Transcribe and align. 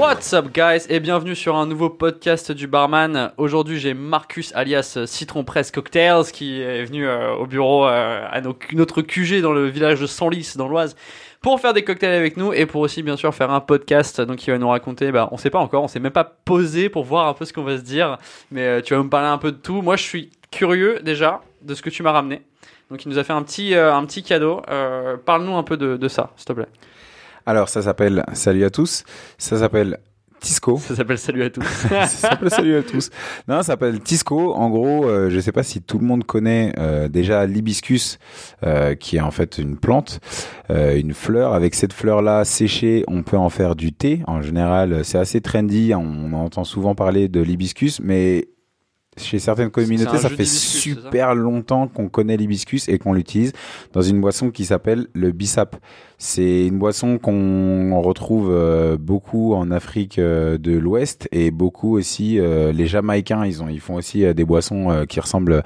What's 0.00 0.32
up 0.32 0.50
guys 0.54 0.86
et 0.88 0.98
bienvenue 0.98 1.36
sur 1.36 1.56
un 1.56 1.66
nouveau 1.66 1.90
podcast 1.90 2.52
du 2.52 2.66
barman. 2.66 3.32
Aujourd'hui 3.36 3.78
j'ai 3.78 3.92
Marcus 3.92 4.50
alias 4.54 4.96
Citron 5.04 5.44
Press 5.44 5.70
Cocktails 5.70 6.32
qui 6.32 6.62
est 6.62 6.86
venu 6.86 7.06
euh, 7.06 7.34
au 7.34 7.44
bureau 7.46 7.86
euh, 7.86 8.26
à 8.26 8.40
notre 8.40 9.02
QG 9.02 9.42
dans 9.42 9.52
le 9.52 9.66
village 9.66 10.00
de 10.00 10.06
Senlis 10.06 10.54
dans 10.56 10.68
l'Oise 10.68 10.96
pour 11.42 11.60
faire 11.60 11.74
des 11.74 11.84
cocktails 11.84 12.14
avec 12.14 12.38
nous 12.38 12.54
et 12.54 12.64
pour 12.64 12.80
aussi 12.80 13.02
bien 13.02 13.18
sûr 13.18 13.34
faire 13.34 13.50
un 13.50 13.60
podcast. 13.60 14.22
Donc 14.22 14.46
il 14.46 14.50
va 14.50 14.56
nous 14.56 14.70
raconter 14.70 15.12
bah 15.12 15.28
on 15.32 15.36
sait 15.36 15.50
pas 15.50 15.58
encore 15.58 15.82
on 15.82 15.88
s'est 15.88 16.00
même 16.00 16.12
pas 16.12 16.24
posé 16.24 16.88
pour 16.88 17.04
voir 17.04 17.28
un 17.28 17.34
peu 17.34 17.44
ce 17.44 17.52
qu'on 17.52 17.62
va 17.62 17.76
se 17.76 17.82
dire. 17.82 18.16
Mais 18.50 18.62
euh, 18.62 18.80
tu 18.80 18.94
vas 18.94 19.02
me 19.02 19.10
parler 19.10 19.28
un 19.28 19.36
peu 19.36 19.52
de 19.52 19.58
tout. 19.58 19.82
Moi 19.82 19.96
je 19.96 20.04
suis 20.04 20.30
curieux 20.50 21.00
déjà 21.02 21.42
de 21.60 21.74
ce 21.74 21.82
que 21.82 21.90
tu 21.90 22.02
m'as 22.02 22.12
ramené. 22.12 22.40
Donc 22.90 23.04
il 23.04 23.10
nous 23.10 23.18
a 23.18 23.22
fait 23.22 23.34
un 23.34 23.42
petit 23.42 23.74
un 23.74 24.06
petit 24.06 24.22
cadeau. 24.22 24.62
Parle-nous 25.26 25.56
un 25.56 25.62
peu 25.62 25.76
de 25.76 26.08
ça 26.08 26.30
s'il 26.36 26.46
te 26.46 26.54
plaît 26.54 26.68
Alors, 27.46 27.68
ça 27.68 27.82
s'appelle 27.82 28.24
Salut 28.32 28.64
à 28.64 28.70
tous. 28.70 29.04
Ça 29.38 29.58
s'appelle 29.58 29.98
Tisco. 30.40 30.78
ça 30.78 30.96
s'appelle 30.96 31.18
salut 31.18 31.42
à 31.42 31.50
tous 31.50 31.62
ça 31.88 32.06
s'appelle 32.06 32.50
Salut 32.50 32.76
à 32.76 32.82
tous. 32.82 33.10
Non, 33.46 33.58
ça 33.58 33.64
s'appelle 33.64 34.00
Tisco. 34.00 34.54
En 34.54 34.70
gros, 34.70 35.06
euh, 35.06 35.28
je 35.30 35.38
sais 35.38 35.52
pas 35.52 35.62
si 35.62 35.82
tout 35.82 35.98
le 35.98 36.06
monde 36.06 36.24
connaît 36.24 36.72
euh, 36.78 37.08
déjà 37.08 37.46
l'hibiscus, 37.46 38.18
euh, 38.64 38.94
qui 38.94 39.16
est 39.16 39.20
en 39.20 39.30
fait 39.30 39.58
une 39.58 39.76
plante, 39.76 40.20
une 40.70 41.12
fleur. 41.12 41.52
Avec 41.52 41.74
cette 41.74 41.92
fleur-là 41.92 42.44
séchée, 42.44 43.04
on 43.06 43.22
peut 43.22 43.36
en 43.36 43.50
faire 43.50 43.76
du 43.76 43.92
thé. 43.92 44.22
En 44.26 44.40
général, 44.40 45.04
c'est 45.04 45.18
assez 45.18 45.40
trendy. 45.40 45.92
On 45.94 46.32
entend 46.32 46.64
souvent 46.64 46.94
parler 46.94 47.28
de 47.28 47.40
l'hibiscus, 47.40 48.00
mais 48.00 48.48
chez 49.16 49.38
certaines 49.38 49.70
communautés, 49.70 50.18
ça 50.18 50.28
fait 50.28 50.44
ça 50.44 50.80
super 50.80 51.34
longtemps 51.34 51.88
qu'on 51.88 52.08
connaît 52.08 52.36
l'hibiscus 52.36 52.88
et 52.88 52.98
qu'on 52.98 53.12
l'utilise 53.12 53.52
dans 53.92 54.02
une 54.02 54.20
boisson 54.20 54.50
qui 54.50 54.64
s'appelle 54.64 55.08
le 55.12 55.32
bissap. 55.32 55.76
C'est 56.22 56.66
une 56.66 56.78
boisson 56.78 57.16
qu'on 57.16 57.98
retrouve 58.02 58.50
euh, 58.52 58.98
beaucoup 58.98 59.54
en 59.54 59.70
Afrique 59.70 60.18
euh, 60.18 60.58
de 60.58 60.72
l'Ouest 60.76 61.26
et 61.32 61.50
beaucoup 61.50 61.96
aussi 61.96 62.38
euh, 62.38 62.72
les 62.72 62.86
Jamaïcains. 62.86 63.46
Ils 63.46 63.62
ont, 63.62 63.70
ils 63.70 63.80
font 63.80 63.94
aussi 63.94 64.26
des 64.34 64.44
boissons 64.44 65.06
qui 65.08 65.18
ressemblent 65.18 65.62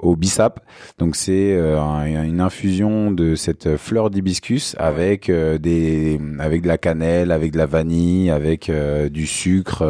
au 0.00 0.16
bissap. 0.16 0.58
Donc 0.98 1.14
c'est 1.14 1.56
un- 1.56 2.24
une 2.24 2.40
infusion 2.40 3.12
de 3.12 3.36
cette 3.36 3.76
fleur 3.76 4.10
d'hibiscus 4.10 4.74
avec 4.80 5.30
des, 5.30 6.20
avec 6.40 6.62
de 6.62 6.68
la 6.68 6.78
cannelle, 6.78 7.30
avec 7.30 7.52
de 7.52 7.58
la 7.58 7.66
vanille, 7.66 8.28
avec 8.30 8.72
du 9.12 9.26
sucre. 9.28 9.84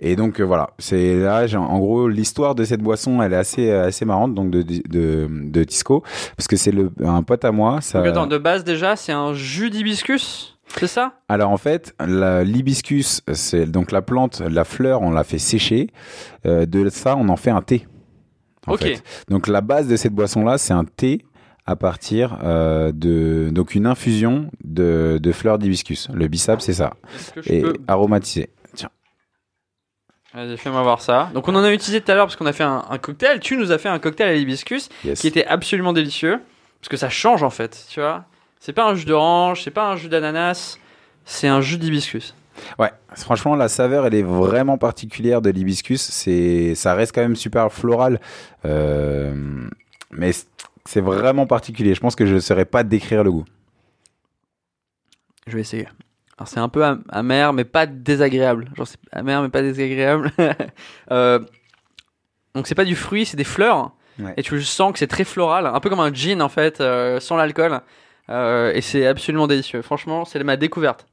et 0.00 0.16
donc 0.16 0.40
voilà, 0.40 0.70
c'est 0.78 1.14
là, 1.20 1.46
en 1.56 1.78
gros, 1.78 2.08
l'histoire 2.08 2.56
de 2.56 2.64
cette 2.64 2.80
boisson, 2.82 3.22
elle 3.22 3.32
est 3.32 3.36
assez, 3.36 3.70
assez 3.70 4.04
marrante, 4.04 4.34
donc 4.34 4.50
de, 4.50 4.62
de, 4.62 5.28
de 5.30 5.64
Tisco, 5.64 6.02
parce 6.36 6.48
que 6.48 6.56
c'est 6.56 6.72
le 6.72 6.90
un 7.04 7.22
pote 7.22 7.44
à 7.44 7.52
moi. 7.52 7.80
Ça... 7.80 7.98
Donc 8.00 8.08
attends, 8.08 8.26
de 8.26 8.38
base 8.38 8.64
déjà, 8.64 8.96
c'est 9.04 9.12
un 9.12 9.34
jus 9.34 9.70
d'hibiscus, 9.70 10.56
c'est 10.76 10.86
ça? 10.86 11.12
Alors 11.28 11.50
en 11.50 11.56
fait, 11.56 11.94
l'hibiscus, 12.00 13.20
c'est 13.32 13.66
donc 13.66 13.92
la 13.92 14.02
plante, 14.02 14.40
la 14.40 14.64
fleur, 14.64 15.02
on 15.02 15.10
l'a 15.10 15.24
fait 15.24 15.38
sécher. 15.38 15.88
Euh, 16.46 16.66
de 16.66 16.88
ça, 16.88 17.16
on 17.16 17.28
en 17.28 17.36
fait 17.36 17.50
un 17.50 17.62
thé. 17.62 17.86
en 18.66 18.76
fait. 18.76 19.02
Donc 19.28 19.46
la 19.46 19.60
base 19.60 19.86
de 19.88 19.96
cette 19.96 20.12
boisson-là, 20.14 20.58
c'est 20.58 20.72
un 20.72 20.84
thé 20.84 21.24
à 21.66 21.76
partir 21.76 22.38
euh, 22.42 22.92
de 22.92 23.48
donc 23.52 23.74
une 23.74 23.86
infusion 23.86 24.50
de, 24.64 25.18
de 25.22 25.32
fleurs 25.32 25.58
d'hibiscus. 25.58 26.08
Le 26.12 26.26
bissap, 26.28 26.60
c'est 26.60 26.74
ça, 26.74 26.94
je 27.36 27.52
et 27.52 27.60
peux... 27.62 27.74
aromatisé. 27.88 28.50
Tiens. 28.74 28.90
Vas-y, 30.34 30.56
fais-moi 30.56 30.82
voir 30.82 31.00
ça. 31.00 31.30
Donc 31.34 31.46
on 31.48 31.54
en 31.54 31.62
a 31.62 31.72
utilisé 31.72 32.00
tout 32.00 32.10
à 32.10 32.14
l'heure 32.14 32.26
parce 32.26 32.36
qu'on 32.36 32.46
a 32.46 32.52
fait 32.52 32.64
un, 32.64 32.84
un 32.90 32.98
cocktail. 32.98 33.40
Tu 33.40 33.56
nous 33.56 33.70
as 33.70 33.78
fait 33.78 33.88
un 33.88 33.98
cocktail 33.98 34.28
à 34.28 34.34
l'hibiscus 34.34 34.88
Yes. 35.04 35.20
qui 35.20 35.26
était 35.28 35.46
absolument 35.46 35.92
délicieux. 35.92 36.40
Parce 36.80 36.88
que 36.90 36.96
ça 36.98 37.08
change 37.08 37.42
en 37.42 37.48
fait, 37.50 37.86
tu 37.88 38.00
vois. 38.00 38.26
C'est 38.64 38.72
pas 38.72 38.86
un 38.88 38.94
jus 38.94 39.04
d'orange, 39.04 39.62
c'est 39.62 39.70
pas 39.70 39.90
un 39.90 39.96
jus 39.96 40.08
d'ananas, 40.08 40.78
c'est 41.26 41.48
un 41.48 41.60
jus 41.60 41.76
d'hibiscus. 41.76 42.34
Ouais, 42.78 42.90
franchement, 43.14 43.56
la 43.56 43.68
saveur, 43.68 44.06
elle 44.06 44.14
est 44.14 44.22
vraiment 44.22 44.78
particulière 44.78 45.42
de 45.42 45.50
l'hibiscus. 45.50 46.00
C'est, 46.00 46.74
ça 46.74 46.94
reste 46.94 47.14
quand 47.14 47.20
même 47.20 47.36
super 47.36 47.70
floral, 47.70 48.18
euh, 48.64 49.34
mais 50.12 50.30
c'est 50.86 51.02
vraiment 51.02 51.46
particulier. 51.46 51.94
Je 51.94 52.00
pense 52.00 52.16
que 52.16 52.24
je 52.24 52.36
ne 52.36 52.40
saurais 52.40 52.64
pas 52.64 52.84
décrire 52.84 53.22
le 53.22 53.32
goût. 53.32 53.44
Je 55.46 55.56
vais 55.56 55.60
essayer. 55.60 55.86
Alors 56.38 56.48
c'est 56.48 56.58
un 56.60 56.70
peu 56.70 56.86
am- 56.86 57.04
amer 57.10 57.52
mais 57.52 57.64
pas 57.64 57.84
désagréable. 57.84 58.70
Genre 58.74 58.88
c'est 58.88 58.98
amer 59.12 59.42
mais 59.42 59.50
pas 59.50 59.60
désagréable. 59.60 60.32
Euh, 61.10 61.38
donc 62.54 62.66
c'est 62.66 62.74
pas 62.74 62.86
du 62.86 62.96
fruit, 62.96 63.26
c'est 63.26 63.36
des 63.36 63.44
fleurs. 63.44 63.92
Ouais. 64.18 64.32
Et 64.38 64.42
tu 64.42 64.62
sens 64.62 64.94
que 64.94 64.98
c'est 64.98 65.06
très 65.06 65.24
floral, 65.24 65.66
un 65.66 65.80
peu 65.80 65.90
comme 65.90 66.00
un 66.00 66.14
gin 66.14 66.40
en 66.40 66.48
fait, 66.48 66.80
euh, 66.80 67.20
sans 67.20 67.36
l'alcool. 67.36 67.82
Euh, 68.30 68.72
et 68.74 68.80
c'est 68.80 69.06
absolument 69.06 69.46
délicieux. 69.46 69.82
Franchement, 69.82 70.24
c'est 70.24 70.42
ma 70.42 70.56
découverte. 70.56 71.06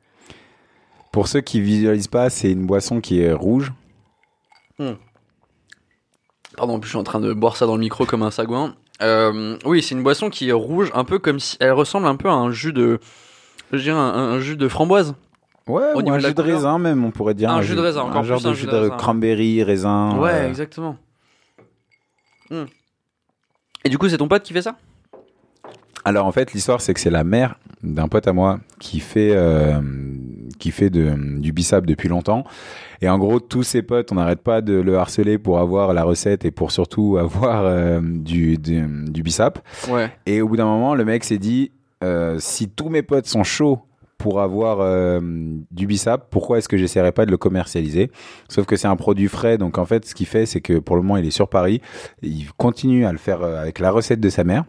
Pour 1.12 1.28
ceux 1.28 1.42
qui 1.42 1.60
visualisent 1.60 2.08
pas, 2.08 2.30
c'est 2.30 2.52
une 2.52 2.66
boisson 2.66 3.02
qui 3.02 3.22
est 3.22 3.34
rouge. 3.34 3.74
Pardon, 6.58 6.74
en 6.76 6.80
plus 6.80 6.88
je 6.88 6.92
suis 6.92 7.00
en 7.00 7.04
train 7.04 7.20
de 7.20 7.34
boire 7.34 7.56
ça 7.56 7.66
dans 7.66 7.76
le 7.76 7.82
micro 7.82 8.06
comme 8.06 8.24
un 8.24 8.32
sagouin. 8.32 8.76
Euh, 9.02 9.58
oui, 9.66 9.82
c'est 9.82 9.96
une 9.96 10.04
boisson 10.04 10.30
qui 10.30 10.50
est 10.50 10.54
rouge, 10.54 10.92
un 10.94 11.04
peu 11.04 11.20
comme 11.20 11.40
si 11.40 11.58
elle 11.60 11.72
ressemble 11.72 12.08
un 12.08 12.16
peu 12.16 12.30
à 12.30 12.34
un 12.34 12.52
jus 12.52 12.74
de, 12.74 13.00
je 13.72 13.78
dirais 13.82 13.98
un, 13.98 14.02
un 14.02 14.40
jus 14.40 14.56
de 14.56 14.68
framboise. 14.68 15.16
Ouais, 15.68 15.94
ou 15.96 16.00
un 16.00 16.18
de 16.18 16.20
jus 16.20 16.34
de 16.34 16.42
raisin 16.42 16.78
même, 16.80 17.06
on 17.06 17.12
pourrait 17.12 17.34
dire. 17.34 17.50
Un 17.50 17.62
jus 17.62 17.76
de 17.76 17.80
raisin, 17.80 18.02
encore 18.02 18.18
un 18.18 18.24
genre 18.24 18.38
plus 18.38 18.46
de 18.46 18.50
un 18.50 18.54
jus 18.54 18.62
jus 18.62 18.68
de, 18.68 18.90
cranberry, 18.90 19.64
raisin. 19.64 20.18
ouais, 20.18 20.32
euh, 20.32 20.50
exactement. 20.50 20.98
Hmm. 22.50 22.66
Et 23.84 23.90
du 23.90 23.98
coup, 23.98 24.10
c'est 24.10 24.18
ton 24.18 24.28
pote 24.28 24.44
qui 24.44 24.54
fait 24.54 24.62
ça? 24.62 24.76
Alors 26.04 26.26
en 26.26 26.32
fait, 26.32 26.54
l'histoire 26.54 26.82
c'est 26.82 26.94
que 26.94 27.00
c'est 27.00 27.10
la 27.12 27.24
mère 27.24 27.56
d'un 27.84 28.08
pote 28.08 28.28
à 28.28 28.34
moi 28.34 28.60
qui 28.80 29.00
fait 29.00 29.32
euh, 29.34 29.80
qui 30.60 30.72
fait 30.72 30.90
de, 30.90 31.16
du 31.40 31.52
bissap 31.52 31.86
depuis 31.86 32.10
longtemps. 32.10 32.44
Et 33.02 33.10
en 33.10 33.18
gros, 33.18 33.40
tous 33.40 33.64
ses 33.64 33.82
potes, 33.82 34.12
on 34.12 34.16
n'arrête 34.16 34.42
pas 34.42 34.62
de 34.62 34.74
le 34.74 34.98
harceler 34.98 35.40
pour 35.40 35.60
avoir 35.60 35.94
la 35.94 36.04
recette 36.04 36.46
et 36.46 36.52
pour 36.52 36.72
surtout 36.72 37.18
avoir 37.20 37.64
euh, 37.66 38.00
du, 38.02 38.58
du 38.58 38.86
du 39.08 39.24
bissap. 39.24 39.60
Ouais. 39.90 40.12
Et 40.26 40.42
au 40.42 40.48
bout 40.48 40.58
d'un 40.58 40.66
moment, 40.66 40.96
le 40.96 41.06
mec 41.06 41.24
s'est 41.24 41.40
dit 41.40 41.72
euh, 42.04 42.38
si 42.40 42.70
tous 42.70 42.90
mes 42.90 43.02
potes 43.02 43.28
sont 43.28 43.44
chauds 43.44 43.80
pour 44.18 44.42
avoir 44.42 44.82
euh, 44.82 45.20
du 45.72 45.88
bissap, 45.88 46.28
pourquoi 46.30 46.60
est-ce 46.60 46.70
que 46.70 46.78
j'essaierais 46.78 47.12
pas 47.12 47.26
de 47.26 47.32
le 47.32 47.38
commercialiser? 47.38 48.12
Sauf 48.50 48.68
que 48.68 48.76
c'est 48.76 48.88
un 48.88 48.96
produit 48.96 49.28
frais, 49.28 49.58
donc 49.58 49.80
en 49.80 49.86
fait, 49.86 50.06
ce 50.06 50.14
qu'il 50.14 50.28
fait, 50.28 50.46
c'est 50.46 50.62
que 50.62 50.78
pour 50.78 50.96
le 50.96 51.02
moment, 51.02 51.18
il 51.18 51.26
est 51.26 51.32
sur 51.32 51.50
Paris. 51.50 51.82
Il 52.22 52.52
continue 52.54 53.06
à 53.06 53.12
le 53.12 53.18
faire 53.18 53.44
avec 53.44 53.80
la 53.80 53.90
recette 53.90 54.20
de 54.20 54.30
sa 54.30 54.44
mère. 54.44 54.66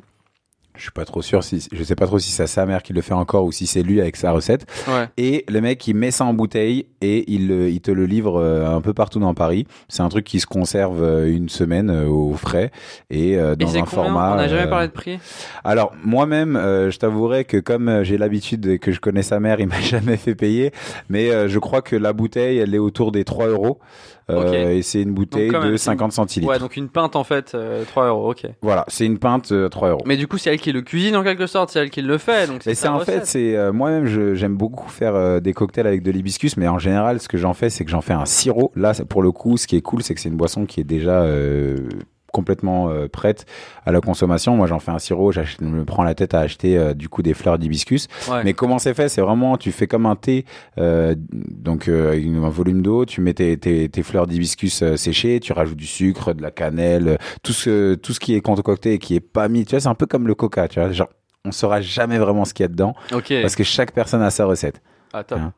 Je 0.74 0.82
suis 0.82 0.90
pas 0.90 1.04
trop 1.04 1.20
sûr 1.20 1.44
si 1.44 1.68
je 1.70 1.82
sais 1.84 1.94
pas 1.94 2.06
trop 2.06 2.18
si 2.18 2.30
c'est 2.30 2.46
sa 2.46 2.64
mère 2.64 2.82
qui 2.82 2.94
le 2.94 3.02
fait 3.02 3.12
encore 3.12 3.44
ou 3.44 3.52
si 3.52 3.66
c'est 3.66 3.82
lui 3.82 4.00
avec 4.00 4.16
sa 4.16 4.32
recette. 4.32 4.64
Ouais. 4.88 5.06
Et 5.18 5.44
le 5.48 5.60
mec, 5.60 5.86
il 5.86 5.94
met 5.94 6.10
ça 6.10 6.24
en 6.24 6.32
bouteille 6.32 6.86
et 7.02 7.30
il, 7.30 7.46
le- 7.48 7.68
il 7.68 7.80
te 7.82 7.90
le 7.90 8.06
livre 8.06 8.40
euh, 8.40 8.74
un 8.74 8.80
peu 8.80 8.94
partout 8.94 9.18
dans 9.20 9.34
Paris. 9.34 9.66
C'est 9.88 10.02
un 10.02 10.08
truc 10.08 10.24
qui 10.24 10.40
se 10.40 10.46
conserve 10.46 11.02
euh, 11.02 11.30
une 11.30 11.50
semaine 11.50 11.90
euh, 11.90 12.06
au 12.08 12.32
frais 12.34 12.70
et 13.10 13.36
euh, 13.36 13.52
Et 13.52 13.56
dans 13.56 13.76
un 13.76 13.84
format. 13.84 14.32
On 14.32 14.36
n'a 14.36 14.48
jamais 14.48 14.62
euh, 14.62 14.66
parlé 14.70 14.88
de 14.88 14.92
prix? 14.92 15.18
alors 15.62 15.92
moi-même, 16.02 16.56
euh, 16.56 16.90
je 16.90 16.98
t'avouerai 16.98 17.44
que 17.44 17.58
comme 17.58 17.88
euh, 17.88 18.02
j'ai 18.04 18.16
l'habitude 18.16 18.64
et 18.66 18.78
que 18.78 18.92
je 18.92 19.00
connais 19.00 19.22
sa 19.22 19.40
mère, 19.40 19.60
il 19.60 19.66
m'a 19.66 19.80
jamais 19.82 20.16
fait 20.16 20.34
payer. 20.34 20.72
Mais 21.10 21.30
euh, 21.30 21.48
je 21.48 21.58
crois 21.58 21.82
que 21.82 21.96
la 21.96 22.14
bouteille, 22.14 22.58
elle 22.58 22.74
est 22.74 22.78
autour 22.78 23.12
des 23.12 23.24
3 23.24 23.48
euros. 23.48 23.78
Euh. 24.30 24.70
Et 24.70 24.82
c'est 24.82 25.02
une 25.02 25.12
bouteille 25.12 25.50
de 25.50 25.76
c'est 25.76 25.86
50 25.86 26.12
centilitres. 26.12 26.50
Ouais, 26.50 26.58
donc 26.60 26.76
une 26.76 26.88
pinte 26.88 27.16
en 27.16 27.24
fait, 27.24 27.52
euh, 27.54 27.84
3 27.84 28.06
euros, 28.06 28.30
ok. 28.30 28.46
Voilà, 28.62 28.84
c'est 28.88 29.04
une 29.04 29.18
pinte 29.18 29.50
euh, 29.52 29.68
3 29.68 29.90
euros. 29.90 30.02
Mais 30.06 30.16
du 30.16 30.26
coup, 30.28 30.38
c'est 30.38 30.48
elle 30.50 30.60
qui 30.62 30.72
le 30.72 30.80
cuisine 30.82 31.14
en 31.16 31.22
quelque 31.22 31.46
sorte, 31.46 31.70
c'est 31.70 31.78
elle 31.80 31.90
qui 31.90 32.00
le 32.00 32.16
fait. 32.16 32.46
Donc 32.46 32.62
c'est 32.74 32.88
en 32.88 33.00
fait, 33.04 33.26
c'est 33.26 33.56
euh, 33.56 33.72
moi-même, 33.72 34.06
je- 34.06 34.34
j'aime 34.34 34.56
beaucoup 34.56 34.88
faire 34.88 35.14
euh, 35.14 35.40
des 35.40 35.52
cocktails 35.52 35.86
avec 35.86 36.02
de 36.02 36.10
l'hibiscus, 36.10 36.56
mais 36.56 36.68
en 36.68 36.78
général, 36.78 37.20
ce 37.20 37.28
que 37.28 37.36
j'en 37.36 37.52
fais, 37.52 37.68
c'est 37.68 37.84
que 37.84 37.90
j'en 37.90 38.00
fais 38.00 38.14
un 38.14 38.24
sirop. 38.24 38.72
Là, 38.74 38.92
pour 39.08 39.22
le 39.22 39.30
coup, 39.32 39.56
ce 39.58 39.66
qui 39.66 39.76
est 39.76 39.82
cool, 39.82 40.02
c'est 40.02 40.14
que 40.14 40.20
c'est 40.20 40.30
une 40.30 40.36
boisson 40.36 40.64
qui 40.64 40.80
est 40.80 40.84
déjà 40.84 41.22
euh, 41.22 41.76
complètement 42.32 42.88
euh, 42.90 43.06
prête 43.08 43.46
à 43.86 43.92
la 43.92 44.00
consommation. 44.00 44.56
Moi, 44.56 44.66
j'en 44.66 44.78
fais 44.78 44.90
un 44.90 44.98
sirop, 44.98 45.30
je 45.32 45.40
me 45.60 45.84
prends 45.84 46.02
la 46.02 46.14
tête 46.14 46.34
à 46.34 46.40
acheter 46.40 46.76
euh, 46.76 46.94
du 46.94 47.08
coup 47.08 47.22
des 47.22 47.34
fleurs 47.34 47.58
d'hibiscus. 47.58 48.08
Ouais. 48.28 48.42
Mais 48.44 48.54
comment 48.54 48.78
c'est 48.78 48.94
fait? 48.94 49.08
C'est 49.08 49.20
vraiment, 49.20 49.56
tu 49.56 49.70
fais 49.70 49.86
comme 49.86 50.06
un 50.06 50.16
thé, 50.16 50.44
euh, 50.78 51.14
donc 51.30 51.88
euh, 51.88 52.20
un 52.44 52.48
volume 52.48 52.82
d'eau, 52.82 53.04
tu 53.04 53.20
mets 53.20 53.34
tes, 53.34 53.56
tes, 53.58 53.88
tes 53.88 54.02
fleurs 54.02 54.26
d'hibiscus 54.26 54.82
séchées, 54.96 55.38
tu 55.40 55.52
rajoutes 55.52 55.76
du 55.76 55.86
sucre, 55.86 56.32
de 56.32 56.42
la 56.42 56.50
cannelle, 56.50 57.18
tout 57.42 57.52
ce 57.52 57.94
tout 57.94 58.12
ce 58.12 58.20
qui 58.20 58.34
est 58.34 58.40
concocté 58.40 58.94
et 58.94 58.98
qui 58.98 59.14
est 59.14 59.20
pas 59.20 59.48
mis. 59.48 59.64
Tu 59.64 59.72
vois, 59.72 59.80
c'est 59.80 59.88
un 59.88 59.94
peu 59.94 60.06
comme 60.06 60.26
le 60.26 60.34
coca, 60.34 60.68
tu 60.68 60.80
vois. 60.80 60.90
Genre, 60.92 61.08
on 61.44 61.52
saura 61.52 61.80
jamais 61.80 62.18
vraiment 62.18 62.44
ce 62.44 62.54
qu'il 62.54 62.64
y 62.64 62.66
a 62.66 62.68
dedans 62.68 62.94
Ok. 63.12 63.32
parce 63.42 63.56
que 63.56 63.64
chaque 63.64 63.92
personne 63.92 64.22
a 64.22 64.30
sa 64.30 64.44
recette. 64.46 64.80
Ah, 65.12 65.24
top. 65.24 65.38
Hein. 65.38 65.52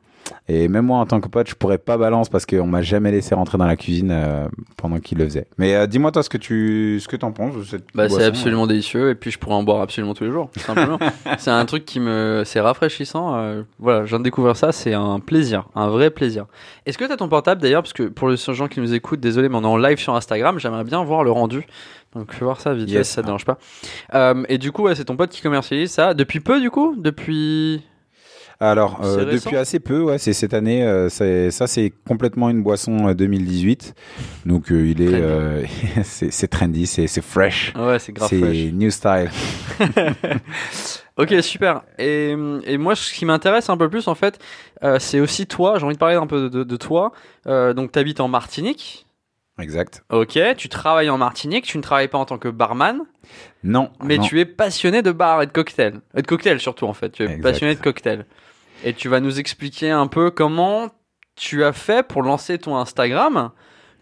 Et 0.47 0.67
même 0.67 0.85
moi, 0.85 0.99
en 0.99 1.05
tant 1.05 1.19
que 1.21 1.27
pote, 1.27 1.49
je 1.49 1.55
pourrais 1.55 1.77
pas 1.77 1.97
balance 1.97 2.29
parce 2.29 2.45
qu'on 2.45 2.65
m'a 2.67 2.81
jamais 2.81 3.11
laissé 3.11 3.33
rentrer 3.35 3.57
dans 3.57 3.65
la 3.65 3.75
cuisine 3.75 4.09
euh, 4.11 4.47
pendant 4.77 4.99
qu'il 4.99 5.17
le 5.17 5.25
faisait. 5.25 5.47
Mais 5.57 5.75
euh, 5.75 5.87
dis-moi 5.87 6.11
toi 6.11 6.23
ce 6.23 6.29
que 6.29 6.37
tu 6.37 6.99
ce 7.01 7.07
que 7.07 7.15
t'en 7.15 7.31
penses 7.31 7.55
de 7.55 7.63
cette 7.63 7.85
Bah, 7.95 8.09
c'est 8.09 8.23
absolument 8.23 8.67
délicieux 8.67 9.09
et 9.09 9.15
puis 9.15 9.31
je 9.31 9.39
pourrais 9.39 9.55
en 9.55 9.63
boire 9.63 9.81
absolument 9.81 10.13
tous 10.13 10.23
les 10.23 10.31
jours, 10.31 10.49
simplement. 10.57 10.99
c'est 11.37 11.51
un 11.51 11.65
truc 11.65 11.85
qui 11.85 11.99
me, 11.99 12.43
c'est 12.45 12.59
rafraîchissant. 12.59 13.35
euh, 13.37 13.63
voilà, 13.79 14.05
je 14.05 14.09
viens 14.09 14.19
de 14.19 14.23
découvrir 14.23 14.55
ça, 14.55 14.71
c'est 14.71 14.93
un 14.93 15.19
plaisir, 15.19 15.67
un 15.75 15.89
vrai 15.89 16.09
plaisir. 16.09 16.45
Est-ce 16.85 16.97
que 16.97 17.05
t'as 17.05 17.17
ton 17.17 17.27
portable 17.29 17.61
d'ailleurs, 17.61 17.81
parce 17.83 17.93
que 17.93 18.03
pour 18.03 18.29
les 18.29 18.37
gens 18.37 18.67
qui 18.67 18.79
nous 18.79 18.93
écoutent, 18.93 19.19
désolé, 19.19 19.49
mais 19.49 19.55
on 19.57 19.63
est 19.63 19.67
en 19.67 19.77
live 19.77 19.97
sur 19.99 20.15
Instagram, 20.15 20.59
j'aimerais 20.59 20.83
bien 20.83 21.03
voir 21.03 21.23
le 21.23 21.31
rendu. 21.31 21.65
Donc 22.15 22.31
fais 22.33 22.45
voir 22.45 22.61
ça 22.61 22.73
vite, 22.73 22.89
Yes. 22.89 23.09
ça 23.09 23.21
te 23.21 23.25
dérange 23.27 23.43
pas. 23.45 23.57
Euh, 24.13 24.43
et 24.47 24.57
du 24.57 24.71
coup, 24.71 24.83
ouais, 24.83 24.95
c'est 24.95 25.05
ton 25.05 25.17
pote 25.17 25.29
qui 25.31 25.41
commercialise 25.41 25.91
ça 25.91 26.13
depuis 26.13 26.39
peu, 26.39 26.61
du 26.61 26.69
coup, 26.71 26.95
depuis. 26.97 27.83
Alors, 28.59 29.01
euh, 29.03 29.25
depuis 29.33 29.57
assez 29.57 29.79
peu, 29.81 30.01
ouais, 30.01 30.17
c'est 30.17 30.31
cette 30.33 30.53
année. 30.53 30.83
euh, 30.83 31.09
ça, 31.09 31.67
c'est 31.67 31.91
complètement 32.07 32.49
une 32.49 32.63
boisson 32.63 33.09
euh, 33.09 33.13
2018. 33.13 33.93
Donc, 34.45 34.71
euh, 34.71 34.87
il 34.87 35.01
est, 35.01 35.65
c'est 36.03 36.47
trendy, 36.47 36.87
c'est 36.87 37.07
fresh. 37.21 37.73
Ouais, 37.75 37.99
c'est 37.99 38.13
grave 38.13 38.29
C'est 38.29 38.71
new 38.71 38.89
style. 38.89 39.29
Ok, 41.17 41.33
super. 41.41 41.83
Et, 41.97 42.31
et 42.65 42.77
moi, 42.77 42.93
ce 42.95 43.13
qui 43.13 43.25
m'intéresse 43.25 43.69
un 43.69 43.77
peu 43.77 43.89
plus, 43.89 44.09
en 44.09 44.15
fait, 44.15 44.37
c'est 44.99 45.21
aussi 45.21 45.47
toi. 45.47 45.79
J'ai 45.79 45.85
envie 45.85 45.93
de 45.95 45.99
parler 45.99 46.15
un 46.15 46.27
peu 46.27 46.49
de, 46.49 46.63
de 46.63 46.75
toi. 46.77 47.13
Donc, 47.45 47.91
tu 47.93 47.99
habites 47.99 48.19
en 48.19 48.27
Martinique. 48.27 49.05
Exact. 49.57 50.03
Ok, 50.11 50.37
tu 50.57 50.67
travailles 50.67 51.09
en 51.09 51.17
Martinique. 51.17 51.63
Tu 51.65 51.77
ne 51.77 51.81
travailles 51.83 52.09
pas 52.09 52.17
en 52.17 52.25
tant 52.25 52.37
que 52.37 52.49
barman, 52.49 52.99
Non. 53.63 53.89
mais 54.03 54.17
non. 54.17 54.23
tu 54.25 54.41
es 54.41 54.45
passionné 54.45 55.01
de 55.01 55.13
bar 55.13 55.41
et 55.41 55.45
de 55.47 55.51
cocktail. 55.53 56.01
Et 56.17 56.21
de 56.21 56.27
cocktail 56.27 56.59
surtout, 56.59 56.85
en 56.85 56.93
fait. 56.93 57.11
Tu 57.11 57.23
es 57.23 57.27
Exact. 57.27 57.41
passionné 57.43 57.75
de 57.75 57.79
cocktail. 57.81 58.25
Et 58.83 58.93
tu 58.93 59.09
vas 59.09 59.19
nous 59.19 59.39
expliquer 59.39 59.89
un 59.91 60.07
peu 60.07 60.31
comment 60.31 60.89
tu 61.35 61.63
as 61.63 61.73
fait 61.73 62.05
pour 62.07 62.23
lancer 62.23 62.57
ton 62.57 62.77
Instagram, 62.77 63.51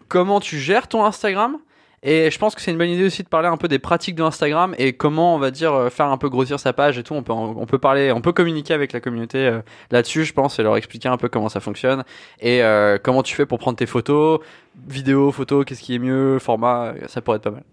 comment 0.08 0.40
tu 0.40 0.58
gères 0.58 0.88
ton 0.88 1.04
Instagram. 1.04 1.58
Et 2.06 2.30
je 2.30 2.38
pense 2.38 2.54
que 2.54 2.60
c'est 2.60 2.70
une 2.70 2.76
bonne 2.76 2.90
idée 2.90 3.06
aussi 3.06 3.22
de 3.22 3.28
parler 3.28 3.48
un 3.48 3.56
peu 3.56 3.66
des 3.66 3.78
pratiques 3.78 4.14
de 4.14 4.22
Instagram 4.22 4.74
et 4.76 4.92
comment 4.92 5.34
on 5.34 5.38
va 5.38 5.50
dire 5.50 5.72
euh, 5.72 5.88
faire 5.88 6.08
un 6.08 6.18
peu 6.18 6.28
grossir 6.28 6.60
sa 6.60 6.74
page 6.74 6.98
et 6.98 7.02
tout. 7.02 7.14
On 7.14 7.22
peut, 7.22 7.32
on 7.32 7.64
peut 7.64 7.78
parler, 7.78 8.12
on 8.12 8.20
peut 8.20 8.32
communiquer 8.32 8.74
avec 8.74 8.92
la 8.92 9.00
communauté 9.00 9.38
euh, 9.38 9.62
là-dessus, 9.90 10.26
je 10.26 10.34
pense, 10.34 10.58
et 10.58 10.62
leur 10.62 10.76
expliquer 10.76 11.08
un 11.08 11.16
peu 11.16 11.30
comment 11.30 11.48
ça 11.48 11.60
fonctionne 11.60 12.04
et 12.40 12.62
euh, 12.62 12.98
comment 13.02 13.22
tu 13.22 13.34
fais 13.34 13.46
pour 13.46 13.58
prendre 13.58 13.78
tes 13.78 13.86
photos, 13.86 14.40
vidéos, 14.86 15.32
photos, 15.32 15.64
qu'est-ce 15.64 15.80
qui 15.80 15.94
est 15.94 15.98
mieux, 15.98 16.38
format, 16.38 16.92
ça 17.06 17.22
pourrait 17.22 17.38
être 17.38 17.44
pas 17.44 17.52
mal. 17.52 17.64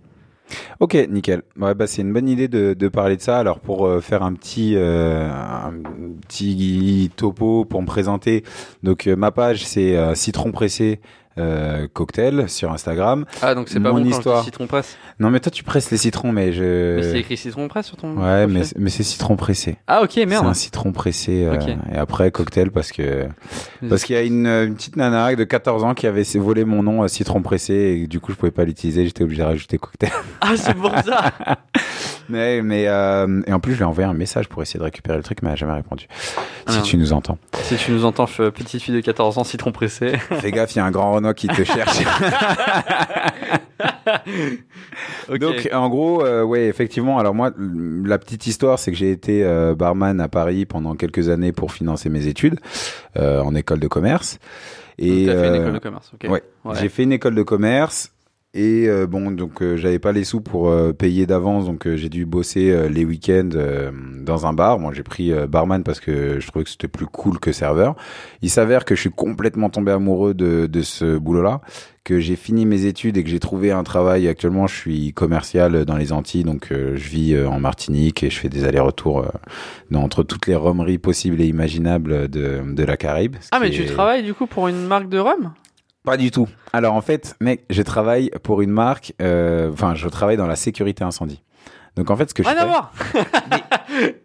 Ok, 0.80 0.96
nickel. 1.10 1.44
Ouais, 1.60 1.74
bah, 1.74 1.88
c'est 1.88 2.02
une 2.02 2.14
bonne 2.14 2.28
idée 2.28 2.48
de, 2.48 2.88
parler 2.88 3.18
de 3.18 3.22
ça. 3.22 3.40
Alors 3.40 3.60
pour 3.60 3.86
euh, 3.86 4.02
faire 4.02 4.24
un 4.24 4.34
petit 4.34 4.74
euh, 4.76 5.30
un 5.30 5.74
petit 6.28 7.12
topo 7.16 7.66
pour 7.66 7.82
me 7.82 7.88
présenter, 7.88 8.44
donc 8.84 9.08
euh, 9.08 9.16
ma 9.16 9.32
page 9.32 9.66
c'est 9.66 9.96
euh, 9.98 10.16
citron 10.16 10.52
pressé 10.52 11.00
euh, 11.38 11.88
cocktail 11.94 12.50
sur 12.50 12.72
Instagram. 12.72 13.26
Ah 13.42 13.56
donc 13.56 13.70
c'est 13.70 13.80
pas 13.80 13.92
Mon 13.92 14.00
bon 14.00 14.04
quand 14.04 14.10
histoire. 14.10 14.40
je 14.42 14.46
citron 14.46 14.68
presse. 14.68 14.98
Non 15.20 15.30
mais 15.30 15.40
toi 15.40 15.52
tu 15.52 15.64
presses 15.64 15.92
les 15.92 15.98
citrons, 15.98 16.32
mais 16.32 16.52
je. 16.52 16.98
Mais 16.98 17.04
c'est 17.04 17.20
écrit 17.20 17.38
citron 17.38 17.68
presse 17.68 17.88
sur 17.88 17.98
ton. 17.98 18.16
Ouais, 18.18 18.48
mais 18.48 18.62
mais 18.78 18.90
c'est 18.90 19.04
citron 19.04 19.36
pressé. 19.36 19.78
Ah 19.88 20.02
ok 20.04 20.12
C'est 20.14 20.26
merde. 20.26 20.46
un 20.46 20.54
citron 20.54 20.92
pressé 20.92 21.46
euh, 21.46 21.58
et 21.94 21.98
après 21.98 22.32
cocktail 22.32 22.72
parce 22.72 22.92
que 22.92 23.28
parce 23.90 24.04
qu'il 24.04 24.16
y 24.16 24.20
a 24.20 24.24
une, 24.24 24.48
une 24.48 24.76
petite 24.76 24.96
nana 24.96 25.34
de 25.36 25.44
14 25.44 25.84
ans 25.84 25.94
qui 25.94 26.08
avait 26.08 26.24
volé 26.36 26.66
mon 26.66 26.84
nom 26.84 27.04
euh, 27.04 27.08
citron 27.08 27.42
pressé 27.42 27.74
et 27.74 28.08
du 28.08 28.20
coup 28.20 28.32
je 28.32 28.38
pouvais 28.38 28.52
pas 28.52 28.64
l'utiliser, 28.66 29.06
j'étais 29.06 29.24
obligé 29.24 29.42
de 29.42 29.48
rajouter 29.48 29.78
cocktail. 29.78 30.12
Ah 30.42 30.54
c'est 30.58 30.74
pour 30.74 30.92
ça. 30.92 31.32
Mais 32.30 32.62
mais 32.62 32.86
euh, 32.88 33.42
et 33.46 33.54
en 33.54 33.60
plus 33.60 33.74
je 33.74 33.78
lui 33.78 33.84
ai 33.84 33.88
envoyé 33.88 34.10
un 34.10 34.14
message 34.14 34.48
pour 34.48 34.62
essayer 34.62 34.80
de 34.80 34.84
récupérer 34.84 35.18
le 35.18 35.24
truc 35.24 35.40
mais 35.42 35.50
elle 35.50 35.54
a 35.54 35.58
jamais 35.58 35.74
répondu. 35.74 36.08
Ah 36.66 36.72
si 36.72 36.78
non. 36.78 36.84
tu 36.84 36.98
nous 36.98 37.14
entends. 37.14 37.38
si 37.64 37.76
tu 37.76 37.92
nous 37.92 38.06
entends, 38.06 38.26
petite 38.26 38.82
fille 38.82 38.96
de 38.96 39.02
14 39.02 39.38
ans, 39.38 39.44
citron 39.44 39.72
pressé. 39.72 40.18
Fais 40.18 40.52
gaffe, 40.52 40.74
il 40.76 40.78
y 40.78 40.82
a 40.82 40.86
un 40.86 40.92
grand 40.92 41.12
Renault 41.14 41.31
qui 41.34 41.48
te 41.48 41.64
cherche. 41.64 42.02
Donc 45.40 45.70
en 45.72 45.90
gros, 45.90 46.26
euh, 46.26 46.44
ouais, 46.44 46.66
effectivement. 46.66 47.20
Alors 47.20 47.34
moi, 47.34 47.52
la 47.58 48.18
petite 48.18 48.48
histoire, 48.48 48.80
c'est 48.80 48.92
que 48.92 48.98
j'ai 48.98 49.12
été 49.12 49.44
euh, 49.44 49.76
barman 49.76 50.20
à 50.20 50.28
Paris 50.28 50.66
pendant 50.66 50.96
quelques 50.96 51.30
années 51.30 51.52
pour 51.52 51.72
financer 51.72 52.10
mes 52.10 52.28
études 52.28 52.60
euh, 53.18 53.42
en 53.42 53.56
école 53.56 53.80
de 53.80 53.88
commerce. 53.88 54.40
Et 54.98 55.26
t'as 55.26 55.34
fait 55.34 55.48
une 55.48 55.54
euh, 55.54 55.62
école 55.62 55.74
de 55.74 55.80
commerce. 55.80 56.12
Ok. 56.14 56.30
ouais. 56.30 56.44
j'ai 56.80 56.90
fait 56.90 57.04
une 57.04 57.12
école 57.12 57.36
de 57.36 57.44
commerce. 57.44 58.12
Et 58.54 58.90
euh, 58.90 59.08
bon, 59.08 59.32
donc 59.32 59.62
euh, 59.62 59.78
j'avais 59.78 59.98
pas 60.00 60.12
les 60.12 60.26
sous 60.26 60.42
pour 60.42 60.70
euh, 60.70 60.92
payer 60.92 61.26
d'avance, 61.26 61.66
donc 61.66 61.88
euh, 61.88 61.96
j'ai 61.96 62.10
dû 62.10 62.26
bosser 62.26 62.70
euh, 62.70 62.90
les 62.90 63.06
week-ends 63.06 63.52
euh, 63.56 63.92
dans 64.20 64.46
un 64.46 64.52
bar. 64.52 64.78
Moi, 64.78 64.92
j'ai 64.94 65.04
pris 65.04 65.32
euh, 65.32 65.48
barman 65.48 65.84
parce 65.84 66.02
que 66.02 66.42
je 66.42 66.48
trouvais 66.48 66.66
que 66.66 66.70
c'était 66.70 66.90
plus 66.90 67.06
cool 67.06 67.40
que 67.40 67.54
serveur. 67.54 67.96
Il 68.42 68.50
s'avère 68.50 68.84
que 68.84 68.94
je 68.94 69.00
suis 69.00 69.10
complètement 69.10 69.70
tombé 69.70 69.94
amoureux 69.94 70.34
de, 70.34 70.68
de 70.68 70.82
ce 70.82 71.18
boulot-là, 71.18 71.62
que 72.04 72.20
j'ai 72.20 72.36
fini 72.36 72.66
mes 72.66 72.84
études 72.88 73.16
et 73.16 73.24
que 73.24 73.30
j'ai 73.30 73.40
trouvé 73.40 73.72
un 73.72 73.84
travail. 73.84 74.28
Actuellement, 74.28 74.68
je 74.68 74.76
suis 74.76 75.14
commercial 75.14 75.86
dans 75.86 75.96
les 75.96 76.12
Antilles, 76.12 76.44
donc 76.44 76.74
euh, 76.74 76.98
je 76.98 77.08
vis 77.10 77.36
euh, 77.36 77.48
en 77.48 77.62
Martinique 77.62 78.22
et 78.22 78.30
je 78.30 78.38
fais 78.38 78.50
des 78.50 78.66
allers-retours 78.66 79.20
euh, 79.20 79.96
entre 79.96 80.24
toutes 80.24 80.48
les 80.48 80.56
romeries 80.56 80.98
possibles 80.98 81.40
et 81.40 81.48
imaginables 81.48 82.28
de, 82.28 82.60
de 82.70 82.84
la 82.84 82.98
Caraïbe. 82.98 83.38
Ah 83.54 83.60
mais 83.62 83.70
tu 83.70 83.86
travailles 83.86 84.24
du 84.24 84.34
coup 84.34 84.46
pour 84.46 84.68
une 84.68 84.88
marque 84.88 85.08
de 85.08 85.20
rhum? 85.20 85.54
Pas 86.04 86.18
du 86.18 86.32
tout. 86.32 86.48
Alors 86.74 86.94
en 86.96 87.02
fait, 87.02 87.36
mec, 87.40 87.64
je 87.70 87.82
travaille 87.82 88.30
pour 88.44 88.62
une 88.62 88.72
marque. 88.72 89.14
euh, 89.22 89.70
Enfin, 89.72 89.96
je 89.96 90.08
travaille 90.10 90.38
dans 90.38 90.48
la 90.48 90.56
sécurité 90.56 91.04
incendie. 91.04 91.42
Donc 91.96 92.10
en 92.10 92.16
fait, 92.16 92.30
ce 92.30 92.34
que 92.34 92.44
je 92.44 92.48
Rien 92.50 92.58
à 92.58 92.62
fais 92.62 92.68
voir. 92.68 92.94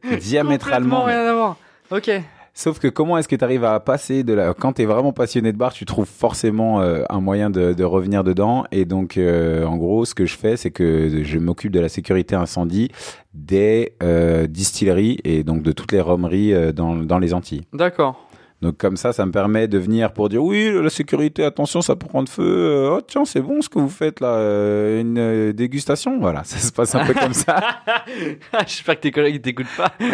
diamétralement. 0.21 1.01
Complètement 1.01 1.07
mais- 1.07 1.21
rien 1.23 1.31
à 1.31 1.35
voir. 1.35 1.57
Ok. 1.91 2.11
Sauf 2.59 2.79
que 2.79 2.89
comment 2.89 3.19
est-ce 3.19 3.29
que 3.29 3.37
tu 3.37 3.45
arrives 3.45 3.65
à 3.65 3.79
passer 3.81 4.25
de 4.25 4.33
la 4.33 4.55
quand 4.55 4.73
tu 4.75 4.83
es 4.83 4.87
vraiment 4.87 5.13
passionné 5.13 5.53
de 5.53 5.59
bar, 5.59 5.75
tu 5.75 5.85
trouves 5.85 6.07
forcément 6.09 6.81
euh, 6.81 7.03
un 7.11 7.21
moyen 7.21 7.51
de, 7.51 7.75
de 7.75 7.85
revenir 7.85 8.25
dedans. 8.25 8.65
Et 8.73 8.87
donc, 8.87 9.19
euh, 9.19 9.67
en 9.67 9.77
gros, 9.77 10.07
ce 10.07 10.15
que 10.15 10.25
je 10.25 10.39
fais, 10.39 10.57
c'est 10.57 10.71
que 10.71 11.23
je 11.23 11.39
m'occupe 11.39 11.71
de 11.73 11.81
la 11.81 11.91
sécurité 11.91 12.35
incendie 12.35 12.91
des 13.35 13.95
euh, 14.03 14.47
distilleries 14.47 15.19
et 15.25 15.45
donc 15.45 15.63
de 15.63 15.73
toutes 15.73 15.93
les 15.93 16.01
romeries 16.01 16.73
dans, 16.73 16.95
dans 16.97 17.19
les 17.19 17.35
Antilles. 17.35 17.67
D'accord. 17.75 18.26
Donc 18.67 18.79
comme 18.79 18.97
ça, 18.97 19.13
ça 19.13 19.25
me 19.25 19.31
permet 19.31 19.69
de 19.69 19.79
venir 19.79 20.13
pour 20.13 20.29
dire 20.29 20.43
oui, 20.43 20.73
la 20.83 20.91
sécurité, 20.91 21.45
attention, 21.45 21.83
ça 21.83 21.95
peut 21.95 22.09
prendre 22.09 22.29
feu. 22.29 22.43
Euh, 22.45 22.97
Oh 22.97 23.01
tiens, 23.07 23.25
c'est 23.25 23.41
bon 23.41 23.61
ce 23.63 23.69
que 23.69 23.79
vous 23.79 23.89
faites 23.89 24.19
là, 24.21 24.29
euh, 24.35 25.01
une 25.01 25.19
euh, 25.19 25.53
dégustation. 25.53 26.19
Voilà, 26.19 26.43
ça 26.45 26.59
se 26.59 26.73
passe 26.73 26.95
un 26.97 27.05
peu 27.05 27.15
comme 27.15 27.33
ça. 27.33 27.61
J'espère 28.67 28.97
que 28.97 29.01
tes 29.03 29.11
collègues 29.13 29.41
t'écoutent 29.41 29.67
pas. 29.77 29.93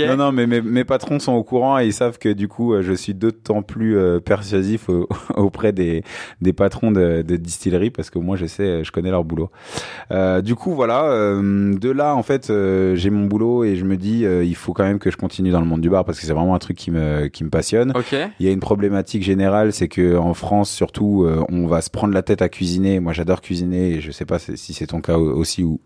Non, 0.00 0.16
non, 0.16 0.32
mais 0.32 0.46
mes, 0.46 0.60
mes 0.60 0.84
patrons 0.84 1.18
sont 1.20 1.32
au 1.32 1.44
courant 1.44 1.78
et 1.78 1.86
ils 1.86 1.92
savent 1.92 2.18
que 2.18 2.30
du 2.32 2.48
coup, 2.48 2.74
je 2.82 2.92
suis 2.92 3.14
d'autant 3.14 3.62
plus 3.62 3.96
persuasif 4.24 4.88
au- 4.88 5.08
auprès 5.36 5.72
des, 5.72 6.02
des 6.40 6.52
patrons 6.52 6.90
de, 6.90 7.22
de 7.22 7.36
distillerie 7.36 7.90
parce 7.90 8.10
que 8.10 8.18
moi, 8.18 8.36
je 8.36 8.46
sais, 8.46 8.82
je 8.82 8.90
connais 8.90 9.10
leur 9.10 9.22
boulot. 9.24 9.50
Euh, 10.10 10.40
du 10.40 10.54
coup, 10.56 10.72
voilà, 10.74 11.04
euh, 11.04 11.74
de 11.78 11.90
là, 11.90 12.14
en 12.16 12.22
fait, 12.24 12.50
euh, 12.50 12.96
j'ai 12.96 13.10
mon 13.10 13.26
boulot 13.26 13.62
et 13.64 13.76
je 13.76 13.84
me 13.84 13.96
dis, 13.96 14.24
il 14.24 14.56
faut 14.56 14.72
quand 14.72 14.84
même 14.84 14.98
que 14.98 15.10
je 15.10 15.16
continue 15.16 15.50
dans 15.50 15.60
le 15.60 15.66
monde 15.66 15.80
du 15.80 15.90
bar 15.90 16.04
parce 16.04 16.18
que 16.18 16.26
c'est 16.26 16.32
vraiment 16.32 16.54
un 16.56 16.58
truc 16.58 16.76
qui 16.76 16.90
me, 16.90 17.28
qui 17.28 17.37
me 17.44 17.50
passionne. 17.50 17.92
Il 18.40 18.46
y 18.46 18.48
a 18.48 18.52
une 18.52 18.60
problématique 18.60 19.22
générale, 19.22 19.72
c'est 19.72 19.88
que 19.88 20.16
en 20.16 20.34
France, 20.34 20.70
surtout, 20.70 21.24
euh, 21.24 21.44
on 21.50 21.66
va 21.66 21.80
se 21.80 21.90
prendre 21.90 22.14
la 22.14 22.22
tête 22.22 22.42
à 22.42 22.48
cuisiner. 22.48 23.00
Moi, 23.00 23.12
j'adore 23.12 23.40
cuisiner 23.40 23.94
et 23.94 24.00
je 24.00 24.10
sais 24.10 24.24
pas 24.24 24.38
si 24.38 24.72
c'est 24.74 24.86
ton 24.86 25.00
cas 25.00 25.16
aussi 25.16 25.62
ou. 25.62 25.80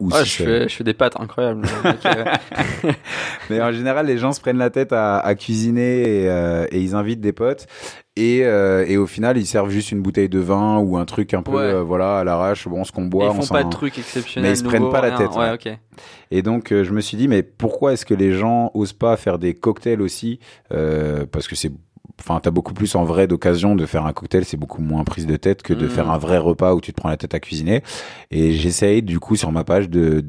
ou 0.00 0.10
Ouais, 0.10 0.24
si 0.24 0.30
je 0.30 0.42
fais, 0.44 0.68
je 0.68 0.74
fais 0.76 0.84
des 0.84 0.94
pâtes 0.94 1.18
incroyables. 1.20 1.66
Ok. 1.84 2.92
Mais 3.50 3.60
en 3.60 3.72
général, 3.72 4.06
les 4.06 4.18
gens 4.18 4.32
se 4.32 4.40
prennent 4.40 4.58
la 4.58 4.70
tête 4.70 4.92
à, 4.92 5.18
à 5.18 5.34
cuisiner 5.34 6.22
et, 6.22 6.28
euh, 6.28 6.66
et 6.70 6.80
ils 6.80 6.94
invitent 6.94 7.20
des 7.20 7.32
potes. 7.32 7.66
Et, 8.18 8.44
euh, 8.44 8.84
et 8.88 8.96
au 8.96 9.06
final, 9.06 9.36
ils 9.36 9.44
servent 9.46 9.68
juste 9.68 9.92
une 9.92 10.00
bouteille 10.00 10.30
de 10.30 10.38
vin 10.38 10.78
ou 10.78 10.96
un 10.96 11.04
truc 11.04 11.34
un 11.34 11.42
peu, 11.42 11.52
Ouais. 11.52 11.58
euh, 11.62 11.82
voilà, 11.82 12.18
à 12.20 12.24
l'arrache. 12.24 12.66
Bon, 12.66 12.82
ce 12.84 12.90
qu'on 12.92 13.04
boit, 13.04 13.26
ils 13.26 13.30
on 13.30 13.42
font 13.42 13.52
pas 13.54 13.62
de 13.64 13.68
trucs 13.70 13.98
exceptionnels. 13.98 14.50
Mais 14.50 14.56
ils 14.56 14.58
se 14.58 14.64
prennent 14.64 14.88
pas 14.90 15.02
la 15.02 15.10
tête, 15.12 15.32
Ouais, 15.32 15.50
ouais. 15.50 15.52
ok. 15.52 15.78
Et 16.30 16.40
donc, 16.42 16.72
euh, 16.72 16.82
je 16.82 16.92
me 16.92 17.00
suis 17.02 17.16
dit, 17.18 17.28
mais 17.28 17.42
pourquoi 17.42 17.92
est-ce 17.92 18.06
que 18.06 18.14
les 18.14 18.32
gens 18.32 18.70
osent 18.74 18.94
pas 18.94 19.16
faire 19.18 19.38
des 19.38 19.52
cocktails 19.52 20.00
aussi 20.00 20.38
euh, 20.72 21.26
Parce 21.30 21.46
que 21.46 21.54
c'est, 21.56 21.70
enfin, 22.18 22.40
t'as 22.42 22.50
beaucoup 22.50 22.72
plus 22.72 22.94
en 22.94 23.04
vrai 23.04 23.26
d'occasion 23.26 23.76
de 23.76 23.84
faire 23.84 24.06
un 24.06 24.12
cocktail, 24.14 24.46
c'est 24.46 24.56
beaucoup 24.56 24.80
moins 24.80 25.04
prise 25.04 25.26
de 25.26 25.36
tête 25.36 25.62
que 25.62 25.74
de 25.74 25.84
Mm. 25.84 25.90
faire 25.90 26.10
un 26.10 26.18
vrai 26.18 26.38
repas 26.38 26.74
où 26.74 26.80
tu 26.80 26.92
te 26.94 26.98
prends 27.00 27.10
la 27.10 27.18
tête 27.18 27.34
à 27.34 27.38
cuisiner. 27.40 27.82
Et 28.30 28.52
j'essaye 28.54 29.02
du 29.02 29.20
coup 29.20 29.36
sur 29.36 29.52
ma 29.52 29.62
page 29.62 29.90
de 29.90 30.24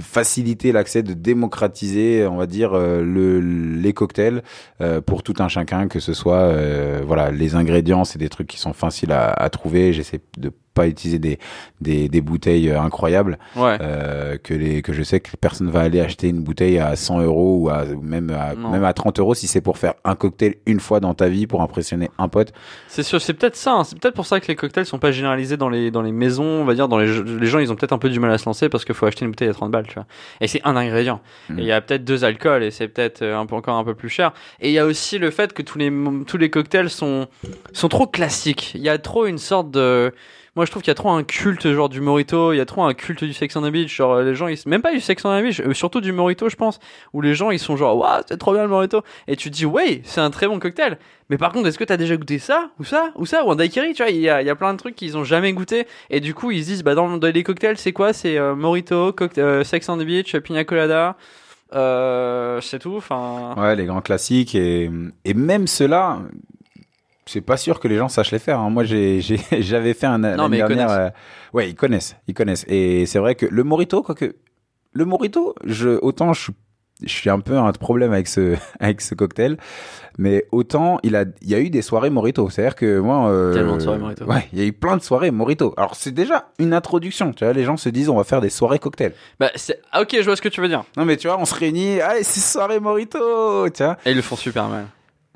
faciliter 0.00 0.72
l'accès, 0.72 1.02
de 1.02 1.14
démocratiser, 1.14 2.26
on 2.26 2.36
va 2.36 2.46
dire, 2.46 2.72
euh, 2.74 3.02
le, 3.02 3.40
les 3.40 3.92
cocktails 3.92 4.42
euh, 4.80 5.00
pour 5.00 5.22
tout 5.22 5.34
un 5.38 5.48
chacun, 5.48 5.88
que 5.88 6.00
ce 6.00 6.12
soit, 6.12 6.38
euh, 6.38 7.02
voilà, 7.06 7.30
les 7.30 7.54
ingrédients, 7.54 8.04
c'est 8.04 8.18
des 8.18 8.28
trucs 8.28 8.48
qui 8.48 8.58
sont 8.58 8.72
faciles 8.72 9.12
à, 9.12 9.30
à 9.32 9.50
trouver. 9.50 9.92
J'essaie 9.92 10.20
de 10.38 10.52
pas 10.74 10.86
utiliser 10.86 11.18
des, 11.18 11.38
des, 11.80 12.08
des 12.08 12.20
bouteilles 12.20 12.70
euh, 12.70 12.80
incroyables 12.80 13.38
Ouais. 13.56 13.76
euh, 13.80 14.36
que 14.38 14.54
les 14.54 14.82
que 14.82 14.92
je 14.92 15.02
sais 15.02 15.20
que 15.20 15.30
personne 15.36 15.68
va 15.70 15.80
aller 15.80 16.00
acheter 16.00 16.28
une 16.28 16.42
bouteille 16.42 16.78
à 16.78 16.94
100 16.96 17.20
euros 17.22 17.56
ou 17.60 17.68
à 17.70 17.84
ou 17.84 18.00
même 18.02 18.30
à, 18.30 18.54
Non. 18.54 18.70
même 18.70 18.84
à 18.84 18.92
30 18.92 19.18
euros 19.18 19.34
si 19.34 19.46
c'est 19.48 19.60
pour 19.60 19.78
faire 19.78 19.94
un 20.04 20.14
cocktail 20.14 20.54
une 20.66 20.80
fois 20.80 21.00
dans 21.00 21.12
ta 21.14 21.28
vie 21.28 21.46
pour 21.46 21.62
impressionner 21.62 22.08
un 22.18 22.28
pote. 22.28 22.52
C'est 22.88 23.02
sûr, 23.02 23.20
c'est 23.20 23.34
peut-être 23.34 23.56
ça. 23.56 23.72
hein. 23.74 23.84
C'est 23.84 23.98
peut-être 23.98 24.14
pour 24.14 24.26
ça 24.26 24.38
que 24.40 24.46
les 24.48 24.56
cocktails 24.56 24.86
sont 24.86 24.98
pas 24.98 25.10
généralisés 25.10 25.56
dans 25.56 25.68
les 25.68 25.90
dans 25.90 26.02
les 26.02 26.12
maisons. 26.12 26.44
On 26.44 26.64
va 26.64 26.74
dire 26.74 26.86
dans 26.88 26.98
les 26.98 27.22
les 27.22 27.46
gens, 27.46 27.58
ils 27.58 27.72
ont 27.72 27.76
peut-être 27.76 27.92
un 27.92 27.98
peu 27.98 28.08
du 28.10 28.20
mal 28.20 28.30
à 28.30 28.38
se 28.38 28.46
lancer 28.46 28.68
parce 28.68 28.84
qu'il 28.84 28.94
faut 28.94 29.06
acheter 29.06 29.24
une 29.24 29.32
bouteille 29.32 29.48
à 29.48 29.54
30 29.54 29.70
balles, 29.70 29.86
tu 29.88 29.94
vois. 29.94 30.06
Et 30.40 30.46
c'est 30.46 30.60
un 30.64 30.76
ingrédient. 30.76 31.20
Mm. 31.48 31.58
Et 31.58 31.62
il 31.62 31.66
y 31.68 31.72
a 31.72 31.80
peut-être 31.80 32.04
deux 32.04 32.24
alcools 32.24 32.62
et 32.62 32.70
c'est 32.70 32.88
peut-être 32.88 33.22
euh, 33.22 33.36
un 33.38 33.46
peu 33.46 33.56
encore 33.56 33.76
un 33.76 33.84
peu 33.84 33.94
plus 33.94 34.08
cher. 34.08 34.32
Et 34.60 34.68
il 34.68 34.72
y 34.72 34.78
a 34.78 34.86
aussi 34.86 35.18
le 35.18 35.30
fait 35.30 35.52
que 35.52 35.62
tous 35.62 35.78
les 35.78 35.92
tous 36.26 36.36
les 36.38 36.48
cocktails 36.50 36.90
sont 36.90 37.26
sont 37.72 37.88
trop 37.88 38.06
classiques. 38.06 38.72
Il 38.74 38.82
y 38.82 38.88
a 38.88 38.98
trop 38.98 39.26
une 39.26 39.38
sorte 39.38 39.70
de 39.70 40.12
moi, 40.56 40.64
je 40.64 40.70
trouve 40.70 40.82
qu'il 40.82 40.90
y 40.90 40.92
a 40.92 40.96
trop 40.96 41.10
un 41.10 41.22
culte 41.22 41.72
genre 41.72 41.88
du 41.88 42.00
Morito, 42.00 42.52
il 42.52 42.56
y 42.56 42.60
a 42.60 42.66
trop 42.66 42.82
un 42.82 42.94
culte 42.94 43.22
du 43.24 43.32
Sex 43.32 43.54
on 43.56 43.62
the 43.62 43.70
Beach, 43.70 43.94
genre 43.94 44.20
les 44.20 44.34
gens, 44.34 44.48
ils... 44.48 44.58
même 44.66 44.82
pas 44.82 44.92
du 44.92 45.00
Sex 45.00 45.24
on 45.24 45.38
the 45.38 45.42
Beach, 45.42 45.60
euh, 45.60 45.74
surtout 45.74 46.00
du 46.00 46.12
Morito, 46.12 46.48
je 46.48 46.56
pense, 46.56 46.80
où 47.12 47.20
les 47.20 47.34
gens 47.34 47.50
ils 47.50 47.58
sont 47.58 47.76
genre, 47.76 47.96
waouh, 47.96 48.22
c'est 48.28 48.38
trop 48.38 48.52
bien 48.52 48.62
le 48.62 48.68
Morito, 48.68 49.02
et 49.28 49.36
tu 49.36 49.50
te 49.50 49.56
dis, 49.56 49.66
ouais, 49.66 50.00
c'est 50.04 50.20
un 50.20 50.30
très 50.30 50.48
bon 50.48 50.58
cocktail, 50.58 50.98
mais 51.28 51.38
par 51.38 51.52
contre, 51.52 51.68
est-ce 51.68 51.78
que 51.78 51.84
t'as 51.84 51.96
déjà 51.96 52.16
goûté 52.16 52.38
ça, 52.38 52.70
ou 52.78 52.84
ça, 52.84 53.12
ou 53.16 53.26
ça, 53.26 53.44
ou 53.44 53.50
un 53.50 53.56
daiquiri, 53.56 53.92
tu 53.94 54.02
vois, 54.02 54.10
il 54.10 54.20
y 54.20 54.28
a, 54.28 54.42
y 54.42 54.50
a 54.50 54.56
plein 54.56 54.72
de 54.72 54.78
trucs 54.78 54.96
qu'ils 54.96 55.16
ont 55.16 55.24
jamais 55.24 55.52
goûté, 55.52 55.86
et 56.10 56.20
du 56.20 56.34
coup, 56.34 56.50
ils 56.50 56.62
se 56.62 56.68
disent, 56.68 56.82
bah 56.82 56.94
dans, 56.94 57.16
les 57.16 57.42
cocktails, 57.42 57.78
c'est 57.78 57.92
quoi? 57.92 58.12
C'est 58.12 58.36
euh, 58.36 58.54
Morito, 58.54 59.14
euh, 59.38 59.64
Sex 59.64 59.88
on 59.88 59.98
the 59.98 60.04
Beach, 60.04 60.36
Pina 60.38 60.64
Colada, 60.64 61.16
Euh, 61.72 62.60
c'est 62.60 62.80
tout. 62.80 62.96
Enfin, 62.96 63.54
Ouais, 63.56 63.76
les 63.76 63.84
grands 63.84 64.00
classiques 64.00 64.54
et, 64.56 64.90
et 65.24 65.34
même 65.34 65.68
ceux-là, 65.68 66.18
c'est 67.30 67.40
pas 67.40 67.56
sûr 67.56 67.80
que 67.80 67.88
les 67.88 67.96
gens 67.96 68.08
sachent 68.08 68.32
les 68.32 68.38
faire. 68.38 68.58
hein. 68.60 68.70
Moi, 68.70 68.84
j'avais 68.84 69.94
fait 69.94 70.06
un 70.06 70.18
Non, 70.18 70.48
mais 70.48 70.58
ils 70.58 70.66
dernière. 70.66 70.86
connaissent. 70.86 70.98
euh, 70.98 71.10
ouais, 71.52 71.68
ils 71.70 71.74
connaissent, 71.74 72.16
ils 72.28 72.34
connaissent. 72.34 72.64
Et 72.68 73.06
c'est 73.06 73.18
vrai 73.18 73.34
que 73.34 73.46
le 73.46 73.62
Morito, 73.64 74.02
quoique 74.02 74.36
le 74.92 75.04
Morito, 75.04 75.54
je 75.64 75.98
autant 76.02 76.32
je 76.32 76.42
suis 76.42 76.52
je 77.02 77.08
suis 77.08 77.30
un 77.30 77.40
peu 77.40 77.56
un 77.56 77.72
problème 77.72 78.12
avec 78.12 78.28
ce 78.28 78.56
avec 78.80 79.00
ce 79.00 79.14
cocktail, 79.14 79.56
mais 80.18 80.44
autant 80.52 80.98
il 81.02 81.16
a 81.16 81.24
il 81.40 81.48
y 81.48 81.54
a 81.54 81.58
eu 81.60 81.70
des 81.70 81.80
soirées 81.80 82.10
Morito. 82.10 82.50
C'est-à-dire 82.50 82.74
que 82.74 82.98
moi, 82.98 83.30
euh, 83.30 83.54
Tellement 83.54 83.76
de 83.76 83.80
soirées 83.82 83.98
Morito. 83.98 84.24
Ouais, 84.26 84.46
il 84.52 84.58
y 84.58 84.62
a 84.62 84.66
eu 84.66 84.72
plein 84.74 84.98
de 84.98 85.02
soirées 85.02 85.30
Morito. 85.30 85.72
Alors 85.78 85.94
c'est 85.94 86.10
déjà 86.12 86.50
une 86.58 86.74
introduction. 86.74 87.32
Tu 87.32 87.44
vois, 87.44 87.54
les 87.54 87.64
gens 87.64 87.78
se 87.78 87.88
disent 87.88 88.10
on 88.10 88.16
va 88.16 88.24
faire 88.24 88.42
des 88.42 88.50
soirées 88.50 88.78
cocktails. 88.78 89.14
bah, 89.38 89.50
ah, 89.92 90.02
ok, 90.02 90.14
je 90.18 90.24
vois 90.24 90.36
ce 90.36 90.42
que 90.42 90.50
tu 90.50 90.60
veux 90.60 90.68
dire. 90.68 90.84
Non 90.98 91.06
mais 91.06 91.16
tu 91.16 91.26
vois, 91.28 91.38
on 91.38 91.46
se 91.46 91.54
réunit, 91.54 92.00
allez 92.02 92.22
c'est 92.22 92.40
soirée 92.40 92.80
Morito, 92.80 93.70
tu 93.70 93.82
vois. 93.82 93.96
Et 94.04 94.10
ils 94.10 94.16
le 94.16 94.22
font 94.22 94.36
super 94.36 94.68
mal. 94.68 94.84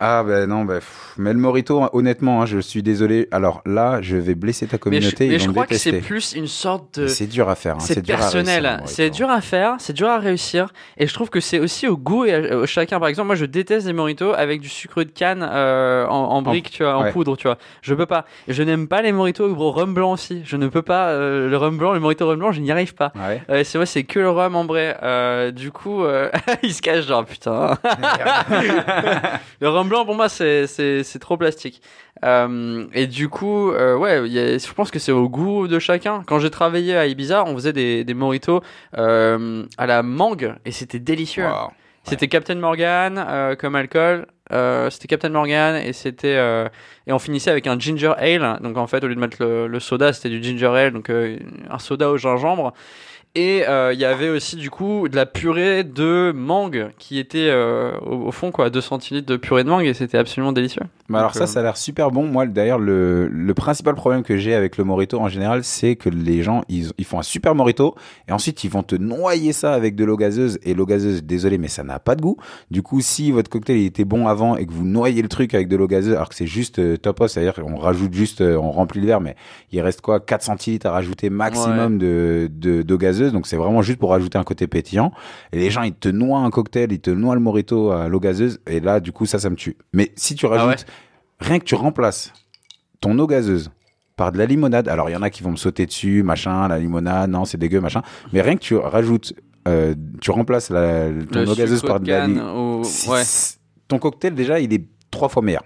Ah 0.00 0.24
ben 0.26 0.46
non, 0.48 0.64
ben, 0.64 0.80
pff, 0.80 1.14
mais 1.18 1.32
le 1.32 1.38
Morito, 1.38 1.80
honnêtement, 1.92 2.42
hein, 2.42 2.46
je 2.46 2.58
suis 2.58 2.82
désolé. 2.82 3.28
Alors 3.30 3.62
là, 3.64 4.00
je 4.02 4.16
vais 4.16 4.34
blesser 4.34 4.66
ta 4.66 4.72
Mais 4.72 5.00
je, 5.00 5.10
communauté. 5.12 5.28
mais 5.28 5.38
je 5.38 5.48
crois 5.48 5.66
que 5.66 5.76
c'est 5.78 6.00
plus 6.00 6.32
une 6.34 6.48
sorte 6.48 6.98
de. 6.98 7.06
C'est 7.06 7.28
dur 7.28 7.48
à 7.48 7.54
faire. 7.54 7.76
hein, 7.76 7.80
C'est 7.80 8.02
dur 8.02 8.16
à 8.16 8.18
réussir, 8.18 8.42
personnel, 8.42 8.82
c'est 8.86 9.10
dur 9.10 9.30
à 9.30 9.40
faire, 9.40 9.76
c'est 9.78 9.92
dur 9.92 10.08
à 10.08 10.18
réussir, 10.18 10.72
et 10.98 11.06
je 11.06 11.14
trouve 11.14 11.30
que 11.30 11.38
c'est 11.38 11.60
aussi 11.60 11.86
au 11.86 11.96
goût 11.96 12.24
et 12.24 12.34
à- 12.34 12.56
au 12.58 12.66
chacun. 12.66 12.98
Par 12.98 13.06
exemple, 13.08 13.26
moi 13.28 13.36
je 13.36 13.44
déteste 13.44 13.86
les 13.86 13.92
moritos 13.92 14.32
avec 14.32 14.60
du 14.60 14.68
sucre 14.68 15.04
de 15.04 15.10
canne 15.10 15.48
euh, 15.48 16.06
en, 16.08 16.12
en 16.12 16.42
brique, 16.42 16.72
tu 16.72 16.82
vois, 16.82 16.96
en 16.98 17.02
ouais. 17.04 17.12
poudre, 17.12 17.36
tu 17.36 17.46
vois. 17.46 17.56
Je 17.80 17.94
peux 17.94 18.06
pas. 18.06 18.24
Je 18.48 18.62
n'aime 18.64 18.88
pas 18.88 19.00
les 19.00 19.12
moritos 19.12 19.48
au 19.48 19.70
rhum 19.70 19.94
blanc 19.94 20.10
aussi. 20.12 20.42
Je 20.44 20.56
ne 20.56 20.66
peux 20.66 20.82
pas 20.82 21.10
euh, 21.10 21.48
le 21.48 21.56
rhum 21.56 21.78
blanc, 21.78 21.92
le 21.92 22.00
morito 22.00 22.26
rhum 22.26 22.40
blanc, 22.40 22.50
je 22.50 22.60
n'y 22.60 22.72
arrive 22.72 22.94
pas. 22.96 23.12
Ouais. 23.14 23.40
Euh, 23.48 23.62
c'est 23.62 23.78
vrai, 23.78 23.86
c'est 23.86 24.02
que 24.02 24.18
le 24.18 24.30
rhum 24.30 24.56
ambré. 24.56 24.92
Euh, 25.04 25.52
du 25.52 25.70
coup, 25.70 26.02
il 26.64 26.74
se 26.74 26.82
cache 26.82 27.06
genre 27.06 27.24
putain. 27.24 27.78
le 29.60 29.68
rhum 29.68 29.88
blanc 29.88 29.93
pour 30.04 30.14
moi 30.14 30.28
c'est 30.28 30.66
c'est 30.66 31.18
trop 31.20 31.36
plastique. 31.36 31.80
Euh, 32.24 32.86
et 32.94 33.06
du 33.06 33.28
coup, 33.28 33.70
euh, 33.72 33.96
ouais, 33.96 34.26
il 34.26 34.32
y 34.32 34.38
a- 34.38 34.56
je 34.58 34.72
pense 34.72 34.90
que 34.90 34.98
c'est 34.98 35.12
au 35.12 35.28
goût 35.28 35.68
de 35.68 35.78
chacun. 35.78 36.22
Quand 36.26 36.38
j'ai 36.38 36.50
travaillé 36.50 36.96
à 36.96 37.06
Ibiza, 37.06 37.44
on 37.44 37.54
faisait 37.54 37.72
des 37.72 38.04
des 38.04 38.14
mojitos 38.14 38.62
euh, 38.96 39.64
à 39.78 39.86
la 39.86 40.02
mangue 40.02 40.54
et 40.64 40.72
c'était 40.72 40.98
délicieux. 41.00 41.44
Wow. 41.46 41.70
C'était 42.04 42.28
Captain 42.28 42.56
Morgan 42.56 43.56
comme 43.58 43.74
alcool. 43.76 44.26
C'était 44.90 45.08
Captain 45.08 45.30
Morgan 45.30 45.76
et 45.76 45.92
c'était 45.94 46.36
et 47.06 47.12
on 47.12 47.18
finissait 47.18 47.50
avec 47.50 47.66
un 47.66 47.78
ginger 47.78 48.12
ale. 48.18 48.58
Donc 48.62 48.76
en 48.76 48.86
fait, 48.86 49.02
au 49.04 49.08
lieu 49.08 49.14
de 49.14 49.20
mettre 49.20 49.38
le, 49.40 49.66
le 49.68 49.80
soda, 49.80 50.12
c'était 50.12 50.28
du 50.28 50.42
ginger 50.42 50.66
ale, 50.66 50.92
donc 50.92 51.08
un 51.10 51.78
soda 51.78 52.10
au 52.10 52.18
gingembre. 52.18 52.74
Et 53.36 53.66
euh, 53.66 53.92
il 53.92 53.98
y 53.98 54.04
avait 54.04 54.28
aussi 54.28 54.54
du 54.54 54.70
coup 54.70 55.08
de 55.08 55.16
la 55.16 55.26
purée 55.26 55.82
de 55.82 56.32
mangue 56.34 56.90
qui 56.98 57.18
était 57.18 57.48
euh, 57.50 57.98
au, 58.00 58.30
fond 58.30 58.52
quoi, 58.52 58.70
2 58.70 58.80
centilitres 58.80 59.26
de 59.26 59.36
purée 59.36 59.64
de 59.64 59.68
mangue 59.68 59.86
et 59.86 59.94
c'était 59.94 60.18
absolument 60.18 60.52
délicieux. 60.52 60.84
Mais 61.08 61.18
alors 61.18 61.32
Donc, 61.32 61.36
ça, 61.36 61.44
euh, 61.44 61.46
ça 61.46 61.60
a 61.60 61.62
l'air 61.62 61.76
super 61.76 62.10
bon. 62.10 62.26
Moi, 62.26 62.46
d'ailleurs, 62.46 62.78
le, 62.78 63.28
le 63.28 63.54
principal 63.54 63.94
problème 63.94 64.22
que 64.22 64.38
j'ai 64.38 64.54
avec 64.54 64.78
le 64.78 64.84
Morito 64.84 65.20
en 65.20 65.28
général, 65.28 65.62
c'est 65.62 65.96
que 65.96 66.08
les 66.08 66.42
gens, 66.42 66.62
ils, 66.68 66.92
ils 66.96 67.04
font 67.04 67.18
un 67.18 67.22
super 67.22 67.54
Morito 67.54 67.94
et 68.26 68.32
ensuite 68.32 68.64
ils 68.64 68.70
vont 68.70 68.82
te 68.82 68.94
noyer 68.94 69.52
ça 69.52 69.74
avec 69.74 69.96
de 69.96 70.04
l'eau 70.04 70.16
gazeuse. 70.16 70.58
Et 70.62 70.72
l'eau 70.72 70.86
gazeuse, 70.86 71.22
désolé, 71.22 71.58
mais 71.58 71.68
ça 71.68 71.84
n'a 71.84 71.98
pas 71.98 72.14
de 72.16 72.22
goût. 72.22 72.36
Du 72.70 72.82
coup, 72.82 73.02
si 73.02 73.32
votre 73.32 73.50
cocktail 73.50 73.78
il 73.78 73.86
était 73.86 74.06
bon 74.06 74.28
avant 74.28 74.56
et 74.56 74.64
que 74.64 74.72
vous 74.72 74.86
noyez 74.86 75.20
le 75.20 75.28
truc 75.28 75.52
avec 75.52 75.68
de 75.68 75.76
l'eau 75.76 75.86
gazeuse, 75.86 76.14
alors 76.14 76.30
que 76.30 76.34
c'est 76.34 76.46
juste 76.46 76.78
euh, 76.78 76.96
top 76.96 77.20
off, 77.20 77.30
c'est-à-dire 77.30 77.54
qu'on 77.54 77.76
rajoute 77.76 78.14
juste, 78.14 78.40
euh, 78.40 78.56
on 78.56 78.70
remplit 78.70 79.00
le 79.00 79.06
verre, 79.06 79.20
mais 79.20 79.36
il 79.72 79.80
reste 79.82 80.00
quoi 80.00 80.20
4 80.20 80.42
centilitres 80.42 80.86
à 80.86 80.90
rajouter 80.90 81.28
maximum 81.28 81.98
de 81.98 82.48
de 82.50 82.80
d'eau 82.82 82.96
gazeuse. 82.96 83.32
Donc 83.32 83.46
c'est 83.46 83.56
vraiment 83.56 83.82
juste 83.82 83.98
pour 83.98 84.10
rajouter 84.10 84.38
un 84.38 84.44
côté 84.44 84.66
pétillant. 84.66 85.12
Et 85.52 85.58
les 85.58 85.70
gens, 85.70 85.82
ils 85.82 85.92
te 85.92 86.08
noient 86.08 86.40
un 86.40 86.50
cocktail, 86.50 86.92
ils 86.92 87.00
te 87.00 87.10
noient 87.10 87.34
le 87.34 87.40
Morito 87.40 87.90
à 87.90 88.08
l'eau 88.08 88.20
gazeuse. 88.20 88.60
Et 88.66 88.80
là, 88.80 89.00
du 89.00 89.12
coup, 89.12 89.26
ça, 89.26 89.38
ça 89.38 89.50
me 89.50 89.56
tue. 89.56 89.76
Mais 89.92 90.12
si 90.16 90.34
tu 90.34 90.46
Ah 90.46 90.50
ouais 90.50 90.56
rajoutes 90.58 90.86
rien 91.40 91.58
que 91.58 91.64
tu 91.64 91.74
remplaces 91.74 92.32
ton 93.00 93.18
eau 93.18 93.26
gazeuse 93.26 93.70
par 94.16 94.30
de 94.32 94.38
la 94.38 94.46
limonade, 94.46 94.88
alors 94.88 95.10
il 95.10 95.12
y 95.12 95.16
en 95.16 95.22
a 95.22 95.30
qui 95.30 95.42
vont 95.42 95.50
me 95.50 95.56
sauter 95.56 95.86
dessus, 95.86 96.22
machin, 96.22 96.68
la 96.68 96.78
limonade, 96.78 97.30
non, 97.30 97.44
c'est 97.44 97.58
dégueu, 97.58 97.80
machin. 97.80 98.02
Mais 98.32 98.40
rien 98.42 98.54
que 98.54 98.60
tu 98.62 98.76
rajoutes, 98.76 99.32
euh, 99.66 99.94
tu 100.20 100.30
remplaces 100.30 100.70
la, 100.70 101.08
ton 101.30 101.40
Le 101.40 101.48
eau 101.50 101.54
gazeuse 101.54 101.82
par 101.82 101.98
de 102.00 102.08
la 102.08 102.26
limonade. 102.26 102.54
ou- 102.56 102.82
ouais. 103.10 103.22
Ton 103.88 103.98
cocktail, 103.98 104.34
déjà, 104.34 104.60
il 104.60 104.72
est 104.72 104.84
trois 105.10 105.28
fois 105.28 105.42
meilleur. 105.42 105.64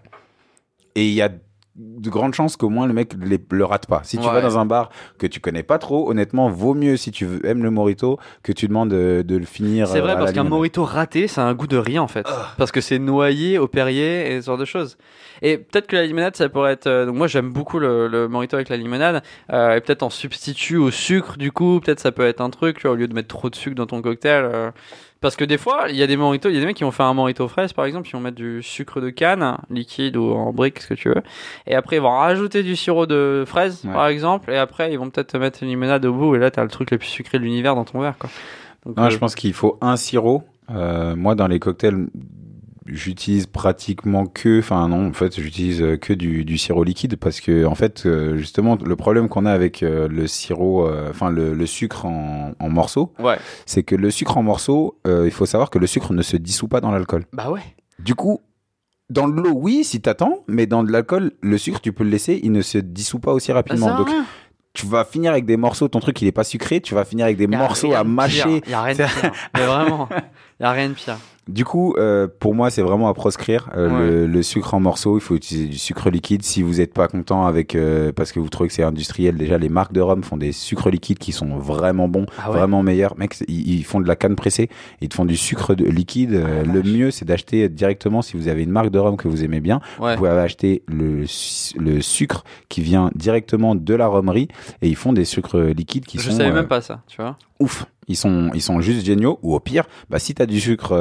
Et 0.95 1.07
il 1.07 1.15
y 1.15 1.23
a 1.23 1.31
de 1.79 2.11
grandes 2.11 2.35
chances 2.35 2.57
qu'au 2.57 2.69
moins 2.71 2.87
le 2.87 2.93
mec 2.93 3.15
les- 3.21 3.41
le 3.51 3.65
rate 3.65 3.87
pas. 3.87 4.01
Si 4.05 4.19
tu 4.19 4.27
Ouais. 4.27 4.33
vas 4.35 4.41
dans 4.41 4.59
un 4.59 4.67
bar 4.67 4.91
que 5.19 5.27
tu 5.27 5.41
connais 5.41 5.63
pas 5.63 5.79
trop, 5.79 6.11
honnêtement, 6.11 6.49
vaut 6.51 6.75
mieux 6.75 6.97
si 6.97 7.11
tu 7.13 7.27
aimes 7.45 7.63
le 7.63 7.71
morito 7.71 8.19
que 8.43 8.53
tu 8.53 8.67
demandes 8.69 8.91
de, 8.91 9.23
de 9.27 9.37
le 9.37 9.45
finir. 9.47 9.87
C'est 9.87 9.99
euh, 9.99 10.03
vrai 10.03 10.15
la 10.15 10.19
parce 10.19 10.33
qu'un 10.33 10.45
morito 10.45 10.85
raté, 10.85 11.29
ça 11.29 11.43
a 11.45 11.47
un 11.49 11.55
goût 11.55 11.67
de 11.69 11.77
rien 11.77 12.03
en 12.03 12.09
fait. 12.09 12.27
Parce 12.57 12.73
que 12.73 12.81
c'est 12.81 12.99
noyé 12.99 13.59
au 13.59 13.69
Perrier 13.69 14.33
et 14.33 14.41
ce 14.41 14.47
genre 14.47 14.59
de 14.59 14.65
choses. 14.65 14.97
Et 15.41 15.57
peut-être 15.59 15.87
que 15.87 15.95
la 15.95 16.05
limonade, 16.05 16.35
ça 16.35 16.49
pourrait 16.49 16.73
être. 16.73 16.89
euh, 16.89 17.07
donc 17.07 17.15
moi, 17.15 17.29
j'aime 17.29 17.51
beaucoup 17.53 17.79
le, 17.79 18.09
le 18.09 18.27
morito 18.27 18.57
avec 18.57 18.69
la 18.69 18.77
limonade. 18.77 19.23
euh, 19.53 19.77
et 19.77 19.81
peut-être 19.81 20.03
en 20.03 20.11
substitut 20.11 20.77
au 20.79 20.91
sucre, 20.91 21.37
du 21.39 21.53
coup, 21.53 21.79
peut-être 21.81 22.01
ça 22.01 22.11
peut 22.11 22.27
être 22.27 22.41
un 22.41 22.51
truc, 22.51 22.77
tu 22.79 22.83
vois, 22.83 22.93
au 22.93 22.97
lieu 22.97 23.07
de 23.07 23.15
mettre 23.15 23.29
trop 23.29 23.49
de 23.51 23.55
sucre 23.55 23.77
dans 23.77 23.87
ton 23.87 24.03
cocktail. 24.03 24.45
euh, 24.45 24.71
parce 25.21 25.37
que 25.37 25.45
des 25.45 25.59
fois, 25.59 25.87
il 25.89 25.97
y 25.97 26.03
a 26.03 26.07
des 26.07 26.17
moritos, 26.17 26.49
il 26.49 26.55
y 26.55 26.57
a 26.59 26.61
des 26.61 26.67
mecs 26.67 26.77
qui 26.77 26.85
vont 26.85 26.91
faire 26.91 27.07
un 27.07 27.15
morito 27.15 27.49
fraise, 27.49 27.73
par 27.73 27.85
exemple, 27.85 28.09
ils 28.09 28.13
vont 28.13 28.21
mettre 28.21 28.37
du 28.37 28.63
sucre 28.63 29.01
de 29.01 29.11
canne, 29.11 29.57
liquide 29.71 30.17
ou 30.17 30.33
en 30.33 30.53
brique, 30.53 30.81
ce 30.81 30.89
que 30.89 30.95
tu 30.95 31.09
veux. 31.09 31.23
Et 31.67 31.75
après, 31.75 31.97
ils 31.97 32.03
vont 32.03 32.11
rajouter 32.17 32.63
du 32.63 32.77
sirop 32.77 33.07
de 33.07 33.45
fraise, 33.47 33.85
Ouais. 33.85 33.93
par 33.93 34.07
exemple. 34.09 34.51
Et 34.51 34.57
après, 34.57 34.93
ils 34.93 34.99
vont 34.99 35.11
peut-être 35.11 35.33
te 35.33 35.37
mettre 35.37 35.63
une 35.63 35.69
limonade 35.69 36.05
au 36.07 36.13
bout. 36.13 36.37
Et 36.37 36.39
là, 36.39 36.51
t'as 36.51 36.63
le 36.63 36.69
truc 36.71 36.91
le 36.91 36.99
plus 36.99 37.09
sucré 37.09 37.39
de 37.39 37.45
l'univers 37.45 37.75
dans 37.75 37.85
ton 37.85 38.01
verre, 38.01 38.17
quoi. 38.19 38.31
Donc, 38.87 38.97
Non, 38.97 39.05
euh, 39.05 39.11
je 39.11 39.19
pense 39.19 39.35
qu'il 39.35 39.53
faut 39.55 39.77
un 39.81 39.97
sirop. 39.97 40.45
Euh, 40.71 41.17
moi, 41.17 41.35
dans 41.35 41.47
les 41.49 41.59
cocktails, 41.59 42.07
j'utilise 42.91 43.47
pratiquement 43.47 44.27
que, 44.27 44.59
enfin 44.61 44.89
non, 44.89 45.09
en 45.09 45.13
fait, 45.13 45.41
j'utilise 45.41 45.83
euh, 45.83 45.97
que 45.97 46.13
du, 46.13 46.45
du 46.45 46.59
sirop 46.59 46.85
liquide 46.85 47.17
parce 47.17 47.41
que, 47.41 47.65
en 47.67 47.75
fait, 47.75 48.05
euh, 48.07 48.37
justement, 48.37 48.77
le 48.83 48.97
problème 48.97 49.29
qu'on 49.29 49.47
a 49.47 49.53
avec 49.53 49.83
euh, 49.83 50.09
le 50.09 50.27
sirop, 50.27 50.89
enfin 51.11 51.31
le, 51.31 51.55
le 51.55 51.67
sucre 51.67 52.07
en, 52.07 52.53
en 52.59 52.69
morceaux, 52.69 53.13
Ouais. 53.19 53.39
c'est 53.67 53.83
que 53.83 53.95
le 53.95 54.11
sucre 54.11 54.37
en 54.37 54.43
morceaux, 54.43 54.99
euh, 55.07 55.23
il 55.27 55.31
faut 55.33 55.47
savoir 55.47 55.71
que 55.71 55.79
le 55.79 55.87
sucre 55.87 56.13
ne 56.13 56.23
se 56.23 56.37
dissout 56.37 56.69
pas 56.69 56.81
dans 56.81 56.91
l'alcool. 56.91 57.25
Bah 57.33 57.51
ouais. 57.51 57.63
Du 57.99 58.15
coup, 58.15 58.41
dans 59.11 59.29
de 59.29 59.41
l'eau, 59.41 59.53
oui, 59.55 59.85
si 59.85 60.01
t'attends, 60.01 60.45
mais 60.49 60.67
dans 60.67 60.83
de 60.85 60.93
l'alcool, 60.93 61.33
le 61.41 61.59
sucre, 61.59 61.81
tu 61.81 61.93
peux 61.93 62.05
le 62.05 62.11
laisser, 62.11 62.41
il 62.43 62.53
ne 62.53 62.61
se 62.63 62.79
dissout 62.79 63.19
pas 63.21 63.33
aussi 63.33 63.49
Bah, 63.49 63.55
rapidement. 63.57 63.95
à 63.95 63.99
Donc, 63.99 64.09
rien. 64.09 64.25
tu 64.75 64.87
vas 64.87 65.05
finir 65.05 65.33
avec 65.33 65.47
des 65.47 65.57
morceaux, 65.57 65.89
ton 65.89 65.99
truc, 66.01 66.21
il 66.23 66.29
est 66.29 66.33
pas 66.33 66.45
sucré, 66.45 66.81
tu 66.81 66.95
vas 66.95 67.05
finir 67.05 67.25
avec 67.25 67.37
des 67.39 67.47
morceaux 67.47 67.95
à 67.95 68.05
mâcher. 68.05 68.61
pire. 68.61 68.71
Y 68.71 68.75
a 68.75 68.83
rien 68.83 68.95
de 68.95 68.99
pire. 69.05 69.33
Mais 69.57 69.65
vraiment, 69.67 70.09
y 70.61 70.65
a 70.65 70.71
rien 70.73 70.89
de 70.91 70.95
pire. 70.95 71.17
Du 71.49 71.65
coup, 71.65 71.95
euh, 71.97 72.29
pour 72.39 72.55
moi, 72.55 72.69
c'est 72.71 72.83
vraiment 72.83 73.09
à 73.09 73.15
proscrire. 73.15 73.71
Euh, 73.75 73.89
Ouais. 73.89 74.11
le, 74.11 74.27
le 74.27 74.43
sucre 74.43 74.75
en 74.75 74.81
morceaux, 74.81 75.17
il 75.17 75.21
faut 75.23 75.35
utiliser 75.35 75.67
du 75.67 75.79
sucre 75.79 76.11
liquide. 76.11 76.43
Si 76.43 76.63
vous 76.63 76.75
n'êtes 76.75 76.93
pas 76.93 77.09
content 77.09 77.47
avec, 77.47 77.75
euh, 77.75 78.13
parce 78.13 78.33
que 78.33 78.39
vous 78.39 78.49
trouvez 78.51 78.69
que 78.69 78.75
c'est 78.75 78.83
industriel, 78.83 79.37
déjà 79.37 79.57
les 79.57 79.71
marques 79.71 79.93
de 79.95 80.01
rhum 80.03 80.23
font 80.23 80.37
des 80.37 80.53
sucres 80.53 80.91
liquides 80.91 81.19
qui 81.19 81.33
sont 81.33 81.57
vraiment 81.57 82.07
bons, 82.07 82.27
Ah 82.39 82.51
ouais. 82.51 82.59
vraiment 82.59 82.83
meilleurs. 82.83 83.17
Mec, 83.19 83.35
ils, 83.49 83.79
ils 83.79 83.85
font 83.85 84.01
de 84.01 84.07
la 84.07 84.15
canne 84.15 84.37
pressée, 84.37 84.69
ils 85.01 85.09
te 85.09 85.15
font 85.15 85.25
du 85.25 85.37
sucre 85.39 85.75
de, 85.75 85.85
liquide. 85.87 86.35
Euh, 86.35 86.65
le 86.65 86.83
mieux, 86.83 87.11
c'est 87.11 87.25
d'acheter 87.25 87.69
directement 87.71 88.21
si 88.21 88.37
vous 88.37 88.49
avez 88.49 88.63
une 88.63 88.71
marque 88.71 88.91
de 88.91 88.99
rhum 88.99 89.17
que 89.17 89.27
vous 89.29 89.43
aimez 89.43 89.61
bien. 89.61 89.81
Ouais. 90.01 90.13
Vous 90.13 90.19
pouvez 90.19 90.31
acheter 90.31 90.83
le, 90.87 91.25
su- 91.27 91.79
le 91.79 92.03
sucre 92.03 92.45
qui 92.69 92.83
vient 92.83 93.11
directement 93.15 93.75
de 93.75 93.95
la 93.95 94.07
rhummerie 94.07 94.49
et 94.83 94.89
ils 94.89 94.97
font 94.97 95.15
des 95.15 95.25
sucres 95.25 95.59
liquides 95.59 96.05
qui 96.05 96.19
Je 96.19 96.31
sont 96.31 96.37
savais 96.37 96.51
euh, 96.51 96.55
même 96.55 96.69
pas 96.69 96.83
ça, 96.83 97.01
tu 97.07 97.23
vois. 97.23 97.39
ouf. 97.59 97.87
Ils 98.11 98.17
sont, 98.17 98.51
ils 98.55 98.63
sont 98.63 98.81
juste 98.81 99.05
géniaux. 99.05 99.39
Ou 99.43 99.55
au 99.55 99.61
pire, 99.61 99.85
bah, 100.09 100.19
si 100.19 100.35
tu 100.35 100.41
as 100.41 100.47
du 100.47 100.59
sucre 100.61 100.93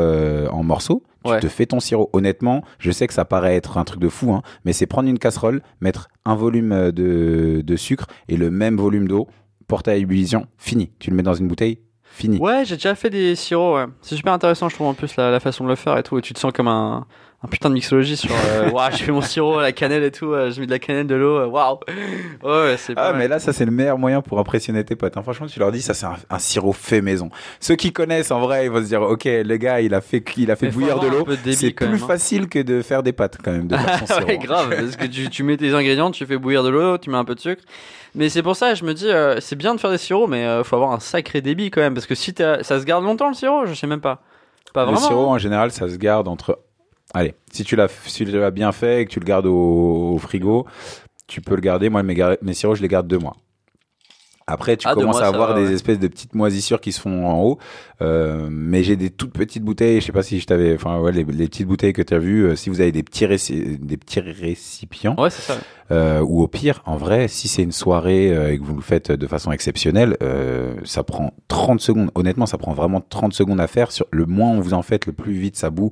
euh, 0.45 0.49
en 0.49 0.63
morceaux, 0.63 1.03
tu 1.25 1.31
Ouais. 1.31 1.39
te 1.39 1.47
fais 1.47 1.65
ton 1.65 1.79
sirop. 1.79 2.09
Honnêtement, 2.13 2.63
je 2.79 2.91
sais 2.91 3.05
que 3.07 3.13
ça 3.13 3.25
paraît 3.25 3.55
être 3.55 3.77
un 3.77 3.83
truc 3.83 3.99
de 3.99 4.07
fou, 4.09 4.31
hein, 4.33 4.41
mais 4.65 4.71
c'est 4.73 4.85
prendre 4.85 5.09
une 5.09 5.19
casserole, 5.19 5.61
mettre 5.81 6.07
un 6.25 6.35
volume 6.35 6.71
euh, 6.71 6.91
de, 6.91 7.61
de 7.65 7.75
sucre 7.75 8.07
et 8.29 8.37
le 8.37 8.49
même 8.49 8.77
volume 8.77 9.07
d'eau, 9.07 9.27
porter 9.67 9.91
à 9.91 9.95
ébullition, 9.95 10.47
fini. 10.57 10.91
Tu 10.99 11.09
le 11.09 11.15
mets 11.17 11.23
dans 11.23 11.33
une 11.33 11.47
bouteille, 11.47 11.79
fini. 12.11 12.37
Ouais, 12.39 12.63
j'ai 12.65 12.75
déjà 12.75 12.95
fait 12.95 13.09
des 13.09 13.35
sirops. 13.35 13.75
ouais. 13.75 13.85
C'est 14.01 14.15
super 14.15 14.33
intéressant, 14.33 14.69
je 14.69 14.75
trouve 14.75 14.87
en 14.87 14.93
plus 14.93 15.15
la, 15.17 15.31
la 15.31 15.39
façon 15.39 15.63
de 15.63 15.69
le 15.69 15.75
faire 15.75 15.97
et 15.97 16.03
tout. 16.03 16.17
Et 16.17 16.21
tu 16.21 16.33
te 16.33 16.39
sens 16.39 16.51
comme 16.51 16.67
un, 16.67 17.05
un 17.43 17.47
putain 17.47 17.69
de 17.69 17.75
mixologie 17.75 18.17
sur. 18.17 18.31
Euh, 18.31 18.69
Waouh, 18.73 18.91
je 18.91 18.97
fais 19.03 19.11
mon 19.11 19.21
sirop, 19.21 19.59
la 19.61 19.71
cannelle 19.71 20.03
et 20.03 20.11
tout. 20.11 20.33
euh, 20.33 20.49
je 20.49 20.59
mets 20.59 20.65
de 20.65 20.71
la 20.71 20.79
cannelle, 20.79 21.05
de 21.05 21.13
l'eau. 21.15 21.37
euh, 21.37 21.45
Waouh. 21.45 21.77
Ouais, 22.43 22.49
ouais, 22.49 22.75
c'est. 22.77 22.95
pas 22.95 23.07
Ah, 23.07 23.11
mal. 23.11 23.19
mais 23.19 23.27
là, 23.27 23.37
ça, 23.39 23.53
c'est 23.53 23.65
le 23.65 23.71
meilleur 23.71 23.97
moyen 23.99 24.21
pour 24.21 24.39
impressionner 24.39 24.83
tes 24.83 24.95
potes. 24.95 25.15
hein. 25.17 25.21
Franchement, 25.21 25.45
tu 25.45 25.59
leur 25.59 25.71
dis, 25.71 25.81
ça, 25.83 25.93
c'est 25.93 26.05
un, 26.07 26.15
un 26.29 26.39
sirop 26.39 26.73
fait 26.73 27.01
maison. 27.01 27.29
Ceux 27.59 27.75
qui 27.75 27.93
connaissent, 27.93 28.31
en 28.31 28.39
vrai, 28.39 28.65
ils 28.65 28.71
vont 28.71 28.81
se 28.81 28.87
dire, 28.87 29.01
OK, 29.03 29.25
le 29.25 29.57
gars, 29.57 29.81
il 29.81 29.93
a 29.93 30.01
fait, 30.01 30.23
il 30.37 30.49
a 30.49 30.55
fait 30.55 30.67
Mais 30.67 30.71
bouillir 30.71 30.99
de 30.99 31.07
l'eau. 31.07 31.25
C'est 31.51 31.71
plus 31.71 31.85
même, 31.85 31.95
hein. 32.01 32.07
facile 32.07 32.47
que 32.49 32.59
de 32.59 32.81
faire 32.81 33.03
des 33.03 33.13
pâtes, 33.13 33.37
quand 33.43 33.51
même, 33.51 33.67
de 33.67 33.77
faire 33.77 33.99
son 33.99 34.05
sirop. 34.07 34.25
ouais, 34.27 34.37
grave, 34.39 34.69
parce 34.75 34.95
que 34.95 35.05
tu, 35.05 35.29
tu 35.29 35.43
mets 35.43 35.57
tes 35.57 35.73
ingrédients, 35.73 36.09
tu 36.09 36.25
fais 36.25 36.37
bouillir 36.37 36.63
de 36.63 36.69
l'eau, 36.69 36.97
tu 36.97 37.09
mets 37.11 37.17
un 37.17 37.25
peu 37.25 37.35
de 37.35 37.39
sucre. 37.39 37.61
Mais 38.17 38.29
c'est 38.29 38.41
pour 38.43 38.55
ça, 38.55 38.73
je 38.73 38.83
me 38.83 38.93
dis, 38.93 39.07
euh, 39.07 39.39
c'est 39.39 39.55
bien 39.55 39.73
de 39.75 39.79
faire 39.79 39.91
des 39.91 39.97
sirops, 39.97 40.27
mais 40.27 40.43
euh, 40.45 40.63
faut 40.63 40.75
avoir 40.75 40.91
un 40.91 40.99
sacré 40.99 41.39
débit 41.41 41.69
quand 41.71 41.81
même, 41.81 41.93
parce 41.93 42.07
que 42.07 42.15
si 42.15 42.33
t'as- 42.33 42.63
ça 42.63 42.79
se 42.79 42.85
garde 42.85 43.03
longtemps 43.03 43.27
le 43.29 43.35
sirop, 43.35 43.65
je 43.65 43.73
sais 43.75 43.87
même 43.87 44.01
pas. 44.01 44.21
Pas 44.73 44.81
le 44.85 44.91
vraiment. 44.91 45.07
sirop, 45.07 45.21
hein. 45.29 45.35
en 45.35 45.37
général, 45.37 45.71
ça 45.71 45.87
se 45.87 45.95
garde 45.97 46.27
entre. 46.27 46.59
Allez, 47.13 47.35
si 47.51 47.63
tu 47.63 47.75
l'as, 47.75 47.87
si 48.05 48.25
tu 48.25 48.31
l'as 48.31 48.51
bien 48.51 48.71
fait 48.73 49.01
et 49.01 49.05
que 49.05 49.11
tu 49.11 49.19
le 49.19 49.25
gardes 49.25 49.45
au, 49.45 50.13
au 50.15 50.17
frigo, 50.17 50.65
tu 51.27 51.41
peux 51.41 51.55
le 51.55 51.61
garder. 51.61 51.89
Moi, 51.89 52.03
mes, 52.03 52.15
gar- 52.15 52.37
mes 52.41 52.53
sirops, 52.53 52.77
je 52.77 52.81
les 52.81 52.87
garde 52.89 53.07
deux 53.07 53.19
mois. 53.19 53.35
Après, 54.49 54.77
tu 54.77 54.87
Ah, 54.87 54.93
commences 54.93 55.17
à 55.17 55.23
ça 55.23 55.27
avoir 55.27 55.55
des 55.55 55.73
espèces 55.73 55.99
de 55.99 56.07
petites 56.07 56.33
moisissures 56.33 56.79
qui 56.79 56.93
se 56.93 57.01
font 57.01 57.27
en 57.27 57.41
haut. 57.43 57.57
Euh, 58.01 58.47
mais 58.49 58.81
j'ai 58.81 58.95
des 58.95 59.09
toutes 59.09 59.33
petites 59.33 59.63
bouteilles. 59.63 59.99
Je 59.99 60.05
sais 60.05 60.13
pas 60.13 60.23
si 60.23 60.39
je 60.39 60.45
t'avais, 60.45 60.73
enfin, 60.73 60.99
ouais, 61.01 61.11
les, 61.11 61.25
les 61.25 61.47
petites 61.49 61.67
bouteilles 61.67 61.91
que 61.91 62.01
tu 62.01 62.13
as 62.13 62.17
vues. 62.19 62.45
euh, 62.45 62.55
si 62.55 62.69
vous 62.69 62.79
avez 62.79 62.93
des 62.93 63.03
petits, 63.03 63.25
réci- 63.25 63.77
des 63.77 63.97
petits 63.97 64.21
récipients, 64.21 65.15
Ouais, 65.17 65.29
c'est 65.29 65.41
ça. 65.41 65.57
euh, 65.91 66.21
ou 66.21 66.41
au 66.41 66.47
pire, 66.47 66.81
en 66.85 66.95
vrai, 66.95 67.27
si 67.27 67.49
c'est 67.49 67.61
une 67.63 67.73
soirée 67.73 68.33
euh, 68.33 68.53
et 68.53 68.57
que 68.57 68.63
vous 68.63 68.75
le 68.75 68.81
faites 68.81 69.11
de 69.11 69.27
façon 69.27 69.51
exceptionnelle, 69.51 70.15
euh, 70.23 70.75
ça 70.85 71.03
prend 71.03 71.33
30 71.49 71.81
secondes. 71.81 72.11
Honnêtement, 72.15 72.45
ça 72.45 72.57
prend 72.57 72.73
vraiment 72.73 73.01
30 73.01 73.33
secondes 73.33 73.59
à 73.59 73.67
faire. 73.67 73.91
Sur 73.91 74.05
le 74.11 74.25
moins 74.25 74.57
vous 74.61 74.73
en 74.73 74.81
faites, 74.81 75.07
le 75.07 75.11
plus 75.13 75.33
vite 75.33 75.57
ça 75.57 75.69
bout. 75.69 75.89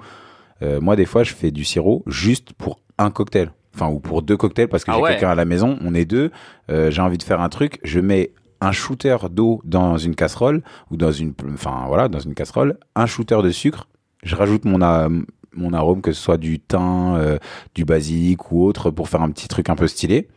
Euh, 0.62 0.79
moi, 0.79 0.95
des 0.95 1.05
fois, 1.05 1.24
je 1.24 1.33
fais 1.33 1.51
du 1.51 1.65
sirop 1.65 2.03
juste 2.07 2.53
pour 2.53 2.79
un 2.97 3.12
cocktail. 3.12 3.51
Enfin, 3.74 3.89
ou 3.89 4.00
pour 4.00 4.21
deux 4.21 4.38
cocktails 4.38 4.69
parce 4.69 4.85
que 4.85 4.91
Ah 4.91 4.95
j'ai 4.95 5.01
ouais. 5.01 5.09
quelqu'un 5.12 5.31
à 5.31 5.35
la 5.35 5.43
maison. 5.43 5.77
On 5.81 5.93
est 5.93 6.05
deux. 6.05 6.31
euh, 6.69 6.89
j'ai 6.91 7.01
envie 7.01 7.17
de 7.17 7.24
faire 7.24 7.41
un 7.41 7.50
truc. 7.50 7.79
Je 7.83 8.00
mets 8.00 8.31
un 8.65 8.72
shooter 8.72 9.17
d'eau 9.29 9.62
dans 9.63 9.98
une 9.98 10.15
casserole 10.15 10.63
ou 10.89 10.98
dans 10.98 11.12
une, 11.12 11.34
enfin 11.53 11.86
voilà, 11.88 12.07
dans 12.07 12.19
une 12.19 12.34
casserole, 12.34 12.77
un 12.95 13.05
shooter 13.05 13.41
de 13.43 13.51
sucre. 13.51 13.88
Je 14.24 14.36
rajoute 14.36 14.65
mon 14.65 14.81
arôme, 14.81 16.01
que 16.01 16.12
ce 16.12 16.22
soit 16.22 16.38
du 16.38 16.60
thym, 16.60 17.15
euh, 17.15 17.38
du 17.75 17.86
basilic 17.86 18.51
ou 18.51 18.65
autre, 18.65 18.89
pour 18.89 19.07
faire 19.07 19.22
un 19.22 19.29
petit 19.29 19.48
truc 19.48 19.69
un 19.69 19.75
peu 19.75 19.88
stylé. 19.88 20.27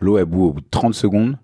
L'eau 0.00 0.18
elle 0.18 0.26
bout 0.26 0.44
au 0.44 0.52
bout 0.52 0.60
de 0.60 0.66
30 0.70 0.94
secondes. 0.94 1.38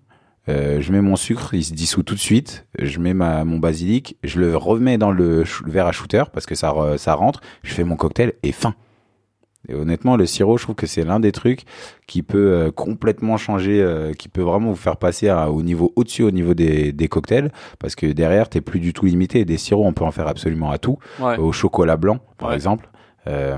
Euh, 0.49 0.79
je 0.79 0.91
mets 0.93 1.01
mon 1.01 1.15
sucre, 1.15 1.53
il 1.53 1.63
se 1.63 1.73
dissout 1.73 2.03
tout 2.03 2.15
de 2.15 2.19
suite. 2.19 2.67
Je 2.79 2.99
mets 2.99 3.13
ma, 3.13 3.43
mon 3.43 3.57
basilic, 3.57 4.17
je 4.23 4.39
le 4.39 4.55
remets 4.55 4.97
dans 4.97 5.11
le, 5.11 5.43
verre 5.65 5.87
à 5.87 5.91
shooter 5.91 6.23
parce 6.31 6.45
que 6.45 6.55
ça 6.55 6.69
rentre. 6.69 7.41
Je 7.63 7.73
fais 7.73 7.83
mon 7.83 7.95
cocktail 7.95 8.33
et 8.43 8.51
fin. 8.51 8.75
Et 9.69 9.73
honnêtement, 9.75 10.15
le 10.15 10.25
sirop, 10.25 10.57
je 10.57 10.63
trouve 10.63 10.75
que 10.75 10.87
c'est 10.87 11.03
l'un 11.03 11.19
des 11.19 11.31
trucs 11.31 11.63
qui 12.07 12.23
peut 12.23 12.51
euh, 12.53 12.71
complètement 12.71 13.37
changer, 13.37 13.81
euh, 13.81 14.13
qui 14.13 14.29
peut 14.29 14.41
vraiment 14.41 14.69
vous 14.69 14.75
faire 14.77 14.97
passer 14.97 15.27
à- 15.29 15.51
au 15.51 15.61
niveau 15.61 15.91
au-dessus, 15.95 16.23
au 16.23 16.31
niveau 16.31 16.53
des, 16.53 16.91
des 16.93 17.07
cocktails, 17.07 17.51
parce 17.79 17.95
que 17.95 18.05
derrière, 18.07 18.47
t'es 18.49 18.61
plus 18.61 18.79
du 18.79 18.93
tout 18.93 19.05
limité. 19.05 19.43
Des 19.45 19.57
sirops, 19.57 19.85
on 19.85 19.93
peut 19.93 20.05
en 20.05 20.11
faire 20.11 20.27
absolument 20.27 20.71
à 20.71 20.77
tout, 20.77 20.97
Ouais. 21.19 21.37
au 21.37 21.51
chocolat 21.51 21.97
blanc, 21.97 22.19
par 22.37 22.49
Ouais. 22.49 22.55
exemple. 22.55 22.89
Euh, 23.27 23.57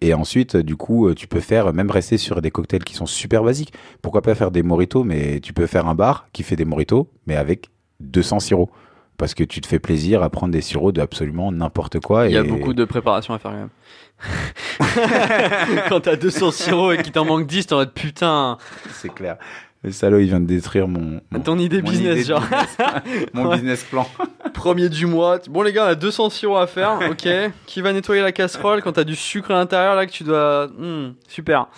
et 0.00 0.14
ensuite, 0.14 0.56
du 0.56 0.74
coup, 0.74 1.14
tu 1.14 1.28
peux 1.28 1.38
faire, 1.40 1.72
même 1.72 1.90
rester 1.90 2.18
sur 2.18 2.42
des 2.42 2.50
cocktails 2.50 2.82
qui 2.82 2.94
sont 2.94 3.06
super 3.06 3.44
basiques. 3.44 3.72
Pourquoi 4.02 4.20
pas 4.22 4.34
faire 4.34 4.50
des 4.50 4.64
mojitos, 4.64 5.04
mais 5.04 5.38
tu 5.40 5.52
peux 5.52 5.66
faire 5.66 5.86
un 5.86 5.94
bar 5.94 6.26
qui 6.32 6.42
fait 6.42 6.56
des 6.56 6.64
mojitos, 6.64 7.08
mais 7.26 7.36
avec 7.36 7.70
200 8.00 8.40
sirops. 8.40 8.70
Parce 9.18 9.32
que 9.32 9.44
tu 9.44 9.62
te 9.62 9.66
fais 9.66 9.78
plaisir 9.78 10.22
à 10.22 10.28
prendre 10.28 10.52
des 10.52 10.60
sirops 10.60 10.92
de 10.92 11.00
absolument 11.00 11.50
n'importe 11.50 12.00
quoi. 12.00 12.26
Il 12.26 12.34
y 12.34 12.36
a 12.36 12.42
et- 12.44 12.48
beaucoup 12.48 12.74
de 12.74 12.84
préparation 12.84 13.32
à 13.32 13.38
faire 13.38 13.52
quand 13.52 13.56
même. 13.56 13.68
Quand 15.88 16.00
t'as 16.00 16.16
200 16.16 16.50
sirops 16.50 16.94
et 16.98 17.02
qu'il 17.02 17.12
t'en 17.12 17.24
manque 17.24 17.46
10, 17.46 17.66
t'es 17.66 17.72
en 17.74 17.78
mode 17.78 17.92
putain. 17.92 18.58
C'est 18.92 19.12
clair. 19.12 19.36
Le 19.82 19.92
salaud, 19.92 20.18
il 20.18 20.26
vient 20.26 20.40
de 20.40 20.46
détruire 20.46 20.88
mon, 20.88 21.20
mon, 21.30 21.40
Ton 21.40 21.58
idée 21.58 21.80
mon 21.80 21.90
business, 21.90 22.14
idée 22.14 22.24
genre. 22.24 22.40
business. 22.40 23.26
mon 23.34 23.52
business 23.52 23.84
plan. 23.84 24.08
Premier 24.54 24.88
du 24.88 25.06
mois. 25.06 25.38
Bon, 25.48 25.62
les 25.62 25.72
gars, 25.72 25.84
on 25.84 25.88
a 25.88 25.94
200 25.94 26.30
sirops 26.30 26.60
à 26.60 26.66
faire. 26.66 26.98
Ok. 27.08 27.28
Qui 27.66 27.80
va 27.82 27.92
nettoyer 27.92 28.22
la 28.22 28.32
casserole 28.32 28.82
quand 28.82 28.92
t'as 28.92 29.04
du 29.04 29.14
sucre 29.14 29.50
à 29.50 29.54
l'intérieur 29.54 29.94
là 29.94 30.06
que 30.06 30.10
tu 30.10 30.24
dois. 30.24 30.66
Hmm, 30.76 31.12
super. 31.28 31.68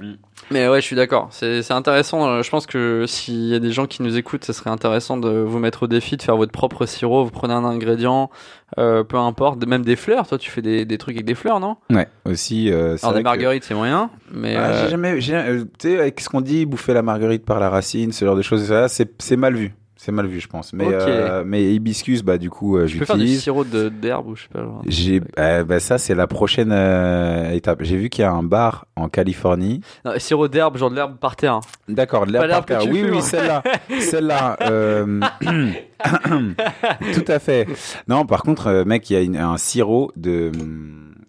Mm. 0.00 0.14
Mais 0.50 0.68
ouais, 0.68 0.80
je 0.80 0.86
suis 0.86 0.96
d'accord. 0.96 1.28
C'est 1.30 1.70
intéressant. 1.70 2.26
Euh, 2.28 2.42
Je 2.42 2.50
pense 2.50 2.66
que 2.66 3.04
s'il 3.06 3.44
y 3.46 3.54
a 3.54 3.58
des 3.58 3.70
gens 3.70 3.86
qui 3.86 4.02
nous 4.02 4.16
écoutent, 4.16 4.44
ce 4.44 4.52
serait 4.52 4.70
intéressant 4.70 5.16
de 5.16 5.28
vous 5.28 5.58
mettre 5.58 5.84
au 5.84 5.86
défi 5.86 6.16
de 6.16 6.22
faire 6.22 6.36
votre 6.36 6.50
propre 6.52 6.86
sirop. 6.86 7.24
Vous 7.24 7.30
prenez 7.30 7.54
un 7.54 7.64
ingrédient, 7.64 8.30
euh, 8.78 9.04
peu 9.04 9.16
importe, 9.18 9.64
même 9.66 9.84
des 9.84 9.96
fleurs. 9.96 10.26
Toi, 10.26 10.38
tu 10.38 10.50
fais 10.50 10.62
des, 10.62 10.84
des 10.84 10.98
trucs 10.98 11.14
avec 11.16 11.26
des 11.26 11.34
fleurs, 11.34 11.60
non? 11.60 11.76
Ouais, 11.90 12.08
aussi. 12.24 12.70
euh, 12.72 12.96
Alors, 13.02 13.12
des 13.14 13.20
que- 13.20 13.24
marguerites, 13.24 13.64
c'est 13.64 13.74
moyen. 13.74 14.10
Mais. 14.32 14.56
Ah, 14.56 14.70
euh, 14.70 14.84
j'ai 14.84 14.90
jamais, 14.90 15.12
euh, 15.12 15.64
tu 15.78 15.88
sais, 15.90 15.98
avec 16.00 16.18
ce 16.20 16.28
qu'on 16.28 16.40
dit, 16.40 16.64
bouffer 16.66 16.94
la 16.94 17.02
marguerite 17.02 17.44
par 17.44 17.60
la 17.60 17.68
racine, 17.70 18.10
ce 18.12 18.24
genre 18.24 18.36
de 18.36 18.42
choses, 18.42 18.72
c'est 18.88 19.36
mal 19.36 19.54
vu. 19.54 19.72
C'est 20.02 20.12
mal 20.12 20.26
vu, 20.26 20.40
je 20.40 20.48
pense. 20.48 20.72
Mais, 20.72 20.86
euh, 20.90 21.42
mais 21.46 21.74
hibiscus, 21.74 22.22
bah, 22.22 22.38
du 22.38 22.48
coup, 22.48 22.78
euh, 22.78 22.86
tu 22.86 22.96
peux 22.96 23.04
faire 23.04 23.16
du 23.16 23.22
j'utilise. 23.22 23.42
sirop 23.42 23.64
d'herbe 23.64 24.28
ou 24.28 24.34
je 24.34 24.44
sais 24.44 24.48
pas. 24.50 24.66
J'ai, 24.86 25.20
euh, 25.38 25.62
bah, 25.62 25.78
ça, 25.78 25.98
c'est 25.98 26.14
la 26.14 26.26
prochaine 26.26 26.70
euh, 26.72 27.50
étape. 27.50 27.80
J'ai 27.82 27.98
vu 27.98 28.08
qu'il 28.08 28.22
y 28.22 28.24
a 28.24 28.32
un 28.32 28.42
bar 28.42 28.86
en 28.96 29.10
Californie. 29.10 29.82
Non, 30.06 30.12
sirop 30.16 30.48
d'herbe, 30.48 30.78
genre 30.78 30.88
de 30.90 30.94
l'herbe 30.96 31.18
par 31.18 31.36
terre. 31.36 31.60
D'accord, 31.86 32.26
de 32.26 32.32
l'herbe 32.32 32.48
par 32.48 32.64
terre. 32.64 32.80
Oui, 32.88 33.00
fumes. 33.00 33.10
oui, 33.16 33.20
celle-là. 33.20 33.62
celle-là. 34.00 34.56
euh, 34.62 35.20
Tout 37.12 37.24
à 37.28 37.38
fait. 37.38 37.66
Non, 38.08 38.24
par 38.24 38.42
contre, 38.42 38.84
mec, 38.86 39.10
il 39.10 39.12
y 39.12 39.16
a 39.16 39.20
une- 39.20 39.36
un 39.36 39.58
sirop 39.58 40.12
de. 40.16 40.50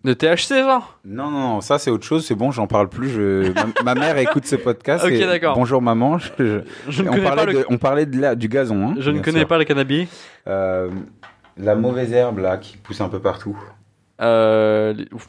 De 0.04 0.14
THC, 0.14 0.64
genre 0.64 0.98
Non, 1.06 1.30
non, 1.30 1.40
non, 1.40 1.62
ça 1.62 1.78
c'est 1.78 1.92
autre 1.92 2.06
chose, 2.06 2.26
c'est 2.26 2.34
bon, 2.34 2.50
j'en 2.52 2.66
parle 2.66 2.90
plus. 2.90 3.10
Je... 3.10 3.52
ma, 3.54 3.94
ma 3.94 3.96
mère 4.00 4.18
écoute 4.18 4.46
ce 4.48 4.56
podcast. 4.56 5.04
Ok, 5.06 5.12
et 5.12 5.26
d'accord. 5.28 5.56
Bonjour 5.56 5.82
maman. 5.82 6.18
je- 6.18 6.30
je- 6.40 6.60
Je 6.90 7.04
ne 7.04 7.10
on, 7.10 7.12
connais 7.14 7.24
parlait 7.24 7.46
pas 7.46 7.52
de, 7.52 7.58
le. 7.60 7.66
on 7.70 7.78
parlait 7.78 8.06
de 8.08 8.20
la- 8.20 8.36
du 8.36 8.48
gazon. 8.48 8.90
Hein, 8.90 8.96
Je 8.98 9.10
ne 9.10 9.16
bien 9.16 9.22
connais 9.22 9.40
sûr. 9.40 9.48
pas 9.48 9.58
le 9.60 9.64
cannabis. 9.66 10.08
Euh, 10.48 10.90
la 11.58 11.76
mauvaise 11.76 12.12
herbe 12.14 12.40
là 12.40 12.58
qui 12.58 12.78
pousse 12.78 13.00
un 13.02 13.10
peu 13.10 13.20
partout, 13.20 13.56
Euh, 14.22 14.94
les- 14.94 15.08
ouf. 15.14 15.28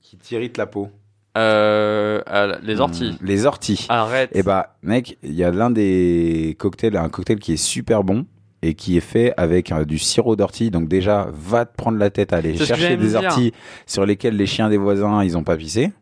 qui 0.00 0.16
t'irrite 0.16 0.56
la 0.56 0.66
peau. 0.66 0.88
Euh, 1.36 2.22
ah, 2.26 2.46
les 2.62 2.80
orties. 2.80 3.18
Mm, 3.20 3.26
Les 3.26 3.46
orties. 3.46 3.86
Arrête. 3.90 4.30
Et 4.34 4.42
bah, 4.42 4.76
mec, 4.82 5.16
il 5.22 5.34
y 5.34 5.44
a 5.44 5.50
l'un 5.50 5.70
des 5.70 6.56
cocktails, 6.58 6.96
un 6.96 7.08
cocktail 7.10 7.38
qui 7.38 7.52
est 7.52 7.56
super 7.56 8.02
bon 8.02 8.24
et 8.62 8.74
qui 8.74 8.96
est 8.96 9.00
fait 9.00 9.32
avec 9.36 9.72
euh, 9.72 9.84
du 9.84 9.98
sirop 9.98 10.36
d'ortie. 10.36 10.70
Donc 10.70 10.88
déjà, 10.88 11.28
va 11.32 11.64
te 11.66 11.74
prendre 11.76 11.98
la 11.98 12.10
tête 12.10 12.32
à 12.32 12.36
aller 12.36 12.56
chercher 12.56 12.96
des 12.96 13.08
dire. 13.08 13.22
orties 13.24 13.52
sur 13.86 14.04
lesquelles 14.06 14.36
les 14.36 14.46
chiens 14.46 14.68
des 14.68 14.76
voisins, 14.76 15.22
ils 15.24 15.36
ont 15.36 15.44
pas 15.44 15.56
pissé. 15.56 15.92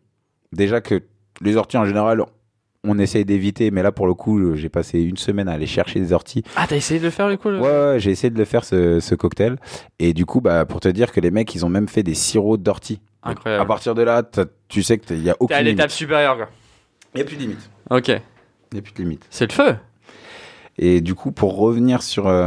Déjà 0.52 0.80
que 0.80 1.02
les 1.40 1.56
orties 1.56 1.76
en 1.76 1.84
général, 1.84 2.22
on 2.84 2.98
essaye 2.98 3.24
d'éviter, 3.24 3.70
mais 3.70 3.82
là 3.82 3.92
pour 3.92 4.06
le 4.06 4.14
coup, 4.14 4.54
j'ai 4.54 4.68
passé 4.68 5.00
une 5.00 5.16
semaine 5.16 5.48
à 5.48 5.52
aller 5.52 5.66
chercher 5.66 6.00
des 6.00 6.12
orties. 6.12 6.42
Ah, 6.56 6.66
t'as 6.68 6.76
essayé 6.76 6.98
de 7.00 7.04
le 7.04 7.10
faire 7.10 7.28
du 7.28 7.36
coup 7.36 7.48
le... 7.50 7.60
Ouais, 7.60 7.66
ouais, 7.68 7.96
j'ai 8.00 8.10
essayé 8.10 8.30
de 8.30 8.38
le 8.38 8.44
faire 8.44 8.64
ce, 8.64 9.00
ce 9.00 9.14
cocktail. 9.14 9.56
Et 9.98 10.14
du 10.14 10.24
coup, 10.26 10.40
bah, 10.40 10.64
pour 10.64 10.80
te 10.80 10.88
dire 10.88 11.12
que 11.12 11.20
les 11.20 11.30
mecs, 11.30 11.54
ils 11.54 11.66
ont 11.66 11.68
même 11.68 11.88
fait 11.88 12.02
des 12.02 12.14
sirops 12.14 12.62
d'ortie. 12.62 13.00
Donc, 13.24 13.32
Incroyable. 13.36 13.62
À 13.62 13.66
partir 13.66 13.94
de 13.94 14.02
là, 14.02 14.22
tu 14.68 14.82
sais 14.82 14.96
qu'il 14.98 15.22
y 15.22 15.28
a 15.28 15.34
T'es 15.34 15.38
aucune 15.40 15.56
à 15.56 15.60
limite. 15.62 15.76
l'étape 15.78 15.90
supérieure, 15.90 16.36
quoi. 16.36 16.48
Il 17.14 17.18
y 17.18 17.22
a 17.22 17.24
plus 17.24 17.36
de 17.36 17.42
limite. 17.42 17.70
Ok. 17.90 18.08
Il 18.08 18.76
y 18.76 18.78
a 18.78 18.82
plus 18.82 18.92
de 18.92 18.98
limite. 19.02 19.26
C'est 19.28 19.46
le 19.48 19.52
feu. 19.52 19.74
Et 20.78 21.00
du 21.00 21.14
coup, 21.14 21.32
pour 21.32 21.56
revenir 21.56 22.02
sur, 22.02 22.28
euh, 22.28 22.46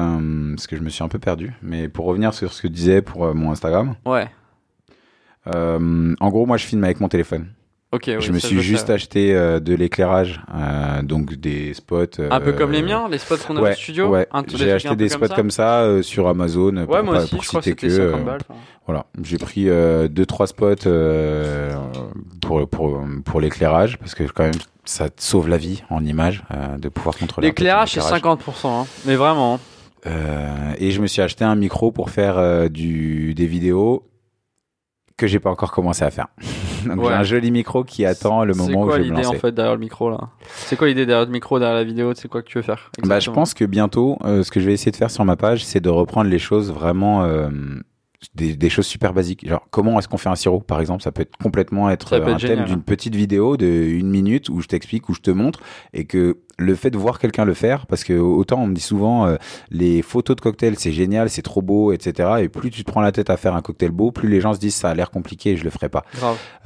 parce 0.55 0.67
que 0.67 0.77
je 0.77 0.81
me 0.81 0.89
suis 0.89 1.03
un 1.03 1.09
peu 1.09 1.19
perdu, 1.19 1.53
mais 1.61 1.89
pour 1.89 2.05
revenir 2.05 2.33
sur 2.33 2.53
ce 2.53 2.61
que 2.61 2.67
je 2.69 2.73
disais 2.73 3.01
pour 3.01 3.25
euh, 3.25 3.33
mon 3.33 3.51
Instagram, 3.51 3.95
Ouais. 4.05 4.27
euh, 5.47 6.15
en 6.19 6.29
gros, 6.29 6.45
moi, 6.45 6.57
je 6.57 6.65
filme 6.65 6.83
avec 6.83 6.99
mon 7.01 7.09
téléphone. 7.09 7.47
Ok. 7.93 8.03
oui, 8.07 8.15
je 8.21 8.31
me 8.31 8.39
suis 8.39 8.61
juste 8.61 8.89
acheté 8.89 9.35
euh, 9.35 9.59
de 9.59 9.73
l'éclairage, 9.75 10.39
donc 11.03 11.33
des 11.33 11.73
spots. 11.73 12.21
Un 12.29 12.39
peu 12.39 12.53
comme 12.53 12.71
les 12.71 12.81
miens, 12.81 13.09
les 13.09 13.17
spots 13.17 13.35
qu'on 13.45 13.57
a 13.57 13.61
ouais, 13.61 13.71
au 13.71 13.75
studio. 13.75 14.07
Ouais, 14.07 14.27
j'ai 14.55 14.71
acheté 14.71 14.95
des 14.95 15.09
spots 15.09 15.27
ça. 15.27 15.35
comme 15.35 15.51
ça 15.51 16.01
sur 16.01 16.29
Amazon. 16.29 16.77
Ouais, 16.77 16.85
pour, 16.85 17.03
moi 17.03 17.17
aussi, 17.17 17.35
pour 17.35 17.43
je 17.43 17.47
crois 17.49 17.59
que 17.59 17.65
citer 17.65 17.87
que. 17.87 17.89
50 17.89 18.23
balles. 18.25 18.39
enfin. 18.47 18.59
Voilà, 18.87 19.05
j'ai 19.21 19.37
pris 19.37 19.67
euh, 19.67 20.07
deux 20.07 20.25
trois 20.25 20.47
spots 20.47 20.87
pour 22.41 22.67
pour 22.69 23.03
pour 23.25 23.41
l'éclairage 23.41 23.97
parce 23.99 24.15
que 24.15 24.23
quand 24.23 24.43
même 24.43 24.53
ça 24.85 25.09
te 25.09 25.21
sauve 25.21 25.47
la 25.49 25.57
vie 25.57 25.83
en 25.89 26.03
image 26.05 26.43
euh, 26.51 26.77
de 26.77 26.89
pouvoir 26.89 27.15
contrôler. 27.17 27.47
L'éclairage, 27.47 27.91
c'est 27.93 27.99
éclairage. 27.99 28.21
50%. 28.21 28.67
hein. 28.67 28.85
Mais 29.05 29.15
vraiment. 29.15 29.55
hein. 29.55 29.59
Euh, 30.07 30.73
et 30.79 30.91
je 30.91 31.01
me 31.01 31.07
suis 31.07 31.21
acheté 31.21 31.43
un 31.43 31.55
micro 31.55 31.91
pour 31.91 32.09
faire 32.09 32.37
euh, 32.39 32.69
du 32.69 33.33
des 33.35 33.45
vidéos 33.45 34.07
que 35.17 35.27
j'ai 35.27 35.39
pas 35.39 35.51
encore 35.51 35.71
commencé 35.71 36.03
à 36.03 36.09
faire. 36.09 36.27
Donc 36.87 36.97
Ouais. 37.01 37.09
j'ai 37.09 37.13
un 37.13 37.23
joli 37.23 37.51
micro 37.51 37.83
qui 37.83 38.05
attend 38.05 38.43
le 38.43 38.53
C'est 38.53 38.59
moment 38.59 38.81
où 38.81 38.85
quoi 38.87 38.97
je 38.97 39.03
vais 39.03 39.09
me 39.09 39.13
l'idée 39.15 39.27
en 39.27 39.33
lancer. 39.33 39.39
fait 39.39 39.51
derrière 39.51 39.75
le 39.75 39.79
micro 39.79 40.09
là? 40.09 40.17
C'est 40.47 40.75
quoi 40.75 40.87
l'idée 40.87 41.05
derrière 41.05 41.27
le 41.27 41.31
micro, 41.31 41.59
derrière 41.59 41.75
la 41.77 41.83
vidéo? 41.83 42.13
C'est 42.15 42.27
quoi 42.27 42.41
que 42.41 42.47
tu 42.47 42.57
veux 42.57 42.63
faire 42.63 42.89
Bah, 43.03 43.19
je 43.19 43.29
pense 43.29 43.53
que 43.53 43.63
bientôt, 43.65 44.17
euh, 44.23 44.41
ce 44.41 44.49
que 44.49 44.59
je 44.59 44.65
vais 44.65 44.73
essayer 44.73 44.91
de 44.91 44.95
faire 44.97 45.11
sur 45.11 45.23
ma 45.23 45.35
page, 45.35 45.63
c'est 45.63 45.79
de 45.79 45.89
reprendre 45.89 46.27
les 46.31 46.39
choses 46.39 46.71
vraiment 46.73 47.23
euh, 47.23 47.49
des, 48.35 48.55
des 48.55 48.69
choses 48.69 48.85
super 48.85 49.13
basiques. 49.13 49.47
Genre, 49.47 49.65
comment 49.71 49.97
est-ce 49.99 50.07
qu'on 50.07 50.17
fait 50.17 50.29
un 50.29 50.35
sirop, 50.35 50.59
par 50.59 50.79
exemple? 50.79 51.03
Ça 51.03 51.11
peut 51.11 51.23
être 51.23 51.35
complètement 51.37 51.89
être, 51.89 52.09
Ça 52.09 52.19
peut 52.19 52.29
être 52.29 52.43
un 52.43 52.47
thème 52.47 52.65
d'une 52.65 52.83
petite 52.83 53.15
vidéo 53.15 53.57
de 53.57 53.65
une 53.65 54.09
minute 54.09 54.49
où 54.49 54.61
je 54.61 54.67
t'explique, 54.67 55.09
où 55.09 55.13
je 55.13 55.21
te 55.21 55.31
montre, 55.31 55.59
et 55.93 56.05
que 56.05 56.37
le 56.57 56.75
fait 56.75 56.91
de 56.91 56.97
voir 56.97 57.17
quelqu'un 57.17 57.43
le 57.43 57.55
faire, 57.55 57.87
parce 57.87 58.03
que 58.03 58.13
autant 58.13 58.61
on 58.61 58.67
me 58.67 58.75
dit 58.75 58.81
souvent 58.81 59.25
euh, 59.25 59.37
les 59.71 60.03
photos 60.03 60.35
de 60.35 60.41
cocktails 60.41 60.75
c'est 60.77 60.91
génial, 60.91 61.29
c'est 61.29 61.41
trop 61.41 61.63
beau, 61.63 61.91
etc. 61.91 62.29
Et 62.41 62.49
plus 62.49 62.69
tu 62.69 62.83
te 62.83 62.91
prends 62.91 63.01
la 63.01 63.11
tête 63.11 63.31
à 63.31 63.37
faire 63.37 63.55
un 63.55 63.61
cocktail 63.61 63.89
beau, 63.89 64.11
plus 64.11 64.29
les 64.29 64.41
gens 64.41 64.53
se 64.53 64.59
disent 64.59 64.75
ça 64.75 64.89
a 64.89 64.93
l'air 64.93 65.09
compliqué, 65.09 65.57
je 65.57 65.63
le 65.63 65.71
ferai 65.71 65.89
pas. 65.89 66.05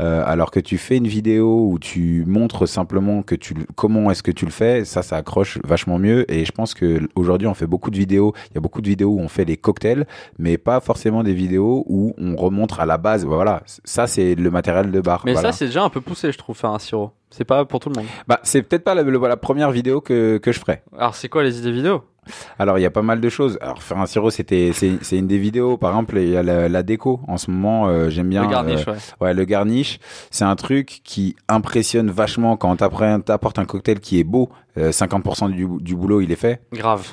Euh, 0.01 0.23
alors 0.25 0.51
que 0.51 0.59
tu 0.59 0.77
fais 0.77 0.97
une 0.97 1.07
vidéo 1.07 1.69
où 1.69 1.79
tu 1.79 2.25
montres 2.27 2.67
simplement 2.67 3.21
que 3.23 3.35
tu 3.35 3.53
comment 3.75 4.11
est-ce 4.11 4.23
que 4.23 4.31
tu 4.31 4.43
le 4.43 4.51
fais, 4.51 4.83
ça 4.83 5.01
ça 5.01 5.15
accroche 5.15 5.59
vachement 5.63 5.97
mieux 5.97 6.29
et 6.29 6.43
je 6.43 6.51
pense 6.51 6.73
que 6.73 7.07
aujourd'hui 7.15 7.47
on 7.47 7.53
fait 7.53 7.67
beaucoup 7.67 7.91
de 7.91 7.97
vidéos, 7.97 8.33
il 8.51 8.55
y 8.55 8.57
a 8.57 8.61
beaucoup 8.61 8.81
de 8.81 8.89
vidéos 8.89 9.11
où 9.11 9.19
on 9.21 9.29
fait 9.29 9.45
des 9.45 9.55
cocktails 9.55 10.05
mais 10.37 10.57
pas 10.57 10.81
forcément 10.81 11.23
des 11.23 11.33
vidéos 11.33 11.44
où 11.57 12.13
on 12.17 12.35
remontre 12.35 12.79
à 12.79 12.85
la 12.85 12.97
base. 12.97 13.25
Voilà, 13.25 13.61
ça 13.83 14.07
c'est 14.07 14.35
le 14.35 14.51
matériel 14.51 14.91
de 14.91 15.01
bar. 15.01 15.21
Mais 15.25 15.33
Voilà. 15.33 15.51
ça, 15.51 15.57
c'est 15.57 15.65
déjà 15.65 15.83
un 15.83 15.89
peu 15.89 16.01
poussé, 16.01 16.31
je 16.31 16.37
trouve, 16.37 16.57
faire 16.57 16.71
un 16.71 16.79
sirop. 16.79 17.11
C'est 17.29 17.45
pas 17.45 17.65
pour 17.65 17.79
tout 17.79 17.89
le 17.89 17.95
monde. 17.95 18.05
bah 18.27 18.39
c'est 18.43 18.61
peut-être 18.61 18.83
pas 18.83 18.95
la, 18.95 19.37
première 19.37 19.71
vidéo 19.71 19.99
que 20.01 20.37
que 20.37 20.51
je 20.51 20.59
ferai. 20.59 20.81
Alors, 20.97 21.15
c'est 21.15 21.27
quoi 21.29 21.43
les 21.43 21.59
idées 21.59 21.71
vidéo? 21.71 22.03
Alors, 22.57 22.79
il 22.79 22.81
y 22.81 22.85
a 22.85 22.91
pas 22.91 23.01
mal 23.01 23.21
de 23.21 23.29
choses. 23.29 23.57
Alors, 23.61 23.81
faire 23.83 23.99
un 23.99 24.05
sirop, 24.05 24.29
c'était, 24.29 24.71
c'est, 24.73 25.17
une 25.17 25.27
des 25.27 25.37
vidéos. 25.37 25.77
Par 25.77 25.91
exemple, 25.91 26.17
il 26.17 26.29
y 26.29 26.37
a 26.37 26.43
la, 26.43 26.69
la 26.69 26.83
déco. 26.83 27.19
En 27.27 27.37
ce 27.37 27.51
moment, 27.51 27.87
euh, 27.87 28.09
j'aime 28.09 28.29
bien. 28.29 28.43
Le 28.43 28.49
garnish, 28.49 28.87
euh, 28.87 28.93
ouais. 28.93 28.97
ouais, 29.21 29.33
le 29.33 29.45
garnish. 29.45 29.99
C'est 30.31 30.45
un 30.45 30.55
truc 30.55 31.01
qui 31.03 31.35
impressionne 31.47 32.09
vachement 32.09 32.57
quand 32.57 32.75
t'apportes 32.77 33.59
un 33.59 33.65
cocktail 33.65 33.99
qui 33.99 34.19
est 34.19 34.23
beau. 34.23 34.49
euh, 34.77 34.91
50% 34.91 35.51
du, 35.51 35.67
du 35.81 35.95
boulot, 35.95 36.21
il 36.21 36.31
est 36.31 36.35
fait. 36.35 36.61
Grave. 36.73 37.07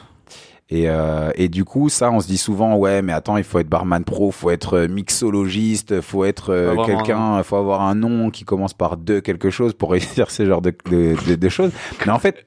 Et, 0.73 0.89
euh, 0.89 1.31
et 1.35 1.51
du 1.51 1.67
coup, 1.67 1.91
ça, 1.91 2.11
on 2.11 2.21
se 2.21 2.27
dit 2.27 2.39
souvent, 2.39 2.77
ouais, 2.77 3.03
mais 3.03 3.13
attends, 3.13 3.37
il 3.37 3.45
faut 3.45 3.59
être 3.59 3.69
barman 3.69 4.03
pro, 4.05 4.31
faut 4.31 4.49
être 4.49 4.79
euh, 4.79 4.89
mixologiste, 4.89 6.01
faut 6.01 6.25
être 6.25 6.49
euh, 6.49 6.83
quelqu'un, 6.87 7.43
faut 7.43 7.57
avoir 7.57 7.83
un 7.83 7.95
nom 7.95 8.31
qui 8.31 8.45
commence 8.45 8.73
par 8.73 8.97
deux 8.97 9.21
quelque 9.21 9.51
chose 9.51 9.75
pour 9.75 9.91
réussir 9.91 10.31
ce 10.31 10.47
genre 10.47 10.63
de, 10.63 10.73
de, 10.91 11.15
de, 11.29 11.35
de 11.35 11.49
choses. 11.51 11.73
Mais 12.07 12.13
en 12.13 12.19
fait, 12.19 12.47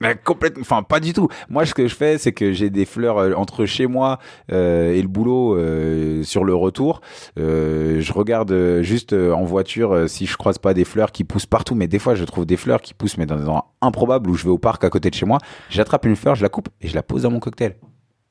mais 0.00 0.16
complètement, 0.16 0.62
enfin 0.62 0.82
pas 0.82 1.00
du 1.00 1.12
tout. 1.12 1.28
Moi, 1.48 1.66
ce 1.66 1.74
que 1.74 1.86
je 1.86 1.94
fais, 1.94 2.18
c'est 2.18 2.32
que 2.32 2.52
j'ai 2.52 2.70
des 2.70 2.86
fleurs 2.86 3.18
euh, 3.18 3.32
entre 3.34 3.66
chez 3.66 3.86
moi 3.86 4.18
euh, 4.50 4.92
et 4.92 5.02
le 5.02 5.08
boulot 5.08 5.56
euh, 5.56 6.22
sur 6.22 6.44
le 6.44 6.54
retour. 6.54 7.00
Euh, 7.38 8.00
je 8.00 8.12
regarde 8.12 8.50
euh, 8.52 8.82
juste 8.82 9.12
en 9.12 9.44
voiture 9.44 10.08
si 10.08 10.26
je 10.26 10.36
croise 10.36 10.58
pas 10.58 10.74
des 10.74 10.84
fleurs 10.84 11.12
qui 11.12 11.24
poussent 11.24 11.46
partout. 11.46 11.74
Mais 11.74 11.86
des 11.88 11.98
fois, 11.98 12.14
je 12.14 12.24
trouve 12.24 12.46
des 12.46 12.56
fleurs 12.56 12.80
qui 12.80 12.94
poussent 12.94 13.18
mais 13.18 13.26
dans 13.26 13.36
des 13.36 13.42
endroits 13.42 13.72
improbables 13.82 14.30
où 14.30 14.34
je 14.34 14.44
vais 14.44 14.50
au 14.50 14.58
parc 14.58 14.84
à 14.84 14.90
côté 14.90 15.10
de 15.10 15.14
chez 15.14 15.26
moi. 15.26 15.38
J'attrape 15.68 16.06
une 16.06 16.16
fleur, 16.16 16.34
je 16.34 16.42
la 16.42 16.48
coupe 16.48 16.68
et 16.80 16.88
je 16.88 16.94
la 16.94 17.02
pose 17.02 17.22
dans 17.22 17.30
mon 17.30 17.40
cocktail. 17.40 17.76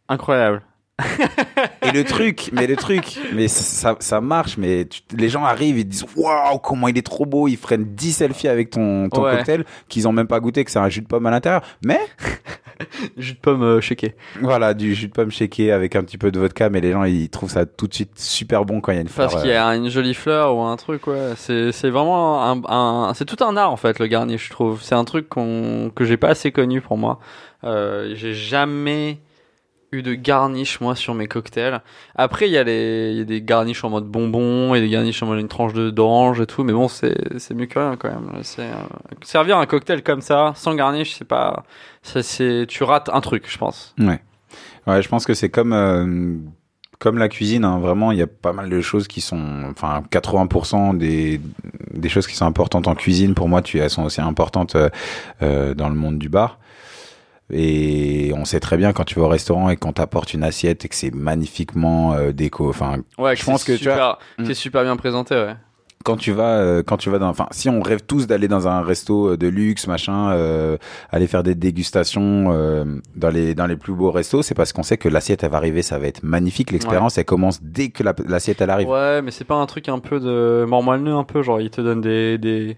Incroyable. 0.07 0.63
Et 1.81 1.91
le 1.91 2.03
truc, 2.03 2.49
mais 2.53 2.67
le 2.67 2.75
truc, 2.75 3.17
mais 3.33 3.47
ça, 3.47 3.95
ça 3.99 4.21
marche, 4.21 4.57
mais 4.57 4.85
tu- 4.85 5.01
les 5.15 5.29
gens 5.29 5.43
arrivent, 5.43 5.77
ils 5.79 5.85
disent 5.87 6.05
waouh, 6.15 6.59
comment 6.59 6.87
il 6.87 6.97
est 6.97 7.05
trop 7.05 7.25
beau, 7.25 7.47
ils 7.47 7.57
prennent 7.57 7.85
10 7.95 8.11
selfies 8.13 8.47
avec 8.47 8.69
ton, 8.69 9.09
ton 9.09 9.23
Ouais. 9.23 9.35
cocktail 9.37 9.65
qu'ils 9.87 10.07
ont 10.07 10.11
même 10.11 10.27
pas 10.27 10.39
goûté, 10.39 10.63
que 10.65 10.71
c'est 10.71 10.79
un 10.79 10.89
jus 10.89 11.01
de 11.01 11.07
pomme 11.07 11.25
à 11.25 11.31
l'intérieur. 11.31 11.61
Mais 11.85 11.99
Jus 13.17 13.33
de 13.33 13.39
pomme 13.39 13.61
euh, 13.63 13.81
shaké. 13.81 14.15
voilà, 14.41 14.73
du 14.73 14.95
jus 14.95 15.07
de 15.09 15.13
pomme 15.13 15.31
shaké 15.31 15.71
avec 15.71 15.95
un 15.97 16.03
petit 16.03 16.17
peu 16.17 16.31
de 16.31 16.39
vodka, 16.39 16.69
mais 16.69 16.79
les 16.79 16.91
gens 16.93 17.03
ils 17.03 17.29
trouvent 17.29 17.49
ça 17.51 17.65
tout 17.65 17.87
de 17.87 17.93
suite 17.93 18.17
super 18.17 18.63
bon 18.63 18.79
quand 18.79 18.93
il 18.93 18.95
y 18.95 18.97
a 18.99 19.01
une 19.01 19.09
fleur. 19.09 19.29
Parce 19.29 19.41
qu'il 19.41 19.51
y 19.51 19.53
euh, 19.53 19.65
a 19.65 19.75
une 19.75 19.89
jolie 19.89 20.13
fleur 20.13 20.55
ou 20.55 20.61
un 20.61 20.77
truc, 20.77 21.05
ouais. 21.07 21.33
C'est, 21.35 21.71
c'est 21.73 21.89
vraiment 21.89 22.41
un, 22.49 22.61
un- 22.69 23.13
c'est 23.15 23.25
tout 23.25 23.43
un 23.43 23.57
art 23.57 23.71
en 23.71 23.77
fait 23.77 23.99
le 23.99 24.07
garnish, 24.07 24.45
je 24.45 24.51
trouve. 24.51 24.81
C'est 24.81 24.95
un 24.95 25.03
truc 25.03 25.27
qu'on, 25.27 25.91
que 25.93 26.05
j'ai 26.05 26.15
pas 26.17 26.29
assez 26.29 26.51
connu 26.53 26.79
pour 26.79 26.97
moi. 26.97 27.19
Euh, 27.65 28.13
j'ai 28.15 28.33
jamais 28.33 29.19
eu 29.91 30.01
de 30.01 30.13
garnish 30.13 30.81
moi 30.81 30.95
sur 30.95 31.13
mes 31.15 31.27
cocktails. 31.27 31.81
Après 32.15 32.47
il 32.47 32.51
y 32.51 32.57
a 32.57 32.63
les, 32.63 33.11
il 33.11 33.17
y 33.17 33.21
a 33.21 33.25
des 33.25 33.41
garnish 33.41 33.83
en 33.83 33.89
mode 33.89 34.05
bonbon 34.05 34.75
et 34.75 34.81
des 34.81 34.89
garnish 34.89 35.21
en 35.23 35.27
mode 35.27 35.39
une 35.39 35.47
tranche 35.47 35.73
de 35.73 35.89
d'orange 35.89 36.41
et 36.41 36.45
tout, 36.45 36.63
mais 36.63 36.73
bon 36.73 36.87
c'est, 36.87 37.39
c'est 37.39 37.53
mieux 37.53 37.65
que 37.65 37.79
rien 37.79 37.95
quand 37.97 38.09
même. 38.09 38.29
Euh, 38.35 38.73
servir 39.23 39.57
un 39.57 39.65
cocktail 39.65 40.03
comme 40.03 40.21
ça 40.21 40.53
sans 40.55 40.75
garnish, 40.75 41.15
c'est 41.17 41.27
pas, 41.27 41.63
c'est, 42.03 42.65
tu 42.67 42.83
rates 42.83 43.09
un 43.11 43.21
truc, 43.21 43.45
je 43.49 43.57
pense. 43.57 43.95
Ouais. 43.99 44.21
Ouais, 44.87 45.01
je 45.01 45.09
pense 45.09 45.25
que 45.25 45.33
c'est 45.33 45.49
comme 45.49 45.73
euh, 45.73 46.35
comme 46.99 47.17
la 47.17 47.29
cuisine. 47.29 47.63
hein, 47.63 47.79
vraiment, 47.79 48.11
il 48.11 48.17
y 48.19 48.21
a 48.21 48.27
pas 48.27 48.53
mal 48.53 48.69
de 48.69 48.81
choses 48.81 49.07
qui 49.07 49.21
sont, 49.21 49.63
enfin, 49.71 50.03
80% 50.11 50.97
des 50.97 51.39
des 51.93 52.09
choses 52.09 52.27
qui 52.27 52.35
sont 52.35 52.45
importantes 52.45 52.87
en 52.87 52.95
cuisine. 52.95 53.33
Pour 53.33 53.49
moi, 53.49 53.61
tu 53.61 53.79
elles 53.79 53.89
sont 53.89 54.03
aussi 54.03 54.21
importantes 54.21 54.75
euh, 54.75 54.89
euh, 55.41 55.73
dans 55.73 55.89
le 55.89 55.95
monde 55.95 56.19
du 56.19 56.29
bar. 56.29 56.59
Et 57.51 58.31
on 58.35 58.45
sait 58.45 58.59
très 58.59 58.77
bien 58.77 58.93
quand 58.93 59.03
tu 59.05 59.19
vas 59.19 59.25
au 59.25 59.29
restaurant 59.29 59.69
et 59.69 59.77
qu'on 59.77 59.91
t'apporte 59.93 60.33
une 60.33 60.43
assiette 60.43 60.85
et 60.85 60.87
que 60.87 60.95
c'est 60.95 61.13
magnifiquement 61.13 62.13
euh, 62.13 62.31
déco. 62.31 62.69
Enfin, 62.69 62.97
Ouais, 63.17 63.35
Je 63.35 63.43
pense 63.43 63.63
que 63.63 63.73
tu 63.73 63.85
vois- 63.89 64.19
c'est 64.45 64.53
super 64.53 64.83
bien 64.83 64.95
présenté, 64.97 65.35
ouais. 65.35 65.55
quand 66.05 66.15
tu 66.15 66.31
vas 66.31 66.57
euh, 66.59 66.81
quand 66.81 66.95
tu 66.95 67.09
vas 67.09 67.19
dans 67.19 67.27
enfin 67.27 67.47
si 67.51 67.67
on 67.67 67.81
rêve 67.81 67.99
tous 68.07 68.25
d'aller 68.25 68.47
dans 68.47 68.69
un 68.69 68.81
resto 68.81 69.31
euh, 69.31 69.37
de 69.37 69.47
luxe 69.49 69.85
machin 69.85 70.31
euh, 70.31 70.77
aller 71.11 71.27
faire 71.27 71.43
des 71.43 71.55
dégustations 71.55 72.45
dans 73.17 73.29
les 73.29 73.53
dans 73.53 73.67
les 73.67 73.75
plus 73.75 73.91
beaux 73.93 74.09
restos 74.09 74.41
c'est 74.41 74.55
parce 74.55 74.71
qu'on 74.71 74.81
sait 74.83 74.95
que 74.97 75.09
l'assiette 75.09 75.43
elle 75.43 75.51
va 75.51 75.57
arriver 75.57 75.81
ça 75.81 75.99
va 75.99 76.07
être 76.07 76.23
magnifique 76.23 76.71
l'expérience 76.71 77.17
elle 77.17 77.25
commence 77.25 77.61
dès 77.61 77.89
que 77.89 78.03
la- 78.03 78.15
l'assiette 78.27 78.61
elle 78.61 78.69
arrive 78.69 78.87
Ouais, 78.87 79.21
mais 79.21 79.31
c'est 79.31 79.43
pas 79.43 79.55
un 79.55 79.65
truc 79.65 79.89
un 79.89 79.99
peu 79.99 80.21
de 80.21 80.63
mort 80.65 80.81
moelleux 80.83 81.13
un 81.13 81.25
peu, 81.25 81.43
genre 81.43 81.59
ils 81.59 81.69
te 81.69 81.81
donnent 81.81 82.01
des 82.01 82.37
des 82.37 82.77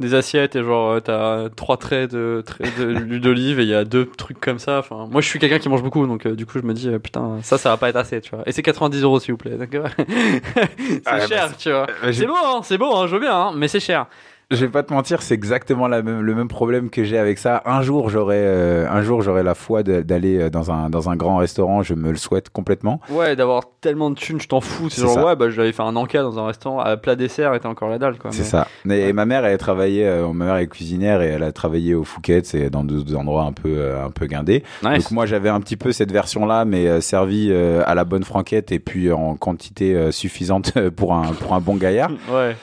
des 0.00 0.14
assiettes 0.14 0.54
et 0.54 0.62
genre 0.62 0.92
euh, 0.92 1.00
t'as 1.00 1.48
trois 1.50 1.76
traits 1.76 2.12
de 2.12 2.42
traits 2.46 2.78
de 2.78 2.84
l'huile 2.86 3.20
d'olive 3.20 3.58
et 3.58 3.64
il 3.64 3.68
y 3.68 3.74
a 3.74 3.84
deux 3.84 4.06
trucs 4.06 4.40
comme 4.40 4.58
ça. 4.58 4.78
Enfin, 4.78 5.08
moi 5.10 5.20
je 5.20 5.28
suis 5.28 5.38
quelqu'un 5.38 5.58
qui 5.58 5.68
mange 5.68 5.82
beaucoup 5.82 6.06
donc 6.06 6.26
euh, 6.26 6.34
du 6.36 6.46
coup 6.46 6.58
je 6.58 6.64
me 6.64 6.72
dis 6.72 6.88
euh, 6.88 6.98
putain 6.98 7.38
ça 7.42 7.58
ça 7.58 7.70
va 7.70 7.76
pas 7.76 7.88
être 7.88 7.96
assez 7.96 8.20
tu 8.20 8.30
vois. 8.34 8.44
Et 8.46 8.52
c'est 8.52 8.62
90 8.62 9.02
euros 9.02 9.18
s'il 9.20 9.32
vous 9.32 9.38
plaît. 9.38 9.58
C'est 9.68 11.02
Ah, 11.06 11.18
bah, 11.18 11.26
cher 11.26 11.56
tu 11.56 11.70
vois. 11.70 11.86
C'est 12.12 12.26
beau 12.26 12.34
hein, 12.36 12.60
c'est 12.62 12.78
beau 12.78 12.94
hein, 12.94 13.06
je 13.06 13.14
veux 13.14 13.20
bien 13.20 13.34
hein, 13.34 13.52
mais 13.56 13.68
c'est 13.68 13.80
cher. 13.80 14.06
Je 14.50 14.64
vais 14.64 14.70
pas 14.72 14.82
te 14.82 14.94
mentir 14.94 15.20
c'est 15.20 15.34
exactement 15.34 15.88
la 15.88 16.00
même, 16.02 16.20
le 16.22 16.34
même 16.34 16.48
problème 16.48 16.88
que 16.88 17.04
j'ai 17.04 17.18
avec 17.18 17.38
ça 17.38 17.62
un 17.66 17.82
jour 17.82 18.08
j'aurai 18.08 18.38
euh, 18.38 18.88
un 18.90 19.02
jour 19.02 19.20
j'aurai 19.20 19.42
la 19.42 19.54
foi 19.54 19.82
d'aller 19.82 20.38
euh, 20.38 20.48
dans 20.50 20.70
un 20.70 20.88
dans 20.88 21.10
un 21.10 21.16
grand 21.16 21.36
restaurant 21.36 21.82
je 21.82 21.92
me 21.92 22.10
le 22.10 22.16
souhaite 22.16 22.48
complètement 22.48 23.00
Ouais, 23.10 23.36
d'avoir 23.36 23.64
tellement 23.80 24.10
de 24.10 24.14
thunes, 24.16 24.40
je 24.40 24.48
t'en 24.48 24.60
fous. 24.60 24.88
C'est 24.90 25.02
genre 25.02 25.12
ça. 25.14 25.24
ouais 25.26 25.36
bah 25.36 25.50
j'avais 25.50 25.72
fait 25.72 25.82
un 25.82 25.94
encas 25.96 26.22
dans 26.22 26.38
un 26.38 26.46
restaurant 26.46 26.80
à 26.80 26.96
plat 26.96 27.14
dessert 27.14 27.54
et 27.54 27.60
t'as 27.60 27.68
encore 27.68 27.88
la 27.88 27.98
dalle 27.98 28.18
quoi. 28.18 28.30
C'est 28.32 28.38
mais- 28.40 28.44
ça. 28.44 28.66
Et 28.86 28.88
Ouais. 28.88 29.12
ma 29.12 29.24
mère, 29.26 29.44
elle 29.44 29.52
a 29.54 29.58
travaillé, 29.58 30.06
euh, 30.06 30.32
ma 30.32 30.46
mère 30.46 30.56
est 30.56 30.66
cuisinière 30.66 31.22
et 31.22 31.26
elle 31.28 31.42
a 31.42 31.52
travaillé 31.52 31.94
au 31.94 32.04
Phuket, 32.04 32.44
c'est 32.46 32.70
dans 32.70 32.84
deux 32.84 33.14
endroits 33.14 33.44
un 33.44 33.52
peu, 33.52 33.68
euh, 33.76 34.04
un 34.04 34.10
peu 34.10 34.26
guindés. 34.26 34.64
Nice. 34.82 35.04
Donc 35.04 35.10
moi, 35.12 35.26
j'avais 35.26 35.48
un 35.48 35.60
petit 35.60 35.76
peu 35.76 35.92
cette 35.92 36.10
version-là, 36.12 36.64
mais 36.64 36.86
euh, 36.88 37.00
servie 37.00 37.52
à 37.52 37.94
la 37.94 38.04
bonne 38.04 38.24
franquette 38.24 38.72
et 38.72 38.78
puis 38.80 39.12
en 39.12 39.36
quantité 39.36 40.10
suffisante 40.10 40.72
pour 40.96 41.14
un, 41.14 41.32
pour 41.34 41.54
un 41.54 41.60
bon 41.60 41.76
gaillard. 41.76 42.10
Ouais. 42.32 42.56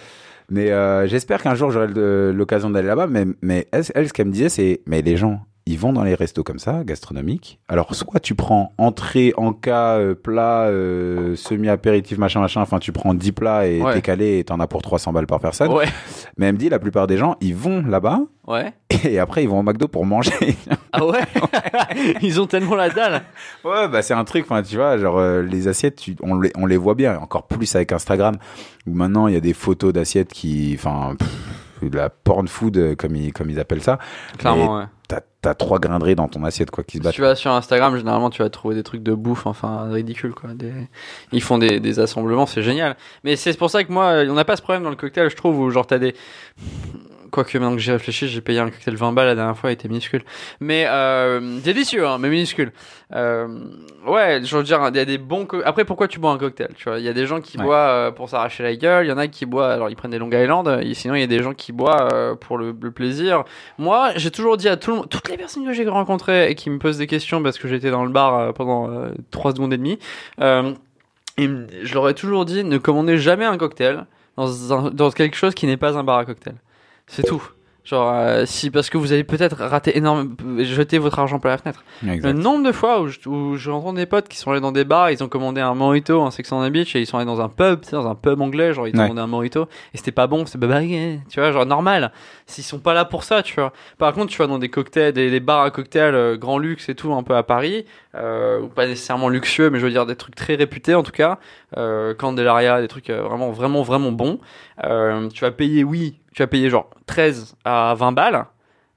Mais 0.50 0.72
euh, 0.72 1.08
j'espère 1.08 1.42
qu'un 1.42 1.56
jour 1.56 1.72
j'aurai 1.72 1.88
l'occasion 2.34 2.70
d'aller 2.70 2.88
là-bas. 2.88 3.08
Mais, 3.08 3.26
mais 3.42 3.68
elle, 3.72 3.84
elle, 3.94 4.08
ce 4.08 4.14
qu'elle 4.14 4.28
me 4.28 4.32
disait, 4.32 4.50
c'est, 4.50 4.82
mais 4.86 5.02
les 5.02 5.18
gens, 5.18 5.42
ils 5.68 5.80
vont 5.80 5.94
dans 5.94 6.04
les 6.04 6.14
restos 6.14 6.44
comme 6.44 6.60
ça, 6.60 6.84
gastronomiques. 6.84 7.60
Alors 7.68 7.96
soit 7.96 8.20
tu 8.20 8.36
prends 8.36 8.74
entrée, 8.78 9.34
encas, 9.36 9.98
euh, 9.98 10.14
plat, 10.14 10.66
euh, 10.68 11.36
semi-apéritif, 11.36 12.18
machin, 12.20 12.40
machin. 12.40 12.62
Enfin, 12.62 12.78
tu 12.80 12.92
prends 12.92 13.14
10 13.16 13.32
plats 13.32 13.66
et 13.68 13.82
Ouais. 13.82 13.94
t'es 13.94 14.02
calé 14.02 14.38
et 14.40 14.44
t'en 14.44 14.60
as 14.60 14.68
pour 14.68 14.82
300 14.84 15.12
balles 15.12 15.26
par 15.28 15.40
personne. 15.40 15.72
Ouais. 15.72 15.88
Mais 16.38 16.46
elle 16.46 16.54
me 16.54 16.60
dit, 16.60 16.70
la 16.70 16.78
plupart 16.80 17.08
des 17.08 17.18
gens, 17.18 17.36
ils 17.42 17.56
vont 17.56 17.82
là-bas 17.84 18.20
Ouais. 18.46 18.74
et 19.04 19.18
après 19.18 19.44
ils 19.44 19.50
vont 19.50 19.60
au 19.60 19.64
McDo 19.64 19.88
pour 19.88 20.06
manger. 20.06 20.32
Ah 20.92 21.06
ouais? 21.06 21.20
Ils 22.22 22.40
ont 22.40 22.46
tellement 22.48 22.76
la 22.76 22.90
dalle. 22.90 23.24
ouais, 23.64 23.88
bah 23.90 24.02
c'est 24.02 24.14
un 24.14 24.24
truc, 24.24 24.46
enfin 24.48 24.62
tu 24.64 24.76
vois, 24.78 24.98
genre 24.98 25.18
euh, 25.18 25.42
les 25.42 25.68
assiettes, 25.68 25.98
tu- 25.98 26.16
on, 26.22 26.40
les, 26.40 26.52
on 26.56 26.66
les 26.66 26.78
voit 26.78 26.96
bien, 26.96 27.18
encore 27.20 27.48
plus 27.48 27.76
avec 27.76 27.92
Instagram, 27.92 28.36
où 28.88 28.94
maintenant 28.94 29.28
il 29.28 29.34
y 29.34 29.38
a 29.38 29.42
des 29.42 29.54
photos 29.54 29.92
d'assiettes 29.92 30.32
qui, 30.32 30.74
enfin, 30.78 31.16
de 31.82 31.98
la 31.98 32.10
porn 32.10 32.48
food, 32.48 32.96
comme 32.96 33.16
ils, 33.16 33.34
comme 33.34 33.50
ils 33.50 33.60
appellent 33.60 33.82
ça. 33.84 34.00
Clairement, 34.38 34.78
ouais. 34.78 34.84
T'as, 35.46 35.54
trois 35.54 35.78
grains 35.78 36.00
de 36.00 36.04
riz 36.04 36.16
dans 36.16 36.28
ton 36.28 36.44
assiette, 36.44 36.72
quoi, 36.72 36.84
qui 36.84 36.98
se 36.98 36.98
Si 36.98 37.04
battent. 37.04 37.14
tu 37.14 37.22
vas 37.22 37.36
sur 37.36 37.52
Instagram, 37.52 37.96
généralement, 37.96 38.32
tu 38.32 38.42
vas 38.42 38.50
trouver 38.50 38.74
des 38.74 38.82
trucs 38.82 39.04
de 39.04 39.14
bouffe, 39.14 39.46
enfin, 39.46 39.88
ridicules, 39.92 40.34
quoi. 40.34 40.56
Des... 40.56 40.74
Ils 41.32 41.42
font 41.44 41.60
des, 41.60 41.80
des 41.80 42.00
assemblements, 42.00 42.48
c'est 42.48 42.64
génial. 42.64 42.96
Mais 43.24 43.36
c'est 43.36 43.56
pour 43.56 43.70
ça 43.70 43.84
que 43.84 43.92
moi, 43.92 44.24
on 44.28 44.34
n'a 44.34 44.44
pas 44.44 44.56
ce 44.56 44.64
problème 44.64 44.82
dans 44.84 44.90
le 44.90 44.96
cocktail, 44.96 45.30
je 45.30 45.36
trouve, 45.36 45.60
où 45.60 45.70
genre 45.70 45.86
t'as 45.86 46.00
des. 46.00 46.16
Quoique 47.36 47.58
maintenant 47.58 47.76
que 47.76 47.82
j'y 47.82 47.92
réfléchis, 47.92 48.30
j'ai 48.30 48.40
payé 48.40 48.60
un 48.60 48.70
cocktail 48.70 48.96
20 48.96 49.12
balles 49.12 49.26
la 49.28 49.36
dernière 49.36 49.58
fois, 49.58 49.70
il 49.70 49.74
était 49.74 49.90
minuscule. 49.90 50.24
Mais 50.62 50.86
euh, 50.88 51.60
délicieux, 51.60 52.08
hein, 52.08 52.18
mais 52.18 52.30
minuscule. 52.30 52.72
Euh, 53.14 53.48
ouais, 54.08 54.40
je 54.42 54.56
veux 54.56 54.64
dire, 54.64 54.80
il 54.90 54.96
y 54.96 55.00
a 55.00 55.04
des 55.04 55.18
bons. 55.18 55.46
Après, 55.66 55.84
pourquoi 55.84 56.08
tu 56.08 56.18
bois 56.20 56.32
un 56.32 56.38
cocktail 56.38 56.70
Tu 56.78 56.86
vois, 56.88 56.98
il 56.98 57.04
y 57.04 57.10
a 57.10 57.14
des 57.14 57.26
gens 57.26 57.42
qui 57.42 57.58
Ouais. 57.58 57.66
boivent 57.66 57.90
euh, 57.90 58.12
pour 58.12 58.30
s'arracher 58.30 58.64
la 58.64 58.74
gueule, 58.78 59.06
il 59.06 59.10
y 59.10 59.12
en 59.12 59.18
a 59.18 59.28
qui 59.28 59.46
boivent, 59.46 59.70
alors 59.72 59.90
ils 59.90 59.98
prennent 59.98 60.12
des 60.12 60.18
Long 60.18 60.32
Island, 60.32 60.80
et 60.82 60.94
sinon 60.94 61.16
il 61.16 61.20
y 61.20 61.24
a 61.24 61.28
des 61.28 61.44
gens 61.44 61.54
qui 61.54 61.74
boivent 61.74 62.38
pour 62.38 62.58
le, 62.58 62.74
le 62.82 62.92
plaisir. 62.92 63.44
Moi, 63.78 64.12
j'ai 64.16 64.32
toujours 64.32 64.56
dit 64.56 64.70
à 64.70 64.78
tout 64.78 64.92
le 64.92 64.98
monde, 65.00 65.10
toutes 65.10 65.28
les 65.28 65.36
personnes 65.36 65.66
que 65.66 65.74
j'ai 65.74 65.86
rencontrées 65.90 66.50
et 66.50 66.56
qui 66.56 66.70
me 66.70 66.80
posent 66.80 66.98
des 67.00 67.08
questions 67.08 67.44
parce 67.44 67.58
que 67.58 67.68
j'étais 67.68 67.92
dans 67.92 68.06
le 68.06 68.12
bar 68.12 68.54
pendant 68.54 68.90
3 69.32 69.52
secondes 69.52 69.74
et 69.74 69.78
demie, 69.78 70.00
euh, 70.40 70.72
je 71.38 71.94
leur 71.94 72.08
ai 72.08 72.14
toujours 72.14 72.46
dit 72.46 72.64
ne 72.64 72.78
commandez 72.78 73.18
jamais 73.18 73.44
un 73.46 73.58
cocktail 73.58 74.06
dans, 74.38 74.74
un- 74.74 74.92
dans 74.92 75.12
quelque 75.12 75.36
chose 75.36 75.54
qui 75.54 75.66
n'est 75.68 75.76
pas 75.78 75.98
un 75.98 76.04
bar 76.04 76.18
à 76.20 76.26
cocktail. 76.26 76.56
C'est 77.08 77.24
tout. 77.24 77.44
Genre, 77.84 78.12
euh, 78.16 78.46
si, 78.48 78.72
parce 78.72 78.90
que 78.90 78.98
vous 78.98 79.14
allez 79.14 79.24
peut-être 79.24 79.58
rater 79.58 79.96
énormément, 79.96 80.34
jeter 80.58 80.98
votre 80.98 81.20
argent 81.20 81.38
par 81.38 81.52
la 81.52 81.58
fenêtre. 81.60 81.84
Exact. 82.04 82.26
Le 82.26 82.34
nombre 82.34 82.66
de 82.66 82.72
fois 82.72 83.00
où 83.02 83.10
je, 83.10 83.20
où 83.30 83.58
je 83.58 83.70
rencontre 83.70 83.98
des 83.98 84.08
potes 84.08 84.28
qui 84.28 84.38
sont 84.40 84.50
allés 84.50 84.60
dans 84.60 84.72
des 84.72 84.86
bars, 84.86 85.12
ils 85.12 85.24
ont 85.24 85.28
commandé 85.28 85.62
un 85.62 85.76
mojito 85.76 86.20
en 86.20 86.32
Sex 86.32 86.52
on 86.52 86.68
the 86.68 86.72
Beach 86.72 86.96
et 86.96 87.02
ils 87.02 87.06
sont 87.06 87.18
allés 87.18 87.28
dans 87.28 87.42
un 87.42 87.48
pub, 87.48 87.82
tu 87.82 87.90
sais, 87.90 87.96
dans 87.96 88.08
un 88.08 88.16
pub 88.16 88.42
anglais, 88.42 88.74
genre 88.74 88.88
ils 88.88 88.96
ont 88.96 89.02
Ouais. 89.02 89.04
commandé 89.10 89.22
un 89.22 89.28
mojito 89.28 89.68
et 89.94 89.98
c'était 89.98 90.12
pas 90.12 90.26
bon, 90.26 90.48
c'est 90.48 90.58
bah, 90.58 90.66
ouais, 90.66 91.20
tu 91.30 91.40
vois, 91.40 91.52
genre 91.52 91.68
normal. 91.68 92.12
S'ils 92.48 92.64
sont 92.64 92.80
pas 92.80 92.96
là 92.96 93.06
pour 93.06 93.24
ça, 93.24 93.44
tu 93.44 93.54
vois. 93.54 93.72
Par 94.00 94.14
contre, 94.14 94.32
tu 94.32 94.40
vas 94.40 94.48
dans 94.48 94.58
des 94.58 94.70
cocktails, 94.70 95.14
des, 95.14 95.30
des 95.30 95.40
bars 95.40 95.62
à 95.62 95.70
cocktails 95.70 96.16
euh, 96.16 96.38
grand 96.38 96.58
luxe 96.58 96.90
et 96.90 96.96
tout, 96.96 97.14
un 97.14 97.22
peu 97.22 97.36
à 97.36 97.44
Paris, 97.44 97.86
euh, 98.16 98.62
ou 98.62 98.68
pas 98.68 98.88
nécessairement 98.88 99.30
luxueux, 99.30 99.70
mais 99.70 99.78
je 99.78 99.86
veux 99.86 99.92
dire 99.92 100.08
des 100.08 100.16
trucs 100.16 100.34
très 100.34 100.56
réputés 100.56 100.96
en 100.96 101.04
tout 101.04 101.12
cas, 101.12 101.38
euh, 101.78 102.16
Candelaria, 102.16 102.82
des 102.82 102.88
trucs 102.88 103.12
vraiment, 103.12 103.52
vraiment, 103.52 103.84
vraiment 103.84 104.12
bons. 104.12 104.40
Tu 104.82 105.42
vas 105.42 105.52
payer, 105.52 105.84
oui, 105.84 106.16
tu 106.36 106.42
vas 106.42 106.48
payer 106.48 106.70
genre 106.70 106.90
13 107.08 107.56
à 107.64 107.96
20 107.98 108.12
balles. 108.12 108.46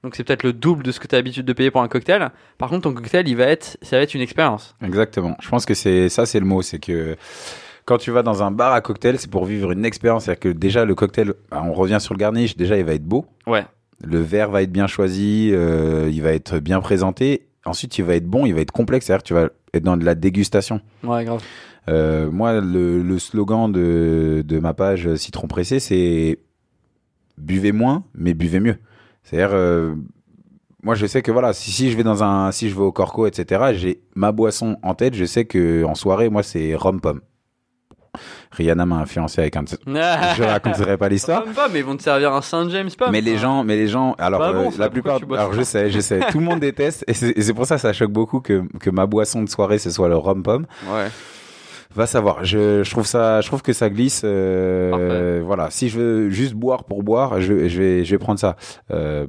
Donc 0.03 0.15
c'est 0.15 0.23
peut-être 0.23 0.43
le 0.43 0.53
double 0.53 0.83
de 0.83 0.91
ce 0.91 0.99
que 0.99 1.07
tu 1.07 1.15
as 1.15 1.17
l'habitude 1.17 1.45
de 1.45 1.53
payer 1.53 1.71
pour 1.71 1.81
un 1.81 1.87
cocktail. 1.87 2.29
Par 2.57 2.69
contre, 2.69 2.83
ton 2.83 2.93
cocktail, 2.93 3.27
il 3.27 3.35
va 3.35 3.45
être, 3.45 3.77
ça 3.81 3.97
va 3.97 4.03
être 4.03 4.13
une 4.13 4.21
expérience. 4.21 4.75
Exactement. 4.83 5.35
Je 5.41 5.49
pense 5.49 5.65
que 5.65 5.73
c'est 5.73 6.07
ça, 6.09 6.25
c'est 6.25 6.39
le 6.39 6.45
mot, 6.45 6.61
c'est 6.61 6.79
que 6.79 7.17
quand 7.85 7.97
tu 7.97 8.11
vas 8.11 8.23
dans 8.23 8.43
un 8.43 8.51
bar 8.51 8.73
à 8.73 8.81
cocktail, 8.81 9.19
c'est 9.19 9.29
pour 9.29 9.45
vivre 9.45 9.71
une 9.71 9.83
expérience. 9.85 10.25
C'est-à-dire 10.25 10.39
que 10.39 10.49
déjà 10.49 10.85
le 10.85 10.95
cocktail, 10.95 11.33
bah, 11.49 11.63
on 11.65 11.73
revient 11.73 11.97
sur 11.99 12.13
le 12.13 12.19
garnish, 12.19 12.55
déjà 12.55 12.77
il 12.77 12.85
va 12.85 12.93
être 12.93 13.05
beau. 13.05 13.25
Ouais. 13.47 13.65
Le 14.01 14.19
verre 14.19 14.51
va 14.51 14.61
être 14.61 14.71
bien 14.71 14.87
choisi, 14.87 15.49
euh, 15.53 16.09
il 16.11 16.21
va 16.21 16.31
être 16.31 16.59
bien 16.59 16.79
présenté 16.79 17.49
ensuite 17.65 17.97
il 17.97 18.03
va 18.05 18.15
être 18.15 18.25
bon, 18.25 18.45
il 18.45 18.53
va 18.53 18.61
être 18.61 18.71
complexe, 18.71 19.05
c'est-à-dire 19.05 19.23
que 19.23 19.27
tu 19.27 19.33
vas 19.33 19.49
être 19.73 19.83
dans 19.83 19.97
de 19.97 20.05
la 20.05 20.15
dégustation. 20.15 20.81
Ouais, 21.03 21.23
grave. 21.23 21.43
Euh, 21.87 22.29
moi, 22.29 22.59
le, 22.59 23.01
le 23.01 23.19
slogan 23.19 23.71
de, 23.71 24.43
de 24.45 24.59
ma 24.59 24.73
page 24.73 25.15
Citron 25.15 25.47
Pressé, 25.47 25.79
c'est 25.79 26.39
buvez 27.39 27.71
moins, 27.71 28.03
mais 28.13 28.33
buvez 28.33 28.59
mieux. 28.59 28.77
C'est-à-dire, 29.23 29.51
euh, 29.53 29.95
moi, 30.83 30.95
je 30.95 31.05
sais 31.05 31.21
que 31.21 31.31
voilà, 31.31 31.53
si, 31.53 31.71
si 31.71 31.91
je 31.91 31.97
vais 31.97 32.03
dans 32.03 32.23
un, 32.23 32.51
si 32.51 32.69
je 32.69 32.75
vais 32.75 32.81
au 32.81 32.91
Corco, 32.91 33.27
etc., 33.27 33.71
j'ai 33.73 34.01
ma 34.15 34.31
boisson 34.31 34.77
en 34.83 34.93
tête. 34.93 35.13
Je 35.13 35.25
sais 35.25 35.45
que 35.45 35.83
en 35.83 35.95
soirée, 35.95 36.29
moi, 36.29 36.43
c'est 36.43 36.75
rhum 36.75 37.01
pomme. 37.01 37.21
Rihanna 38.51 38.85
m'a 38.85 38.97
influencé 38.97 39.41
avec 39.41 39.55
un. 39.55 39.65
je 39.87 40.43
raconterai 40.43 40.97
pas 40.97 41.09
l'histoire. 41.09 41.45
Même 41.45 41.53
pas, 41.53 41.69
mais 41.69 41.79
ils 41.79 41.85
vont 41.85 41.95
te 41.95 42.03
servir 42.03 42.33
un 42.33 42.41
Saint 42.41 42.67
James 42.69 42.89
Pub. 42.97 43.09
Mais 43.11 43.21
les 43.21 43.37
gens, 43.37 43.63
mais 43.63 43.75
les 43.75 43.87
gens, 43.87 44.15
alors 44.17 44.39
Pas 44.39 44.53
bon, 44.53 44.69
euh, 44.69 44.77
la 44.77 44.89
plupart, 44.89 45.19
alors 45.31 45.53
je 45.53 45.61
sais, 45.61 45.91
je 45.91 45.99
sais, 45.99 46.19
tout 46.31 46.39
le 46.39 46.45
monde 46.45 46.59
déteste, 46.59 47.03
et 47.07 47.13
c'est 47.13 47.37
et 47.37 47.41
c'est 47.41 47.53
pour 47.53 47.65
ça 47.65 47.75
que 47.75 47.81
ça 47.81 47.93
choque 47.93 48.11
beaucoup 48.11 48.39
que 48.39 48.63
que 48.79 48.89
ma 48.89 49.05
boisson 49.05 49.43
de 49.43 49.49
soirée 49.49 49.77
ce 49.77 49.91
soit 49.91 50.09
le 50.09 50.17
rhum 50.17 50.41
pomme. 50.43 50.65
Ouais. 50.91 51.07
Va 51.95 52.05
savoir. 52.05 52.45
Je, 52.45 52.83
je 52.83 52.91
trouve 52.91 53.07
ça, 53.07 53.41
je 53.41 53.47
trouve 53.47 53.63
que 53.63 53.73
ça 53.73 53.89
glisse. 53.89 54.21
euh, 54.23 55.41
voilà. 55.43 55.71
Si 55.71 55.89
je 55.89 55.99
veux 55.99 56.29
juste 56.29 56.53
boire 56.53 56.83
pour 56.83 57.01
boire, 57.03 57.41
je, 57.41 57.67
je 57.67 57.79
vais, 57.81 58.05
je 58.05 58.11
vais 58.11 58.19
prendre 58.19 58.39
ça. 58.39 58.55
Euh, 58.91 59.25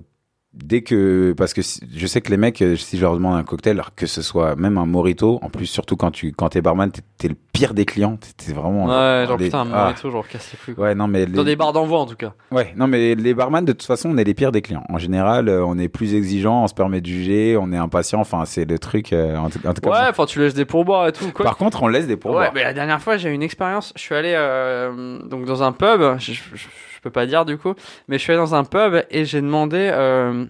dès 0.53 0.83
que, 0.83 1.33
parce 1.37 1.55
que 1.55 1.61
je 1.63 2.07
sais 2.07 2.21
que 2.21 2.31
les 2.31 2.37
mecs, 2.37 2.61
euh, 2.61 2.75
si 2.77 2.97
je 2.97 3.03
leur 3.03 3.15
demande 3.15 3.37
un 3.39 3.45
cocktail, 3.45 3.75
alors 3.77 3.95
que 3.95 4.07
ce 4.07 4.21
soit 4.21 4.57
même 4.57 4.79
un 4.79 4.87
mojito, 4.87 5.39
en 5.43 5.49
plus 5.49 5.67
surtout 5.67 5.97
quand 5.97 6.11
tu, 6.11 6.33
quand 6.33 6.49
t'es 6.49 6.61
barman, 6.61 6.91
t'es, 6.91 7.03
t'es 7.19 7.29
le 7.29 7.37
pire 7.53 7.73
des 7.73 7.85
clients. 7.85 8.19
T'es, 8.37 8.53
vraiment. 8.53 8.87
Ouais, 8.87 9.27
genre 9.29 9.37
les- 9.39 9.45
putain, 9.47 9.67
ah. 9.73 9.85
Morito, 9.85 10.11
genre 10.11 10.27
casse 10.27 10.53
les 10.67 10.75
quoi. 10.75 10.85
Ouais, 10.87 10.95
non 10.97 11.07
mais 11.07 11.27
Dans 11.27 11.43
les- 11.43 11.51
des 11.53 11.57
bars 11.57 11.73
d'envoi 11.73 12.01
en 12.01 12.07
tout 12.07 12.17
cas. 12.17 12.33
Ouais, 12.51 12.73
non 12.77 12.89
mais 12.89 13.15
les 13.15 13.33
barman 13.35 13.65
de 13.65 13.73
toute 13.73 13.85
façon 13.87 14.11
on 14.11 14.17
est 14.19 14.25
les 14.25 14.35
pires 14.35 14.51
des 14.53 14.63
clients. 14.63 14.85
En 14.89 14.99
général, 14.99 15.49
euh, 15.49 15.65
on 15.65 15.79
est 15.79 15.89
plus 15.89 16.15
exigeant, 16.15 16.65
on 16.65 16.67
se 16.67 16.75
permet 16.75 17.01
de 17.01 17.07
juger, 17.07 17.57
on 17.57 17.71
est 17.73 17.77
impatient. 17.79 18.21
Enfin, 18.21 18.45
c'est 18.45 18.65
le 18.65 18.79
truc. 18.79 19.13
euh, 19.13 19.37
en 19.37 19.51
tout, 19.51 19.61
en 19.65 19.73
tout 19.75 19.81
cas, 19.83 19.91
Ouais, 19.91 20.09
enfin 20.11 20.27
tu 20.27 20.41
laisses 20.41 20.55
des 20.55 20.65
pourboires 20.65 21.07
et 21.09 21.13
tout. 21.13 21.31
Quoi. 21.33 21.45
Par 21.45 21.57
contre, 21.57 21.83
on 21.83 21.89
laisse 21.89 22.07
des 22.09 22.17
pourboires. 22.17 22.43
Ouais, 22.47 22.51
mais 22.55 22.65
la 22.65 22.73
dernière 22.73 23.01
fois, 23.01 23.17
j'ai 23.17 23.29
eu 23.31 23.33
une 23.33 23.43
expérience. 23.43 23.93
Je 23.97 24.01
suis 24.03 24.15
allé 24.17 24.33
euh, 24.37 25.19
donc 25.21 25.45
dans 25.45 25.63
un 25.63 25.71
pub. 25.73 26.01
Je, 26.19 26.33
je, 26.33 26.67
je 27.01 27.03
peux 27.03 27.11
pas 27.11 27.25
dire 27.25 27.47
du 27.47 27.57
coup, 27.57 27.73
mais 28.09 28.19
je 28.19 28.23
suis 28.23 28.33
allé 28.33 28.39
dans 28.43 28.55
un 28.55 28.65
pub 28.65 29.03
et 29.09 29.25
j'ai 29.25 29.41
demandé. 29.41 29.89
euh, 29.91 30.45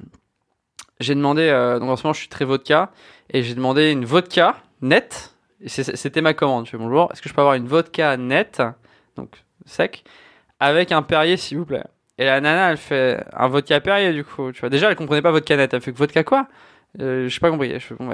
j'ai 0.99 1.15
demandé. 1.15 1.43
euh, 1.49 1.79
donc 1.79 1.91
en 1.91 1.95
ce 1.95 2.03
moment, 2.03 2.13
je 2.13 2.19
suis 2.19 2.29
très 2.29 2.45
vodka 2.45 2.91
et 3.33 3.45
j'ai 3.45 3.55
demandé 3.55 3.93
une 3.93 4.05
vodka 4.05 4.57
nette. 4.83 5.37
C'était 5.67 6.23
ma 6.23 6.35
commande. 6.35 6.67
Je 6.67 6.73
fais 6.73 6.77
bonjour. 6.77 7.09
Est-ce 7.13 7.23
que 7.23 7.29
je 7.29 7.35
peux 7.35 7.41
avoir 7.41 7.55
une 7.55 7.69
vodka 7.69 8.17
nette, 8.17 8.61
donc 9.15 9.31
sec, 9.65 10.03
avec 10.59 10.91
un 10.91 11.03
Perrier 11.03 11.37
s'il 11.37 11.59
vous 11.59 11.67
plaît? 11.67 11.85
Et 12.19 12.25
la 12.25 12.41
nana, 12.41 12.73
elle 12.73 12.79
fait 12.79 13.25
un 13.33 13.47
vodka 13.47 13.81
Perrier 13.81 14.13
du 14.13 14.25
coup. 14.25 14.51
Tu 14.51 14.59
vois. 14.59 14.71
Déjà, 14.71 14.91
elle 14.91 14.97
comprenait 14.97 15.23
pas 15.23 15.31
vodka 15.31 15.57
nette. 15.57 15.73
Elle 15.73 15.81
fait 15.83 15.93
que 15.93 15.99
vodka 15.99 16.25
quoi? 16.25 16.49
Euh, 17.01 17.29
J'ai 17.29 17.39
pas 17.39 17.51
compris. 17.51 17.73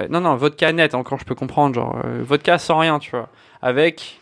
Non, 0.09 0.21
non, 0.21 0.35
vodka 0.35 0.71
nette. 0.71 0.93
Encore, 0.93 1.17
je 1.17 1.25
peux 1.25 1.33
comprendre. 1.33 1.73
Genre 1.73 1.99
euh, 2.05 2.21
vodka 2.21 2.59
sans 2.59 2.77
rien, 2.77 2.99
tu 2.99 3.09
vois 3.09 3.29
avec 3.63 4.19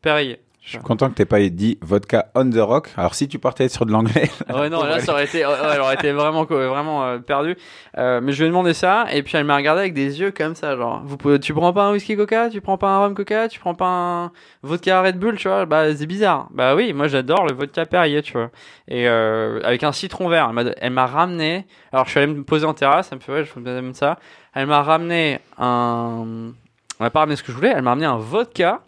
Perrier. 0.00 0.40
Je 0.64 0.68
suis 0.70 0.78
content 0.78 1.08
que 1.08 1.14
t'aies 1.14 1.24
pas 1.24 1.40
dit 1.40 1.76
vodka 1.82 2.30
on 2.36 2.48
the 2.48 2.58
rock. 2.58 2.90
Alors 2.96 3.16
si 3.16 3.26
tu 3.26 3.40
partais 3.40 3.68
sur 3.68 3.84
de 3.84 3.90
l'anglais, 3.90 4.30
Ouais, 4.48 4.70
non, 4.70 4.84
là, 4.84 5.00
ça 5.00 5.10
aurait 5.10 5.24
été, 5.24 5.44
ouais, 5.44 5.52
elle 5.74 5.80
aurait 5.80 5.94
été 5.94 6.12
vraiment, 6.12 6.44
vraiment 6.44 7.04
euh, 7.04 7.18
perdue. 7.18 7.56
Euh, 7.98 8.20
mais 8.22 8.32
je 8.32 8.38
lui 8.38 8.44
ai 8.44 8.48
demandé 8.48 8.72
ça, 8.72 9.06
et 9.12 9.24
puis 9.24 9.36
elle 9.36 9.44
m'a 9.44 9.56
regardé 9.56 9.80
avec 9.80 9.92
des 9.92 10.20
yeux 10.20 10.30
comme 10.30 10.54
ça, 10.54 10.76
genre, 10.76 11.02
vous 11.04 11.16
pouvez, 11.16 11.40
tu 11.40 11.52
prends 11.52 11.72
pas 11.72 11.86
un 11.86 11.92
whisky 11.92 12.16
coca, 12.16 12.48
tu 12.48 12.60
prends 12.60 12.78
pas 12.78 12.90
un 12.90 12.98
rhum 13.00 13.14
coca, 13.14 13.48
tu 13.48 13.58
prends 13.58 13.74
pas 13.74 13.88
un 13.88 14.32
vodka 14.62 15.02
Red 15.02 15.18
Bull, 15.18 15.36
tu 15.36 15.48
vois, 15.48 15.66
bah, 15.66 15.92
c'est 15.96 16.06
bizarre. 16.06 16.46
Bah 16.52 16.76
oui, 16.76 16.92
moi, 16.92 17.08
j'adore 17.08 17.44
le 17.44 17.54
vodka 17.54 17.84
Perrier, 17.84 18.22
tu 18.22 18.34
vois. 18.34 18.50
Et, 18.86 19.08
euh, 19.08 19.60
avec 19.64 19.82
un 19.82 19.90
citron 19.90 20.28
vert, 20.28 20.52
elle 20.80 20.92
m'a, 20.92 21.06
ramené, 21.06 21.66
alors 21.92 22.04
je 22.04 22.10
suis 22.10 22.20
allé 22.20 22.32
me 22.32 22.44
poser 22.44 22.66
en 22.66 22.74
terrasse, 22.74 23.08
elle 23.10 23.18
me 23.18 23.22
fait, 23.22 23.32
ouais, 23.32 23.44
je 23.44 23.58
même 23.58 23.94
ça. 23.94 24.16
Elle 24.54 24.68
m'a 24.68 24.82
ramené 24.82 25.40
un, 25.58 26.52
elle 27.00 27.04
m'a 27.06 27.10
pas 27.10 27.20
ramené 27.20 27.34
ce 27.34 27.42
que 27.42 27.50
je 27.50 27.56
voulais, 27.56 27.72
elle 27.74 27.82
m'a 27.82 27.90
ramené 27.90 28.06
un 28.06 28.16
vodka, 28.16 28.80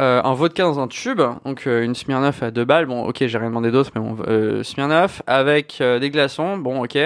euh, 0.00 0.20
un 0.24 0.34
vodka 0.34 0.62
dans 0.64 0.80
un 0.80 0.88
tube, 0.88 1.20
donc 1.44 1.66
euh, 1.66 1.82
une 1.84 1.94
Smirnoff 1.94 2.42
à 2.42 2.50
deux 2.50 2.64
balles. 2.64 2.86
Bon, 2.86 3.04
ok, 3.06 3.24
j'ai 3.26 3.38
rien 3.38 3.48
demandé 3.48 3.70
d'autre, 3.70 3.90
mais 3.94 4.00
bon, 4.00 4.16
euh, 4.26 4.62
Smirnoff 4.62 5.22
avec 5.26 5.78
euh, 5.80 5.98
des 5.98 6.10
glaçons. 6.10 6.56
Bon, 6.58 6.82
ok. 6.84 6.98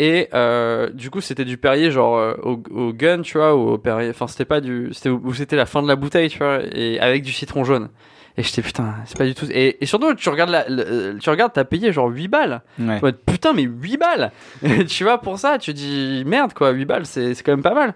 Et 0.00 0.28
euh, 0.32 0.90
du 0.90 1.10
coup, 1.10 1.20
c'était 1.20 1.44
du 1.44 1.56
Perrier, 1.58 1.90
genre 1.90 2.36
au, 2.44 2.62
au 2.70 2.92
gun, 2.92 3.22
tu 3.22 3.36
vois, 3.38 3.56
ou 3.56 3.70
au 3.70 3.78
Perrier. 3.78 4.10
Enfin, 4.10 4.28
c'était 4.28 4.44
pas 4.44 4.60
du, 4.60 4.90
c'était 4.92 5.08
où 5.10 5.34
c'était 5.34 5.56
la 5.56 5.66
fin 5.66 5.82
de 5.82 5.88
la 5.88 5.96
bouteille, 5.96 6.28
tu 6.28 6.38
vois, 6.38 6.60
et 6.72 7.00
avec 7.00 7.22
du 7.24 7.32
citron 7.32 7.64
jaune. 7.64 7.88
Et 8.36 8.44
j'étais 8.44 8.62
putain, 8.62 8.94
c'est 9.04 9.18
pas 9.18 9.24
du 9.24 9.34
tout. 9.34 9.46
Et, 9.50 9.82
et 9.82 9.86
surtout, 9.86 10.14
tu 10.14 10.28
regardes 10.28 10.50
la, 10.50 10.68
le- 10.68 11.18
tu 11.20 11.28
regardes, 11.28 11.52
t'as 11.52 11.64
payé 11.64 11.92
genre 11.92 12.06
8 12.08 12.28
balles. 12.28 12.62
ouais. 12.78 13.00
Vas 13.00 13.08
être, 13.08 13.24
putain, 13.26 13.52
mais 13.52 13.62
8 13.62 13.96
balles 13.96 14.30
Tu 14.86 15.02
vois, 15.02 15.18
pour 15.20 15.40
ça, 15.40 15.58
tu 15.58 15.74
dis 15.74 16.22
merde, 16.24 16.54
quoi, 16.54 16.70
8 16.70 16.84
balles, 16.84 17.04
c'est 17.06 17.34
c'est 17.34 17.42
quand 17.42 17.50
même 17.50 17.64
pas 17.64 17.74
mal. 17.74 17.94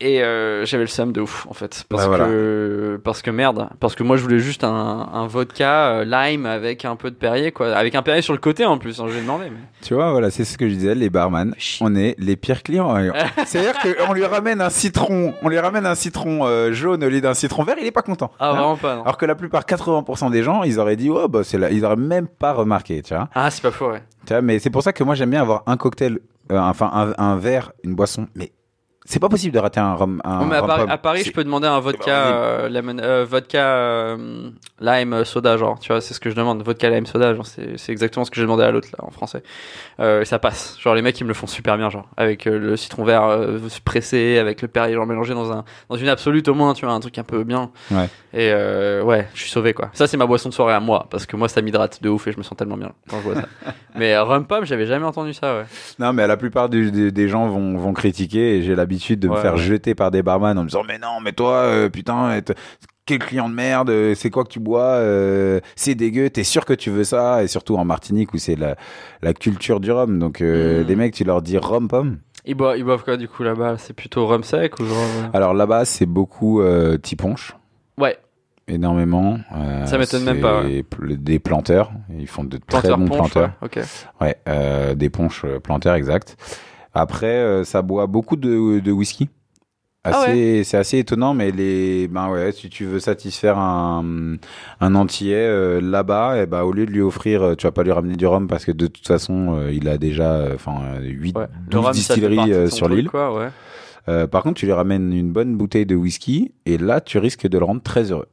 Et 0.00 0.22
euh, 0.22 0.64
j'avais 0.64 0.84
le 0.84 0.88
seum 0.88 1.10
de 1.12 1.20
ouf, 1.20 1.46
en 1.50 1.54
fait. 1.54 1.84
Parce, 1.88 2.06
voilà. 2.06 2.26
que, 2.26 3.00
parce 3.02 3.20
que 3.20 3.32
merde. 3.32 3.68
Parce 3.80 3.96
que 3.96 4.04
moi, 4.04 4.16
je 4.16 4.22
voulais 4.22 4.38
juste 4.38 4.62
un, 4.62 5.08
un 5.12 5.26
vodka 5.26 5.88
euh, 5.88 6.04
lime 6.04 6.46
avec 6.46 6.84
un 6.84 6.94
peu 6.94 7.10
de 7.10 7.16
Perrier, 7.16 7.50
quoi. 7.50 7.74
Avec 7.74 7.96
un 7.96 8.02
Perrier 8.02 8.22
sur 8.22 8.32
le 8.32 8.38
côté, 8.38 8.64
en 8.64 8.78
plus, 8.78 9.00
hein, 9.00 9.06
j'ai 9.12 9.20
demandé. 9.20 9.46
Mais... 9.50 9.58
tu 9.82 9.94
vois, 9.94 10.12
voilà, 10.12 10.30
c'est 10.30 10.44
ce 10.44 10.56
que 10.56 10.68
je 10.68 10.74
disais, 10.74 10.94
les 10.94 11.10
barman, 11.10 11.52
on 11.80 11.96
est 11.96 12.14
les 12.18 12.36
pires 12.36 12.62
clients. 12.62 12.94
C'est-à-dire 13.44 13.74
qu'on 14.06 14.12
lui 14.12 14.24
ramène 14.24 14.60
un 14.60 14.70
citron, 14.70 15.34
on 15.42 15.48
lui 15.48 15.58
ramène 15.58 15.84
un 15.84 15.96
citron 15.96 16.46
euh, 16.46 16.72
jaune 16.72 17.02
au 17.02 17.08
lieu 17.08 17.20
d'un 17.20 17.34
citron 17.34 17.64
vert, 17.64 17.76
il 17.80 17.86
est 17.86 17.90
pas 17.90 18.02
content. 18.02 18.30
Ah, 18.38 18.50
Hein 18.50 18.52
vraiment 18.52 18.76
pas, 18.76 18.94
non. 18.94 19.02
Alors 19.02 19.16
que 19.16 19.26
la 19.26 19.34
plupart, 19.34 19.64
80% 19.64 20.30
des 20.30 20.44
gens, 20.44 20.62
ils 20.62 20.78
auraient 20.78 20.96
dit, 20.96 21.10
oh, 21.10 21.26
bah, 21.26 21.40
c'est 21.42 21.58
là, 21.58 21.70
ils 21.70 21.84
auraient 21.84 21.96
même 21.96 22.28
pas 22.28 22.52
remarqué, 22.52 23.02
tu 23.02 23.14
vois. 23.14 23.28
Ah, 23.34 23.50
c'est 23.50 23.62
pas 23.62 23.72
faux, 23.72 23.90
ouais. 23.90 24.02
Tu 24.26 24.32
vois, 24.32 24.42
mais 24.42 24.60
c'est 24.60 24.70
pour 24.70 24.84
ça 24.84 24.92
que 24.92 25.02
moi 25.02 25.16
j'aime 25.16 25.30
bien 25.30 25.42
avoir 25.42 25.64
un 25.66 25.76
cocktail, 25.76 26.20
euh, 26.52 26.58
enfin 26.58 26.88
un, 26.94 27.14
un 27.22 27.36
verre, 27.36 27.72
une 27.82 27.94
boisson. 27.94 28.28
Mais 28.36 28.52
c'est 29.10 29.20
pas 29.20 29.30
possible 29.30 29.54
de 29.54 29.58
rater 29.58 29.80
un 29.80 29.94
rhum. 29.94 30.20
Un 30.22 30.44
mais 30.44 30.56
à, 30.56 30.60
rhum 30.60 30.66
Paris, 30.68 30.84
à 30.90 30.98
Paris, 30.98 31.22
je 31.24 31.32
peux 31.32 31.42
demander 31.42 31.66
un 31.66 31.80
vodka, 31.80 32.10
euh, 32.26 32.68
lemon, 32.68 32.98
euh, 33.00 33.24
vodka 33.26 33.58
euh, 33.58 34.50
lime 34.80 35.14
euh, 35.14 35.24
soda, 35.24 35.56
genre. 35.56 35.78
Tu 35.80 35.88
vois, 35.90 36.02
c'est 36.02 36.12
ce 36.12 36.20
que 36.20 36.28
je 36.28 36.34
demande. 36.34 36.62
Vodka 36.62 36.90
lime 36.90 37.06
soda, 37.06 37.34
genre, 37.34 37.46
c'est 37.46 37.78
c'est 37.78 37.90
exactement 37.90 38.26
ce 38.26 38.30
que 38.30 38.36
j'ai 38.36 38.42
demandé 38.42 38.64
à 38.64 38.70
l'autre, 38.70 38.88
là, 38.98 39.02
en 39.06 39.10
français. 39.10 39.42
Euh, 39.98 40.20
et 40.20 40.26
ça 40.26 40.38
passe. 40.38 40.76
Genre, 40.78 40.94
les 40.94 41.00
mecs, 41.00 41.18
ils 41.18 41.24
me 41.24 41.28
le 41.28 41.34
font 41.34 41.46
super 41.46 41.78
bien, 41.78 41.88
genre. 41.88 42.06
Avec 42.18 42.46
euh, 42.46 42.58
le 42.58 42.76
citron 42.76 43.02
vert 43.04 43.24
euh, 43.24 43.58
pressé, 43.82 44.36
avec 44.36 44.60
le 44.60 44.68
Perrier, 44.68 44.94
genre, 44.94 45.06
mélangé 45.06 45.32
dans, 45.32 45.52
un, 45.52 45.64
dans 45.88 45.96
une 45.96 46.08
absolute 46.08 46.46
au 46.48 46.54
moins, 46.54 46.74
tu 46.74 46.84
vois, 46.84 46.92
un 46.94 47.00
truc 47.00 47.16
un 47.16 47.24
peu 47.24 47.44
bien. 47.44 47.70
Ouais. 47.90 48.10
Et 48.34 48.50
euh, 48.52 49.02
ouais, 49.02 49.26
je 49.32 49.40
suis 49.40 49.50
sauvé, 49.50 49.72
quoi. 49.72 49.88
Ça, 49.94 50.06
c'est 50.06 50.18
ma 50.18 50.26
boisson 50.26 50.50
de 50.50 50.54
soirée 50.54 50.74
à 50.74 50.80
moi, 50.80 51.06
parce 51.10 51.24
que 51.24 51.34
moi, 51.36 51.48
ça 51.48 51.62
m'hydrate 51.62 52.02
de 52.02 52.10
ouf 52.10 52.26
et 52.26 52.32
je 52.32 52.36
me 52.36 52.42
sens 52.42 52.58
tellement 52.58 52.76
bien 52.76 52.92
quand 53.08 53.16
je 53.20 53.22
vois 53.22 53.34
ça. 53.36 53.48
mais 53.96 54.12
euh, 54.12 54.22
rum 54.22 54.44
pop, 54.46 54.66
j'avais 54.66 54.84
jamais 54.84 55.06
entendu 55.06 55.32
ça, 55.32 55.56
ouais. 55.56 55.64
Non, 55.98 56.12
mais 56.12 56.26
la 56.26 56.36
plupart 56.36 56.68
du- 56.68 56.90
des, 56.92 57.10
des 57.10 57.28
gens 57.28 57.48
vont, 57.48 57.78
vont 57.78 57.94
critiquer 57.94 58.58
et 58.58 58.62
j'ai 58.62 58.74
l'habitude 58.74 58.97
de 59.20 59.28
me 59.28 59.34
Ouais, 59.34 59.40
faire 59.40 59.54
ouais. 59.54 59.62
jeter 59.62 59.94
par 59.94 60.10
des 60.10 60.22
barman 60.22 60.58
en 60.58 60.62
me 60.64 60.68
disant 60.68 60.82
mais 60.86 60.98
non, 60.98 61.20
mais 61.22 61.32
toi, 61.32 61.56
euh, 61.62 61.88
putain, 61.88 62.40
quel 63.06 63.18
client 63.20 63.48
de 63.48 63.54
merde, 63.54 63.88
euh, 63.90 64.14
c'est 64.14 64.28
quoi 64.30 64.44
que 64.44 64.50
tu 64.50 64.60
bois, 64.60 64.82
euh, 64.82 65.60
c'est 65.76 65.94
dégueu, 65.94 66.28
t'es 66.30 66.44
sûr 66.44 66.64
que 66.66 66.74
tu 66.74 66.90
veux 66.90 67.04
ça 67.04 67.42
et 67.42 67.46
surtout 67.48 67.76
en 67.76 67.84
Martinique 67.84 68.34
où 68.34 68.38
c'est 68.38 68.54
la, 68.56 68.76
la 69.22 69.32
culture 69.32 69.80
du 69.80 69.90
rhum. 69.90 70.18
Donc 70.18 70.40
euh, 70.42 70.82
Mm. 70.82 70.86
les 70.86 70.96
mecs, 70.96 71.14
tu 71.14 71.24
leur 71.24 71.40
dis 71.40 71.56
rhum 71.56 71.88
pomme. 71.88 72.18
Ils 72.44 72.54
boivent, 72.54 72.76
ils 72.78 72.84
boivent 72.84 73.04
quoi, 73.04 73.16
du 73.16 73.26
coup, 73.28 73.42
là-bas? 73.42 73.76
C'est 73.78 73.92
plutôt 73.94 74.26
rhum 74.26 74.42
sec 74.42 74.78
ou 74.80 74.84
genre. 74.84 75.08
Alors 75.32 75.54
là-bas, 75.54 75.84
c'est 75.84 76.06
beaucoup 76.06 76.62
tiponche. 77.02 77.54
Ouais, 77.98 78.16
énormément. 78.68 79.38
Euh, 79.56 79.86
Ça 79.86 79.98
m'étonne 79.98 80.24
même 80.24 80.40
pas, 80.40 80.62
pl- 80.62 81.16
Des 81.22 81.38
planteurs, 81.38 81.90
ils 82.16 82.26
font 82.26 82.44
de 82.44 82.58
très 82.58 82.90
bons 82.90 83.06
ponche, 83.06 83.30
planteurs. 83.32 83.50
ouais, 83.62 83.68
ok. 83.78 83.80
Ouais, 84.20 84.36
euh, 84.48 84.94
des 84.94 85.10
ponches 85.10 85.44
planteurs, 85.62 85.94
exact. 85.94 86.36
Après, 86.98 87.26
euh, 87.36 87.64
ça 87.64 87.82
boit 87.82 88.06
beaucoup 88.06 88.36
de, 88.36 88.80
de 88.80 88.92
whisky. 88.92 89.28
Ah 90.04 90.22
Assez, 90.22 90.62
C'est 90.64 90.76
assez 90.76 90.98
étonnant, 90.98 91.34
mais 91.34 91.50
les, 91.50 92.08
ben 92.08 92.30
ouais, 92.30 92.52
si 92.52 92.68
tu 92.70 92.84
veux 92.86 93.00
satisfaire 93.00 93.58
un, 93.58 94.36
un 94.80 94.94
antillais 94.94 95.34
euh, 95.36 95.80
là-bas, 95.80 96.40
et 96.42 96.46
ben 96.46 96.62
au 96.62 96.72
lieu 96.72 96.86
de 96.86 96.90
lui 96.92 97.00
offrir, 97.02 97.42
euh, 97.42 97.54
tu 97.56 97.66
vas 97.66 97.72
pas 97.72 97.82
lui 97.82 97.92
ramener 97.92 98.16
du 98.16 98.24
rhum 98.26 98.46
parce 98.46 98.64
que 98.64 98.72
de 98.72 98.86
toute 98.86 99.06
façon, 99.06 99.56
euh, 99.58 99.72
il 99.72 99.88
a 99.88 99.98
déjà, 99.98 100.32
euh, 100.34 100.54
enfin, 100.54 100.98
8, 101.02 101.36
Ouais. 101.36 101.46
12 101.68 101.80
rhum, 101.84 101.92
ça 101.94 102.14
fait 102.14 102.20
distilleries 102.20 102.70
sur 102.70 102.88
l'île. 102.88 103.10
ouais. 103.12 104.26
Par 104.28 104.42
contre, 104.42 104.54
tu 104.60 104.64
lui 104.66 104.72
ramènes 104.72 105.12
une 105.12 105.30
bonne 105.32 105.56
bouteille 105.56 105.84
de 105.84 105.94
whisky, 105.96 106.52
et 106.64 106.78
là, 106.78 107.00
tu 107.02 107.18
risques 107.18 107.46
de 107.46 107.58
le 107.58 107.64
rendre 107.64 107.82
très 107.82 108.10
heureux. 108.10 108.28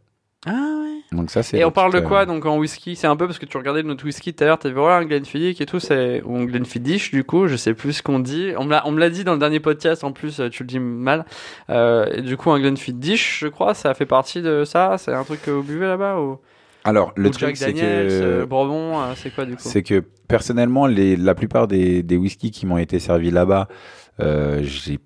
Ah 0.46 0.52
ouais. 0.52 0.75
Donc 1.16 1.30
ça, 1.32 1.42
c'est. 1.42 1.58
Et 1.58 1.66
on 1.66 1.72
parle 1.72 1.92
de 1.92 1.98
petite, 1.98 2.10
quoi 2.10 2.22
euh, 2.22 2.26
donc 2.26 2.46
en 2.46 2.58
whisky? 2.58 2.96
C'est 2.96 3.08
un 3.08 3.16
peu 3.16 3.26
parce 3.26 3.40
que 3.40 3.46
tu 3.46 3.58
regardais 3.58 3.82
notre 3.84 4.06
whisky 4.06 4.34
tout 4.34 4.44
à 4.44 4.48
l'heure, 4.48 4.60
t'avais 4.60 4.76
voilà 4.76 4.98
un 4.98 5.06
Glenfiddich 5.06 5.62
et 5.62 5.66
tout, 5.66 5.80
c'est 5.80 6.22
ou 6.24 6.38
un 6.38 6.46
Glenfiddich 6.46 7.12
du 7.12 7.24
coup, 7.24 7.48
je 7.48 7.56
sais 7.56 7.74
plus 7.74 7.94
ce 7.94 8.04
qu'on 8.04 8.20
dit. 8.20 8.52
On 8.58 8.66
me 8.66 8.72
l'a, 8.72 8.84
on 8.86 8.92
me 8.92 9.00
l'a 9.00 9.10
dit 9.10 9.24
dans 9.24 9.34
le 9.34 9.40
dernier 9.40 9.60
podcast 9.60 10.04
en 10.04 10.12
plus, 10.12 10.40
euh, 10.40 10.50
tu 10.50 10.64
le 10.64 10.68
dis 10.68 10.80
mal. 10.80 11.26
Euh, 11.70 12.06
et 12.14 12.22
du 12.22 12.38
coup 12.38 12.52
un 12.52 12.60
Glenfiddich, 12.60 13.40
je 13.40 13.48
crois, 13.48 13.74
ça 13.74 13.94
fait 13.94 14.06
partie 14.06 14.42
de 14.42 14.64
ça? 14.66 14.98
C'est 14.98 15.14
un 15.14 15.24
truc 15.24 15.42
que 15.42 15.52
vous 15.52 15.64
buvez 15.64 15.88
là-bas 15.88 16.20
ou, 16.20 16.40
Alors, 16.84 17.12
le 17.16 17.30
ou 17.30 17.32
truc, 17.32 17.58
c'est 17.58 17.74
Daniels, 17.74 18.08
euh, 18.12 18.42
que. 18.42 18.46
Bourbon, 18.46 19.02
euh, 19.02 19.14
c'est 19.16 19.34
quoi 19.34 19.46
du 19.46 19.56
coup? 19.56 19.62
C'est 19.64 19.84
que 19.84 20.04
personnellement, 20.28 20.86
les, 20.86 21.16
la 21.16 21.34
plupart 21.34 21.68
des, 21.68 22.04
des 22.04 22.18
whiskies 22.18 22.52
qui 22.52 22.66
m'ont 22.66 22.78
été 22.78 23.00
servis 23.00 23.32
là-bas, 23.32 23.68
euh, 24.20 24.60
j'ai, 24.64 25.00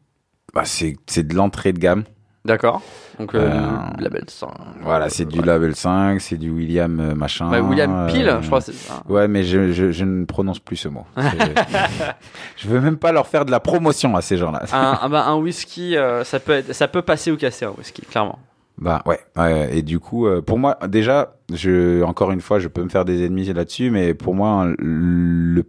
bah, 0.54 0.65
c'est, 0.65 0.98
c'est 1.08 1.26
de 1.26 1.36
l'entrée 1.36 1.74
de 1.74 1.80
gamme. 1.80 2.04
D'accord. 2.50 2.82
Donc, 3.20 3.36
euh, 3.36 3.48
Euh, 3.48 3.78
label 4.00 4.24
100. 4.28 4.52
Voilà, 4.82 5.08
c'est 5.10 5.26
du 5.26 5.40
Ouais. 5.40 5.46
label 5.46 5.76
5, 5.76 6.20
c'est 6.20 6.38
du 6.38 6.50
William 6.50 7.00
euh, 7.00 7.14
machin. 7.14 7.48
Bah, 7.50 7.62
William 7.62 8.08
Peel, 8.08 8.40
je 8.42 8.48
crois. 8.48 8.60
Ouais, 9.08 9.28
mais 9.28 9.44
je, 9.44 9.72
je, 9.72 9.92
je 9.92 10.04
ne 10.04 10.26
prononce 10.26 10.58
plus 10.60 10.76
ce 10.78 10.88
mot. 10.88 11.06
Je 12.58 12.68
veux 12.68 12.82
même 12.82 12.98
pas 12.98 13.12
leur 13.12 13.28
faire 13.28 13.46
de 13.46 13.52
la 13.52 13.60
promotion 13.60 14.16
à 14.16 14.22
ces 14.22 14.36
gens-là. 14.38 14.64
un, 14.74 15.00
un- 15.04 15.10
bah, 15.10 15.26
un 15.28 15.36
whisky, 15.38 15.96
ça 16.24 16.40
peut 16.40 16.54
être, 16.54 16.74
ça 16.74 16.88
peut 16.88 17.02
passer 17.04 17.32
ou 17.32 17.38
casser 17.38 17.66
un 17.66 17.74
whisky, 17.78 18.02
clairement. 18.02 18.40
Bah 18.80 19.02
ouais, 19.06 19.20
ouais, 19.36 19.78
et 19.78 19.82
du 19.82 20.00
coup, 20.00 20.26
pour 20.46 20.58
moi, 20.58 20.78
déjà, 20.88 21.36
je, 21.54 22.02
encore 22.04 22.32
une 22.32 22.42
fois, 22.42 22.60
je 22.60 22.68
peux 22.70 22.82
me 22.84 22.90
faire 22.90 23.06
des 23.06 23.26
ennemis 23.26 23.46
là-dessus, 23.54 23.92
mais 23.92 24.14
pour 24.14 24.34
moi, 24.34 24.68
le 24.78 25.64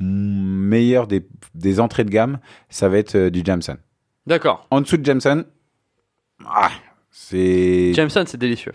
meilleur 0.00 1.06
des, 1.06 1.26
des 1.54 1.80
entrées 1.80 2.04
de 2.04 2.10
gamme, 2.10 2.38
ça 2.68 2.88
va 2.88 2.98
être 2.98 3.28
du 3.28 3.42
Jameson. 3.44 3.76
D'accord. 4.26 4.66
En 4.70 4.80
dessous 4.80 4.96
de 4.96 5.04
Jameson, 5.04 5.44
ah, 6.54 6.70
c'est 7.10 7.92
Jameson, 7.94 8.24
c'est 8.26 8.38
délicieux. 8.38 8.72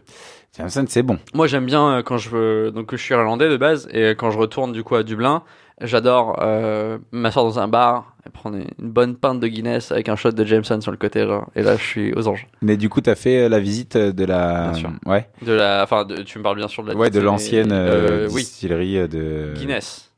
Jameson, 0.57 0.85
c'est 0.88 1.03
bon. 1.03 1.19
Moi, 1.33 1.47
j'aime 1.47 1.65
bien 1.65 1.97
euh, 1.97 2.01
quand 2.03 2.17
je 2.17 2.29
veux. 2.29 2.71
Donc, 2.71 2.91
je 2.91 2.97
suis 2.97 3.13
irlandais 3.13 3.49
de 3.49 3.57
base, 3.57 3.88
et 3.91 4.11
quand 4.11 4.31
je 4.31 4.38
retourne 4.38 4.71
du 4.71 4.83
coup 4.83 4.95
à 4.95 5.03
Dublin, 5.03 5.43
j'adore 5.81 6.39
euh, 6.41 6.97
m'asseoir 7.11 7.43
dans 7.43 7.59
un 7.59 7.67
bar 7.67 8.13
et 8.25 8.29
prendre 8.29 8.57
une 8.57 8.67
bonne 8.89 9.15
pinte 9.17 9.39
de 9.41 9.47
Guinness 9.47 9.91
avec 9.91 10.07
un 10.07 10.15
shot 10.15 10.31
de 10.31 10.45
Jameson 10.45 10.79
sur 10.79 10.91
le 10.91 10.97
côté, 10.97 11.25
genre. 11.25 11.49
Et 11.55 11.61
là, 11.61 11.75
je 11.75 11.83
suis 11.83 12.13
aux 12.13 12.27
anges. 12.29 12.47
Mais 12.61 12.77
du 12.77 12.88
coup, 12.88 13.01
t'as 13.01 13.15
fait 13.15 13.43
euh, 13.43 13.49
la 13.49 13.59
visite 13.59 13.97
de 13.97 14.23
la, 14.25 14.69
Bien 14.69 14.73
sûr. 14.73 14.89
ouais, 15.05 15.27
De 15.41 15.51
la, 15.51 15.83
enfin, 15.83 16.05
de- 16.05 16.21
tu 16.23 16.38
me 16.39 16.43
parles 16.43 16.55
bien 16.57 16.69
sûr 16.69 16.83
de 16.83 16.89
la. 16.91 16.95
ouais, 16.95 17.09
de 17.09 17.19
l'ancienne 17.19 17.73
euh, 17.73 18.25
euh, 18.25 18.27
distillerie 18.29 18.97
euh, 18.97 19.07
de 19.07 19.53
Guinness. 19.57 20.13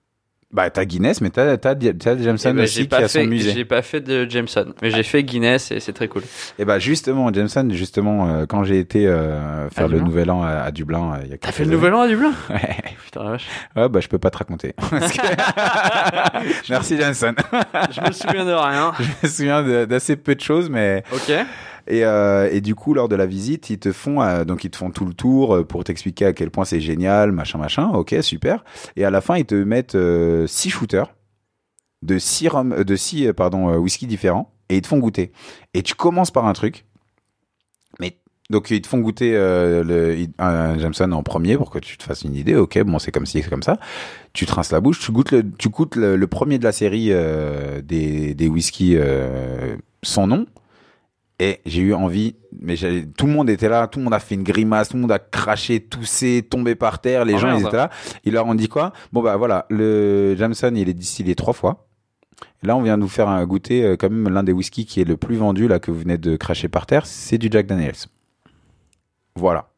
Bah, 0.49 0.69
t'as 0.69 0.85
Guinness, 0.85 1.19
mais 1.19 1.29
t'as 1.29 1.57
t'as 1.57 1.75
t'as 1.75 2.17
Jameson 2.17 2.51
Eh 2.51 2.53
ben, 2.53 2.63
aussi 2.63 2.87
qui 2.87 2.95
a 2.95 3.07
son 3.09 3.19
fait, 3.19 3.25
musée. 3.27 3.51
j'ai 3.51 3.65
pas 3.65 3.81
fait 3.81 3.99
de 3.99 4.25
Jameson, 4.29 4.73
mais 4.81 4.91
j'ai 4.91 5.03
fait 5.03 5.21
Guinness 5.21 5.71
et 5.71 5.81
c'est 5.81 5.91
très 5.91 6.07
cool. 6.07 6.23
Et 6.57 6.63
bah 6.63 6.79
justement, 6.79 7.33
Jameson, 7.33 7.67
justement, 7.71 8.29
euh, 8.29 8.45
quand 8.45 8.63
j'ai 8.63 8.79
été 8.79 9.07
euh, 9.07 9.69
faire 9.69 9.85
À 9.85 9.87
le 9.89 9.95
Dublin 9.95 10.05
nouvel 10.07 10.31
an 10.31 10.43
à, 10.43 10.49
à 10.61 10.71
Dublin, 10.71 11.15
euh, 11.15 11.21
il 11.25 11.31
y 11.31 11.33
a 11.33 11.37
T'as 11.37 11.51
fait 11.51 11.63
le 11.65 11.69
années. 11.71 11.75
nouvel 11.75 11.93
an 11.95 12.01
à 12.01 12.07
Dublin? 12.07 12.31
Ouais. 12.49 12.77
Putain 13.03 13.23
la 13.25 13.29
vache. 13.31 13.47
Ouais, 13.75 13.89
bah 13.89 13.99
je 13.99 14.07
peux 14.07 14.19
pas 14.19 14.29
te 14.29 14.37
raconter. 14.37 14.73
Que- 14.89 16.69
Merci 16.69 16.97
Jameson. 16.97 17.33
Je 17.91 18.01
me 18.07 18.11
souviens 18.13 18.45
de 18.45 18.53
rien. 18.53 18.93
je 18.99 19.27
me 19.27 19.29
souviens 19.29 19.85
d'assez 19.85 20.15
peu 20.15 20.33
de 20.35 20.41
choses, 20.41 20.69
mais 20.69 21.03
Ok. 21.13 21.33
Et, 21.87 22.03
euh, 22.03 22.49
et 22.51 22.61
du 22.61 22.75
coup 22.75 22.93
lors 22.93 23.09
de 23.09 23.15
la 23.15 23.25
visite, 23.25 23.69
ils 23.69 23.79
te 23.79 23.91
font 23.91 24.21
euh, 24.21 24.43
donc 24.45 24.63
ils 24.63 24.69
te 24.69 24.77
font 24.77 24.91
tout 24.91 25.05
le 25.05 25.13
tour 25.13 25.55
euh, 25.55 25.63
pour 25.63 25.83
t'expliquer 25.83 26.25
à 26.25 26.33
quel 26.33 26.51
point 26.51 26.65
c'est 26.65 26.81
génial, 26.81 27.31
machin 27.31 27.57
machin. 27.57 27.89
Ok, 27.93 28.15
super. 28.21 28.63
Et 28.95 29.05
à 29.05 29.09
la 29.09 29.21
fin, 29.21 29.37
ils 29.37 29.45
te 29.45 29.55
mettent 29.55 29.95
euh, 29.95 30.47
six 30.47 30.69
shooters 30.69 31.13
de 32.03 32.19
six 32.19 32.47
euh, 32.47 33.33
pardon 33.33 33.75
whisky 33.77 34.07
différents 34.07 34.53
et 34.69 34.77
ils 34.77 34.81
te 34.81 34.87
font 34.87 34.99
goûter. 34.99 35.31
Et 35.73 35.81
tu 35.83 35.95
commences 35.95 36.31
par 36.31 36.45
un 36.45 36.53
truc, 36.53 36.85
donc 38.49 38.71
ils 38.71 38.81
te 38.81 38.87
font 38.87 38.99
goûter 38.99 39.35
un 39.35 40.79
Jameson 40.79 41.11
en 41.11 41.21
premier 41.21 41.57
pour 41.57 41.69
que 41.69 41.79
tu 41.79 41.97
te 41.97 42.03
fasses 42.03 42.21
une 42.21 42.33
idée. 42.33 42.55
Ok, 42.55 42.81
bon 42.83 42.97
c'est 42.97 43.11
comme 43.11 43.25
ci, 43.25 43.41
c'est 43.41 43.49
comme 43.49 43.61
ça. 43.61 43.77
Tu 44.31 44.45
te 44.45 44.53
rinces 44.53 44.71
la 44.71 44.79
bouche, 44.79 45.01
tu 45.01 45.11
goûtes 45.11 45.31
le, 45.31 45.43
tu 45.57 45.67
goûtes 45.67 45.97
le, 45.97 46.27
premier 46.27 46.57
de 46.57 46.63
la 46.63 46.71
série 46.71 47.11
des 47.83 48.33
des 48.35 48.47
whisky 48.47 48.95
euh, 48.95 49.75
sans 50.01 50.27
nom. 50.27 50.45
Et 51.39 51.59
j'ai 51.67 51.81
eu 51.83 51.93
envie, 51.93 52.35
mais 52.61 52.75
tout 53.15 53.27
le 53.27 53.33
monde 53.33 53.47
était 53.49 53.69
là, 53.69 53.87
tout 53.87 53.99
le 53.99 54.05
monde 54.05 54.13
a 54.15 54.19
fait 54.19 54.33
une 54.33 54.41
grimace, 54.43 54.89
tout 54.89 54.95
le 54.95 55.01
monde 55.01 55.11
a 55.11 55.19
craché, 55.19 55.79
toussé, 55.79 56.41
tombé 56.49 56.73
par 56.73 56.99
terre, 56.99 57.25
les 57.25 57.35
Oh, 57.35 57.37
gens 57.37 57.47
merde. 57.47 57.61
ils 57.61 57.67
étaient 57.67 57.77
là. 57.77 57.91
Ils 58.23 58.33
leur 58.33 58.47
ont 58.47 58.55
dit 58.55 58.67
quoi? 58.67 58.91
Bon 59.13 59.21
bah 59.21 59.37
voilà, 59.37 59.67
le 59.69 60.35
Jameson 60.35 60.71
il 60.75 60.89
est 60.89 60.95
distillé 60.95 61.35
trois 61.35 61.53
fois. 61.53 61.87
Là 62.63 62.75
on 62.75 62.81
vient 62.81 62.97
de 62.97 63.03
vous 63.03 63.07
faire 63.09 63.29
un 63.29 63.45
goûter 63.45 63.83
euh, 63.83 63.95
quand 63.97 64.09
même 64.09 64.33
l'un 64.33 64.41
des 64.43 64.51
whiskies 64.51 64.85
qui 64.87 64.99
est 64.99 65.03
le 65.05 65.15
plus 65.17 65.35
vendu 65.35 65.67
là 65.67 65.77
que 65.79 65.91
vous 65.91 65.99
venez 65.99 66.17
de 66.17 66.35
cracher 66.37 66.69
par 66.69 66.87
terre, 66.87 67.05
c'est 67.05 67.37
du 67.37 67.49
Jack 67.51 67.67
Daniels. 67.67 67.93
Voilà. 69.35 69.69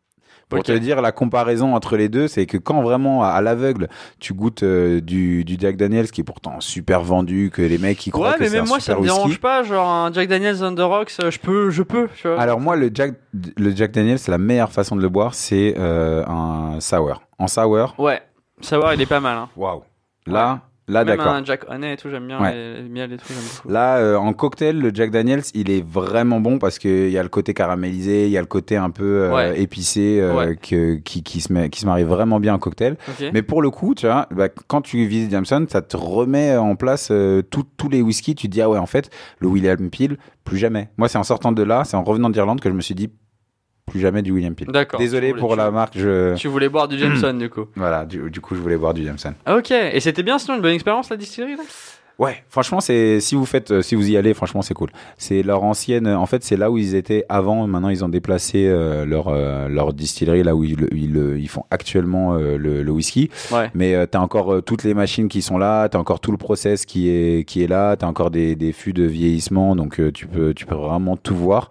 Pour 0.49 0.63
te 0.63 0.71
dire 0.71 1.01
la 1.01 1.11
comparaison 1.11 1.75
entre 1.75 1.95
les 1.95 2.09
deux, 2.09 2.27
c'est 2.27 2.45
que 2.47 2.57
quand 2.57 2.81
vraiment 2.81 3.23
à, 3.23 3.27
à 3.29 3.41
l'aveugle 3.41 3.87
tu 4.19 4.33
goûtes 4.33 4.63
euh, 4.63 4.99
du, 4.99 5.45
du 5.45 5.57
Jack 5.59 5.77
Daniels 5.77 6.09
qui 6.11 6.21
est 6.21 6.23
pourtant 6.23 6.59
super 6.59 7.01
vendu, 7.03 7.51
que 7.53 7.61
les 7.61 7.77
mecs 7.77 7.97
qui 7.99 8.09
croient 8.09 8.29
Ouais, 8.29 8.33
que 8.35 8.39
mais 8.39 8.49
c'est 8.49 8.55
même 8.55 8.63
un 8.65 8.67
moi 8.67 8.79
ça 8.79 8.93
super 8.93 8.97
me 8.97 9.01
whisky. 9.03 9.15
dérange 9.17 9.39
pas, 9.39 9.63
genre 9.63 9.87
un 9.87 10.11
Jack 10.11 10.27
Daniels 10.27 10.63
on 10.63 10.73
the 10.73 10.79
rocks, 10.79 11.11
euh, 11.23 11.29
je 11.29 11.39
peux, 11.39 11.69
je 11.69 11.83
peux, 11.83 12.07
tu 12.15 12.27
vois. 12.27 12.39
Alors 12.41 12.59
moi, 12.59 12.75
le 12.75 12.89
Jack, 12.93 13.13
le 13.57 13.75
Jack 13.75 13.91
Daniels, 13.91 14.17
c'est 14.19 14.31
la 14.31 14.37
meilleure 14.39 14.71
façon 14.71 14.95
de 14.95 15.01
le 15.01 15.09
boire, 15.09 15.33
c'est 15.35 15.75
euh, 15.77 16.25
un 16.25 16.79
sour. 16.79 17.21
En 17.37 17.47
sour, 17.47 17.93
Ouais, 17.99 18.21
savoir 18.59 18.93
il 18.95 19.01
est 19.01 19.05
pas 19.05 19.19
mal. 19.19 19.37
Hein. 19.37 19.49
waouh. 19.55 19.83
Là, 20.27 20.61
là 20.89 21.05
Même 21.05 21.17
d'accord. 21.17 21.31
un 21.33 21.45
Jack 21.45 21.61
Honey 21.69 21.93
et 21.93 21.97
tout, 21.97 22.09
j'aime 22.09 22.27
bien 22.27 22.41
Ouais. 22.41 22.53
les, 22.53 22.81
les 22.81 22.89
miels 22.89 23.13
et 23.13 23.17
tout, 23.17 23.25
j'aime 23.29 23.37
beaucoup. 23.37 23.69
Là, 23.69 23.97
euh, 23.97 24.15
en 24.17 24.33
cocktail, 24.33 24.77
le 24.79 24.91
Jack 24.93 25.11
Daniels, 25.11 25.43
il 25.53 25.69
est 25.71 25.85
vraiment 25.85 26.39
bon 26.41 26.57
parce 26.59 26.79
qu'il 26.79 27.09
y 27.09 27.17
a 27.17 27.23
le 27.23 27.29
côté 27.29 27.53
caramélisé, 27.53 28.25
il 28.25 28.31
y 28.31 28.37
a 28.37 28.41
le 28.41 28.47
côté 28.47 28.75
un 28.75 28.89
peu 28.89 29.03
euh, 29.23 29.33
Ouais. 29.33 29.61
épicé 29.61 30.19
euh, 30.19 30.33
Ouais. 30.35 30.55
que, 30.57 30.95
qui, 30.95 31.23
qui, 31.23 31.39
se 31.41 31.53
met, 31.53 31.69
qui 31.69 31.79
se 31.79 31.85
marie 31.85 32.03
vraiment 32.03 32.39
bien 32.39 32.53
en 32.55 32.59
cocktail. 32.59 32.97
Ok. 33.07 33.29
Mais 33.33 33.41
pour 33.41 33.61
le 33.61 33.69
coup, 33.69 33.95
tu 33.95 34.07
vois, 34.07 34.27
bah, 34.31 34.49
quand 34.49 34.81
tu 34.81 35.05
visites 35.05 35.31
Jameson, 35.31 35.65
ça 35.69 35.81
te 35.81 35.95
remet 35.95 36.57
en 36.57 36.75
place 36.75 37.09
euh, 37.11 37.41
tout- 37.41 37.65
tous 37.77 37.89
les 37.89 38.01
whiskies. 38.01 38.35
Tu 38.35 38.47
te 38.47 38.51
dis, 38.51 38.61
ah 38.61 38.69
ouais, 38.69 38.77
en 38.79 38.85
fait, 38.87 39.09
le 39.39 39.47
William 39.47 39.89
Peel, 39.89 40.17
plus 40.43 40.57
jamais. 40.57 40.89
Moi, 40.97 41.07
c'est 41.07 41.17
en 41.17 41.23
sortant 41.23 41.51
de 41.51 41.63
là, 41.63 41.83
c'est 41.85 41.95
en 41.97 42.03
revenant 42.03 42.29
d'Irlande 42.29 42.59
que 42.61 42.69
je 42.69 42.73
me 42.75 42.81
suis 42.81 42.95
dit, 42.95 43.09
plus 43.89 43.99
jamais 43.99 44.21
du 44.21 44.31
William 44.31 44.55
Peel. 44.55 44.67
D'accord. 44.67 44.99
Désolé 44.99 45.29
voulais- 45.29 45.39
pour 45.39 45.51
tu- 45.51 45.57
la 45.57 45.71
marque, 45.71 45.97
je... 45.97 46.35
Tu 46.35 46.47
voulais 46.47 46.69
boire 46.69 46.87
du 46.87 46.97
Jameson 46.97 47.33
du 47.37 47.49
coup. 47.49 47.65
Voilà, 47.75 48.05
du, 48.05 48.29
du 48.31 48.39
coup, 48.41 48.55
je 48.55 48.59
voulais 48.61 48.77
boire 48.77 48.93
du 48.93 49.03
Jameson. 49.03 49.33
Ah, 49.45 49.57
Ok, 49.57 49.71
et 49.71 49.99
c'était 49.99 50.23
bien 50.23 50.39
sinon 50.39 50.55
une 50.55 50.61
bonne 50.61 50.73
expérience 50.73 51.09
la 51.09 51.17
distillerie 51.17 51.55
là? 51.55 51.63
Ouais, 52.19 52.43
franchement, 52.49 52.81
c'est 52.81 53.21
si 53.21 53.35
vous 53.35 53.45
faites, 53.45 53.71
euh, 53.71 53.81
si 53.81 53.95
vous 53.95 54.09
y 54.09 54.17
allez, 54.17 54.33
franchement, 54.33 54.61
c'est 54.61 54.73
cool. 54.73 54.89
C'est 55.17 55.41
leur 55.41 55.63
ancienne, 55.63 56.05
en 56.05 56.25
fait, 56.25 56.43
c'est 56.43 56.57
là 56.57 56.69
où 56.69 56.77
ils 56.77 56.93
étaient 56.93 57.23
avant. 57.29 57.65
Maintenant, 57.65 57.87
ils 57.87 58.03
ont 58.03 58.09
déplacé 58.09 58.67
euh, 58.67 59.05
leur 59.05 59.29
euh, 59.29 59.69
leur 59.69 59.93
distillerie 59.93 60.43
là 60.43 60.53
où 60.53 60.65
ils 60.65 60.85
ils, 60.91 61.37
ils 61.39 61.47
font 61.47 61.63
actuellement 61.71 62.33
euh, 62.33 62.57
le, 62.57 62.83
le 62.83 62.91
whisky. 62.91 63.29
Ouais. 63.53 63.71
Mais 63.73 63.95
euh, 63.95 64.05
t'as 64.05 64.19
encore 64.19 64.53
euh, 64.53 64.61
toutes 64.61 64.83
les 64.83 64.93
machines 64.93 65.29
qui 65.29 65.41
sont 65.41 65.57
là, 65.57 65.87
t'as 65.87 65.97
encore 65.97 66.19
tout 66.19 66.31
le 66.31 66.37
process 66.37 66.85
qui 66.85 67.09
est 67.09 67.47
qui 67.47 67.63
est 67.63 67.67
là, 67.67 67.95
t'as 67.95 68.07
encore 68.07 68.31
des 68.31 68.55
des 68.57 68.73
fûts 68.73 68.93
de 68.93 69.03
vieillissement, 69.03 69.77
donc 69.77 70.01
euh, 70.01 70.11
tu 70.11 70.27
peux 70.27 70.53
tu 70.53 70.65
peux 70.65 70.75
vraiment 70.75 71.15
tout 71.15 71.35
voir. 71.35 71.69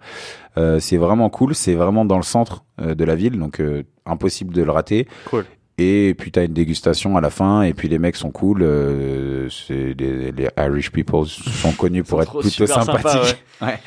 Euh, 0.57 0.79
c'est 0.79 0.97
vraiment 0.97 1.29
cool, 1.29 1.53
c'est 1.53 1.75
vraiment 1.75 2.05
dans 2.05 2.17
le 2.17 2.23
centre 2.23 2.63
euh, 2.81 2.95
de 2.95 3.05
la 3.05 3.15
ville, 3.15 3.37
donc 3.37 3.59
euh, 3.61 3.83
impossible 4.07 4.53
de 4.53 4.63
le 4.63 4.71
rater. 4.71 5.07
Cool. 5.25 5.45
Et 5.79 6.13
puis 6.13 6.29
t'as 6.29 6.43
une 6.43 6.53
dégustation 6.53 7.15
à 7.15 7.21
la 7.21 7.29
fin, 7.29 7.61
et 7.61 7.73
puis 7.73 7.87
les 7.87 7.99
mecs 7.99 8.17
sont 8.17 8.31
cool. 8.31 8.61
euh, 8.63 9.47
c'est 9.49 9.95
les, 9.97 10.31
les 10.33 10.49
Irish 10.57 10.91
people 10.91 11.25
sont 11.25 11.71
connus 11.71 12.03
pour 12.03 12.21
être 12.21 12.39
plutôt 12.39 12.67
sympathiques. 12.67 13.43
Ouais. 13.61 13.77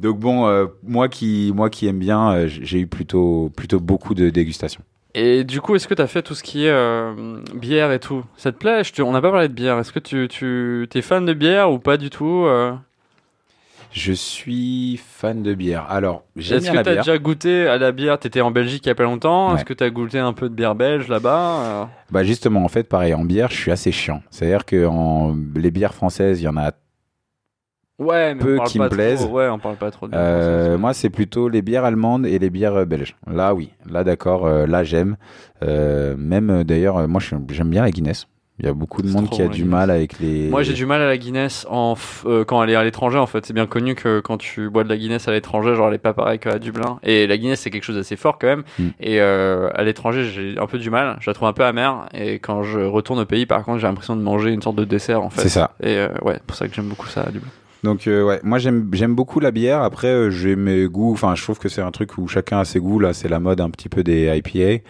Donc 0.00 0.18
bon, 0.18 0.46
euh, 0.46 0.66
moi 0.82 1.08
qui 1.08 1.52
moi 1.54 1.70
qui 1.70 1.86
aime 1.86 1.98
bien, 1.98 2.32
euh, 2.32 2.48
j'ai 2.48 2.80
eu 2.80 2.86
plutôt 2.86 3.52
plutôt 3.56 3.78
beaucoup 3.78 4.14
de 4.14 4.30
dégustations. 4.30 4.82
Et 5.14 5.44
du 5.44 5.60
coup, 5.60 5.74
est-ce 5.76 5.86
que 5.86 5.94
tu 5.94 6.02
as 6.02 6.06
fait 6.06 6.22
tout 6.22 6.34
ce 6.34 6.42
qui 6.42 6.64
est 6.64 6.70
euh, 6.70 7.12
bière 7.54 7.92
et 7.92 8.00
tout? 8.00 8.24
Ça 8.36 8.50
te 8.50 8.56
plaît? 8.56 8.82
On 9.00 9.12
n'a 9.12 9.20
pas 9.20 9.30
parlé 9.30 9.48
de 9.48 9.52
bière. 9.52 9.78
Est-ce 9.78 9.92
que 9.92 9.98
tu, 9.98 10.26
tu 10.28 10.88
es 10.94 11.02
fan 11.02 11.26
de 11.26 11.34
bière 11.34 11.70
ou 11.70 11.78
pas 11.78 11.98
du 11.98 12.08
tout 12.08 12.46
Je 13.92 14.12
suis 14.12 14.98
fan 15.04 15.42
de 15.42 15.52
bière. 15.54 15.86
Alors 15.90 16.24
j'aime 16.34 16.58
Est-ce 16.58 16.70
que 16.70 16.82
tu 16.82 16.88
as 16.88 16.96
déjà 16.96 17.18
goûté 17.18 17.66
à 17.68 17.76
la 17.76 17.92
bière? 17.92 18.18
Tu 18.18 18.26
étais 18.26 18.40
en 18.40 18.50
Belgique 18.50 18.86
il 18.86 18.88
y 18.88 18.92
a 18.92 18.94
pas 18.94 19.02
longtemps. 19.02 19.50
Ouais. 19.50 19.56
Est-ce 19.56 19.64
que 19.66 19.74
tu 19.74 19.84
as 19.84 19.90
goûté 19.90 20.18
un 20.18 20.32
peu 20.32 20.48
de 20.48 20.54
bière 20.54 20.74
belge 20.74 21.08
là-bas? 21.08 21.90
Bah 22.10 22.24
justement, 22.24 22.64
en 22.64 22.68
fait, 22.68 22.84
pareil, 22.88 23.12
en 23.12 23.24
bière, 23.24 23.50
je 23.50 23.56
suis 23.56 23.70
assez 23.70 23.92
chiant. 23.92 24.22
C'est-à-dire 24.30 24.64
que 24.64 24.86
en 24.86 25.36
les 25.56 25.70
bières 25.70 25.94
françaises, 25.94 26.40
il 26.40 26.44
y 26.44 26.48
en 26.48 26.56
a. 26.56 26.72
Ouais, 27.98 28.34
mais 28.34 28.40
Peu 28.40 28.54
on 28.54 28.56
parle 28.56 28.68
qui 28.68 28.78
pas 28.78 28.84
me 28.84 28.88
trop- 28.88 28.96
plaisent. 28.96 29.24
Ouais, 29.26 29.48
on 29.48 29.58
parle 29.58 29.76
pas 29.76 29.90
trop 29.90 30.08
de 30.08 30.12
Euh, 30.16 30.78
moi, 30.78 30.94
c'est 30.94 31.10
plutôt 31.10 31.48
les 31.48 31.60
bières 31.62 31.84
allemandes 31.84 32.26
et 32.26 32.38
les 32.38 32.50
bières 32.50 32.74
euh, 32.74 32.84
belges. 32.86 33.14
Là, 33.30 33.54
oui. 33.54 33.70
Là, 33.88 34.02
d'accord. 34.02 34.46
euh, 34.46 34.66
là, 34.66 34.82
j'aime. 34.82 35.16
Euh, 35.62 36.16
même 36.16 36.64
d'ailleurs, 36.64 37.06
moi, 37.06 37.20
j'aime 37.20 37.68
bien 37.70 37.82
la 37.82 37.90
Guinness. 37.90 38.26
Il 38.62 38.66
y 38.66 38.68
a 38.68 38.74
beaucoup 38.74 39.02
de 39.02 39.08
monde 39.08 39.28
qui 39.28 39.42
a 39.42 39.48
du 39.48 39.62
Guinness. 39.62 39.70
mal 39.70 39.90
avec 39.90 40.20
les. 40.20 40.48
Moi, 40.48 40.62
j'ai 40.62 40.72
du 40.72 40.86
mal 40.86 41.02
à 41.02 41.06
la 41.06 41.18
Guinness 41.18 41.66
en 41.68 41.94
f- 41.94 42.22
euh, 42.26 42.44
quand 42.44 42.62
elle 42.62 42.70
est 42.70 42.76
à 42.76 42.84
l'étranger. 42.84 43.18
En 43.18 43.26
fait, 43.26 43.44
c'est 43.44 43.52
bien 43.52 43.66
connu 43.66 43.96
que 43.96 44.20
quand 44.20 44.38
tu 44.38 44.70
bois 44.70 44.84
de 44.84 44.88
la 44.88 44.96
Guinness 44.96 45.26
à 45.26 45.32
l'étranger, 45.32 45.74
genre 45.74 45.88
elle 45.88 45.94
est 45.94 45.98
pas 45.98 46.12
pareille 46.12 46.38
qu'à 46.38 46.60
Dublin. 46.60 47.00
Et 47.02 47.26
la 47.26 47.36
Guinness, 47.38 47.58
c'est 47.60 47.70
quelque 47.70 47.82
chose 47.82 47.96
d'assez 47.96 48.14
fort 48.14 48.38
quand 48.38 48.46
même. 48.46 48.62
Mm. 48.78 48.88
Et 49.00 49.20
euh, 49.20 49.68
à 49.74 49.82
l'étranger, 49.82 50.24
j'ai 50.24 50.54
un 50.58 50.66
peu 50.66 50.78
du 50.78 50.90
mal. 50.90 51.16
Je 51.20 51.28
la 51.28 51.34
trouve 51.34 51.48
un 51.48 51.52
peu 51.52 51.64
amère. 51.64 52.06
Et 52.14 52.34
quand 52.38 52.62
je 52.62 52.78
retourne 52.78 53.18
au 53.18 53.24
pays, 53.24 53.46
par 53.46 53.64
contre, 53.64 53.80
j'ai 53.80 53.88
l'impression 53.88 54.14
de 54.14 54.22
manger 54.22 54.50
une 54.50 54.62
sorte 54.62 54.76
de 54.76 54.84
dessert 54.84 55.22
en 55.22 55.30
fait. 55.30 55.42
C'est 55.42 55.48
ça. 55.48 55.72
Et 55.82 55.96
euh, 55.96 56.08
ouais, 56.22 56.38
pour 56.46 56.54
ça 56.56 56.68
que 56.68 56.74
j'aime 56.74 56.88
beaucoup 56.88 57.08
ça 57.08 57.22
à 57.22 57.30
Dublin. 57.30 57.50
Donc 57.82 58.06
euh, 58.06 58.22
ouais, 58.22 58.38
moi 58.44 58.58
j'aime 58.58 58.88
j'aime 58.92 59.16
beaucoup 59.16 59.40
la 59.40 59.50
bière. 59.50 59.82
Après 59.82 60.06
euh, 60.06 60.30
j'ai 60.30 60.54
mes 60.54 60.84
goûts. 60.86 61.12
Enfin, 61.14 61.34
je 61.34 61.42
trouve 61.42 61.58
que 61.58 61.68
c'est 61.68 61.82
un 61.82 61.90
truc 61.90 62.16
où 62.16 62.28
chacun 62.28 62.60
a 62.60 62.64
ses 62.64 62.78
goûts. 62.78 63.00
Là, 63.00 63.12
c'est 63.12 63.26
la 63.28 63.40
mode 63.40 63.60
un 63.60 63.70
petit 63.70 63.88
peu 63.88 64.04
des 64.04 64.28
IPA. 64.36 64.84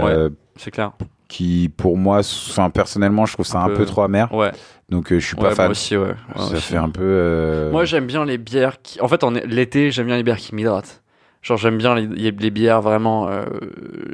euh, 0.00 0.28
C'est 0.56 0.70
clair. 0.70 0.92
Qui 1.28 1.68
pour 1.74 1.96
moi, 1.96 2.18
enfin 2.20 2.70
personnellement, 2.70 3.26
je 3.26 3.32
trouve 3.34 3.46
ça 3.46 3.58
Un 3.60 3.64
un, 3.64 3.68
peu- 3.68 3.74
peu 3.78 3.86
trop 3.86 4.02
amer. 4.02 4.32
Ouais. 4.32 4.52
Donc 4.88 5.12
euh, 5.12 5.18
je 5.18 5.26
suis 5.26 5.36
ouais 5.36 5.42
pas 5.42 5.48
moi 5.48 5.54
fan. 5.56 5.70
aussi, 5.70 5.96
ouais. 5.96 6.08
Ouais, 6.08 6.14
ça 6.36 6.52
aussi. 6.54 6.60
fait 6.62 6.76
un 6.76 6.90
peu. 6.90 7.02
euh, 7.02 7.70
Moi, 7.70 7.84
j'aime 7.84 8.06
bien 8.06 8.24
les 8.24 8.38
bières 8.38 8.82
qui. 8.82 9.00
En 9.00 9.08
fait, 9.08 9.24
en 9.24 9.30
l'été, 9.30 9.90
j'aime 9.90 10.06
bien 10.06 10.16
les 10.16 10.22
bières 10.22 10.36
qui 10.38 10.54
m'hydratent. 10.54 11.02
Genre, 11.42 11.58
j'aime 11.58 11.76
bien 11.78 11.94
les, 11.94 12.32
bières 12.50 12.80
vraiment 12.80 13.28
euh, 13.28 13.44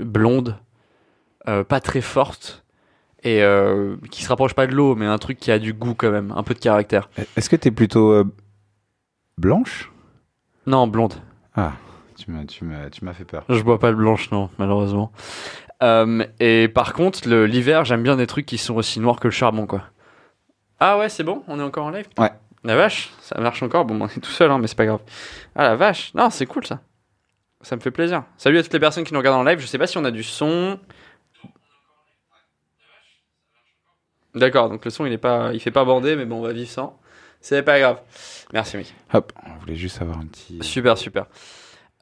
blondes, 0.03 0.57
pas 1.45 1.81
très 1.81 2.01
fortes, 2.01 2.65
et 3.23 3.41
qui 4.11 4.25
se 4.25 4.29
rapprochent 4.29 4.55
pas 4.55 4.67
de 4.67 4.73
l'eau, 4.75 4.97
mais 4.97 5.07
un 5.07 5.19
truc 5.19 5.39
qui 5.39 5.53
a 5.53 5.61
du 5.61 5.73
goût 5.73 5.95
quand 5.95 6.11
même, 6.11 6.33
un 6.37 6.43
peu 6.43 6.55
de 6.55 6.59
caractère. 6.59 7.09
Est-ce 7.37 7.49
que 7.49 7.55
t'es 7.55 7.71
plutôt 7.71 8.25
blanche? 9.39 9.93
Non, 10.67 10.89
blonde. 10.89 11.15
Ah, 11.55 11.73
tu 12.17 12.31
m'as, 12.33 12.45
tu 12.45 12.65
m'as, 12.65 12.91
tu 12.91 13.05
m'as 13.05 13.13
fait 13.13 13.25
peur. 13.25 13.45
Je 13.49 13.63
bois 13.63 13.79
pas 13.79 13.91
le 13.91 13.97
blanche, 13.97 14.31
non, 14.33 14.51
malheureusement. 14.59 15.13
Euh, 15.83 16.25
et 16.41 16.69
par 16.69 16.93
contre, 16.93 17.29
l'hiver, 17.29 17.85
j'aime 17.85 18.03
bien 18.03 18.17
des 18.17 18.27
trucs 18.27 18.47
qui 18.47 18.59
sont 18.59 18.75
aussi 18.75 19.01
noirs 19.01 19.19
que 19.19 19.29
le 19.29 19.33
charbon, 19.33 19.67
quoi. 19.67 19.85
Ah 20.79 20.99
ouais, 20.99 21.09
c'est 21.09 21.25
bon? 21.25 21.43
On 21.49 21.59
est 21.59 21.63
encore 21.63 21.87
en 21.87 21.91
live? 21.91 22.07
Ouais. 22.19 22.31
La 22.65 22.77
vache, 22.77 23.11
ça 23.23 23.41
marche 23.41 23.63
encore? 23.63 23.87
Bon, 23.87 23.99
on 24.01 24.07
est 24.07 24.21
tout 24.21 24.31
seul, 24.31 24.51
hein, 24.51 24.59
mais 24.59 24.67
c'est 24.67 24.77
pas 24.77 24.87
grave. 24.87 25.01
Ah 25.55 25.63
la 25.63 25.77
vache, 25.77 26.13
non, 26.15 26.29
c'est 26.29 26.47
cool 26.47 26.67
ça. 26.67 26.81
Ça 27.63 27.77
me 27.77 27.81
fait 27.81 27.91
plaisir. 27.91 28.25
Salut 28.37 28.59
à 28.59 28.63
toutes 28.63 28.73
les 28.73 28.81
personnes 28.81 29.05
qui 29.05 29.13
nous 29.13 29.19
regardent 29.19 29.41
en 29.41 29.45
live. 29.45 29.59
Je 29.59 29.67
sais 29.67 29.79
pas 29.79 29.87
si 29.87 29.97
on 29.99 30.05
a 30.05 30.11
du 30.11 30.23
son. 30.23 30.79
D'accord, 34.35 34.69
donc 34.69 34.85
le 34.85 34.91
son 34.91 35.07
il 35.07 35.13
est 35.13 35.19
pas, 35.19 35.53
il 35.53 35.61
fait 35.61 35.71
pas 35.71 35.85
bander, 35.85 36.17
mais 36.17 36.25
bon, 36.25 36.37
on 36.37 36.43
va 36.43 36.53
vivre 36.53 36.71
sans. 36.71 37.01
C'est 37.41 37.63
pas 37.63 37.81
grave. 37.81 38.01
Merci, 38.53 38.77
mec. 38.77 38.95
Hop, 39.13 39.33
on 39.47 39.59
voulait 39.61 39.77
juste 39.77 40.01
avoir 40.03 40.19
un 40.19 40.27
petit. 40.27 40.59
Super, 40.63 40.99
super. 40.99 41.27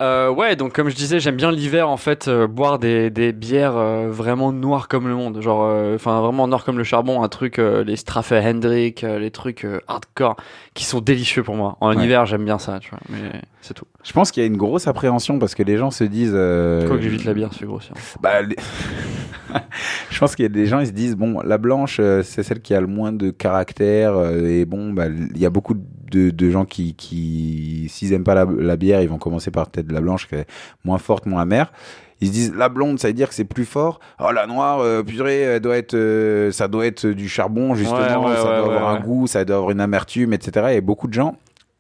Euh, 0.01 0.31
ouais, 0.31 0.55
donc 0.55 0.73
comme 0.75 0.89
je 0.91 0.95
disais, 0.95 1.19
j'aime 1.19 1.35
bien 1.35 1.51
l'hiver 1.51 1.89
en 1.89 1.97
fait, 1.97 2.29
euh, 2.29 2.47
boire 2.47 2.79
des, 2.79 3.11
des 3.11 3.33
bières 3.33 3.77
euh, 3.77 4.09
vraiment 4.09 4.53
noires 4.53 4.87
comme 4.87 5.09
le 5.09 5.15
monde, 5.17 5.41
genre, 5.43 5.65
euh, 5.65 5.97
enfin 5.97 6.21
vraiment 6.21 6.47
noires 6.47 6.65
comme 6.65 6.79
le 6.79 6.85
charbon, 6.85 7.21
un 7.25 7.29
truc, 7.29 7.59
euh, 7.59 7.83
les 7.83 7.97
Straffe 7.97 8.31
Hendrik, 8.31 9.03
euh, 9.03 9.19
les 9.19 9.33
trucs 9.33 9.65
euh, 9.65 9.81
hardcore, 9.89 10.37
qui 10.75 10.85
sont 10.85 11.01
délicieux 11.01 11.43
pour 11.43 11.57
moi. 11.57 11.77
En 11.81 11.97
Ouais. 11.97 12.05
hiver, 12.05 12.27
j'aime 12.27 12.45
bien 12.45 12.59
ça, 12.59 12.79
tu 12.79 12.91
vois, 12.91 13.01
mais 13.09 13.43
c'est 13.61 13.75
tout. 13.75 13.87
Je 14.05 14.13
pense 14.13 14.31
qu'il 14.31 14.43
y 14.43 14.45
a 14.45 14.47
une 14.47 14.57
grosse 14.57 14.87
appréhension 14.87 15.39
parce 15.39 15.55
que 15.55 15.63
les 15.63 15.77
gens 15.77 15.91
se 15.91 16.05
disent. 16.05 16.33
euh, 16.35 16.87
Quoi 16.87 16.97
que 16.97 17.03
j'évite 17.03 17.25
la 17.25 17.35
bière, 17.35 17.51
c'est 17.53 17.67
grossier. 17.67 17.93
Bah, 18.23 18.43
les- 18.43 18.57
je 20.11 20.19
pense 20.19 20.37
qu'il 20.37 20.45
y 20.45 20.47
a 20.47 20.51
des 20.51 20.67
gens, 20.67 20.81
ils 20.81 20.87
se 20.87 20.93
disent 20.93 21.17
bon, 21.17 21.41
la 21.43 21.59
blanche, 21.59 21.99
euh, 22.01 22.23
c'est 22.23 22.43
celle 22.43 22.61
qui 22.61 22.75
a 22.75 22.81
le 22.81 22.87
moins 22.87 23.13
de 23.13 23.31
caractère 23.31 24.15
euh, 24.17 24.47
et 24.47 24.65
bon, 24.65 24.93
bah, 24.93 25.07
il 25.09 25.39
y 25.39 25.47
a 25.47 25.51
beaucoup 25.51 25.75
de, 25.75 26.31
de 26.31 26.51
gens 26.51 26.65
qui, 26.65 26.95
qui 26.95 27.87
s'ils 27.91 28.13
aiment 28.13 28.25
pas 28.25 28.35
la, 28.35 28.47
la 28.59 28.77
bière, 28.77 29.03
ils 29.03 29.09
vont 29.09 29.19
commencer 29.19 29.51
par 29.51 29.69
peut-être 29.69 29.91
la 29.91 30.01
blanche 30.01 30.29
qui 30.29 30.37
est 30.37 30.47
moins 30.85 30.99
forte, 30.99 31.27
moins 31.27 31.43
amère. 31.43 31.73
Ils 32.21 32.29
se 32.29 32.33
disent 32.33 32.55
la 32.55 32.69
blonde, 32.69 32.99
ça 32.99 33.09
veut 33.09 33.15
dire 33.15 33.29
que 33.29 33.35
c'est 33.35 33.45
plus 33.45 33.65
fort. 33.65 34.01
Oh 34.21 34.31
la 34.33 34.47
noire, 34.47 34.81
euh, 34.81 35.03
purée, 35.03 35.41
elle 35.41 35.61
doit 35.61 35.77
être, 35.77 35.95
euh, 35.95 36.51
ça 36.51 36.67
doit 36.69 36.87
être 36.87 37.07
du 37.07 37.29
charbon 37.29 37.75
justement, 37.75 38.25
Ouais, 38.25 38.31
ouais, 38.31 38.37
ça 38.37 38.51
ouais, 38.61 38.65
doit 38.65 38.77
avoir 38.77 38.89
un 38.95 39.01
goût, 39.01 39.27
ça 39.27 39.45
doit 39.45 39.57
avoir 39.57 39.71
une 39.71 39.81
amertume, 39.81 40.33
etc. 40.33 40.69
Et 40.75 40.81
beaucoup 40.81 41.07
de 41.07 41.15
gens, 41.15 41.37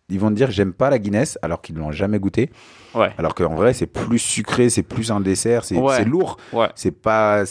ils 0.08 0.18
vont 0.20 0.30
te 0.30 0.34
dire 0.34 0.50
j'aime 0.50 0.72
pas 0.72 0.90
la 0.90 0.98
Guinness 0.98 1.38
alors 1.42 1.60
qu'ils 1.60 1.76
l'ont 1.76 1.92
jamais 1.92 2.18
goûté. 2.18 2.50
Ouais. 2.94 3.10
Alors 3.18 3.34
qu'en 3.34 3.54
vrai, 3.54 3.72
c'est 3.74 3.86
plus 3.86 4.18
sucré, 4.18 4.70
c'est 4.70 4.82
plus 4.82 5.10
un 5.12 5.20
dessert, 5.20 5.64
c'est 5.64 5.76
Ouais. 5.78 6.04
lourd. 6.04 6.36
Ouais. 6.52 6.68
C'est 6.74 6.90
pas 6.92 7.44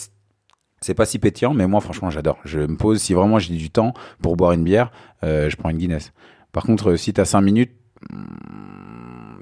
c'est 0.81 0.93
pas 0.93 1.05
si 1.05 1.17
pétillant, 1.19 1.53
mais 1.53 1.65
moi 1.67 1.81
franchement 1.81 2.09
j'adore. 2.09 2.37
Je 2.45 2.59
me 2.59 2.75
pose 2.77 3.01
si 3.01 3.13
vraiment 3.13 3.39
j'ai 3.39 3.55
du 3.55 3.69
temps 3.69 3.93
pour 4.21 4.35
boire 4.37 4.51
une 4.51 4.63
bière, 4.63 4.91
euh, 5.23 5.49
je 5.49 5.55
prends 5.55 5.69
une 5.69 5.77
Guinness. 5.77 6.13
Par 6.51 6.63
contre, 6.63 6.91
euh, 6.91 6.97
si 6.97 7.13
t'as 7.13 7.25
5 7.25 7.41
minutes, 7.41 7.71
hmm, 8.11 8.23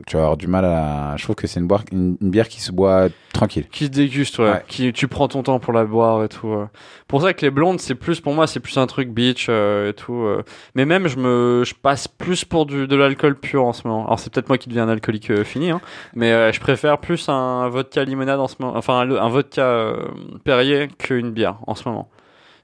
tu 0.05 0.15
vas 0.17 0.23
avoir 0.23 0.37
du 0.37 0.47
mal 0.47 0.65
à. 0.65 1.15
Je 1.17 1.23
trouve 1.23 1.35
que 1.35 1.47
c'est 1.47 1.59
une, 1.59 1.67
boire- 1.67 1.83
une, 1.91 2.15
une 2.21 2.29
bière 2.29 2.47
qui 2.47 2.61
se 2.61 2.71
boit 2.71 3.07
tranquille. 3.33 3.67
Qui 3.71 3.85
se 3.85 3.89
déguste, 3.89 4.37
ouais. 4.39 4.51
Ouais. 4.51 4.63
Qui, 4.67 4.93
tu 4.93 5.07
prends 5.07 5.27
ton 5.27 5.41
temps 5.43 5.59
pour 5.59 5.73
la 5.73 5.83
boire 5.85 6.23
et 6.23 6.29
tout. 6.29 6.47
ouais. 6.47 6.65
Pour 7.07 7.21
ça 7.21 7.33
que 7.33 7.41
les 7.41 7.49
blondes, 7.51 7.79
c'est 7.79 7.95
plus, 7.95 8.21
pour 8.21 8.33
moi, 8.33 8.45
c'est 8.47 8.59
plus 8.59 8.77
un 8.77 8.85
truc 8.87 9.09
beach 9.09 9.47
euh, 9.49 9.89
et 9.89 9.93
tout. 9.93 10.13
euh. 10.13 10.43
Mais 10.75 10.85
même, 10.85 11.07
je 11.07 11.17
me, 11.17 11.63
je 11.65 11.73
passe 11.73 12.07
plus 12.07 12.45
pour 12.45 12.65
du, 12.65 12.87
de 12.87 12.95
l'alcool 12.95 13.35
pur 13.35 13.65
en 13.65 13.73
ce 13.73 13.87
moment. 13.87 14.05
Alors, 14.05 14.19
c'est 14.19 14.31
peut-être 14.31 14.47
moi 14.49 14.57
qui 14.57 14.69
deviens 14.69 14.83
un 14.83 14.89
alcoolique 14.89 15.31
euh, 15.31 15.43
fini, 15.43 15.71
hein. 15.71 15.81
Mais 16.13 16.31
euh, 16.31 16.51
je 16.51 16.59
préfère 16.59 16.99
plus 16.99 17.27
un 17.29 17.67
vodka 17.69 18.03
limonade 18.03 18.39
en 18.39 18.47
ce 18.47 18.55
moment. 18.59 18.77
Enfin, 18.77 18.99
un, 18.99 19.11
un 19.11 19.29
vodka 19.29 19.63
euh, 19.63 20.05
Perrier 20.43 20.87
qu'une 20.99 21.31
bière 21.31 21.57
en 21.67 21.73
ce 21.75 21.87
moment. 21.89 22.09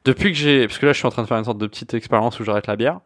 Depuis 0.05 0.31
que 0.31 0.37
j'ai, 0.37 0.67
parce 0.67 0.79
que 0.79 0.85
là, 0.85 0.93
je 0.93 0.97
suis 0.97 1.07
en 1.07 1.11
train 1.11 1.21
de 1.23 1.27
faire 1.27 1.37
une 1.37 1.45
sorte 1.45 1.57
de 1.59 1.67
petite 1.67 1.93
expérience 1.93 2.39
où 2.39 2.43
j'arrête 2.43 2.67
la 2.67 2.75
bière. 2.75 2.99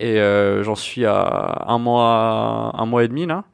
Et 0.00 0.20
euh, 0.20 0.62
j'en 0.62 0.76
suis 0.76 1.04
à 1.04 1.64
un 1.66 1.78
mois, 1.78 2.70
un 2.74 2.86
mois 2.86 3.02
et 3.02 3.08
demi, 3.08 3.26
là. 3.26 3.44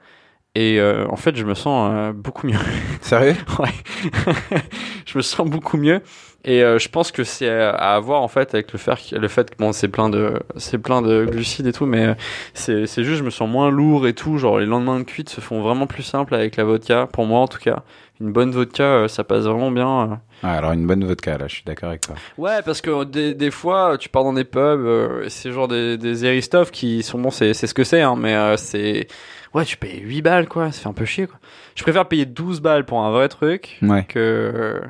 Et 0.56 0.78
euh, 0.78 1.06
en 1.08 1.16
fait, 1.16 1.34
je 1.36 1.44
me 1.44 1.54
sens 1.54 1.90
euh, 1.92 2.12
beaucoup 2.12 2.46
mieux. 2.46 2.58
Sérieux? 3.00 3.34
Ouais. 3.58 3.70
je 5.06 5.18
me 5.18 5.22
sens 5.22 5.48
beaucoup 5.48 5.76
mieux. 5.76 6.00
Et 6.46 6.62
euh, 6.62 6.78
je 6.78 6.88
pense 6.90 7.10
que 7.10 7.24
c'est 7.24 7.48
à 7.48 7.70
à 7.70 7.94
avoir 7.96 8.20
en 8.20 8.28
fait 8.28 8.54
avec 8.54 8.70
le 8.72 8.78
fait, 8.78 9.10
le 9.12 9.28
fait 9.28 9.50
que 9.50 9.56
bon, 9.58 9.72
c'est 9.72 9.88
plein 9.88 10.10
de, 10.10 10.38
c'est 10.56 10.76
plein 10.78 11.00
de 11.00 11.24
glucides 11.24 11.66
et 11.66 11.72
tout, 11.72 11.86
mais 11.86 12.06
euh, 12.08 12.14
c'est, 12.52 12.86
c'est 12.86 13.02
juste, 13.02 13.18
je 13.20 13.24
me 13.24 13.30
sens 13.30 13.48
moins 13.48 13.70
lourd 13.70 14.06
et 14.06 14.12
tout. 14.12 14.36
Genre 14.36 14.58
les 14.58 14.66
lendemains 14.66 14.98
de 14.98 15.04
cuite 15.04 15.30
se 15.30 15.40
font 15.40 15.62
vraiment 15.62 15.86
plus 15.86 16.02
simples 16.02 16.34
avec 16.34 16.56
la 16.56 16.64
vodka. 16.64 17.08
Pour 17.12 17.24
moi, 17.24 17.40
en 17.40 17.48
tout 17.48 17.58
cas, 17.58 17.82
une 18.20 18.30
bonne 18.30 18.50
vodka, 18.50 18.82
euh, 18.84 19.08
ça 19.08 19.24
passe 19.24 19.44
vraiment 19.44 19.70
bien. 19.70 20.02
euh. 20.02 20.46
Ouais, 20.46 20.54
alors 20.54 20.72
une 20.72 20.86
bonne 20.86 21.04
vodka 21.04 21.38
là, 21.38 21.46
je 21.48 21.54
suis 21.54 21.64
d'accord 21.64 21.88
avec 21.88 22.02
toi. 22.02 22.14
Ouais, 22.36 22.60
parce 22.62 22.80
que 22.82 23.04
des, 23.04 23.32
des 23.34 23.50
fois, 23.50 23.96
tu 23.98 24.10
pars 24.10 24.22
dans 24.24 24.34
des 24.34 24.44
pubs, 24.44 24.60
euh, 24.62 25.24
c'est 25.28 25.50
genre 25.50 25.66
des, 25.66 25.96
des 25.96 26.40
qui 26.70 27.02
sont 27.02 27.18
bons, 27.18 27.30
c'est, 27.30 27.54
c'est 27.54 27.66
ce 27.66 27.74
que 27.74 27.84
c'est, 27.84 28.02
hein, 28.02 28.16
mais 28.18 28.34
euh, 28.34 28.56
c'est. 28.58 29.06
Ouais, 29.54 29.64
tu 29.64 29.76
payes 29.76 30.00
8 30.00 30.22
balles, 30.22 30.48
quoi, 30.48 30.72
ça 30.72 30.80
fait 30.82 30.88
un 30.88 30.92
peu 30.92 31.04
chier, 31.04 31.26
quoi. 31.26 31.38
Je 31.76 31.82
préfère 31.82 32.06
payer 32.08 32.26
12 32.26 32.60
balles 32.60 32.84
pour 32.84 33.00
un 33.00 33.10
vrai 33.12 33.28
truc 33.28 33.78
Ouais. 33.82 34.04
que. 34.08 34.80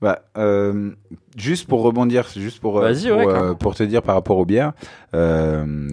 Bah, 0.00 0.22
euh, 0.36 0.92
juste 1.36 1.66
pour 1.68 1.82
rebondir, 1.82 2.28
juste 2.36 2.60
pour, 2.60 2.78
euh, 2.78 2.92
Vas-y, 2.92 3.08
pour, 3.08 3.18
ouais, 3.18 3.26
euh, 3.26 3.54
pour 3.54 3.74
te 3.74 3.82
dire 3.82 4.02
par 4.02 4.14
rapport 4.14 4.38
aux 4.38 4.44
bières, 4.44 4.72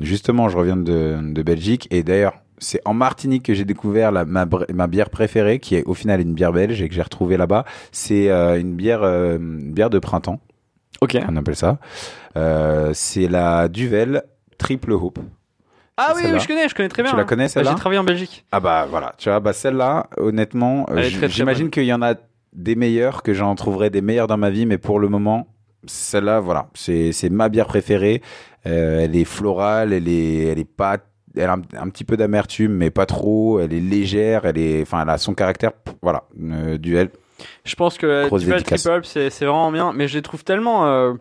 justement, 0.02 0.48
je 0.50 0.58
reviens 0.58 0.78
de, 0.78 1.18
de 1.22 1.42
Belgique 1.42 1.88
et 1.90 2.04
d'ailleurs, 2.04 2.34
c'est 2.60 2.80
en 2.86 2.94
Martinique 2.94 3.44
que 3.44 3.54
j'ai 3.54 3.66
découvert 3.66 4.12
la, 4.12 4.24
ma, 4.24 4.46
ma 4.74 4.88
bière 4.88 5.10
préférée, 5.10 5.60
qui 5.60 5.76
est 5.76 5.84
au 5.86 5.94
final 5.94 6.22
une 6.22 6.34
bière 6.34 6.54
belge 6.54 6.82
et 6.82 6.88
que 6.88 6.94
j'ai 6.96 7.02
retrouvée 7.02 7.36
là-bas. 7.38 7.66
C'est 7.92 8.30
une 8.30 8.76
bière, 8.76 9.04
une 9.04 9.74
bière 9.74 9.90
de 9.90 10.00
printemps, 10.00 10.40
Ok. 11.02 11.18
on 11.28 11.36
appelle 11.36 11.56
ça. 11.56 11.80
C'est 12.94 13.28
la 13.28 13.68
Duvel 13.70 14.24
Triple 14.58 14.92
Hope. 14.94 15.20
Ah 15.98 16.14
oui, 16.16 16.24
oui, 16.26 16.40
je 16.40 16.48
connais, 16.48 16.68
je 16.68 16.76
connais 16.76 16.90
très 16.90 17.04
bien. 17.04 17.12
Tu 17.12 17.18
la 17.18 17.24
hein. 17.24 17.26
connais 17.26 17.46
Bah, 17.46 17.50
celle-là 17.50 17.72
J'ai 17.72 17.78
travaillé 17.78 18.00
en 18.00 18.04
Belgique. 18.04 18.46
Ah 18.52 18.60
bah 18.60 18.86
voilà, 18.90 19.14
tu 19.18 19.30
vois, 19.30 19.40
bah 19.40 19.54
celle-là, 19.54 20.08
honnêtement, 20.18 20.86
euh, 20.90 21.04
j'imagine 21.28 21.70
qu'il 21.70 21.86
y 21.86 21.94
en 21.94 22.02
a 22.02 22.16
des 22.54 22.76
meilleures, 22.76 23.24
que 23.24 23.34
j'en 23.34 23.56
trouverai 23.56 23.90
des 23.90 24.02
meilleures 24.02 24.28
dans 24.28 24.38
ma 24.38 24.50
vie, 24.50 24.66
mais 24.66 24.78
pour 24.78 25.00
le 25.00 25.08
moment, 25.08 25.48
celle-là, 25.86 26.40
voilà, 26.40 26.68
c'est 26.74 27.30
ma 27.30 27.50
bière 27.50 27.68
préférée. 27.68 28.22
Euh, 28.66 29.02
elle 29.02 29.16
est 29.16 29.26
florale, 29.26 29.94
elle 29.94 30.08
est, 30.08 30.46
elle 30.48 30.60
est 30.60 30.66
pas, 30.66 30.98
elle 31.36 31.50
a 31.50 31.54
un, 31.54 31.62
un 31.78 31.90
petit 31.90 32.04
peu 32.04 32.18
d'amertume, 32.18 32.74
mais 32.74 32.90
pas 32.90 33.06
trop. 33.06 33.60
Elle 33.60 33.74
est 33.74 33.80
légère, 33.80 34.46
elle 34.46 34.58
est, 34.58 34.82
enfin, 34.82 35.04
elle 35.04 35.10
a 35.10 35.18
son 35.18 35.34
caractère. 35.36 35.72
Voilà, 36.02 36.24
euh, 36.42 36.78
duel. 36.78 37.10
Je 37.64 37.76
pense 37.76 37.98
que 37.98 38.28
dédicace. 38.40 38.84
Triple 38.84 39.06
c'est 39.06 39.30
c'est 39.30 39.46
vraiment 39.46 39.72
bien, 39.72 39.94
mais 39.94 40.08
je 40.08 40.16
les 40.16 40.22
trouve 40.22 40.44
tellement, 40.44 40.88
euh, 40.88 41.14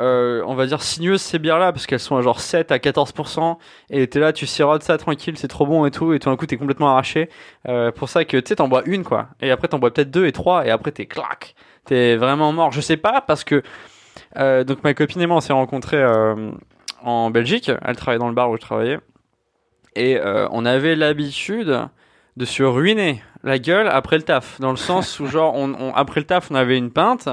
euh, 0.00 0.42
on 0.46 0.54
va 0.54 0.66
dire, 0.66 0.82
sinueuses 0.82 1.20
ces 1.20 1.38
bières-là, 1.38 1.72
parce 1.72 1.86
qu'elles 1.86 2.00
sont 2.00 2.16
à 2.16 2.22
genre 2.22 2.40
7 2.40 2.72
à 2.72 2.78
14%, 2.78 3.58
et 3.90 4.06
t'es 4.06 4.18
là, 4.18 4.32
tu 4.32 4.46
sirotes 4.46 4.82
ça 4.82 4.96
tranquille, 4.98 5.36
c'est 5.36 5.48
trop 5.48 5.66
bon 5.66 5.84
et 5.84 5.90
tout, 5.90 6.12
et 6.14 6.18
tout 6.18 6.30
d'un 6.30 6.36
coup, 6.36 6.46
t'es 6.46 6.56
complètement 6.56 6.90
arraché. 6.90 7.28
Euh, 7.68 7.92
pour 7.92 8.08
ça 8.08 8.24
que, 8.24 8.38
tu 8.38 8.48
sais, 8.48 8.56
t'en 8.56 8.68
bois 8.68 8.82
une, 8.86 9.04
quoi, 9.04 9.28
et 9.40 9.50
après, 9.50 9.68
t'en 9.68 9.78
bois 9.78 9.92
peut-être 9.92 10.10
deux 10.10 10.26
et 10.26 10.32
trois, 10.32 10.66
et 10.66 10.70
après, 10.70 10.90
t'es 10.90 11.06
clac. 11.06 11.54
T'es 11.84 12.16
vraiment 12.16 12.52
mort. 12.52 12.72
Je 12.72 12.80
sais 12.80 12.96
pas, 12.96 13.20
parce 13.20 13.44
que, 13.44 13.62
euh, 14.38 14.64
donc 14.64 14.82
ma 14.84 14.94
copine 14.94 15.20
et 15.20 15.26
moi, 15.26 15.36
on 15.36 15.40
s'est 15.40 15.52
rencontrés 15.52 16.02
en 17.02 17.30
Belgique, 17.30 17.70
elle 17.84 17.96
travaillait 17.96 18.20
dans 18.20 18.28
le 18.28 18.34
bar 18.34 18.50
où 18.50 18.56
je 18.56 18.60
travaillais, 18.60 18.98
et 19.96 20.18
on 20.50 20.64
avait 20.64 20.96
l'habitude 20.96 21.88
de 22.36 22.44
se 22.46 22.62
ruiner 22.62 23.22
la 23.44 23.58
gueule 23.58 23.88
après 23.88 24.16
le 24.16 24.22
taf. 24.22 24.60
Dans 24.60 24.70
le 24.70 24.76
sens 24.76 25.20
où, 25.20 25.26
genre, 25.26 25.54
après 25.94 26.20
le 26.20 26.26
taf, 26.26 26.50
on 26.50 26.54
avait 26.54 26.78
une 26.78 26.90
pinte. 26.90 27.28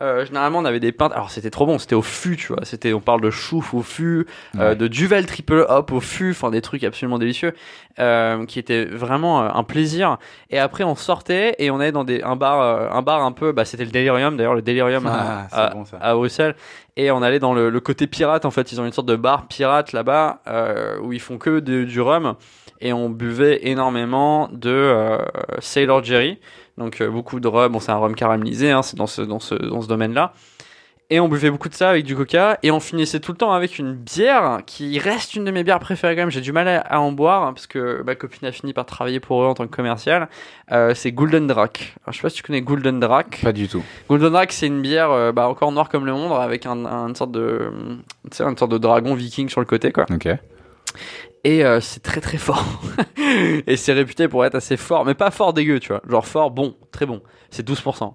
Euh, 0.00 0.24
généralement, 0.24 0.60
on 0.60 0.64
avait 0.64 0.80
des 0.80 0.90
pintes. 0.90 1.12
Alors, 1.12 1.30
c'était 1.30 1.50
trop 1.50 1.66
bon. 1.66 1.78
C'était 1.78 1.94
au 1.94 2.00
fût, 2.00 2.36
tu 2.38 2.46
vois. 2.54 2.64
C'était, 2.64 2.94
on 2.94 3.00
parle 3.00 3.20
de 3.20 3.28
chouf 3.30 3.74
au 3.74 3.82
fût, 3.82 4.26
euh, 4.58 4.70
Ouais. 4.70 4.76
de 4.76 4.88
duvel 4.88 5.26
triple 5.26 5.66
hop 5.68 5.92
au 5.92 6.00
fût. 6.00 6.30
Enfin, 6.30 6.50
des 6.50 6.62
trucs 6.62 6.82
absolument 6.82 7.18
délicieux, 7.18 7.52
euh, 7.98 8.46
qui 8.46 8.58
étaient 8.58 8.86
vraiment 8.86 9.42
euh, 9.42 9.48
un 9.52 9.64
plaisir. 9.64 10.16
Et 10.48 10.58
après, 10.58 10.82
on 10.84 10.94
sortait 10.94 11.54
et 11.58 11.70
on 11.70 11.78
allait 11.78 11.92
dans 11.92 12.04
des, 12.04 12.22
un 12.22 12.36
bar, 12.36 12.62
euh, 12.62 12.88
un 12.90 13.02
bar 13.02 13.22
un 13.22 13.32
peu. 13.32 13.52
Bah, 13.52 13.66
c'était 13.66 13.84
le 13.84 13.90
Delirium. 13.90 14.38
D'ailleurs, 14.38 14.54
le 14.54 14.62
Delirium 14.62 15.06
à, 15.06 15.46
Ah, 15.52 15.64
à- 15.66 15.70
bon 15.74 15.84
ça. 15.84 15.98
à 16.00 16.14
Bruxelles 16.14 16.54
et 16.96 17.10
on 17.10 17.20
allait 17.22 17.38
dans 17.38 17.52
le, 17.54 17.70
le 17.70 17.80
côté 17.80 18.06
pirate 18.06 18.44
en 18.44 18.50
fait 18.50 18.70
ils 18.70 18.78
ont 18.78 18.84
une 18.84 18.92
sorte 18.92 19.08
de 19.08 19.16
bar 19.16 19.46
pirate 19.48 19.92
là-bas 19.94 20.42
euh, 20.46 20.98
où 21.00 21.14
ils 21.14 21.20
font 21.20 21.38
que 21.38 21.58
de- 21.58 21.84
du 21.84 22.02
rhum 22.02 22.34
et 22.82 22.92
on 22.92 23.08
buvait 23.08 23.60
énormément 23.66 24.50
de 24.52 24.68
euh, 24.70 25.16
Sailor 25.60 26.04
Jerry 26.04 26.38
donc 26.82 27.00
euh, 27.00 27.08
beaucoup 27.10 27.40
de 27.40 27.48
rhum 27.48 27.72
bon 27.72 27.80
c'est 27.80 27.92
un 27.92 27.96
rhum 27.96 28.14
caramélisé 28.14 28.70
hein, 28.70 28.82
c'est 28.82 28.96
dans 28.96 29.06
ce 29.06 29.22
dans 29.22 29.40
ce 29.40 29.54
dans 29.54 29.80
ce 29.82 29.88
domaine 29.88 30.12
là 30.14 30.32
et 31.10 31.20
on 31.20 31.28
buvait 31.28 31.50
beaucoup 31.50 31.68
de 31.68 31.74
ça 31.74 31.90
avec 31.90 32.04
du 32.06 32.16
coca 32.16 32.58
et 32.62 32.70
on 32.70 32.80
finissait 32.80 33.20
tout 33.20 33.32
le 33.32 33.36
temps 33.36 33.52
avec 33.52 33.78
une 33.78 33.92
bière 33.92 34.60
qui 34.64 34.98
reste 34.98 35.34
une 35.34 35.44
de 35.44 35.50
mes 35.50 35.62
bières 35.62 35.78
préférées 35.80 36.14
quand 36.14 36.22
même 36.22 36.30
j'ai 36.30 36.40
du 36.40 36.52
mal 36.52 36.66
à, 36.68 36.80
à 36.80 37.00
en 37.00 37.12
boire 37.12 37.42
hein, 37.42 37.52
parce 37.52 37.66
que 37.66 38.02
ma 38.06 38.14
copine 38.14 38.48
a 38.48 38.52
fini 38.52 38.72
par 38.72 38.86
travailler 38.86 39.20
pour 39.20 39.42
eux 39.42 39.46
en 39.46 39.52
tant 39.54 39.66
que 39.66 39.74
commercial 39.76 40.28
Euh, 40.70 40.94
c'est 40.94 41.12
Golden 41.12 41.46
Drac 41.46 41.94
Alors, 42.04 42.12
je 42.14 42.18
sais 42.18 42.22
pas 42.22 42.30
si 42.30 42.36
tu 42.36 42.42
connais 42.42 42.62
Golden 42.62 42.98
Drac 42.98 43.40
Pas 43.42 43.52
du 43.52 43.68
tout. 43.68 43.82
Golden 44.08 44.30
Drac, 44.32 44.52
c'est 44.52 44.68
une 44.68 44.80
bière 44.80 45.10
euh, 45.10 45.32
bah, 45.32 45.48
encore 45.48 45.70
noire 45.72 45.90
comme 45.90 46.06
le 46.06 46.12
monde, 46.12 46.32
avec 46.32 46.64
un, 46.64 46.86
un- 46.86 47.08
une 47.08 47.14
sorte 47.16 47.32
de, 47.32 47.70
une 48.24 48.56
sorte 48.56 48.70
de 48.70 48.78
dragon 48.78 49.14
viking 49.14 49.50
sur 49.50 49.60
le 49.60 49.66
côté, 49.66 49.92
quoi. 49.92 50.06
Ok. 50.10 50.28
Et 51.44 51.64
euh, 51.64 51.80
c'est 51.80 52.00
très 52.00 52.20
très 52.20 52.38
fort. 52.38 52.82
et 53.66 53.76
c'est 53.76 53.92
réputé 53.92 54.28
pour 54.28 54.44
être 54.44 54.54
assez 54.54 54.76
fort, 54.76 55.04
mais 55.04 55.14
pas 55.14 55.30
fort 55.30 55.52
dégueu, 55.52 55.80
tu 55.80 55.88
vois. 55.88 56.02
Genre 56.08 56.26
fort, 56.26 56.50
bon, 56.50 56.76
très 56.92 57.06
bon. 57.06 57.20
C'est 57.50 57.66
12%. 57.66 58.14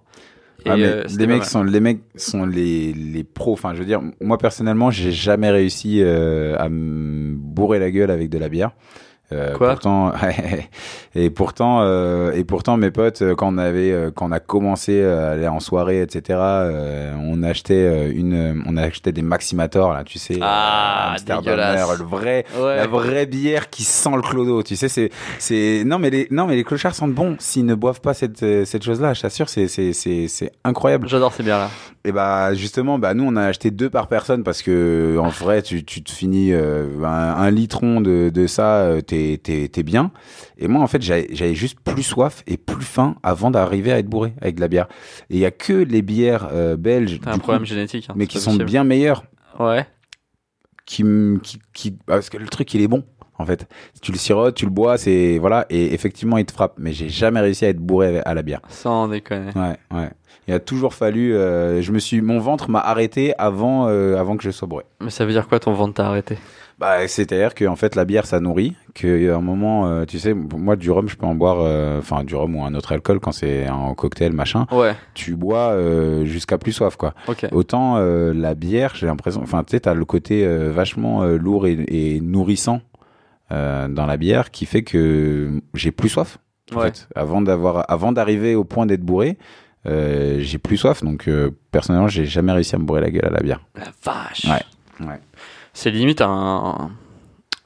Et, 0.65 0.69
Ah, 0.69 0.75
euh, 0.75 1.03
mecs 1.27 1.45
sont 1.45 1.63
les 1.63 1.79
mecs 1.79 2.01
sont 2.15 2.45
les 2.45 2.93
les 2.93 3.23
pros. 3.23 3.53
Enfin, 3.53 3.73
je 3.73 3.79
veux 3.79 3.85
dire, 3.85 4.01
moi 4.21 4.37
personnellement, 4.37 4.91
j'ai 4.91 5.11
jamais 5.11 5.51
réussi 5.51 6.01
euh, 6.01 6.55
à 6.57 6.69
me 6.69 7.35
bourrer 7.35 7.79
la 7.79 7.91
gueule 7.91 8.11
avec 8.11 8.29
de 8.29 8.37
la 8.37 8.49
bière. 8.49 8.71
Euh, 9.33 9.53
Quoi 9.55 9.71
pourtant, 9.71 10.13
et 11.15 11.29
pourtant, 11.29 11.81
euh, 11.81 12.31
et 12.31 12.45
pourtant, 12.45 12.77
mes 12.77 12.91
potes, 12.91 13.21
euh, 13.21 13.35
quand 13.35 13.53
on 13.53 13.57
avait, 13.57 13.93
quand 14.15 14.29
on 14.29 14.31
a 14.31 14.39
commencé 14.39 15.03
à 15.03 15.31
aller 15.31 15.47
en 15.49 15.59
soirée, 15.59 16.01
etc., 16.01 16.39
euh, 16.39 17.13
on 17.21 17.43
achetait 17.43 18.09
une, 18.11 18.63
on 18.65 18.77
achetait 18.77 19.11
des 19.11 19.21
Maximator, 19.21 19.91
là, 19.91 20.03
tu 20.05 20.17
sais, 20.17 20.39
Ah, 20.41 21.15
le 21.27 22.03
vrai, 22.05 22.45
Ouais. 22.57 22.77
la 22.77 22.87
vraie 22.87 23.25
bière 23.25 23.69
qui 23.69 23.83
sent 23.83 24.11
le 24.15 24.21
clodo, 24.21 24.63
tu 24.63 24.75
sais, 24.77 24.87
c'est, 24.87 25.09
c'est, 25.39 25.83
non 25.85 25.99
mais 25.99 26.09
les, 26.09 26.27
non 26.31 26.47
mais 26.47 26.55
les 26.55 26.63
clochards 26.63 26.95
sentent 26.95 27.13
bon 27.13 27.35
s'ils 27.39 27.65
ne 27.65 27.75
boivent 27.75 28.01
pas 28.01 28.13
cette, 28.13 28.39
cette 28.65 28.83
chose-là, 28.83 29.13
je 29.13 29.21
t'assure, 29.21 29.49
c'est, 29.49 29.67
c'est, 29.67 29.91
c'est, 29.91 30.27
c'est 30.29 30.51
incroyable. 30.63 31.07
J'adore 31.09 31.33
ces 31.33 31.43
bières 31.43 31.59
là. 31.59 31.69
Et 32.05 32.13
bah 32.13 32.53
justement, 32.53 32.97
bah 32.99 33.13
nous 33.13 33.25
on 33.25 33.35
a 33.35 33.43
acheté 33.43 33.69
deux 33.71 33.89
par 33.89 34.07
personne 34.07 34.43
parce 34.43 34.61
que 34.61 35.17
en 35.19 35.27
vrai 35.27 35.61
tu, 35.61 35.83
tu 35.83 36.01
te 36.01 36.11
finis 36.11 36.53
un, 36.53 37.05
un 37.05 37.51
litron 37.51 37.99
de, 37.99 38.29
de 38.33 38.47
ça, 38.47 39.01
t'es 39.17 39.37
t'es 39.43 39.67
t'es 39.67 39.83
bien. 39.83 40.11
Et 40.57 40.67
moi 40.67 40.81
en 40.81 40.87
fait 40.87 41.01
j'avais 41.01 41.27
j'avais 41.31 41.55
juste 41.55 41.79
plus 41.79 42.03
soif 42.03 42.43
et 42.47 42.57
plus 42.57 42.85
faim 42.85 43.15
avant 43.23 43.51
d'arriver 43.51 43.91
à 43.91 43.99
être 43.99 44.07
bourré 44.07 44.33
avec 44.41 44.55
de 44.55 44.61
la 44.61 44.67
bière. 44.67 44.87
Et 45.29 45.35
il 45.35 45.39
y 45.39 45.45
a 45.45 45.51
que 45.51 45.73
les 45.73 46.01
bières 46.01 46.49
euh, 46.51 46.75
belges, 46.77 47.19
T'as 47.23 47.33
un 47.33 47.37
problème 47.39 47.65
génétique. 47.65 48.07
hein, 48.09 48.13
mais 48.15 48.27
qui 48.27 48.39
sont 48.39 48.51
possible. 48.51 48.65
bien 48.65 48.83
meilleures, 48.83 49.23
Ouais. 49.59 49.85
qui 50.85 51.03
qui 51.43 51.59
qui 51.73 51.91
parce 51.91 52.29
que 52.29 52.37
le 52.37 52.47
truc 52.47 52.73
il 52.73 52.81
est 52.81 52.87
bon. 52.87 53.03
En 53.39 53.45
fait, 53.45 53.67
tu 54.01 54.11
le 54.11 54.17
sirotes, 54.17 54.55
tu 54.55 54.65
le 54.65 54.71
bois, 54.71 54.97
c'est 54.97 55.37
voilà, 55.37 55.67
et 55.69 55.93
effectivement 55.93 56.39
il 56.39 56.45
te 56.45 56.51
frappe. 56.51 56.73
Mais 56.79 56.91
j'ai 56.91 57.07
jamais 57.07 57.39
réussi 57.39 57.65
à 57.65 57.69
être 57.69 57.77
bourré 57.77 58.19
à 58.25 58.33
la 58.33 58.41
bière. 58.41 58.61
Sans 58.67 59.07
déconner. 59.07 59.51
Ouais, 59.55 59.77
ouais. 59.95 60.09
Il 60.47 60.55
a 60.55 60.59
toujours 60.59 60.95
fallu. 60.95 61.35
euh, 61.35 61.79
je 61.83 61.91
me 61.91 61.99
suis, 61.99 62.19
mon 62.21 62.39
ventre 62.39 62.67
m'a 62.71 62.79
arrêté 62.79 63.35
avant, 63.37 63.89
euh, 63.89 64.17
avant 64.17 64.37
que 64.37 64.43
je 64.43 64.49
sois 64.49 64.67
bourré. 64.67 64.85
Mais 65.01 65.11
ça 65.11 65.23
veut 65.23 65.33
dire 65.33 65.47
quoi 65.47 65.59
ton 65.59 65.73
ventre 65.73 65.93
t'a 65.93 66.07
arrêté? 66.07 66.39
Bah, 66.79 67.07
c'est-à-dire 67.07 67.55
que 67.55 67.65
en 67.65 67.75
fait 67.75 67.95
la 67.95 68.05
bière 68.05 68.25
ça 68.27 68.39
nourrit. 68.39 68.75
Qu'à 68.93 69.07
un 69.35 69.41
moment, 69.41 69.87
euh, 69.87 70.05
tu 70.05 70.19
sais, 70.19 70.33
moi 70.33 70.75
du 70.75 70.91
rhum 70.91 71.07
je 71.09 71.15
peux 71.15 71.25
en 71.25 71.33
boire, 71.33 71.57
euh, 71.59 71.97
enfin 71.99 72.23
du 72.23 72.35
rhum 72.35 72.55
ou 72.55 72.63
un 72.63 72.73
autre 72.75 72.91
alcool 72.91 73.19
quand 73.19 73.31
c'est 73.31 73.67
en 73.69 73.95
cocktail 73.95 74.31
machin. 74.33 74.67
Ouais. 74.71 74.95
Tu 75.15 75.35
bois 75.35 75.71
euh, 75.71 76.25
jusqu'à 76.25 76.57
plus 76.59 76.73
soif 76.73 76.95
quoi. 76.95 77.13
Ok. 77.27 77.47
Autant 77.51 77.97
euh, 77.97 78.31
la 78.33 78.53
bière, 78.53 78.93
j'ai 78.95 79.07
l'impression, 79.07 79.41
enfin 79.41 79.63
tu 79.63 79.71
sais, 79.71 79.79
t'as 79.81 79.93
le 79.95 80.05
côté 80.05 80.45
euh, 80.45 80.71
vachement 80.71 81.23
euh, 81.23 81.37
lourd 81.37 81.65
et, 81.65 81.83
et 81.87 82.21
nourrissant 82.21 82.81
euh, 83.51 83.87
dans 83.87 84.05
la 84.05 84.17
bière 84.17 84.51
qui 84.51 84.65
fait 84.67 84.83
que 84.83 85.59
j'ai 85.73 85.91
plus 85.91 86.09
soif. 86.09 86.37
En 86.75 86.79
Ouais. 86.79 86.87
fait, 86.87 87.07
avant 87.15 87.41
d'avoir, 87.41 87.89
avant 87.89 88.11
d'arriver 88.11 88.53
au 88.55 88.65
point 88.65 88.85
d'être 88.85 89.01
bourré, 89.03 89.37
euh, 89.85 90.39
j'ai 90.41 90.57
plus 90.57 90.75
soif. 90.77 91.01
Donc 91.03 91.27
euh, 91.27 91.49
personnellement, 91.71 92.07
j'ai 92.09 92.25
jamais 92.25 92.51
réussi 92.51 92.75
à 92.75 92.77
me 92.77 92.83
bourrer 92.83 93.01
la 93.01 93.09
gueule 93.09 93.25
à 93.25 93.29
la 93.31 93.39
bière. 93.41 93.61
La 93.75 93.85
vache. 94.03 94.45
Ouais. 94.45 95.05
Ouais. 95.07 95.19
C'est 95.79 95.91
limite 95.91 96.21
un, 96.21 96.89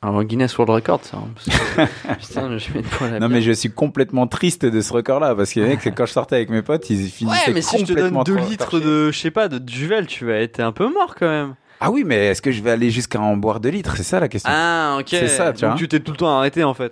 un 0.01 0.24
Guinness 0.26 0.57
World 0.57 0.74
Record, 0.76 0.99
ça. 1.03 1.16
hein, 1.18 1.30
que- 1.38 2.14
Putain, 2.20 2.57
je 2.57 2.74
mets 2.74 2.82
poêle 2.82 3.12
à 3.16 3.20
Non 3.20 3.28
bière. 3.28 3.30
mais 3.38 3.41
je 3.41 3.53
suis 3.53 3.72
complètement 3.72 4.28
triste 4.28 4.66
de 4.66 4.82
ce 4.82 4.91
record-là 4.91 5.34
parce 5.34 5.53
que 5.53 5.62
mec, 5.62 5.80
quand 5.95 6.05
je 6.05 6.12
sortais 6.12 6.36
avec 6.36 6.49
mes 6.49 6.62
potes, 6.62 6.89
ils 6.89 7.07
finissaient 7.07 7.47
Ouais, 7.47 7.53
mais 7.53 7.62
si 7.62 7.78
je 7.80 7.86
te 7.86 7.93
donne 7.93 8.12
complètement 8.14 8.24
2 8.24 8.36
trop 8.36 8.45
litres 8.49 8.80
de, 8.82 9.12
je 9.12 9.18
sais 9.18 9.32
pas, 9.32 9.47
de 9.47 9.59
duvel, 9.59 10.07
tu 10.07 10.26
vas 10.26 10.34
être 10.34 10.59
un 10.59 10.74
peu 10.74 10.91
mort 10.91 11.16
quand 11.18 11.30
même. 11.30 11.55
Ah 11.80 11.89
oui, 11.89 12.03
mais 12.05 12.28
est-ce 12.28 12.41
que 12.41 12.51
je 12.51 12.62
vais 12.62 12.72
aller 12.72 12.91
jusqu'à 12.91 13.20
en 13.22 13.38
boire 13.38 13.62
2 13.62 13.70
litres? 13.70 13.95
C'est 13.95 14.03
ça 14.03 14.20
la 14.20 14.28
question. 14.28 14.51
Ah, 14.53 14.97
ok. 14.99 15.07
C'est 15.09 15.28
ça, 15.30 15.53
tu 15.53 15.62
Donc 15.62 15.70
vois. 15.72 15.80
tu 15.80 15.88
t'es 15.88 15.99
tout 16.01 16.12
le 16.12 16.18
temps 16.18 16.38
arrêté 16.38 16.66
en 16.66 16.74
fait. 16.74 16.91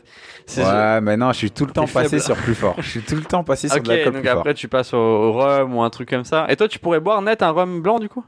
Ouais, 0.58 1.02
mais 1.02 1.18
non, 1.18 1.34
je 1.34 1.38
suis 1.38 1.52
tout 1.52 1.66
le 1.66 1.72
temps 1.74 1.86
passé 1.86 2.10
faible. 2.12 2.22
sur 2.24 2.36
plus 2.38 2.56
fort. 2.56 2.76
Je 2.82 2.90
suis 2.90 3.02
tout 3.02 3.16
le 3.16 3.24
temps 3.26 3.44
passé 3.44 3.68
sur 3.68 3.84
de 3.84 3.88
l'alcool 3.90 4.14
donc 4.14 4.22
plus 4.22 4.30
fort. 4.30 4.40
après 4.40 4.54
tu 4.54 4.68
passes 4.70 4.94
au, 4.94 4.98
au 4.98 5.34
rhum 5.34 5.76
ou 5.76 5.82
un 5.84 5.90
truc 5.90 6.10
comme 6.10 6.24
ça. 6.24 6.46
Et 6.50 6.56
toi, 6.56 6.68
tu 6.70 6.80
pourrais 6.80 7.02
boire 7.02 7.22
net 7.22 7.44
un 7.44 7.50
rhum 7.52 7.82
blanc 7.82 8.00
du 8.00 8.08
coup? 8.10 8.24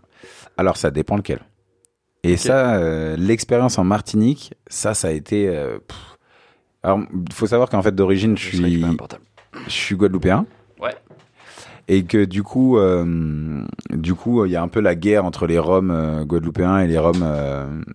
Alors 0.57 0.75
ça 0.77 0.91
dépend 0.91 1.15
lequel. 1.15 1.39
Et 2.23 2.37
ça, 2.37 2.75
euh, 2.75 3.15
l'expérience 3.17 3.79
en 3.79 3.83
Martinique, 3.83 4.53
ça, 4.67 4.93
ça 4.93 5.07
a 5.07 5.11
été. 5.11 5.47
euh. 5.49 5.79
Alors, 6.83 6.99
il 7.13 7.33
faut 7.33 7.47
savoir 7.47 7.69
qu'en 7.69 7.81
fait 7.81 7.95
d'origine, 7.95 8.37
je 8.37 8.45
suis, 8.47 8.57
je 9.67 9.95
guadeloupéen. 9.95 10.45
Ouais. 10.79 10.95
Et 11.87 12.03
que 12.03 12.23
du 12.23 12.43
coup, 12.43 12.77
euh, 12.77 13.63
du 13.89 14.13
coup, 14.13 14.45
il 14.45 14.51
y 14.51 14.55
a 14.55 14.61
un 14.61 14.67
peu 14.67 14.81
la 14.81 14.93
guerre 14.95 15.25
entre 15.25 15.47
les 15.47 15.57
Roms 15.57 16.23
guadeloupéens 16.25 16.79
et 16.79 16.87
les 16.87 16.97
Roms 16.99 17.25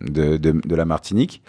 de, 0.01 0.37
de, 0.37 0.53
de 0.53 0.75
la 0.75 0.85
Martinique. 0.85 1.41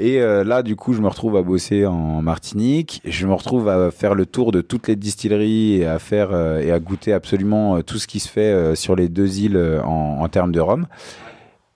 Et 0.00 0.20
là, 0.20 0.62
du 0.62 0.76
coup, 0.76 0.92
je 0.92 1.00
me 1.00 1.08
retrouve 1.08 1.36
à 1.36 1.42
bosser 1.42 1.84
en 1.86 2.22
Martinique. 2.22 3.00
Je 3.04 3.26
me 3.26 3.32
retrouve 3.32 3.68
à 3.68 3.90
faire 3.90 4.14
le 4.14 4.26
tour 4.26 4.52
de 4.52 4.60
toutes 4.60 4.86
les 4.86 4.94
distilleries 4.94 5.78
et 5.80 5.86
à 5.86 5.98
faire 5.98 6.32
et 6.58 6.70
à 6.70 6.78
goûter 6.78 7.12
absolument 7.12 7.82
tout 7.82 7.98
ce 7.98 8.06
qui 8.06 8.20
se 8.20 8.28
fait 8.28 8.76
sur 8.76 8.94
les 8.94 9.08
deux 9.08 9.40
îles 9.40 9.80
en, 9.84 10.18
en 10.20 10.28
termes 10.28 10.52
de 10.52 10.60
rhum. 10.60 10.86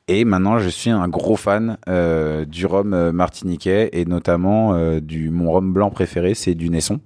Et 0.09 0.25
maintenant, 0.25 0.59
je 0.59 0.69
suis 0.69 0.91
un 0.91 1.07
gros 1.09 1.37
fan 1.37 1.79
euh, 1.89 2.45
du 2.45 2.67
rhum 2.67 2.93
euh, 2.93 3.13
martiniquais 3.13 3.91
et 3.93 4.05
notamment 4.05 4.75
euh, 4.75 5.01
du 5.01 5.31
mon 5.31 5.53
rhum 5.53 5.73
blanc 5.73 5.91
préféré, 5.91 6.35
c'est 6.35 6.55
du 6.55 6.71
Naisson. 6.71 7.01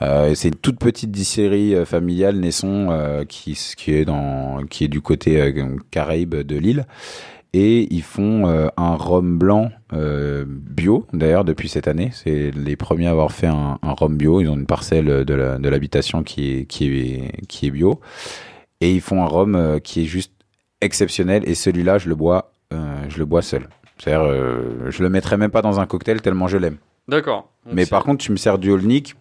Euh, 0.00 0.32
c'est 0.36 0.48
une 0.48 0.54
toute 0.54 0.78
petite 0.78 1.10
distillerie 1.10 1.84
familiale 1.84 2.38
Naisson 2.38 2.88
euh, 2.90 3.24
qui, 3.24 3.58
qui 3.76 3.92
est 3.92 4.04
dans 4.04 4.64
qui 4.70 4.84
est 4.84 4.88
du 4.88 5.00
côté 5.00 5.52
Caraïbes 5.90 6.36
de 6.36 6.56
l'île 6.56 6.86
et 7.52 7.92
ils 7.92 8.02
font 8.02 8.46
un 8.76 8.94
rhum 8.94 9.38
blanc 9.38 9.70
bio 9.90 11.06
d'ailleurs 11.12 11.44
depuis 11.44 11.68
cette 11.68 11.88
année. 11.88 12.10
C'est 12.12 12.52
les 12.52 12.76
premiers 12.76 13.08
à 13.08 13.10
avoir 13.10 13.32
fait 13.32 13.46
un, 13.48 13.78
rhum 13.82 14.16
bio. 14.16 14.40
Ils 14.40 14.48
ont 14.48 14.54
une 14.54 14.66
parcelle 14.66 15.24
de 15.24 15.68
l'habitation 15.68 16.22
qui 16.22 16.52
est 16.52 16.66
qui 16.66 16.86
est 16.86 17.46
qui 17.48 17.66
est 17.66 17.70
bio. 17.70 18.00
Et 18.80 18.92
ils 18.92 19.00
font 19.00 19.24
un 19.24 19.26
rhum 19.26 19.80
qui 19.82 20.02
est 20.02 20.06
juste 20.06 20.37
exceptionnel 20.80 21.42
et 21.48 21.54
celui-là 21.54 21.98
je 21.98 22.08
le 22.08 22.14
bois 22.14 22.52
euh, 22.72 22.76
je 23.08 23.18
le 23.18 23.24
bois 23.24 23.42
seul 23.42 23.68
c'est-à-dire 23.98 24.22
euh, 24.26 24.90
je 24.90 25.02
le 25.02 25.08
mettrais 25.08 25.36
même 25.36 25.50
pas 25.50 25.62
dans 25.62 25.80
un 25.80 25.86
cocktail 25.86 26.20
tellement 26.22 26.48
je 26.48 26.56
l'aime 26.58 26.76
D'accord. 27.08 27.48
Mais 27.66 27.86
par 27.86 28.04
contre 28.04 28.22
tu 28.24 28.30
me 28.32 28.36
sers 28.36 28.58
du 28.58 28.70
Olnick 28.70 29.14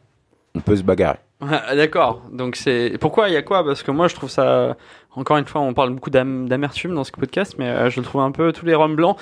on 0.56 0.60
peut 0.60 0.76
se 0.76 0.84
bagarrer 0.84 1.20
D'accord. 1.42 2.24
Donc 2.32 2.56
c'est 2.56 2.98
pourquoi 3.00 3.30
il 3.30 3.34
y 3.34 3.38
a 3.38 3.44
quoi? 3.44 3.64
Parce 3.64 3.84
que 3.84 3.92
moi 3.92 4.08
je 4.08 4.16
trouve 4.16 4.30
ça 4.30 4.76
encore 5.16 5.38
une 5.38 5.46
fois 5.46 5.62
on 5.62 5.74
parle 5.74 5.94
beaucoup 5.94 6.10
d'am- 6.10 6.50
d'amertume 6.50 6.94
dans 6.96 7.04
ce 7.04 7.12
podcast, 7.12 7.56
mais 7.60 7.70
euh, 7.70 7.90
je 7.92 8.00
le 8.00 8.06
trouve 8.06 8.22
un 8.22 8.32
peu 8.32 8.52
tous 8.52 8.66
les 8.66 8.74
rhums 8.76 8.96
blancs. 8.96 9.18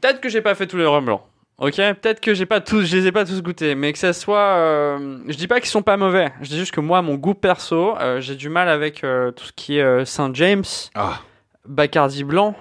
Peut-être 0.00 0.20
que 0.20 0.28
j'ai 0.28 0.42
pas 0.42 0.54
fait 0.54 0.66
tous 0.66 0.76
les 0.76 0.84
rhums 0.86 1.04
blancs. 1.06 1.22
Ok, 1.58 1.76
peut-être 1.76 2.20
que 2.20 2.34
j'ai 2.34 2.44
pas 2.44 2.60
tous, 2.60 2.84
je 2.84 2.96
les 2.98 3.06
ai 3.06 3.12
pas 3.12 3.24
tous 3.24 3.40
goûtés, 3.42 3.74
mais 3.74 3.90
que 3.94 3.98
ça 3.98 4.12
soit, 4.12 4.56
euh, 4.56 5.20
je 5.26 5.36
dis 5.36 5.46
pas 5.48 5.58
qu'ils 5.58 5.70
sont 5.70 5.80
pas 5.82 5.96
mauvais. 5.96 6.30
Je 6.42 6.48
dis 6.50 6.58
juste 6.58 6.72
que 6.72 6.80
moi, 6.82 7.00
mon 7.00 7.14
goût 7.14 7.32
perso, 7.32 7.96
euh, 7.96 8.20
j'ai 8.20 8.34
du 8.34 8.50
mal 8.50 8.68
avec 8.68 9.02
euh, 9.04 9.30
tout 9.32 9.46
ce 9.46 9.52
qui 9.52 9.78
est 9.78 9.82
euh, 9.82 10.04
Saint 10.04 10.30
James, 10.34 10.64
ah 10.94 11.20
Bacardi 11.66 12.24
blanc, 12.24 12.54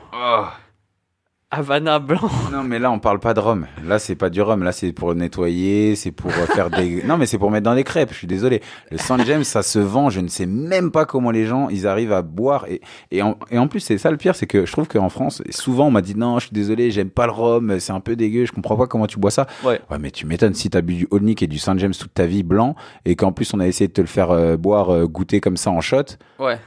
Havana 1.58 2.00
blanc. 2.00 2.30
Non, 2.52 2.64
mais 2.64 2.80
là, 2.80 2.92
on 2.92 3.00
parle 3.00 3.20
pas 3.20 3.34
de 3.34 3.40
rhum. 3.40 3.66
Là, 3.86 3.98
c'est 4.00 4.16
pas 4.16 4.30
du 4.30 4.42
rhum. 4.42 4.64
Là, 4.64 4.72
c'est 4.72 4.92
pour 4.92 5.16
nettoyer, 5.16 5.96
c'est 5.96 6.12
pour 6.12 6.32
euh, 6.32 6.46
faire 6.48 6.70
des. 6.70 7.02
Non, 7.08 7.18
mais 7.18 7.26
c'est 7.26 7.38
pour 7.38 7.50
mettre 7.52 7.64
dans 7.64 7.76
des 7.76 7.84
crêpes. 7.84 8.10
Je 8.12 8.18
suis 8.18 8.28
désolé. 8.28 8.62
Le 8.92 8.98
Saint 8.98 9.18
James, 9.24 9.44
ça 9.44 9.64
se 9.64 9.80
vend. 9.80 10.10
Je 10.10 10.20
ne 10.20 10.28
sais 10.28 10.46
même 10.46 10.92
pas 10.92 11.06
comment 11.06 11.32
les 11.32 11.46
gens, 11.46 11.70
ils 11.70 11.88
arrivent 11.88 12.12
à 12.14 12.22
boire. 12.22 12.66
Et, 12.70 12.82
et, 13.12 13.22
en, 13.22 13.38
et 13.52 13.58
en 13.58 13.68
plus, 13.68 13.80
c'est 13.80 13.98
ça 13.98 14.12
le 14.12 14.18
pire, 14.18 14.36
c'est 14.36 14.48
que 14.48 14.66
je 14.66 14.72
trouve 14.72 14.88
qu'en 14.88 15.10
France, 15.10 15.42
souvent, 15.50 15.88
on 15.88 15.92
m'a 15.92 16.02
dit 16.02 16.16
non, 16.16 16.40
je 16.40 16.48
suis 16.48 16.54
désolé, 16.54 16.92
j'aime 16.92 17.10
pas 17.10 17.26
le 17.26 17.32
rhum, 17.32 17.80
c'est 17.80 17.94
un 17.94 18.00
peu 18.02 18.16
dégueu, 18.16 18.46
je 18.46 18.52
comprends 18.52 18.76
pas 18.76 18.88
comment 18.88 19.08
tu 19.08 19.20
bois 19.20 19.32
ça. 19.32 19.48
Ouais. 19.64 19.80
Ouais, 19.90 19.98
mais 20.00 20.12
tu 20.12 20.26
m'étonnes 20.26 20.54
si 20.54 20.70
t'as 20.70 20.82
bu 20.82 20.96
du 20.96 21.08
Olnick 21.12 21.42
et 21.42 21.48
du 21.48 21.58
Saint 21.58 21.78
James 21.78 21.94
toute 21.98 22.14
ta 22.14 22.26
vie 22.26 22.44
blanc 22.44 22.76
et 23.06 23.16
qu'en 23.16 23.32
plus, 23.32 23.54
on 23.54 23.60
a 23.60 23.68
essayé 23.68 23.88
de 23.88 23.94
te 23.94 24.02
le 24.02 24.08
faire 24.08 24.32
euh, 24.32 24.58
boire, 24.58 24.90
euh, 24.94 25.06
goûter 25.08 25.40
comme 25.40 25.58
ça 25.58 25.72
en 25.72 25.82
shot. 25.82 26.18
Ouais. 26.40 26.58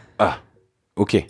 Ok. 0.96 1.26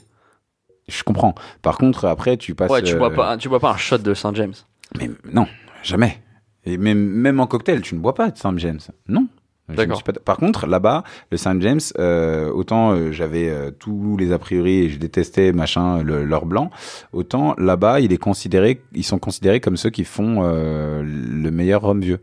Je 0.89 1.03
comprends. 1.03 1.35
Par 1.63 1.77
contre, 1.79 2.07
après, 2.07 2.37
tu 2.37 2.55
passes. 2.55 2.71
Ouais, 2.71 2.83
tu 2.83 2.95
euh, 2.95 2.99
bois 2.99 3.11
pas, 3.13 3.37
tu 3.37 3.49
bois 3.49 3.61
pas 3.61 3.73
un 3.73 3.77
shot 3.77 3.99
de 3.99 4.15
Saint 4.15 4.33
James. 4.35 4.55
Mais 4.99 5.11
non, 5.33 5.47
jamais. 5.83 6.23
Et 6.65 6.77
même, 6.79 6.99
même 6.99 7.41
en 7.41 7.47
cocktail, 7.47 7.81
tu 7.83 7.95
ne 7.95 8.01
bois 8.01 8.15
pas 8.15 8.31
de 8.31 8.39
Saint 8.39 8.57
James. 8.57 8.81
Non. 9.09 9.27
D'accord. 9.69 10.03
pas- 10.03 10.13
Par 10.15 10.39
contre, 10.39 10.67
là-bas, 10.67 11.05
le 11.31 11.37
Saint 11.37 11.61
James, 11.61 11.81
euh, 11.99 12.51
autant 12.51 12.93
euh, 12.93 13.13
j'avais 13.13 13.51
euh, 13.51 13.71
tous 13.71 14.17
les 14.17 14.33
a 14.33 14.39
priori 14.39 14.79
et 14.85 14.89
je 14.89 14.99
détestais 14.99 15.53
machin 15.53 16.03
le, 16.03 16.25
leur 16.25 16.47
blanc, 16.47 16.71
autant 17.13 17.55
là-bas, 17.59 18.01
il 18.01 18.11
est 18.15 18.17
considéré, 18.19 18.81
ils 18.95 19.05
sont 19.05 19.19
considérés 19.19 19.61
comme 19.61 19.77
ceux 19.77 19.91
qui 19.91 20.05
font 20.05 20.39
euh, 20.43 21.03
le 21.05 21.51
meilleur 21.51 21.83
rhum 21.83 22.01
vieux. 22.01 22.21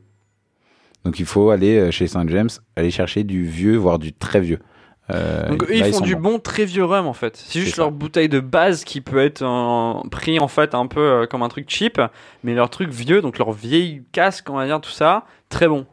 Donc 1.03 1.19
il 1.19 1.27
faut 1.27 1.51
aller 1.51 1.77
euh, 1.77 1.91
chez 1.91 2.07
Saint 2.07 2.27
James, 2.27 2.49
aller 2.75 2.89
chercher 2.89 3.23
du 3.23 3.43
vieux, 3.43 3.75
voire 3.77 3.99
du 3.99 4.11
très 4.11 4.41
vieux. 4.41 4.57
Euh, 5.13 5.49
Donc 5.49 5.63
eux, 5.63 5.75
ils 5.75 5.93
font 5.93 5.99
du 6.01 6.15
bons. 6.15 6.33
bon 6.33 6.39
très 6.39 6.65
vieux 6.65 6.83
rhum 6.83 7.05
en 7.05 7.13
fait. 7.13 7.37
C'est 7.37 7.59
juste 7.59 7.75
ça. 7.75 7.83
leur 7.83 7.91
bouteille 7.91 8.29
de 8.29 8.39
base 8.39 8.83
qui 8.83 9.01
peut 9.01 9.19
être 9.19 9.43
pris 10.09 10.39
en 10.39 10.47
fait 10.47 10.73
un 10.73 10.87
peu 10.87 10.99
euh, 10.99 11.25
comme 11.27 11.43
un 11.43 11.47
truc 11.49 11.69
cheap, 11.69 12.01
mais 12.43 12.55
leur 12.55 12.69
truc 12.71 12.89
vieux, 12.89 13.21
donc 13.21 13.37
leur 13.37 13.51
vieille 13.51 14.03
casque, 14.11 14.49
on 14.49 14.55
va 14.55 14.65
dire 14.65 14.81
tout 14.81 14.89
ça, 14.91 15.25
très 15.49 15.67
bon. 15.67 15.85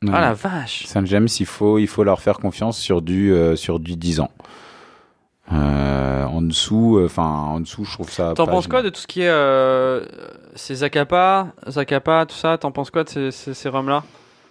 Non, 0.00 0.12
Ah 0.14 0.20
la 0.20 0.32
vache. 0.32 0.86
Saint 0.86 1.04
James, 1.06 1.26
il 1.40 1.46
faut, 1.46 1.78
il 1.80 1.88
faut 1.88 2.04
leur 2.04 2.20
faire 2.20 2.38
confiance 2.38 2.78
sur 2.78 3.02
du, 3.02 3.32
euh, 3.32 3.56
sur 3.56 3.80
du 3.80 3.96
10 3.96 4.20
ans. 4.20 4.30
En 5.50 6.40
dessous, 6.42 7.00
enfin, 7.04 7.24
en 7.24 7.58
dessous, 7.58 7.84
je 7.84 7.92
trouve 7.94 8.08
ça. 8.10 8.32
T'en 8.36 8.46
penses 8.46 8.68
quoi 8.68 8.82
de 8.82 8.90
tout 8.90 9.00
ce 9.00 9.08
qui 9.08 9.22
est 9.22 10.08
ces 10.54 10.76
Zacapa, 10.76 11.48
Zacapa, 11.66 12.26
tout 12.26 12.36
ça 12.36 12.58
T'en 12.58 12.70
penses 12.70 12.90
quoi 12.90 13.02
de 13.02 13.08
ces, 13.08 13.30
ces, 13.32 13.54
ces 13.54 13.68
rhums 13.68 13.88
là 13.88 14.04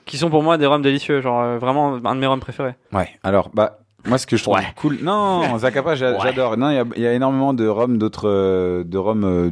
Qui 0.08 0.18
sont 0.18 0.30
pour 0.32 0.42
moi 0.42 0.58
des 0.58 0.66
rhums 0.66 0.82
délicieux, 0.82 1.22
genre 1.22 1.42
euh, 1.42 1.58
vraiment 1.60 1.96
un 2.04 2.16
de 2.16 2.20
mes 2.20 2.26
rhums 2.28 2.40
préférés. 2.40 2.74
Ouais. 2.94 3.10
Alors, 3.24 3.50
bah, 3.54 3.80
moi, 4.06 4.18
ce 4.18 4.26
que 4.26 4.38
je 4.38 4.42
trouve 4.44 4.56
Ouais. 4.56 4.64
cool. 4.78 4.98
Non, 5.04 5.58
Zacapa, 5.60 5.92
Ouais. 5.92 5.96
j'adore. 5.98 6.58
Non, 6.58 6.70
il 6.72 6.76
y 6.76 6.80
a, 6.80 6.86
il 6.96 7.02
y 7.04 7.08
a 7.08 7.14
énormément 7.14 7.54
de 7.54 7.68
rhums, 7.68 7.98
d'autres, 8.00 8.28
euh, 8.30 8.84
de 8.84 8.98
rhums 8.98 9.24
euh, 9.26 9.52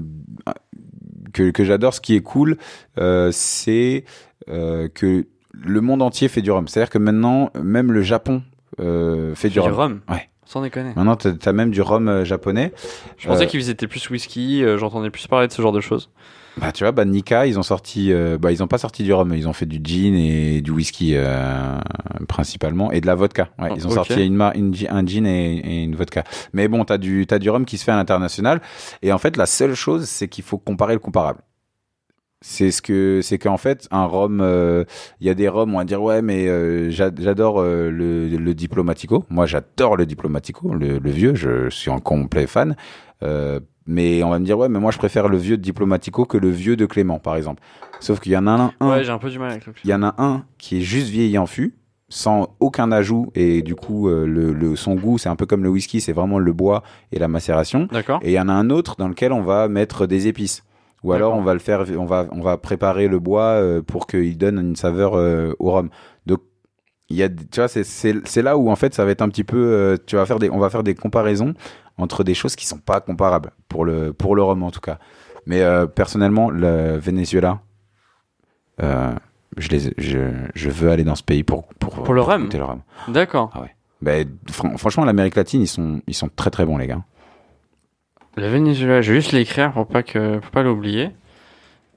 que, 1.34 1.51
que 1.51 1.64
j'adore, 1.64 1.93
ce 1.93 2.01
qui 2.01 2.16
est 2.16 2.22
cool, 2.22 2.58
euh, 2.97 3.30
c'est 3.34 4.06
euh, 4.49 4.88
que 4.93 5.28
le 5.53 5.82
monde 5.82 6.01
entier 6.01 6.28
fait 6.30 6.41
du 6.41 6.51
rhum. 6.51 6.68
C'est-à-dire 6.68 6.89
que 6.89 6.97
maintenant, 6.97 7.49
même 7.62 7.91
le 7.91 8.01
Japon 8.01 8.41
euh, 8.80 9.36
fait 9.36 9.49
du 9.49 9.53
Du 9.56 9.60
rhum. 9.60 9.74
rhum. 9.74 10.01
Ouais. 10.10 10.30
Sans 10.45 10.62
déconner. 10.62 10.93
Maintenant, 10.95 11.16
t'as 11.16 11.32
as 11.49 11.53
même 11.53 11.72
du 11.72 11.82
rhum 11.82 12.24
japonais. 12.24 12.72
Je 13.18 13.28
pensais 13.28 13.47
qu'ils 13.47 13.70
étaient 13.70 13.88
plus 13.88 14.10
whisky, 14.10 14.64
j'entendais 14.78 15.10
plus 15.10 15.26
parler 15.28 15.47
de 15.47 15.51
ce 15.51 15.62
genre 15.62 15.72
de 15.72 15.82
choses. 15.82 16.12
Bah, 16.58 16.72
tu 16.72 16.84
vois, 16.86 16.91
bah, 16.93 17.03
Nika, 17.03 17.47
ils 17.47 17.60
ont 17.60 17.64
sorti, 17.64 18.14
euh, 18.14 18.38
bah, 18.38 18.51
ils 18.51 18.64
ont 18.64 18.68
pas 18.68 18.78
sorti 18.78 19.03
du 19.03 19.12
rhum, 19.12 19.34
ils 19.34 19.47
ont 19.47 19.53
fait 19.53 19.66
du 19.66 19.80
gin 19.84 20.16
et 20.16 20.62
du 20.62 20.72
whisky, 20.72 21.12
euh, 21.16 21.78
principalement, 22.30 22.91
et 22.93 23.01
de 23.01 23.08
la 23.08 23.16
vodka. 23.16 23.49
Ouais, 23.60 23.72
ils 23.76 23.86
ont 23.86 23.89
sorti 23.95 24.26
une, 24.26 24.41
une 24.56 24.74
un 24.89 25.06
gin 25.06 25.26
et, 25.26 25.58
et 25.58 25.84
une 25.84 25.95
vodka. 25.95 26.24
Mais 26.53 26.68
bon, 26.70 26.86
t'as 26.86 26.97
du, 26.97 27.26
t'as 27.28 27.39
du 27.39 27.49
rhum 27.49 27.66
qui 27.66 27.78
se 27.78 27.84
fait 27.84 27.91
à 27.91 27.97
l'international. 27.97 28.62
Et 29.01 29.12
en 29.12 29.18
fait, 29.18 29.36
la 29.36 29.45
seule 29.45 29.74
chose, 29.76 30.06
c'est 30.06 30.30
qu'il 30.30 30.45
faut 30.45 30.58
comparer 30.58 30.93
le 30.93 30.99
comparable. 30.99 31.41
C'est 32.41 32.70
ce 32.70 32.82
que, 32.82 33.22
c'est 33.24 33.39
qu'en 33.39 33.58
fait, 33.58 33.88
un 33.91 34.06
rhum, 34.06 34.39
euh, 34.39 34.84
il 35.20 35.26
y 35.26 35.30
a 35.30 35.34
des 35.34 35.49
rhums, 35.49 35.74
on 35.74 35.80
va 35.80 35.86
dire, 35.86 36.01
ouais, 36.03 36.22
mais 36.22 36.47
euh, 36.47 36.91
j'a- 36.91 37.10
j'adore 37.18 37.60
euh, 37.60 37.89
le, 37.89 38.28
le 38.28 38.53
Diplomatico. 38.53 39.26
Moi, 39.30 39.45
j'adore 39.47 39.97
le 39.97 40.06
Diplomatico, 40.06 40.74
le, 40.74 40.99
le 40.99 41.10
vieux, 41.12 41.34
je 41.34 41.70
suis 41.70 41.89
en 41.89 41.99
complet 41.99 42.45
fan. 42.45 42.76
Mais 43.88 44.23
on 44.23 44.29
va 44.31 44.39
me 44.39 44.45
dire, 44.45 44.57
ouais, 44.57 44.69
mais 44.69 44.79
moi, 44.79 44.91
je 44.91 44.97
préfère 44.97 45.27
le 45.27 45.38
vieux 45.38 45.57
de 45.57 45.61
Diplomatico 45.61 46.25
que 46.25 46.38
le 46.38 46.49
vieux 46.49 46.75
de 46.75 46.86
Clément, 46.86 47.19
par 47.19 47.36
exemple. 47.36 47.61
Sauf 47.99 48.19
qu'il 48.19 48.31
y 48.31 48.38
en 48.38 48.47
a 48.47 48.51
un, 48.51 48.71
un 48.79 48.89
Ouais, 48.89 49.03
j'ai 49.03 49.11
un 49.11 49.17
peu 49.19 49.29
du 49.29 49.38
mal 49.39 49.51
avec 49.51 49.65
le 49.65 49.73
il 49.83 49.89
y 49.89 49.93
en 49.93 50.01
a 50.03 50.15
un 50.17 50.43
qui 50.57 50.77
est 50.77 50.81
juste 50.81 51.07
vieilli 51.09 51.38
en 51.38 51.45
fût, 51.45 51.75
sans 52.09 52.55
aucun 52.59 52.91
ajout, 52.91 53.31
et 53.36 53.61
du 53.61 53.75
coup, 53.75 54.09
euh, 54.09 54.25
le, 54.25 54.53
le- 54.53 54.75
son 54.75 54.95
goût, 54.95 55.17
c'est 55.17 55.29
un 55.29 55.36
peu 55.36 55.45
comme 55.45 55.63
le 55.63 55.69
whisky, 55.69 56.01
c'est 56.01 56.13
vraiment 56.13 56.39
le 56.39 56.51
bois 56.53 56.81
et 57.11 57.19
la 57.19 57.27
macération. 57.27 57.88
D'accord. 57.91 58.19
Et 58.23 58.31
il 58.31 58.33
y 58.33 58.39
en 58.39 58.49
a 58.49 58.53
un 58.53 58.69
autre 58.69 58.95
dans 58.97 59.07
lequel 59.07 59.31
on 59.31 59.41
va 59.41 59.67
mettre 59.67 60.05
des 60.07 60.27
épices. 60.27 60.63
Ou 61.03 61.13
alors 61.13 61.36
on 61.36 61.41
va 61.43 61.53
le 61.53 61.59
faire, 61.59 61.86
on 61.99 62.05
va, 62.05 62.25
on 62.31 62.41
va 62.41 62.57
préparer 62.57 63.07
le 63.07 63.19
bois 63.19 63.43
euh, 63.43 63.83
pour 63.83 64.07
qu'il 64.07 64.36
donne 64.39 64.57
une 64.59 64.75
saveur 64.75 65.13
euh, 65.13 65.53
au 65.59 65.69
rhum. 65.71 65.89
Donc 66.25 66.39
il 67.09 67.17
y 67.17 67.21
a, 67.21 67.29
tu 67.29 67.36
vois, 67.57 67.67
c'est- 67.67 68.41
là 68.41 68.57
où 68.57 68.71
en 68.71 68.75
fait 68.75 68.95
ça 68.95 69.05
va 69.05 69.11
être 69.11 69.21
un 69.21 69.29
petit 69.29 69.43
peu, 69.43 69.57
euh, 69.57 69.97
tu 70.07 70.15
vas 70.15 70.25
faire 70.25 70.39
des, 70.39 70.49
on 70.49 70.57
va 70.57 70.71
faire 70.71 70.81
des 70.81 70.95
comparaisons 70.95 71.53
entre 71.97 72.23
des 72.23 72.33
choses 72.33 72.55
qui 72.55 72.65
sont 72.65 72.77
pas 72.79 72.99
comparables 73.01 73.51
pour 73.69 73.85
le 73.85 74.13
pour 74.13 74.35
le 74.35 74.43
rhum 74.43 74.63
en 74.63 74.71
tout 74.71 74.81
cas. 74.81 74.99
Mais 75.45 75.61
euh, 75.61 75.85
personnellement, 75.85 76.49
le 76.49 76.97
Venezuela, 76.97 77.59
euh, 78.81 79.13
je 79.57 79.69
les, 79.69 79.93
je, 79.97 80.19
je 80.53 80.69
veux 80.69 80.89
aller 80.89 81.03
dans 81.03 81.15
ce 81.15 81.23
pays 81.23 81.43
pour 81.43 81.67
pour, 81.79 82.03
Pour 82.03 82.13
le 82.13 82.21
rhum 82.21 82.43
goûter 82.43 82.57
le 82.57 82.65
rhum. 82.65 82.81
D'accord. 83.07 83.51
Ben, 84.01 84.27
fran- 84.51 84.77
franchement, 84.77 85.05
l'Amérique 85.05 85.35
latine, 85.35 85.61
ils 85.61 85.67
sont, 85.67 86.01
ils 86.07 86.13
sont 86.13 86.29
très 86.35 86.49
très 86.51 86.65
bons 86.65 86.77
les 86.77 86.87
gars. 86.87 87.01
Le 88.35 88.47
Venezuela, 88.47 89.01
je 89.01 89.13
vais 89.13 89.21
juste 89.21 89.31
l'écrire 89.31 89.71
pour 89.71 89.87
pas 89.87 90.03
que 90.03 90.39
pour 90.39 90.51
pas 90.51 90.63
l'oublier. 90.63 91.11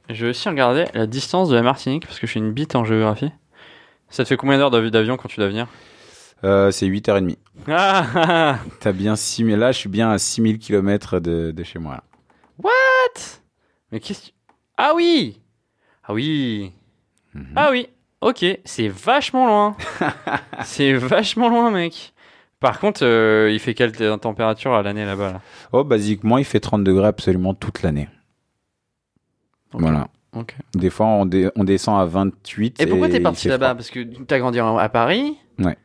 Je 0.09 0.25
vais 0.25 0.31
aussi 0.31 0.49
regarder 0.49 0.85
la 0.95 1.07
distance 1.07 1.49
de 1.49 1.57
la 1.57 1.63
Martinique 1.63 2.07
parce 2.07 2.19
que 2.21 2.27
je 2.27 2.31
suis 2.31 2.41
une 2.41 2.53
bite 2.53 2.77
en 2.77 2.85
géographie. 2.85 3.31
Ça 4.09 4.23
te 4.25 4.29
fait 4.29 4.37
combien 4.37 4.57
d'heures 4.57 4.71
d'av- 4.71 4.89
d'avion 4.91 5.17
quand 5.17 5.29
tu 5.29 5.37
dois 5.39 5.49
venir? 5.49 5.67
Euh, 6.45 6.71
c'est 6.71 6.87
8h30. 6.87 7.37
Ah. 7.67 8.59
T'as 8.81 8.93
bien 8.93 9.17
6000, 9.17 9.57
là 9.57 9.73
je 9.73 9.79
suis 9.79 9.89
bien 9.89 10.11
à 10.11 10.19
6000 10.19 10.59
km 10.59 11.21
de, 11.21 11.51
de 11.51 11.63
chez 11.65 11.79
moi. 11.79 11.95
là. 11.95 12.03
What? 12.63 13.21
Mais 13.93 14.01
qu'est-ce 14.01 14.29
que... 14.29 14.33
Ah 14.77 14.93
oui 14.95 15.41
Ah 16.05 16.13
oui 16.15 16.73
Mhm. 17.35 17.53
Ah 17.57 17.69
oui 17.71 17.89
Ok, 18.21 18.45
c'est 18.65 18.89
vachement 18.89 19.47
loin. 19.47 19.77
c'est 20.65 20.95
vachement 20.95 21.49
loin, 21.49 21.71
mec. 21.71 22.13
Par 22.59 22.81
contre, 22.81 23.05
euh, 23.05 23.49
il 23.53 23.61
fait 23.61 23.75
quelle 23.75 23.93
t- 23.93 24.19
température 24.19 24.75
à 24.75 24.83
l'année 24.83 25.05
là-bas 25.05 25.33
là? 25.35 25.41
Oh, 25.73 25.85
basiquement, 25.85 26.39
il 26.39 26.45
fait 26.45 26.59
30 26.59 26.83
degrés 26.83 27.07
absolument 27.07 27.55
toute 27.55 27.83
l'année. 27.83 28.09
Ok. 29.73 29.81
Voilà. 29.83 30.09
Ok. 30.35 30.57
Des 30.75 30.91
fois, 30.91 31.07
on, 31.07 31.27
dé- 31.27 31.51
on 31.55 31.63
descend 31.65 32.01
à 32.01 32.07
28. 32.07 32.81
Et 32.83 32.87
pourquoi 32.87 33.09
t'es 33.09 33.19
il 33.19 33.23
parti 33.23 33.43
fait 33.43 33.51
là-bas? 33.51 33.75
Parce 33.77 33.91
que 33.91 34.01
t'as 34.25 34.39
grandi 34.41 34.61
en- 34.61 34.79
à 34.79 34.89
Paris 34.89 35.37
Ouais. 35.61 35.77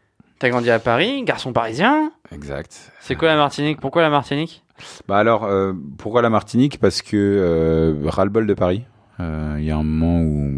T'as 0.44 0.50
grandi 0.50 0.70
à 0.70 0.78
Paris, 0.78 1.24
garçon 1.24 1.54
parisien 1.54 2.12
Exact. 2.34 2.92
C'est 3.00 3.16
quoi 3.16 3.30
la 3.30 3.38
Martinique? 3.38 3.80
Pourquoi 3.80 4.02
la 4.02 4.10
Martinique? 4.10 4.62
Bah 5.08 5.18
alors, 5.18 5.46
euh, 5.46 5.72
pourquoi 5.98 6.22
la 6.22 6.30
Martinique? 6.30 6.82
Parce 6.82 7.02
que 7.02 7.16
euh, 7.16 7.96
ras-le-bol 8.10 8.46
de 8.46 8.54
Paris. 8.54 8.84
Euh, 9.22 9.56
Il 9.60 9.64
y 9.64 9.72
a 9.72 9.78
un 9.78 9.84
moment 9.84 10.20
où 10.20 10.52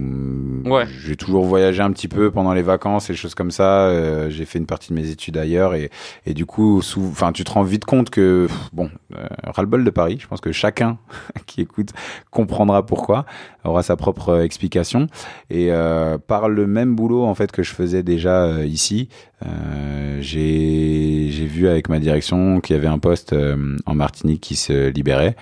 Ouais. 0.66 0.86
j'ai 1.06 1.16
toujours 1.16 1.46
voyagé 1.46 1.82
un 1.82 1.92
petit 1.92 2.08
peu 2.08 2.32
pendant 2.32 2.54
les 2.54 2.64
vacances 2.64 3.10
et 3.10 3.14
des 3.14 3.18
choses 3.18 3.36
comme 3.36 3.52
ça. 3.52 3.88
Euh, 3.88 4.30
j'ai 4.30 4.46
fait 4.46 4.58
une 4.60 4.66
partie 4.66 4.90
de 4.90 5.00
mes 5.00 5.10
études 5.10 5.38
ailleurs 5.38 5.76
et, 5.76 5.92
et 6.26 6.34
du 6.34 6.46
coup, 6.46 6.82
enfin, 6.98 7.32
tu 7.32 7.44
te 7.44 7.52
rends 7.52 7.64
vite 7.64 7.86
compte 7.86 8.10
que 8.10 8.48
bon, 8.74 8.90
euh, 9.16 9.28
ras-le-bol 9.44 9.84
de 9.84 9.90
Paris. 9.92 10.18
Je 10.20 10.28
pense 10.28 10.42
que 10.42 10.52
chacun 10.52 10.98
qui 11.46 11.62
écoute 11.62 11.92
comprendra 12.32 12.86
pourquoi, 12.86 13.26
aura 13.64 13.84
sa 13.84 13.96
propre 13.96 14.42
explication. 14.42 15.08
Et 15.50 15.72
euh, 15.72 16.18
par 16.18 16.50
le 16.50 16.68
même 16.68 16.96
boulot 16.96 17.24
en 17.24 17.36
fait 17.36 17.52
que 17.52 17.64
je 17.64 17.72
faisais 17.72 18.04
déjà 18.04 18.46
euh, 18.46 18.66
ici, 18.66 19.10
euh, 19.46 20.18
j'ai 20.22 21.30
j'ai 21.30 21.46
vu 21.46 21.68
avec 21.68 21.90
ma 21.90 22.00
direction 22.00 22.62
qu'il 22.62 22.76
y 22.76 22.80
avait 22.80 22.88
un 22.88 23.00
poste 23.00 23.34
euh, 23.34 23.78
en 23.86 23.96
Martinique 23.96 24.42
qui 24.42 24.56
se 24.56 24.90
libérait. 24.90 25.36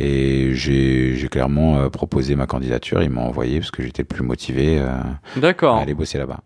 Et 0.00 0.54
j'ai 0.54 1.28
clairement 1.28 1.78
euh, 1.78 1.88
proposé 1.88 2.36
ma 2.36 2.46
candidature. 2.46 3.02
Ils 3.02 3.10
m'ont 3.10 3.26
envoyé 3.26 3.58
parce 3.58 3.72
que 3.72 3.82
j'étais 3.82 4.02
le 4.02 4.06
plus 4.06 4.22
motivé 4.22 4.78
euh, 4.78 4.86
à 5.62 5.80
aller 5.80 5.94
bosser 5.94 6.18
là-bas. 6.18 6.38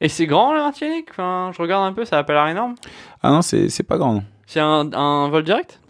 Et 0.00 0.08
c'est 0.08 0.26
grand 0.26 0.54
la 0.54 0.60
Martinique? 0.62 1.08
Enfin, 1.10 1.50
Je 1.54 1.60
regarde 1.60 1.84
un 1.84 1.92
peu, 1.92 2.06
ça 2.06 2.18
a 2.18 2.24
pas 2.24 2.32
l'air 2.32 2.46
énorme. 2.48 2.74
Ah 3.22 3.30
non, 3.30 3.42
c'est 3.42 3.82
pas 3.86 3.98
grand. 3.98 4.22
C'est 4.46 4.60
un, 4.60 4.90
un 4.94 5.28
vol 5.28 5.44
direct? 5.44 5.80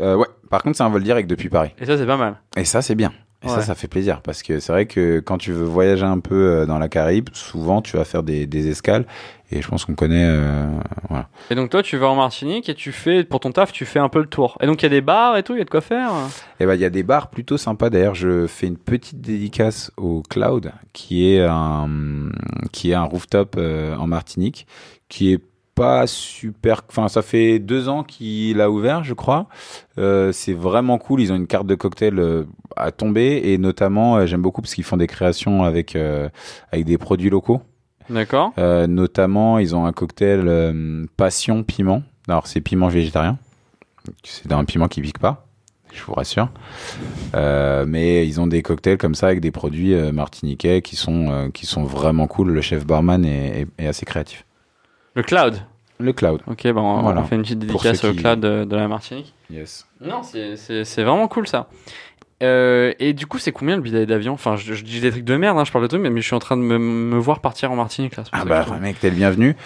Euh, 0.00 0.14
ouais. 0.16 0.26
Par 0.50 0.62
contre, 0.62 0.76
c'est 0.76 0.84
un 0.84 0.88
vol 0.88 1.02
direct 1.02 1.28
depuis 1.28 1.48
Paris. 1.48 1.70
Et 1.80 1.84
ça, 1.84 1.98
c'est 1.98 2.06
pas 2.06 2.16
mal. 2.16 2.36
Et 2.56 2.64
ça, 2.64 2.80
c'est 2.80 2.94
bien. 2.94 3.12
Et 3.44 3.48
Ouais. 3.48 3.54
ça, 3.56 3.62
ça 3.62 3.74
fait 3.74 3.88
plaisir 3.88 4.20
parce 4.22 4.42
que 4.42 4.60
c'est 4.60 4.72
vrai 4.72 4.86
que 4.86 5.18
quand 5.20 5.36
tu 5.38 5.52
veux 5.52 5.64
voyager 5.64 6.04
un 6.04 6.20
peu 6.20 6.34
euh, 6.60 6.66
dans 6.66 6.78
la 6.78 6.88
Caraïbe, 6.88 7.28
souvent 7.32 7.82
tu 7.82 7.96
vas 7.96 8.04
faire 8.04 8.22
des, 8.22 8.46
des 8.46 8.68
escales. 8.68 9.04
Et 9.54 9.60
je 9.60 9.68
pense 9.68 9.84
qu'on 9.84 9.94
connaît. 9.94 10.24
euh, 10.26 10.66
voilà. 11.10 11.28
Et 11.50 11.54
donc 11.54 11.68
toi, 11.68 11.82
tu 11.82 11.98
vas 11.98 12.06
en 12.08 12.14
Martinique 12.16 12.70
et 12.70 12.74
tu 12.74 12.90
fais, 12.90 13.22
pour 13.22 13.40
ton 13.40 13.50
taf, 13.52 13.70
tu 13.70 13.84
fais 13.84 13.98
un 13.98 14.08
peu 14.08 14.20
le 14.20 14.26
tour. 14.26 14.56
Et 14.62 14.66
donc 14.66 14.80
il 14.80 14.84
y 14.84 14.86
a 14.86 14.90
des 14.90 15.02
bars 15.02 15.36
et 15.36 15.42
tout, 15.42 15.52
il 15.54 15.58
y 15.58 15.60
a 15.60 15.64
de 15.64 15.70
quoi 15.70 15.82
faire? 15.82 16.10
Et 16.58 16.64
ben, 16.64 16.74
il 16.74 16.80
y 16.80 16.86
a 16.86 16.90
des 16.90 17.02
bars 17.02 17.28
plutôt 17.28 17.58
sympas. 17.58 17.90
D'ailleurs, 17.90 18.14
je 18.14 18.46
fais 18.46 18.66
une 18.66 18.78
petite 18.78 19.20
dédicace 19.20 19.90
au 19.98 20.22
Cloud, 20.30 20.72
qui 20.94 21.34
est 21.34 21.42
un, 21.44 22.30
qui 22.72 22.92
est 22.92 22.94
un 22.94 23.02
rooftop 23.04 23.56
euh, 23.58 23.94
en 23.96 24.06
Martinique, 24.06 24.66
qui 25.10 25.34
est 25.34 25.40
pas 25.82 26.06
super. 26.06 26.82
Enfin, 26.88 27.08
ça 27.08 27.22
fait 27.22 27.58
deux 27.58 27.88
ans 27.88 28.04
qu'il 28.04 28.60
a 28.60 28.70
ouvert, 28.70 29.02
je 29.04 29.14
crois. 29.14 29.46
Euh, 29.98 30.30
c'est 30.32 30.52
vraiment 30.52 30.98
cool. 30.98 31.20
Ils 31.20 31.32
ont 31.32 31.36
une 31.36 31.46
carte 31.46 31.66
de 31.66 31.74
cocktail 31.74 32.18
euh, 32.18 32.44
à 32.76 32.92
tomber 32.92 33.40
et 33.44 33.58
notamment, 33.58 34.16
euh, 34.16 34.26
j'aime 34.26 34.42
beaucoup 34.42 34.62
parce 34.62 34.74
qu'ils 34.74 34.84
font 34.84 34.96
des 34.96 35.06
créations 35.08 35.64
avec 35.64 35.96
avec 36.70 36.84
des 36.84 36.98
produits 36.98 37.30
locaux. 37.30 37.60
D'accord. 38.10 38.52
Notamment, 38.58 39.58
ils 39.58 39.74
ont 39.74 39.86
un 39.86 39.92
cocktail 39.92 41.06
passion 41.16 41.62
piment. 41.62 42.02
Alors, 42.28 42.46
c'est 42.46 42.60
piment 42.60 42.88
végétarien. 42.88 43.38
C'est 44.24 44.52
un 44.52 44.64
piment 44.64 44.88
qui 44.88 45.00
pique 45.00 45.18
pas, 45.20 45.46
je 45.92 46.02
vous 46.02 46.12
rassure. 46.14 46.48
Euh, 47.34 47.84
mais 47.86 48.26
ils 48.26 48.40
ont 48.40 48.46
des 48.48 48.62
cocktails 48.62 48.98
comme 48.98 49.14
ça 49.14 49.26
avec 49.28 49.40
des 49.40 49.50
produits 49.52 49.94
euh, 49.94 50.10
martiniquais 50.12 50.82
qui 50.82 50.96
sont, 50.96 51.30
euh, 51.30 51.48
qui 51.50 51.66
sont 51.66 51.84
vraiment 51.84 52.26
cool. 52.26 52.50
Le 52.50 52.60
chef 52.60 52.84
barman 52.84 53.24
est, 53.24 53.60
est- 53.62 53.68
est 53.84 53.86
assez 53.86 54.04
créatif. 54.04 54.44
Le 55.14 55.22
cloud. 55.22 55.54
Le 56.02 56.12
cloud. 56.12 56.40
Ok, 56.46 56.66
bon, 56.72 56.80
on 56.82 57.02
Voilà. 57.02 57.22
fait 57.24 57.36
une 57.36 57.42
petite 57.42 57.60
dédicace 57.60 58.02
au 58.04 58.10
qui- 58.12 58.16
cloud 58.18 58.40
de, 58.40 58.64
de 58.64 58.76
la 58.76 58.88
Martinique. 58.88 59.32
Yes. 59.50 59.86
Non, 60.00 60.22
c'est- 60.22 61.02
vraiment 61.02 61.28
cool 61.28 61.46
ça. 61.46 61.68
Euh, 62.42 62.92
et 62.98 63.12
du 63.12 63.26
coup, 63.26 63.38
c'est 63.38 63.52
combien 63.52 63.76
le 63.76 63.82
billet 63.82 64.04
d'avion? 64.04 64.32
Enfin, 64.32 64.56
je, 64.56 64.74
je 64.74 64.82
dis 64.82 65.00
des 65.00 65.12
trucs 65.12 65.24
de 65.24 65.36
merde, 65.36 65.56
hein, 65.58 65.64
je 65.64 65.70
parle 65.70 65.84
de 65.84 65.88
trucs, 65.88 66.00
mais, 66.02 66.10
mais 66.10 66.20
je 66.20 66.26
suis 66.26 66.34
en 66.34 66.40
train 66.40 66.56
de 66.56 66.62
me, 66.62 66.76
me 66.76 67.16
voir 67.16 67.38
partir 67.40 67.70
en 67.70 67.76
Martinique 67.76 68.16
là. 68.16 68.24
Ah 68.32 68.44
bah, 68.44 68.66
mec, 68.80 68.98
t'es 68.98 69.10
le 69.10 69.16
bienvenu. 69.16 69.56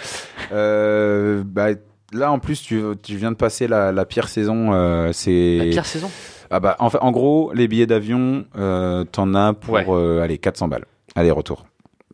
Euh, 0.51 1.41
bah, 1.43 1.69
là, 2.13 2.31
en 2.31 2.37
plus, 2.39 2.61
tu, 2.61 2.81
tu 3.01 3.15
viens 3.15 3.31
de 3.31 3.35
passer 3.37 3.67
la, 3.67 3.91
la 3.91 4.05
pire 4.05 4.27
saison. 4.27 4.73
euh, 4.73 5.09
c'est 5.11 5.57
La 5.57 5.65
pire 5.71 5.85
saison? 5.85 6.11
Ah 6.51 6.59
bah, 6.59 6.75
en, 6.79 6.89
fait, 6.91 6.99
en 6.99 7.11
gros, 7.11 7.51
les 7.53 7.67
billets 7.67 7.87
d'avion, 7.87 8.45
euh, 8.57 9.03
t'en 9.05 9.33
as 9.33 9.53
pour, 9.53 9.73
Ouais. 9.73 10.21
allez, 10.21 10.37
400 10.37 10.67
balles. 10.67 10.85
Aller-retour. 11.15 11.65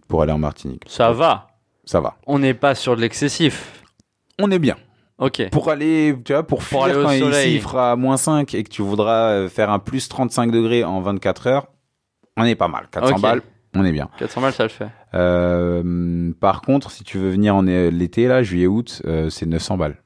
Pour 0.07 0.21
aller 0.21 0.32
en 0.32 0.38
Martinique. 0.39 0.84
Ça 0.88 1.11
va. 1.11 1.47
Ça 1.86 1.99
va. 1.99 2.15
On 2.26 2.39
n'est 2.39 2.53
pas 2.53 2.74
sur 2.76 2.95
de 2.95 3.01
l'excessif. 3.01 3.82
On 4.39 4.49
est 4.51 4.59
bien. 4.59 4.75
Ok. 5.19 5.49
Pour 5.51 5.69
aller, 5.69 6.15
tu 6.25 6.34
vois, 6.34 6.43
pour 6.45 6.63
fuir 6.63 6.84
aller 6.84 6.95
au 6.95 7.03
quand 7.03 7.09
soleil. 7.17 7.55
il 7.55 7.61
fera 7.61 7.95
moins 7.95 8.17
5 8.17 8.53
et 8.55 8.63
que 8.63 8.69
tu 8.69 8.81
voudras 8.81 9.29
euh, 9.29 9.49
faire 9.49 9.69
un 9.69 9.79
plus 9.79 10.09
35 10.09 10.51
degrés 10.51 10.84
en 10.84 11.01
24 11.01 11.47
heures, 11.47 11.67
on 12.36 12.43
est 12.43 12.55
pas 12.55 12.67
mal. 12.67 12.88
400 12.91 13.15
Ok. 13.15 13.21
balles, 13.21 13.41
on 13.75 13.86
est 13.86 13.91
bien. 13.91 14.09
400 14.17 14.41
balles, 14.41 14.53
ça 14.53 14.63
le 14.63 14.69
fait. 14.69 14.88
Euh, 15.13 16.31
par 16.39 16.61
contre, 16.61 16.89
si 16.91 17.03
tu 17.03 17.19
veux 17.19 17.29
venir 17.29 17.55
en 17.55 17.61
l'été, 17.61 18.27
là, 18.27 18.41
juillet-août, 18.43 19.01
euh, 19.05 19.29
c'est 19.29 19.45
900 19.45 19.77
balles. 19.77 19.97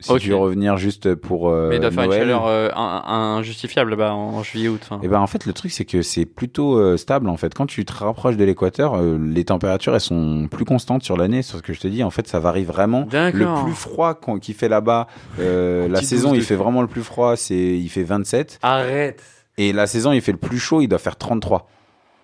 Si 0.00 0.14
tu 0.18 0.28
veux 0.30 0.36
revenir 0.36 0.76
juste 0.76 1.14
pour 1.14 1.48
euh, 1.50 1.68
mais 1.68 1.76
il 1.76 1.80
doit 1.80 1.90
faire 1.90 2.04
une 2.04 2.10
Noël, 2.10 2.22
chaleur 2.22 2.46
euh, 2.46 2.70
injustifiable 2.74 3.90
là-bas 3.90 4.12
en 4.12 4.42
juillet-août. 4.42 4.88
Et 5.02 5.08
ben 5.08 5.20
en 5.20 5.26
fait 5.26 5.46
le 5.46 5.52
truc 5.52 5.70
c'est 5.72 5.84
que 5.84 6.02
c'est 6.02 6.26
plutôt 6.26 6.78
euh, 6.78 6.96
stable 6.96 7.28
en 7.28 7.36
fait. 7.36 7.54
Quand 7.54 7.66
tu 7.66 7.84
te 7.84 7.92
rapproches 7.92 8.36
de 8.36 8.44
l'équateur, 8.44 9.00
les 9.02 9.44
températures 9.44 9.94
elles 9.94 10.00
sont 10.00 10.48
plus 10.50 10.64
constantes 10.64 11.02
sur 11.02 11.16
l'année. 11.16 11.42
Sur 11.42 11.58
ce 11.58 11.62
que 11.62 11.72
je 11.72 11.80
te 11.80 11.88
dis, 11.88 12.02
en 12.02 12.10
fait 12.10 12.26
ça 12.28 12.38
varie 12.40 12.64
vraiment. 12.64 13.06
Le 13.12 13.62
plus 13.64 13.74
froid 13.74 14.18
qu'il 14.40 14.54
fait 14.54 14.68
là-bas, 14.68 15.06
la 15.38 16.02
saison 16.02 16.30
12 16.30 16.38
il 16.38 16.44
fait 16.44 16.56
vraiment 16.56 16.82
le 16.82 16.88
plus 16.88 17.02
froid, 17.02 17.36
c'est 17.36 17.54
il 17.56 17.88
fait 17.88 18.02
27. 18.02 18.58
Arrête. 18.62 19.22
Et 19.58 19.72
la 19.74 19.86
saison, 19.86 20.12
il 20.12 20.22
fait 20.22 20.32
le 20.32 20.38
plus 20.38 20.58
chaud, 20.58 20.80
il 20.80 20.88
doit 20.88 20.98
faire 20.98 21.16
33. 21.16 21.68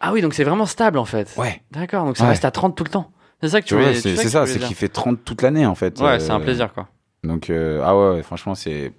Ah 0.00 0.12
oui, 0.12 0.22
donc 0.22 0.32
c'est 0.32 0.44
vraiment 0.44 0.64
stable 0.64 0.96
en 0.98 1.04
fait. 1.04 1.34
Ouais. 1.36 1.60
D'accord, 1.70 2.04
donc 2.04 2.16
ça 2.16 2.24
Ouais. 2.24 2.30
reste 2.30 2.44
à 2.46 2.50
30 2.50 2.74
tout 2.74 2.84
le 2.84 2.90
temps. 2.90 3.10
C'est 3.42 3.50
ça 3.50 3.60
que 3.60 3.66
tu 3.66 3.74
vois, 3.74 3.84
voulais 3.84 4.00
c'est 4.00 4.16
ça, 4.28 4.46
c'est 4.46 4.58
qu'il 4.58 4.74
fait 4.76 4.88
30 4.88 5.18
toute 5.24 5.42
l'année 5.42 5.66
en 5.66 5.74
fait. 5.74 6.00
Ouais, 6.00 6.18
c'est 6.20 6.30
un 6.30 6.40
plaisir 6.40 6.72
quoi. 6.72 6.88
Donc, 7.26 7.50
euh, 7.50 7.82
ah 7.84 7.96
ouais, 7.96 8.22
franchement, 8.22 8.54
c'est. 8.54 8.92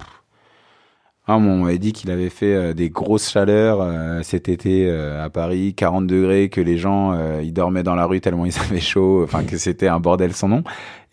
Ah, 1.29 1.35
on 1.35 1.63
m'avait 1.63 1.77
dit 1.77 1.91
qu'il 1.91 2.09
avait 2.09 2.29
fait 2.29 2.53
euh, 2.53 2.73
des 2.73 2.89
grosses 2.89 3.29
chaleurs 3.29 3.79
euh, 3.81 4.21
cet 4.23 4.47
été 4.47 4.89
à 4.89 5.29
Paris, 5.29 5.73
40 5.75 6.07
degrés, 6.07 6.47
que 6.47 6.61
les 6.61 6.77
gens 6.77 7.17
ils 7.41 7.51
dormaient 7.51 7.83
dans 7.83 7.95
la 7.95 8.05
rue 8.05 8.21
tellement 8.21 8.45
ils 8.45 8.57
avaient 8.59 8.79
chaud, 8.79 9.23
enfin 9.23 9.43
que 9.43 9.57
c'était 9.57 9.89
un 9.89 9.99
bordel 9.99 10.33
sans 10.33 10.47
nom. 10.47 10.63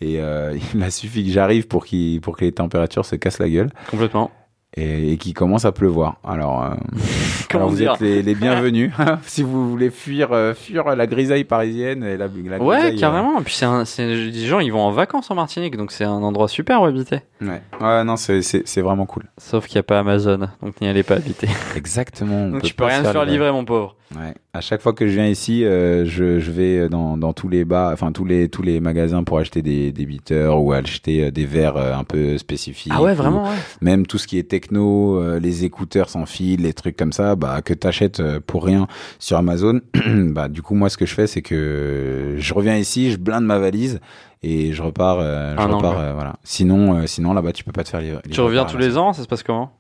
Et 0.00 0.20
il 0.74 0.82
a 0.82 0.90
suffi 0.90 1.24
que 1.24 1.30
j'arrive 1.30 1.66
pour, 1.66 1.84
qu'il 1.84 2.20
pour 2.20 2.36
que 2.36 2.44
les 2.44 2.52
températures 2.52 3.04
se 3.04 3.16
cassent 3.16 3.40
la 3.40 3.48
gueule 3.48 3.70
Complètement. 3.90 4.30
Et, 4.76 5.12
et 5.12 5.16
qu'il 5.16 5.34
commence 5.34 5.64
à 5.64 5.72
pleuvoir. 5.72 6.16
Alors, 6.24 6.64
euh, 6.64 6.70
alors 7.54 7.68
vous 7.68 7.76
dire 7.76 7.92
êtes 7.94 8.00
les, 8.00 8.22
les 8.22 8.34
bienvenus 8.34 8.92
si 9.22 9.42
vous 9.42 9.70
voulez 9.70 9.90
fuir, 9.90 10.32
euh, 10.32 10.54
fuir 10.54 10.94
la 10.96 11.06
grisaille 11.06 11.44
parisienne 11.44 12.02
et 12.02 12.16
la, 12.16 12.26
la 12.26 12.58
Ouais, 12.58 12.76
grisaille, 12.76 12.96
euh, 12.96 13.00
carrément. 13.00 13.40
Et 13.40 13.42
puis 13.44 13.54
c'est 13.54 13.64
un, 13.66 13.84
c'est 13.84 14.06
des 14.06 14.46
gens, 14.46 14.60
ils 14.60 14.72
vont 14.72 14.82
en 14.82 14.90
vacances 14.90 15.30
en 15.30 15.34
Martinique, 15.34 15.76
donc 15.76 15.92
c'est 15.92 16.04
un 16.04 16.10
endroit 16.10 16.48
super 16.48 16.82
où 16.82 16.86
habiter. 16.86 17.20
Ouais, 17.40 17.62
ouais 17.80 18.04
non, 18.04 18.16
c'est- 18.16 18.42
c'est 18.42 18.62
c'est 18.66 18.80
vraiment 18.80 19.06
cool. 19.06 19.24
Sauf 19.38 19.66
qu'il 19.66 19.76
n'y 19.76 19.80
a 19.80 19.84
pas 19.84 19.98
Amazon, 20.00 20.48
donc 20.62 20.80
n'y 20.80 20.88
allez 20.88 21.02
pas 21.02 21.14
habiter. 21.16 21.48
Exactement. 21.76 22.36
on 22.46 22.50
Donc 22.50 22.62
tu 22.62 22.74
peux 22.74 22.84
rien 22.84 23.02
te 23.02 23.08
faire 23.08 23.24
livrer, 23.24 23.52
mon 23.52 23.64
pauvre. 23.64 23.96
Ouais. 24.16 24.34
À 24.52 24.60
chaque 24.60 24.80
fois 24.80 24.92
que 24.92 25.08
je 25.08 25.14
viens 25.14 25.26
ici, 25.26 25.64
euh, 25.64 26.04
je, 26.04 26.38
je 26.38 26.50
vais 26.52 26.88
dans, 26.88 27.16
dans 27.16 27.32
tous 27.32 27.48
les 27.48 27.64
bars, 27.64 27.92
enfin 27.92 28.12
tous 28.12 28.24
les 28.24 28.48
tous 28.48 28.62
les 28.62 28.78
magasins 28.78 29.24
pour 29.24 29.38
acheter 29.38 29.60
des, 29.62 29.90
des 29.92 30.06
bitters 30.06 30.56
ou 30.56 30.72
acheter 30.72 31.24
euh, 31.24 31.30
des 31.32 31.44
verres 31.46 31.76
euh, 31.76 31.94
un 31.94 32.04
peu 32.04 32.38
spécifiques. 32.38 32.92
Ah 32.94 33.02
ouais, 33.02 33.12
ou 33.12 33.16
vraiment, 33.16 33.44
ouais. 33.44 33.56
Même 33.80 34.06
tout 34.06 34.18
ce 34.18 34.26
qui 34.28 34.38
est 34.38 34.48
techno, 34.48 35.18
euh, 35.18 35.40
les 35.40 35.64
écouteurs 35.64 36.08
sans 36.08 36.26
fil, 36.26 36.62
les 36.62 36.72
trucs 36.74 36.96
comme 36.96 37.12
ça, 37.12 37.34
bah 37.34 37.60
que 37.62 37.74
t'achètes 37.74 38.22
pour 38.40 38.64
rien 38.64 38.86
sur 39.18 39.36
Amazon. 39.36 39.80
bah 40.06 40.48
du 40.48 40.62
coup 40.62 40.74
moi 40.74 40.88
ce 40.90 40.96
que 40.96 41.06
je 41.06 41.14
fais 41.14 41.26
c'est 41.26 41.42
que 41.42 42.36
je 42.38 42.54
reviens 42.54 42.76
ici, 42.76 43.10
je 43.10 43.16
blinde 43.16 43.44
ma 43.44 43.58
valise 43.58 44.00
et 44.42 44.72
je 44.72 44.82
repars. 44.82 45.18
euh, 45.20 45.56
je 45.58 45.62
repars 45.66 45.98
euh, 45.98 46.12
voilà. 46.12 46.36
Sinon 46.44 47.06
sinon 47.06 47.32
là-bas 47.32 47.52
tu 47.52 47.64
peux 47.64 47.72
pas 47.72 47.82
te 47.82 47.88
faire 47.88 48.00
livrer. 48.00 48.22
Tu 48.30 48.40
reviens 48.40 48.64
tous 48.64 48.78
les 48.78 48.96
ans, 48.96 49.12
ça 49.12 49.22
se 49.22 49.28
passe 49.28 49.42
comment? 49.42 49.72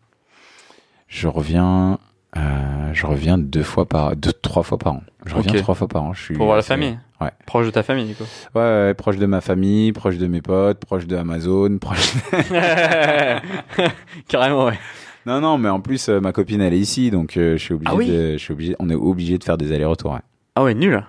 Je 1.06 1.28
reviens. 1.28 1.98
Euh, 2.36 2.90
je 2.92 3.06
reviens 3.06 3.38
deux 3.38 3.62
fois 3.62 3.86
par 3.86 4.16
deux 4.16 4.32
trois 4.32 4.62
fois 4.64 4.76
par 4.78 4.94
an. 4.94 5.02
Je 5.24 5.34
reviens 5.34 5.60
trois 5.60 5.74
fois 5.74 5.86
par 5.88 6.02
an. 6.02 6.12
Je 6.14 6.22
suis 6.22 6.34
Pour 6.34 6.46
voir 6.46 6.56
la 6.56 6.62
famille 6.62 6.98
Ouais. 7.20 7.30
Proche 7.46 7.66
de 7.66 7.70
ta 7.70 7.82
famille, 7.84 8.06
du 8.06 8.14
coup. 8.14 8.24
Ouais, 8.54 8.60
ouais, 8.60 8.94
proche 8.94 9.16
de 9.16 9.26
ma 9.26 9.40
famille, 9.40 9.92
proche 9.92 10.18
de 10.18 10.26
mes 10.26 10.42
potes, 10.42 10.78
proche 10.80 11.06
de 11.06 11.16
Amazon, 11.16 11.78
proche. 11.78 12.12
Carrément, 14.28 14.66
ouais. 14.66 14.78
non, 15.26 15.40
non, 15.40 15.58
mais 15.58 15.68
en 15.68 15.80
plus 15.80 16.08
euh, 16.08 16.20
ma 16.20 16.32
copine 16.32 16.60
elle 16.60 16.74
est 16.74 16.78
ici, 16.78 17.10
donc 17.10 17.36
euh, 17.36 17.56
je 17.56 17.62
suis 17.62 17.74
obligé 17.74 17.90
Ah 17.92 17.96
oui 17.96 18.06
de, 18.08 18.32
je 18.32 18.38
suis 18.38 18.52
obligé, 18.52 18.76
on 18.78 18.90
est 18.90 18.94
obligé 18.94 19.38
de 19.38 19.44
faire 19.44 19.56
des 19.56 19.72
allers-retours. 19.72 20.12
Ouais. 20.12 20.20
Ah 20.56 20.64
ouais, 20.64 20.74
nul. 20.74 21.02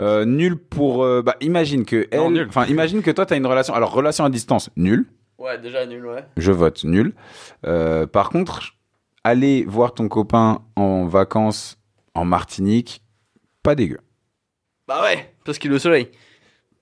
Euh, 0.00 0.24
nul 0.24 0.56
pour, 0.56 1.04
bah 1.22 1.36
imagine 1.42 1.84
que 1.84 2.08
Non, 2.16 2.28
elle, 2.28 2.32
nul. 2.32 2.46
enfin 2.48 2.64
imagine 2.66 3.02
que 3.02 3.10
toi 3.10 3.26
t'as 3.26 3.36
une 3.36 3.46
relation, 3.46 3.74
alors 3.74 3.92
relation 3.92 4.24
à 4.24 4.30
distance, 4.30 4.70
nul, 4.76 5.06
Ouais, 5.38 5.58
déjà 5.58 5.86
nul, 5.86 6.04
ouais. 6.06 6.24
je 6.36 6.52
vote 6.52 6.84
nul. 6.84 7.14
Euh, 7.66 8.06
par 8.06 8.30
contre, 8.30 8.74
aller 9.24 9.64
voir 9.64 9.94
ton 9.94 10.08
copain 10.08 10.62
en 10.76 11.06
vacances 11.06 11.76
en 12.14 12.24
Martinique, 12.24 13.02
pas 13.62 13.74
dégueu, 13.74 13.98
Bah 14.88 15.02
ouais, 15.02 15.34
parce 15.44 15.58
qu'il 15.58 15.70
est 15.70 15.74
au 15.74 15.78
soleil. 15.78 16.08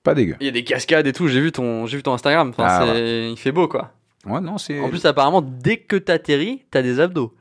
pas 0.03 0.15
dégueu. 0.15 0.37
Il 0.41 0.47
y 0.47 0.49
a 0.49 0.53
des 0.53 0.65
cascades 0.65 1.07
et 1.07 1.13
tout, 1.13 1.29
j'ai 1.29 1.41
vu 1.41 1.53
ton, 1.53 1.87
j'ai 1.87 1.97
vu 1.99 2.03
ton 2.03 2.15
Instagram. 2.15 2.51
Enfin, 2.51 2.65
Ah, 2.67 2.87
c'est- 2.87 3.31
Il 3.31 3.37
fait 3.37 3.53
beau, 3.53 3.69
quoi. 3.69 3.93
Ouais, 4.25 4.41
non, 4.41 4.57
c'est. 4.59 4.81
En 4.81 4.89
plus, 4.89 5.05
apparemment, 5.05 5.43
dès 5.43 5.77
que 5.79 5.97
t'atterris, 5.97 6.65
t'as 6.71 6.83
des 6.83 7.01
abdos. 7.01 7.35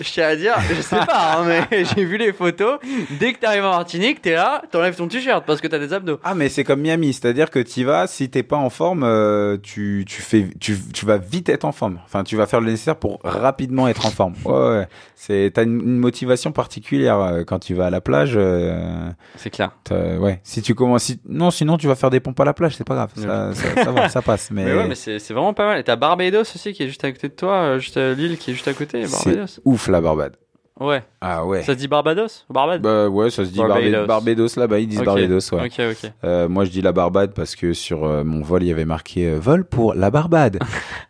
Je 0.00 0.10
tiens 0.10 0.28
à 0.28 0.36
dire, 0.36 0.54
je 0.74 0.80
sais 0.80 0.96
pas, 0.96 1.36
hein, 1.38 1.44
mais 1.70 1.84
j'ai 1.96 2.04
vu 2.04 2.16
les 2.16 2.32
photos. 2.32 2.78
Dès 3.20 3.34
que 3.34 3.38
t'arrives 3.40 3.64
en 3.64 3.70
Martinique, 3.70 4.22
t'es 4.22 4.32
là, 4.32 4.62
t'enlèves 4.70 4.96
ton 4.96 5.06
t-shirt 5.06 5.44
parce 5.46 5.60
que 5.60 5.66
t'as 5.68 5.78
des 5.78 5.92
abdos. 5.92 6.18
Ah 6.24 6.34
mais 6.34 6.48
c'est 6.48 6.64
comme 6.64 6.80
Miami, 6.80 7.12
c'est-à-dire 7.12 7.50
que 7.50 7.58
tu 7.58 7.84
vas, 7.84 8.06
si 8.06 8.30
t'es 8.30 8.42
pas 8.42 8.56
en 8.56 8.70
forme, 8.70 9.04
euh, 9.04 9.58
tu, 9.62 10.04
tu 10.08 10.22
fais, 10.22 10.48
tu, 10.60 10.78
tu 10.94 11.04
vas 11.04 11.18
vite 11.18 11.48
être 11.50 11.64
en 11.66 11.72
forme. 11.72 12.00
Enfin, 12.04 12.24
tu 12.24 12.36
vas 12.36 12.46
faire 12.46 12.60
le 12.62 12.70
nécessaire 12.70 12.96
pour 12.96 13.20
rapidement 13.22 13.86
être 13.86 14.06
en 14.06 14.10
forme. 14.10 14.34
Ouais, 14.46 14.52
ouais. 14.78 14.88
C'est, 15.14 15.50
t'as 15.54 15.62
une, 15.64 15.80
une 15.80 15.98
motivation 15.98 16.52
particulière 16.52 17.18
euh, 17.20 17.44
quand 17.44 17.58
tu 17.58 17.74
vas 17.74 17.86
à 17.86 17.90
la 17.90 18.00
plage. 18.00 18.32
euh, 18.34 19.10
C'est 19.36 19.50
clair. 19.50 19.72
ouais. 19.90 20.40
Si 20.42 20.62
tu 20.62 20.74
commences, 20.74 21.04
si- 21.04 21.20
non, 21.28 21.50
sinon 21.50 21.76
tu 21.76 21.86
vas 21.86 21.94
faire 21.96 22.10
des 22.10 22.20
pompes 22.20 22.40
à 22.40 22.44
la 22.44 22.54
plage, 22.54 22.76
c'est 22.76 22.86
pas 22.86 22.94
grave. 22.94 23.10
Ça, 23.14 23.52
ça, 23.54 23.84
ça 23.84 23.92
va, 23.92 24.08
ça 24.08 24.22
passe. 24.22 24.50
Mais, 24.52 24.64
Mais, 24.64 24.74
ouais, 24.74 24.88
mais 24.88 24.94
c'est 24.94 25.18
c'est 25.18 25.34
vraiment 25.34 25.54
pas 25.54 25.66
mal. 25.66 25.78
Et 25.80 25.84
t'as 25.84 25.96
Barbados 25.96 26.40
aussi 26.40 26.72
qui 26.72 26.82
est 26.82 26.86
juste 26.88 27.04
à 27.04 27.12
côté 27.12 27.28
de 27.28 27.34
toi, 27.34 27.78
juste 27.78 27.96
l'île 27.98 28.36
qui 28.38 28.50
est 28.50 28.54
juste 28.54 28.68
à 28.68 28.74
côté, 28.74 29.02
Barbados. 29.06 29.46
c'est 29.46 29.60
ouf 29.82 29.88
la 29.88 30.00
Barbade. 30.00 30.36
Ouais. 30.80 31.02
Ah 31.20 31.44
ouais. 31.44 31.62
Ça 31.62 31.74
se 31.74 31.78
dit 31.78 31.88
Barbados? 31.88 32.44
Barbade? 32.48 32.80
Bah 32.82 33.08
ouais, 33.08 33.30
ça 33.30 33.44
se 33.44 33.50
dit 33.50 33.58
Barbados. 33.58 34.56
Là-bas, 34.56 34.78
ils 34.78 34.88
disent. 34.88 35.02
Barbados, 35.02 35.52
ouais. 35.52 35.66
Ok, 35.66 35.80
ok. 36.04 36.10
Euh, 36.24 36.48
moi, 36.48 36.64
je 36.64 36.70
dis 36.70 36.80
la 36.82 36.92
Barbade 36.92 37.34
parce 37.34 37.54
que 37.54 37.72
sur 37.72 38.04
euh, 38.04 38.24
mon 38.24 38.42
vol, 38.42 38.62
il 38.62 38.68
y 38.68 38.72
avait 38.72 38.84
marqué 38.84 39.28
euh, 39.28 39.38
vol 39.38 39.64
pour 39.64 39.94
la 39.94 40.10
Barbade. 40.10 40.58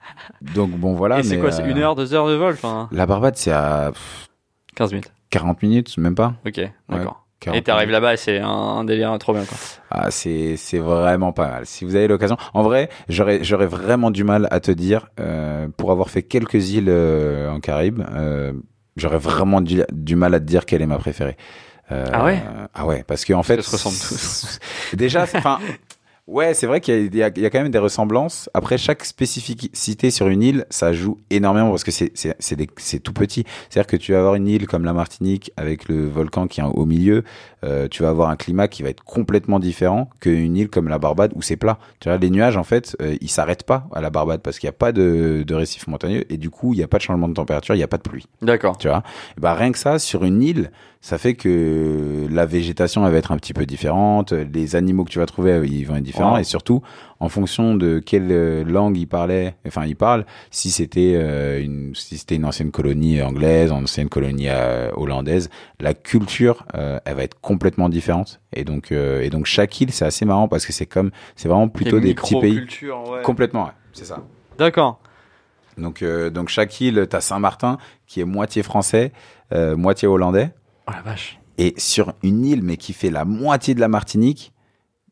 Donc 0.54 0.70
bon, 0.70 0.94
voilà. 0.94 1.20
Et 1.20 1.22
c'est 1.22 1.38
quoi 1.38 1.52
C'est 1.52 1.68
une 1.68 1.78
heure, 1.78 1.94
deux 1.94 2.12
heures 2.12 2.28
de 2.28 2.34
vol 2.34 2.54
Enfin, 2.54 2.88
La 2.92 3.06
Barbade, 3.06 3.36
c'est 3.36 3.52
à 3.52 3.90
pff, 3.92 4.28
15 4.74 4.90
minutes. 4.92 5.12
40 5.30 5.62
minutes, 5.62 5.96
même 5.98 6.14
pas. 6.14 6.34
Ok, 6.46 6.60
d'accord. 6.88 6.88
40 6.90 7.16
Et 7.55 7.62
t'arrives 7.62 7.90
là-bas 7.90 8.16
c'est 8.16 8.38
un, 8.38 8.49
un 8.49 8.84
délire 8.84 9.16
trop 9.18 9.32
bien, 9.32 9.45
quoi. 9.45 9.57
Ah, 9.90 10.11
c'est 10.11 10.57
c'est 10.57 10.78
vraiment 10.78 11.32
pas 11.32 11.49
mal. 11.49 11.66
Si 11.66 11.84
vous 11.84 11.97
avez 11.97 12.09
l'occasion, 12.09 12.36
en 12.55 12.62
vrai, 12.62 12.88
j'aurais 13.09 13.43
j'aurais 13.45 13.66
vraiment 13.66 14.11
du 14.11 14.24
mal 14.24 14.49
à 14.51 14.61
te 14.61 14.70
dire 14.70 15.09
euh, 15.20 15.68
pour 15.76 15.90
avoir 15.90 16.09
fait 16.11 16.22
quelques 16.22 16.70
îles 16.70 16.88
euh, 16.88 17.51
en 17.51 17.61
Caraïbes, 17.61 18.03
euh, 18.14 18.53
j'aurais 18.97 19.18
vraiment 19.18 19.61
du, 19.61 19.82
du 19.93 20.16
mal 20.16 20.34
à 20.34 20.40
te 20.40 20.45
dire 20.45 20.64
quelle 20.66 20.82
est 20.82 20.86
ma 20.86 20.99
préférée. 20.99 21.36
Euh, 21.90 22.07
Ah 22.12 22.24
ouais? 22.24 22.43
Ah 22.74 22.86
ouais, 22.86 23.05
parce 23.07 23.24
qu'en 23.24 23.43
fait, 23.43 23.57
qu'elles 23.57 23.64
se 23.64 23.70
ressemblent 23.72 23.97
tous. 23.97 24.59
déjà, 24.95 25.26
c'est- 25.26 25.38
enfin. 25.38 25.59
Ouais, 26.28 26.54
c'est 26.54 26.68
vrai 26.68 26.80
qu'il 26.80 27.12
y, 27.16 27.22
a- 27.22 27.30
quand 27.30 27.60
même 27.62 27.70
des 27.70 27.78
ressemblances. 27.78 28.48
Après, 28.54 28.78
chaque 28.78 29.04
spécificité 29.04 30.12
sur 30.12 30.28
une 30.28 30.40
île, 30.42 30.66
ça 30.70 30.92
joue 30.92 31.18
énormément 31.30 31.70
parce 31.70 31.82
que 31.82 31.90
c'est 31.90 33.00
tout 33.02 33.12
petit. 33.12 33.44
C'est-à-dire 33.68 33.88
que 33.88 33.96
tu 33.96 34.12
vas 34.12 34.18
avoir 34.18 34.36
une 34.36 34.46
île 34.46 34.68
comme 34.68 34.84
la 34.84 34.92
Martinique 34.92 35.50
avec 35.56 35.88
le 35.88 36.06
volcan 36.08 36.46
qui 36.46 36.60
est 36.60 36.64
au 36.64 36.86
milieu, 36.86 37.24
euh, 37.64 37.88
tu 37.88 38.02
vas 38.02 38.08
avoir 38.08 38.30
un 38.30 38.36
climat 38.36 38.68
qui 38.68 38.82
va 38.82 38.88
être 38.88 39.04
complètement 39.04 39.58
différent 39.58 40.10
qu'une 40.20 40.56
île 40.56 40.68
comme 40.68 40.88
la 40.88 40.98
Barbade 40.98 41.32
où 41.34 41.42
c'est 41.42 41.56
plat. 41.56 41.78
Tu 42.00 42.08
vois, 42.08 42.18
les 42.18 42.30
nuages, 42.30 42.56
en 42.56 42.64
fait, 42.64 42.96
euh, 43.00 43.16
ils 43.20 43.30
s'arrêtent 43.30 43.64
pas 43.64 43.86
à 43.92 44.00
la 44.00 44.10
Barbade 44.10 44.40
parce 44.42 44.58
qu'il 44.58 44.66
n'y 44.66 44.74
a 44.74 44.78
pas 44.78 44.92
de, 44.92 45.44
de 45.46 45.54
récif 45.54 45.86
montagneux 45.86 46.24
et 46.32 46.36
du 46.36 46.50
coup, 46.50 46.74
il 46.74 46.78
n'y 46.78 46.82
a 46.82 46.88
pas 46.88 46.98
de 46.98 47.02
changement 47.02 47.28
de 47.28 47.34
température, 47.34 47.74
il 47.74 47.78
n'y 47.78 47.84
a 47.84 47.88
pas 47.88 47.98
de 47.98 48.02
pluie. 48.02 48.26
D'accord. 48.40 48.78
Tu 48.78 48.88
vois, 48.88 49.02
Et 49.36 49.40
bah 49.40 49.54
rien 49.54 49.72
que 49.72 49.78
ça, 49.78 49.98
sur 49.98 50.24
une 50.24 50.42
île, 50.42 50.70
ça 51.00 51.18
fait 51.18 51.34
que 51.34 52.26
la 52.30 52.46
végétation 52.46 53.04
elle 53.04 53.12
va 53.12 53.18
être 53.18 53.32
un 53.32 53.36
petit 53.36 53.52
peu 53.52 53.66
différente, 53.66 54.32
les 54.32 54.76
animaux 54.76 55.04
que 55.04 55.10
tu 55.10 55.18
vas 55.18 55.26
trouver 55.26 55.60
ils 55.68 55.84
vont 55.84 55.96
être 55.96 56.02
différents 56.04 56.36
et 56.36 56.44
surtout 56.44 56.80
en 57.22 57.28
fonction 57.28 57.76
de 57.76 58.00
quelle 58.00 58.32
euh, 58.32 58.64
langue 58.64 58.98
ils 58.98 59.06
parlaient, 59.06 59.54
enfin 59.64 59.86
ils 59.86 59.94
parlent, 59.94 60.26
si 60.50 60.72
c'était 60.72 61.12
euh, 61.14 61.62
une 61.62 61.94
si 61.94 62.18
c'était 62.18 62.34
une 62.34 62.44
ancienne 62.44 62.72
colonie 62.72 63.22
anglaise, 63.22 63.70
une 63.70 63.84
ancienne 63.84 64.08
colonie 64.08 64.48
euh, 64.48 64.90
hollandaise, 64.96 65.48
la 65.78 65.94
culture 65.94 66.66
euh, 66.74 66.98
elle 67.04 67.14
va 67.14 67.22
être 67.22 67.40
complètement 67.40 67.88
différente 67.88 68.40
et 68.52 68.64
donc 68.64 68.90
et 68.90 69.30
donc 69.30 69.46
chaque 69.46 69.80
île 69.80 69.92
c'est 69.92 70.04
assez 70.04 70.24
marrant 70.24 70.48
parce 70.48 70.66
que 70.66 70.72
c'est 70.72 70.86
comme 70.86 71.12
c'est 71.36 71.48
vraiment 71.48 71.68
plutôt 71.68 72.00
des 72.00 72.12
petits 72.12 72.40
pays 72.40 72.58
ouais. 72.82 73.22
complètement 73.22 73.66
ouais, 73.66 73.72
c'est 73.92 74.04
ça. 74.04 74.18
D'accord. 74.58 75.00
Donc, 75.78 76.04
donc 76.04 76.48
chaque 76.48 76.78
île, 76.80 77.06
t'as 77.08 77.22
Saint-Martin 77.22 77.78
qui 78.06 78.20
est 78.20 78.26
moitié 78.26 78.62
français, 78.62 79.12
moitié 79.50 80.06
hollandais. 80.06 80.50
Oh 80.86 80.92
la 80.92 81.00
vache. 81.00 81.38
Et 81.56 81.72
sur 81.78 82.12
une 82.22 82.44
île, 82.44 82.62
mais 82.62 82.76
qui 82.76 82.92
fait 82.92 83.10
la 83.10 83.24
moitié 83.24 83.74
de 83.74 83.80
la 83.80 83.88
Martinique, 83.88 84.52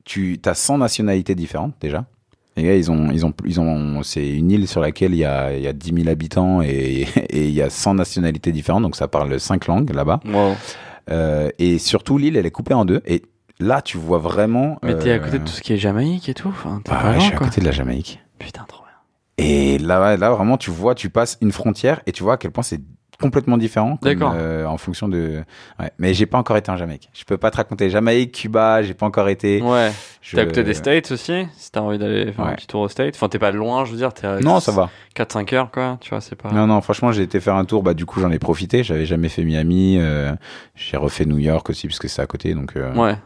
tu 0.05 0.41
as 0.45 0.55
100 0.55 0.79
nationalités 0.79 1.35
différentes 1.35 1.75
déjà. 1.81 2.05
Les 2.57 2.65
gars, 2.65 2.75
ils 2.75 2.91
ont, 2.91 3.11
ils 3.11 3.25
ont, 3.25 3.33
ils 3.45 3.61
ont, 3.61 4.03
c'est 4.03 4.29
une 4.29 4.51
île 4.51 4.67
sur 4.67 4.81
laquelle 4.81 5.13
il 5.13 5.19
y 5.19 5.25
a, 5.25 5.57
il 5.57 5.63
y 5.63 5.69
a 5.69 5.73
10 5.73 5.95
000 6.03 6.09
habitants 6.09 6.63
et, 6.63 7.07
et 7.31 7.47
il 7.47 7.55
y 7.55 7.63
a 7.63 7.71
100 7.71 7.95
nationalités 7.95 8.53
différentes, 8.53 8.83
donc 8.83 8.97
ça 8.97 9.09
parle 9.09 9.39
cinq 9.39 9.67
langues 9.67 9.95
là-bas. 9.95 10.21
Wow. 10.27 10.55
Euh, 11.11 11.51
et 11.59 11.79
surtout, 11.79 12.19
l'île, 12.19 12.37
elle 12.37 12.47
est 12.47 12.51
coupée 12.51 12.75
en 12.75 12.85
deux. 12.85 13.03
Et 13.07 13.23
là, 13.59 13.83
tu 13.83 13.99
vois 13.99 14.19
vraiment. 14.19 14.79
Mais 14.83 14.97
t'es 14.99 15.11
à 15.11 15.15
euh, 15.15 15.19
côté 15.19 15.39
de 15.39 15.45
tout 15.45 15.53
ce 15.53 15.61
qui 15.61 15.73
est 15.73 15.77
Jamaïque 15.77 16.29
et 16.29 16.35
tout. 16.35 16.49
Enfin, 16.49 16.81
ah 16.87 16.91
pas 16.91 17.11
ouais, 17.11 17.21
je 17.21 17.25
suis 17.27 17.35
à 17.35 17.37
côté 17.37 17.61
de 17.61 17.67
la 17.67 17.73
Jamaïque. 17.73 18.21
Putain, 18.39 18.65
trop 18.69 18.85
bien. 18.85 19.45
Et 19.45 19.79
là, 19.79 20.17
là, 20.17 20.31
vraiment, 20.31 20.57
tu 20.57 20.71
vois, 20.71 20.95
tu 20.95 21.11
passes 21.11 21.39
une 21.41 21.53
frontière 21.53 22.01
et 22.07 22.13
tu 22.13 22.23
vois 22.23 22.35
à 22.35 22.37
quel 22.37 22.51
point 22.51 22.63
c'est 22.63 22.81
complètement 23.21 23.57
différent. 23.59 23.97
comme, 23.97 24.13
D'accord. 24.13 24.33
euh, 24.37 24.65
en 24.65 24.77
fonction 24.79 25.09
de. 25.09 25.43
Ouais. 25.79 25.91
Mais 25.99 26.15
j'ai 26.15 26.27
pas 26.27 26.39
encore 26.39 26.57
été 26.57 26.71
en 26.71 26.77
Jamaïque. 26.77 27.09
Je 27.13 27.25
peux 27.25 27.37
pas 27.39 27.51
te 27.51 27.57
raconter 27.59 27.91
Jamaïque, 27.91 28.33
Cuba, 28.33 28.83
j'ai 28.83 28.95
pas 28.95 29.07
encore 29.07 29.29
été. 29.29 29.63
Ouais. 29.63 29.93
Je- 30.23 30.37
T'es 30.37 30.43
à 30.43 30.47
côté 30.47 30.65
des 30.65 30.75
States 30.75 31.11
aussi, 31.13 31.47
si 31.57 31.71
t'as 31.71 31.81
envie 31.81 31.99
d'aller 31.99 32.33
faire 32.33 32.47
un 32.47 32.55
petit 32.55 32.67
tour 32.67 32.81
aux 32.81 32.89
States. 32.89 33.15
Enfin, 33.15 33.29
t'es 33.29 33.39
pas 33.39 33.51
loin, 33.53 33.85
je 33.85 33.93
veux 33.93 33.97
dire, 33.97 34.13
t'es 34.13 34.27
à 34.27 34.41
Non, 34.41 34.59
ça 34.61 34.73
va. 34.73 34.91
4-5 35.15 35.53
heures, 35.55 35.71
quoi. 35.71 35.99
Tu 36.01 36.11
vois, 36.11 36.21
c'est 36.21 36.35
pas. 36.37 36.51
Non, 36.51 36.67
non, 36.67 36.81
franchement, 36.81 37.13
j'ai 37.13 37.23
été 37.23 37.39
faire 37.41 37.55
un 37.57 37.65
tour. 37.65 37.83
Bah, 37.83 37.95
du 37.95 38.07
coup, 38.07 38.21
j'en 38.21 38.31
ai 38.31 38.39
profité. 38.39 38.83
J'avais 38.83 39.07
jamais 39.07 39.29
fait 39.29 39.45
Miami. 39.45 39.97
euh, 39.99 40.33
j'ai 40.75 40.97
refait 40.97 41.25
New 41.27 41.39
York 41.39 41.69
aussi, 41.71 41.87
parce 41.87 41.99
que 41.99 42.09
c'est 42.09 42.23
à 42.23 42.27
côté. 42.27 42.55
Donc, 42.55 42.77
euh, 42.77 42.93
Ouais, 42.95 43.17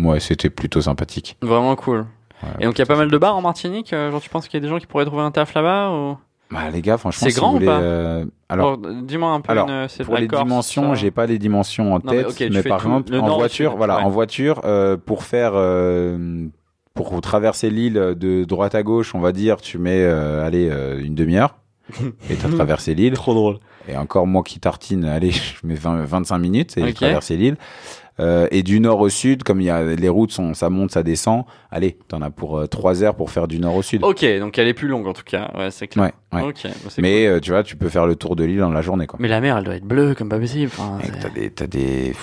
ouais, 0.00 0.20
c'était 0.20 0.50
plutôt 0.50 0.80
sympathique. 0.80 1.36
vraiment 1.42 1.76
cool. 1.76 2.06
Ouais, 2.42 2.48
Et 2.60 2.64
donc, 2.64 2.76
il 2.76 2.78
y 2.78 2.82
a 2.82 2.86
pas 2.86 2.96
mal 2.96 3.10
de 3.10 3.18
bars 3.18 3.36
en 3.36 3.42
Martinique. 3.42 3.90
genre, 3.90 4.20
tu 4.20 4.30
penses 4.30 4.48
qu'il 4.48 4.54
y 4.58 4.62
a 4.62 4.64
des 4.64 4.68
gens 4.68 4.78
qui 4.78 4.86
pourraient 4.86 5.04
trouver 5.04 5.22
un 5.22 5.30
taf 5.30 5.52
là-bas 5.54 5.90
ou... 5.90 6.16
Bah, 6.50 6.68
les 6.72 6.82
gars, 6.82 6.98
franchement, 6.98 7.26
C'est 7.26 7.30
si 7.32 7.38
grand 7.38 7.48
vous 7.50 7.54
ou 7.56 7.58
voulez, 7.58 7.66
pas 7.66 7.80
euh, 7.80 8.24
alors, 8.48 8.76
dis-moi 8.76 9.30
un 9.30 9.40
peu. 9.40 9.52
alors, 9.52 9.68
une- 9.68 9.88
c'est 9.88 10.00
de 10.00 10.04
pour 10.04 10.16
les 10.16 10.26
Corse, 10.26 10.42
dimensions, 10.44 10.88
ça 10.90 10.94
j'ai 10.96 11.10
pas 11.12 11.26
les 11.26 11.38
dimensions 11.38 11.94
en 11.94 12.00
Non, 12.02 12.10
tête, 12.10 12.50
mais 12.52 12.62
par 12.64 12.80
tout 12.82 12.88
contre, 12.88 13.12
le 13.12 13.20
en 13.20 13.26
nord 13.26 13.38
voiture, 13.38 13.76
voilà, 13.76 13.98
ouais. 13.98 14.02
en 14.02 14.10
voiture, 14.10 14.60
euh, 14.64 14.96
pour 14.96 15.22
faire, 15.22 15.52
euh, 15.54 16.46
pour 16.94 17.20
traverser 17.20 17.70
l'île 17.70 17.94
de 18.18 18.42
droite 18.44 18.74
à 18.74 18.82
gauche, 18.82 19.14
on 19.14 19.20
va 19.20 19.30
dire, 19.32 19.60
tu 19.60 19.78
mets, 19.78 20.02
euh, 20.02 20.44
allez, 20.44 20.68
euh, 20.70 21.00
une 21.00 21.14
demi-heure, 21.14 21.54
et 22.28 22.34
t'as 22.34 22.48
traversé 22.50 22.94
l'île. 22.94 23.12
Trop 23.14 23.34
drôle. 23.34 23.58
Et 23.88 23.96
encore 23.96 24.26
moi 24.26 24.42
qui 24.42 24.58
tartine, 24.60 25.04
allez, 25.04 25.30
je 25.30 25.54
mets 25.64 25.74
20, 25.74 26.04
25 26.04 26.38
minutes 26.38 26.76
et 26.78 26.82
Ok. 26.82 26.86
j'ai 26.88 26.94
traversé 26.94 27.36
l'île. 27.36 27.56
Euh, 28.20 28.46
et 28.50 28.62
du 28.62 28.80
nord 28.80 29.00
au 29.00 29.08
sud, 29.08 29.42
comme 29.42 29.60
il 29.60 29.64
y 29.64 29.70
a 29.70 29.82
les 29.82 30.08
routes 30.08 30.30
sont, 30.30 30.52
ça 30.54 30.68
monte, 30.70 30.90
ça 30.90 31.02
descend. 31.02 31.44
Allez, 31.70 31.96
t'en 32.08 32.20
as 32.22 32.30
pour 32.30 32.68
3 32.68 33.02
heures 33.02 33.14
pour 33.14 33.30
faire 33.30 33.48
du 33.48 33.58
nord 33.58 33.74
au 33.76 33.82
sud. 33.82 34.04
Ok, 34.04 34.24
donc 34.38 34.58
elle 34.58 34.68
est 34.68 34.74
plus 34.74 34.88
longue 34.88 35.06
en 35.06 35.12
tout 35.14 35.24
cas. 35.24 35.50
Ouais, 35.56 35.70
c'est 35.70 35.88
clair. 35.88 36.12
Ouais, 36.32 36.42
ouais. 36.42 36.52
Bah, 36.64 36.70
Mais 36.98 37.26
euh, 37.26 37.40
tu 37.40 37.50
vois, 37.50 37.62
tu 37.62 37.76
peux 37.76 37.88
faire 37.88 38.06
le 38.06 38.16
tour 38.16 38.36
de 38.36 38.44
l'île 38.44 38.58
dans 38.58 38.70
la 38.70 38.82
journée, 38.82 39.06
quoi. 39.06 39.18
Mais 39.20 39.28
la 39.28 39.40
mer, 39.40 39.56
elle 39.56 39.64
doit 39.64 39.76
être 39.76 39.84
bleue 39.84 40.14
comme 40.14 40.28
pas 40.28 40.38
possible. 40.38 40.70
Enfin, 40.76 40.98
T'as 41.20 41.30
des, 41.30 41.50
t'as 41.50 41.66
des, 41.66 42.14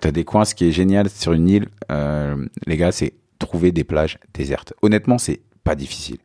t'as 0.00 0.10
des 0.10 0.24
coins. 0.24 0.44
Ce 0.44 0.54
qui 0.54 0.66
est 0.66 0.72
génial 0.72 1.10
sur 1.10 1.32
une 1.32 1.48
île, 1.48 1.68
euh, 1.92 2.36
les 2.66 2.76
gars, 2.76 2.92
c'est 2.92 3.12
trouver 3.38 3.72
des 3.72 3.84
plages 3.84 4.18
désertes. 4.32 4.72
Honnêtement, 4.82 5.18
c'est 5.18 5.40
pas 5.62 5.74
difficile. 5.74 6.18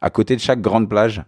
À 0.00 0.10
côté 0.10 0.36
de 0.36 0.40
chaque 0.40 0.60
grande 0.60 0.88
plage, 0.88 1.22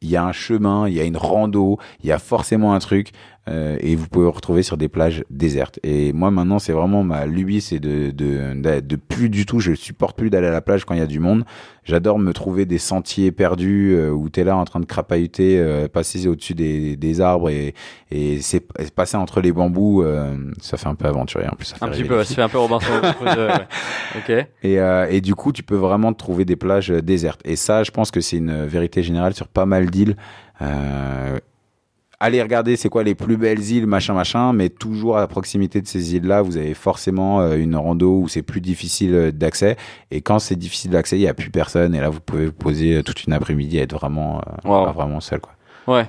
il 0.00 0.10
y 0.10 0.16
a 0.16 0.24
un 0.24 0.32
chemin, 0.32 0.88
il 0.88 0.94
y 0.94 1.00
a 1.00 1.04
une 1.04 1.16
rando, 1.16 1.78
il 2.02 2.08
y 2.08 2.12
a 2.12 2.18
forcément 2.18 2.74
un 2.74 2.78
truc, 2.80 3.10
euh, 3.48 3.76
et 3.80 3.96
vous 3.96 4.06
pouvez 4.08 4.24
vous 4.26 4.30
retrouver 4.32 4.62
sur 4.62 4.76
des 4.76 4.88
plages 4.88 5.24
désertes. 5.30 5.80
Et 5.82 6.12
moi, 6.12 6.30
maintenant, 6.30 6.58
c'est 6.58 6.72
vraiment 6.72 7.02
ma 7.02 7.26
lubie, 7.26 7.60
c'est 7.60 7.80
de, 7.80 8.10
de, 8.10 8.54
de, 8.54 8.80
de 8.80 8.96
plus 8.96 9.28
du 9.28 9.46
tout, 9.46 9.58
je 9.58 9.74
supporte 9.74 10.16
plus 10.16 10.30
d'aller 10.30 10.46
à 10.46 10.52
la 10.52 10.60
plage 10.60 10.84
quand 10.84 10.94
il 10.94 11.00
y 11.00 11.02
a 11.02 11.06
du 11.06 11.18
monde. 11.18 11.44
J'adore 11.84 12.20
me 12.20 12.32
trouver 12.32 12.64
des 12.66 12.78
sentiers 12.78 13.32
perdus 13.32 13.94
euh, 13.94 14.10
où 14.10 14.28
t'es 14.28 14.44
là 14.44 14.56
en 14.56 14.64
train 14.64 14.78
de 14.78 14.84
crapahuter, 14.86 15.58
euh, 15.58 15.88
passer 15.88 16.28
au-dessus 16.28 16.54
des, 16.54 16.96
des 16.96 17.20
arbres 17.20 17.50
et, 17.50 17.74
et 18.12 18.40
c'est 18.40 18.64
passer 18.94 19.16
entre 19.16 19.40
les 19.40 19.50
bambous, 19.50 20.02
euh, 20.02 20.36
ça 20.60 20.76
fait 20.76 20.86
un 20.86 20.94
peu 20.94 21.06
aventurier 21.06 21.48
en 21.48 21.56
plus. 21.56 21.64
Ça 21.66 21.76
fait 21.76 21.84
un 21.84 21.88
petit 21.88 22.04
peu, 22.04 22.22
ça 22.22 22.34
fait 22.36 22.42
un 22.42 22.48
peu 22.48 22.58
Robinson 22.58 22.92
Crusoe. 23.16 23.48
ouais. 23.48 23.66
Ok. 24.18 24.46
et, 24.62 24.78
euh, 24.78 25.06
et 25.10 25.20
du 25.20 25.34
coup, 25.34 25.50
tu 25.50 25.64
peux 25.64 25.74
vraiment 25.74 26.12
trouver 26.12 26.44
des 26.44 26.54
plages 26.56 26.92
euh, 26.92 27.02
désertes. 27.02 27.40
Et 27.44 27.56
ça, 27.56 27.82
je 27.82 27.90
pense 27.90 28.12
que 28.12 28.20
c'est 28.20 28.36
une 28.36 28.64
vérité 28.66 29.02
générale 29.02 29.34
sur 29.34 29.48
pas 29.48 29.66
mal 29.66 29.90
d'îles. 29.90 30.16
Euh, 30.60 31.38
allez 32.22 32.40
regarder 32.40 32.76
c'est 32.76 32.88
quoi 32.88 33.02
les 33.02 33.16
plus 33.16 33.36
belles 33.36 33.62
îles, 33.62 33.86
machin, 33.86 34.14
machin, 34.14 34.52
mais 34.52 34.68
toujours 34.68 35.18
à 35.18 35.26
proximité 35.26 35.80
de 35.82 35.88
ces 35.88 36.14
îles-là, 36.14 36.40
vous 36.40 36.56
avez 36.56 36.72
forcément 36.72 37.40
euh, 37.40 37.56
une 37.56 37.74
rando 37.74 38.20
où 38.20 38.28
c'est 38.28 38.42
plus 38.42 38.60
difficile 38.60 39.14
euh, 39.14 39.32
d'accès. 39.32 39.76
Et 40.12 40.20
quand 40.20 40.38
c'est 40.38 40.54
difficile 40.54 40.92
d'accès, 40.92 41.18
il 41.18 41.22
y 41.22 41.28
a 41.28 41.34
plus 41.34 41.50
personne. 41.50 41.96
Et 41.96 42.00
là, 42.00 42.10
vous 42.10 42.20
pouvez 42.20 42.46
vous 42.46 42.52
poser 42.52 42.96
euh, 42.96 43.02
toute 43.02 43.24
une 43.24 43.32
après-midi 43.32 43.78
et 43.78 43.82
être 43.82 43.94
vraiment, 43.94 44.40
vraiment 44.64 45.20
seul, 45.20 45.40
quoi. 45.40 45.52
Ouais. 45.88 46.06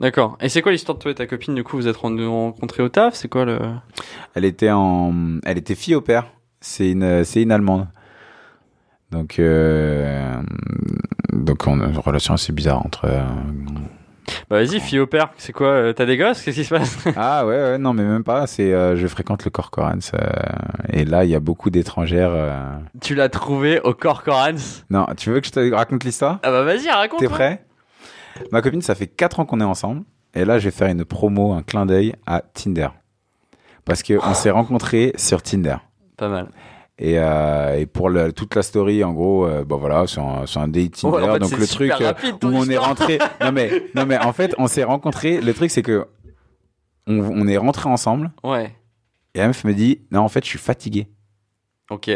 D'accord. 0.00 0.38
Et 0.40 0.48
c'est 0.48 0.62
quoi 0.62 0.72
l'histoire 0.72 0.96
de 0.96 1.02
toi 1.02 1.10
et 1.12 1.14
ta 1.14 1.26
copine 1.26 1.54
Du 1.54 1.62
coup, 1.62 1.76
vous 1.76 1.86
êtes 1.86 1.96
rencontrés 1.96 2.82
au 2.82 2.88
taf? 2.88 3.14
C'est 3.14 3.28
quoi 3.28 3.44
le? 3.44 3.60
Elle 4.34 4.46
était 4.46 4.70
en, 4.70 5.38
elle 5.44 5.58
était 5.58 5.76
fille 5.76 5.94
au 5.94 6.00
père. 6.00 6.26
C'est 6.60 6.90
une, 6.90 7.22
c'est 7.22 7.42
une 7.42 7.52
allemande. 7.52 7.86
Donc, 9.12 9.38
euh, 9.38 10.34
donc 11.32 11.66
on 11.66 11.80
a 11.80 11.86
une 11.86 11.98
relation 11.98 12.34
assez 12.34 12.52
bizarre 12.52 12.84
entre. 12.84 13.06
Bah 14.50 14.56
vas-y, 14.62 14.80
fille 14.80 14.98
au 14.98 15.06
père. 15.06 15.30
C'est 15.36 15.52
quoi 15.52 15.68
euh, 15.68 15.92
T'as 15.92 16.06
des 16.06 16.16
gosses? 16.16 16.42
Qu'est-ce 16.42 16.56
qui 16.56 16.64
se 16.64 16.74
passe? 16.74 16.96
Ah 17.16 17.46
ouais, 17.46 17.54
ouais, 17.56 17.78
non, 17.78 17.92
mais 17.92 18.02
même 18.04 18.24
pas. 18.24 18.46
C'est, 18.46 18.72
euh, 18.72 18.96
je 18.96 19.06
fréquente 19.06 19.44
le 19.44 19.50
Corcorans 19.50 19.98
euh, 20.14 20.18
et 20.92 21.04
là, 21.04 21.24
il 21.24 21.30
y 21.30 21.34
a 21.34 21.40
beaucoup 21.40 21.70
d'étrangères. 21.70 22.30
euh. 22.32 22.76
Tu 23.00 23.14
l'as 23.14 23.28
trouvé 23.28 23.80
au 23.80 23.94
Corcorans? 23.94 24.54
Non, 24.90 25.06
tu 25.16 25.30
veux 25.30 25.40
que 25.40 25.46
je 25.46 25.52
te 25.52 25.74
raconte 25.74 26.04
l'histoire? 26.04 26.38
Ah 26.42 26.50
bah 26.50 26.62
vas-y, 26.64 26.88
raconte. 26.90 27.20
T'es 27.20 27.28
prêt? 27.28 27.64
Ma 28.50 28.62
copine, 28.62 28.82
ça 28.82 28.94
fait 28.94 29.06
4 29.06 29.40
ans 29.40 29.44
qu'on 29.44 29.60
est 29.60 29.64
ensemble. 29.64 30.02
Et 30.34 30.44
là, 30.44 30.58
je 30.58 30.64
vais 30.64 30.70
faire 30.72 30.88
une 30.88 31.04
promo, 31.04 31.52
un 31.52 31.62
clin 31.62 31.86
d'œil 31.86 32.14
à 32.26 32.40
Tinder. 32.40 32.88
Parce 33.84 34.02
qu'on 34.02 34.34
s'est 34.34 34.50
rencontrés 34.50 35.12
sur 35.16 35.42
Tinder. 35.42 35.76
Pas 36.16 36.28
mal. 36.28 36.48
Et, 36.98 37.18
euh, 37.18 37.76
et 37.78 37.86
pour 37.86 38.08
le- 38.08 38.32
toute 38.32 38.54
la 38.54 38.62
story, 38.62 39.02
en 39.02 39.12
gros, 39.12 39.46
euh, 39.46 39.64
bon 39.64 39.78
voilà, 39.78 40.06
c'est 40.06 40.20
un, 40.20 40.44
un 40.54 40.68
date 40.68 40.92
Tinder. 40.92 41.16
Ouais, 41.16 41.22
en 41.28 41.32
fait, 41.34 41.38
donc 41.40 41.58
le 41.58 41.66
truc 41.66 41.90
euh, 41.90 41.96
rapide, 42.06 42.34
où 42.44 42.46
on 42.48 42.68
est 42.68 42.76
rentré. 42.76 43.18
Non 43.40 43.50
mais, 43.52 43.70
non 43.96 44.06
mais 44.06 44.16
en 44.18 44.32
fait, 44.32 44.54
on 44.58 44.68
s'est 44.68 44.84
rencontrés. 44.84 45.40
Le 45.40 45.52
truc, 45.54 45.70
c'est 45.72 45.82
que 45.82 46.06
on, 47.08 47.18
on 47.18 47.48
est 47.48 47.56
rentrés 47.56 47.88
ensemble. 47.90 48.30
Ouais. 48.44 48.72
Et 49.34 49.38
la 49.40 49.48
meuf 49.48 49.64
me 49.64 49.74
dit, 49.74 50.02
non, 50.12 50.20
en 50.20 50.28
fait, 50.28 50.44
je 50.44 50.48
suis 50.50 50.58
fatigué. 50.58 51.08
Ok. 51.90 52.10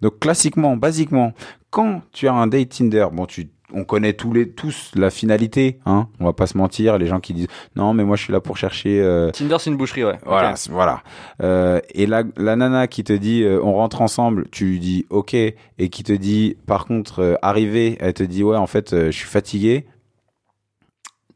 Donc 0.00 0.18
classiquement, 0.20 0.76
basiquement, 0.76 1.34
quand 1.70 2.00
tu 2.10 2.26
as 2.26 2.32
un 2.32 2.46
date 2.46 2.70
Tinder, 2.70 3.06
bon, 3.12 3.26
tu, 3.26 3.50
on 3.74 3.84
connaît 3.84 4.12
tous 4.14 4.32
les 4.32 4.48
tous 4.50 4.90
la 4.94 5.10
finalité, 5.10 5.78
hein. 5.86 6.08
On 6.20 6.24
va 6.24 6.32
pas 6.32 6.46
se 6.46 6.56
mentir, 6.56 6.96
les 6.98 7.06
gens 7.06 7.20
qui 7.20 7.34
disent 7.34 7.48
non, 7.76 7.92
mais 7.94 8.04
moi 8.04 8.16
je 8.16 8.22
suis 8.22 8.32
là 8.32 8.40
pour 8.40 8.56
chercher. 8.56 9.00
euh, 9.00 9.30
Tinder, 9.30 9.56
c'est 9.58 9.70
une 9.70 9.76
boucherie, 9.76 10.04
ouais. 10.04 10.18
Voilà, 10.24 10.54
voilà. 10.70 11.02
Euh, 11.42 11.80
et 11.94 12.06
la, 12.06 12.22
la 12.36 12.56
nana 12.56 12.86
qui 12.86 13.04
te 13.04 13.12
dit 13.12 13.42
euh, 13.42 13.60
on 13.62 13.74
rentre 13.74 14.00
ensemble, 14.02 14.46
tu 14.50 14.64
lui 14.66 14.78
dis 14.80 15.06
ok, 15.10 15.34
et 15.34 15.54
qui 15.90 16.02
te 16.02 16.12
dit 16.12 16.56
par 16.66 16.86
contre 16.86 17.38
arrivé, 17.42 17.96
elle 18.00 18.14
te 18.14 18.22
dit 18.22 18.42
ouais 18.42 18.56
en 18.56 18.66
fait 18.66 18.90
je 18.94 19.10
suis 19.10 19.26
fatigué. 19.28 19.86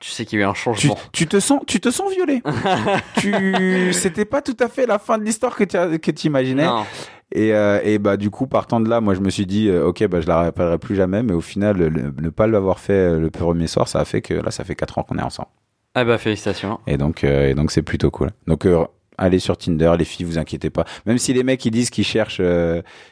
Tu 0.01 0.11
sais 0.11 0.25
qu'il 0.25 0.39
y 0.39 0.43
a 0.43 0.45
eu 0.45 0.49
un 0.49 0.55
changement. 0.55 0.97
tu 1.13 1.27
te 1.27 1.41
sens 1.41 1.61
tu 1.67 1.81
te 1.81 1.91
sens 1.91 2.13
violé. 2.15 2.41
tu 3.19 3.93
c'était 3.93 4.25
pas 4.25 4.43
tout 4.43 4.57
à 4.61 4.69
fait 4.69 4.87
la 4.87 5.01
fin 5.01 5.19
de 5.19 5.25
l'histoire 5.25 5.57
que 5.57 5.65
tu 5.65 5.99
que 5.99 6.11
tu 6.13 6.29
imaginais. 6.29 6.67
Non. 6.67 6.85
Et, 7.33 7.53
euh, 7.55 7.81
et 7.85 7.99
bah 7.99 8.17
du 8.17 8.31
coup 8.31 8.47
partant 8.47 8.81
de 8.81 8.89
là, 8.89 9.01
moi 9.01 9.15
je 9.15 9.21
me 9.21 9.29
suis 9.31 9.45
dit 9.47 9.69
euh, 9.69 9.87
ok 9.87 10.07
bah 10.09 10.21
je 10.21 10.27
la 10.27 10.37
rappellerai 10.37 10.79
plus 10.79 10.97
jamais, 10.97 11.23
mais 11.23 11.35
au 11.35 11.41
final 11.43 11.77
le- 11.77 11.91
ne 11.91 12.31
pas 12.31 12.47
l'avoir 12.47 12.81
fait 12.81 12.93
euh, 12.95 13.21
le 13.21 13.31
premier 13.31 13.67
soir, 13.67 13.87
ça 13.87 14.01
a 14.01 14.05
fait 14.07 14.23
que 14.23 14.33
là 14.35 14.51
ça 14.51 14.65
fait 14.65 14.75
quatre 14.75 14.99
ans 14.99 15.03
qu'on 15.03 15.19
est 15.19 15.23
ensemble. 15.23 15.49
Ah 15.95 16.05
bah 16.05 16.17
félicitations. 16.17 16.79
Et 16.87 16.97
donc, 16.97 17.25
euh, 17.25 17.49
et 17.51 17.55
donc 17.55 17.71
c'est 17.71 17.83
plutôt 17.83 18.11
cool. 18.11 18.31
Donc, 18.47 18.67
allez 19.17 19.41
sur 19.41 19.57
Tinder, 19.57 19.93
les 19.99 20.05
filles, 20.05 20.25
vous 20.27 20.39
inquiétez 20.39 20.71
pas. 20.71 20.85
Même 21.07 21.19
si 21.19 21.33
les 21.33 21.43
mecs 21.43 21.65
ils 21.65 21.71
disent 21.73 21.91
qu'ils 21.91 22.05
cherchent, 22.05 22.41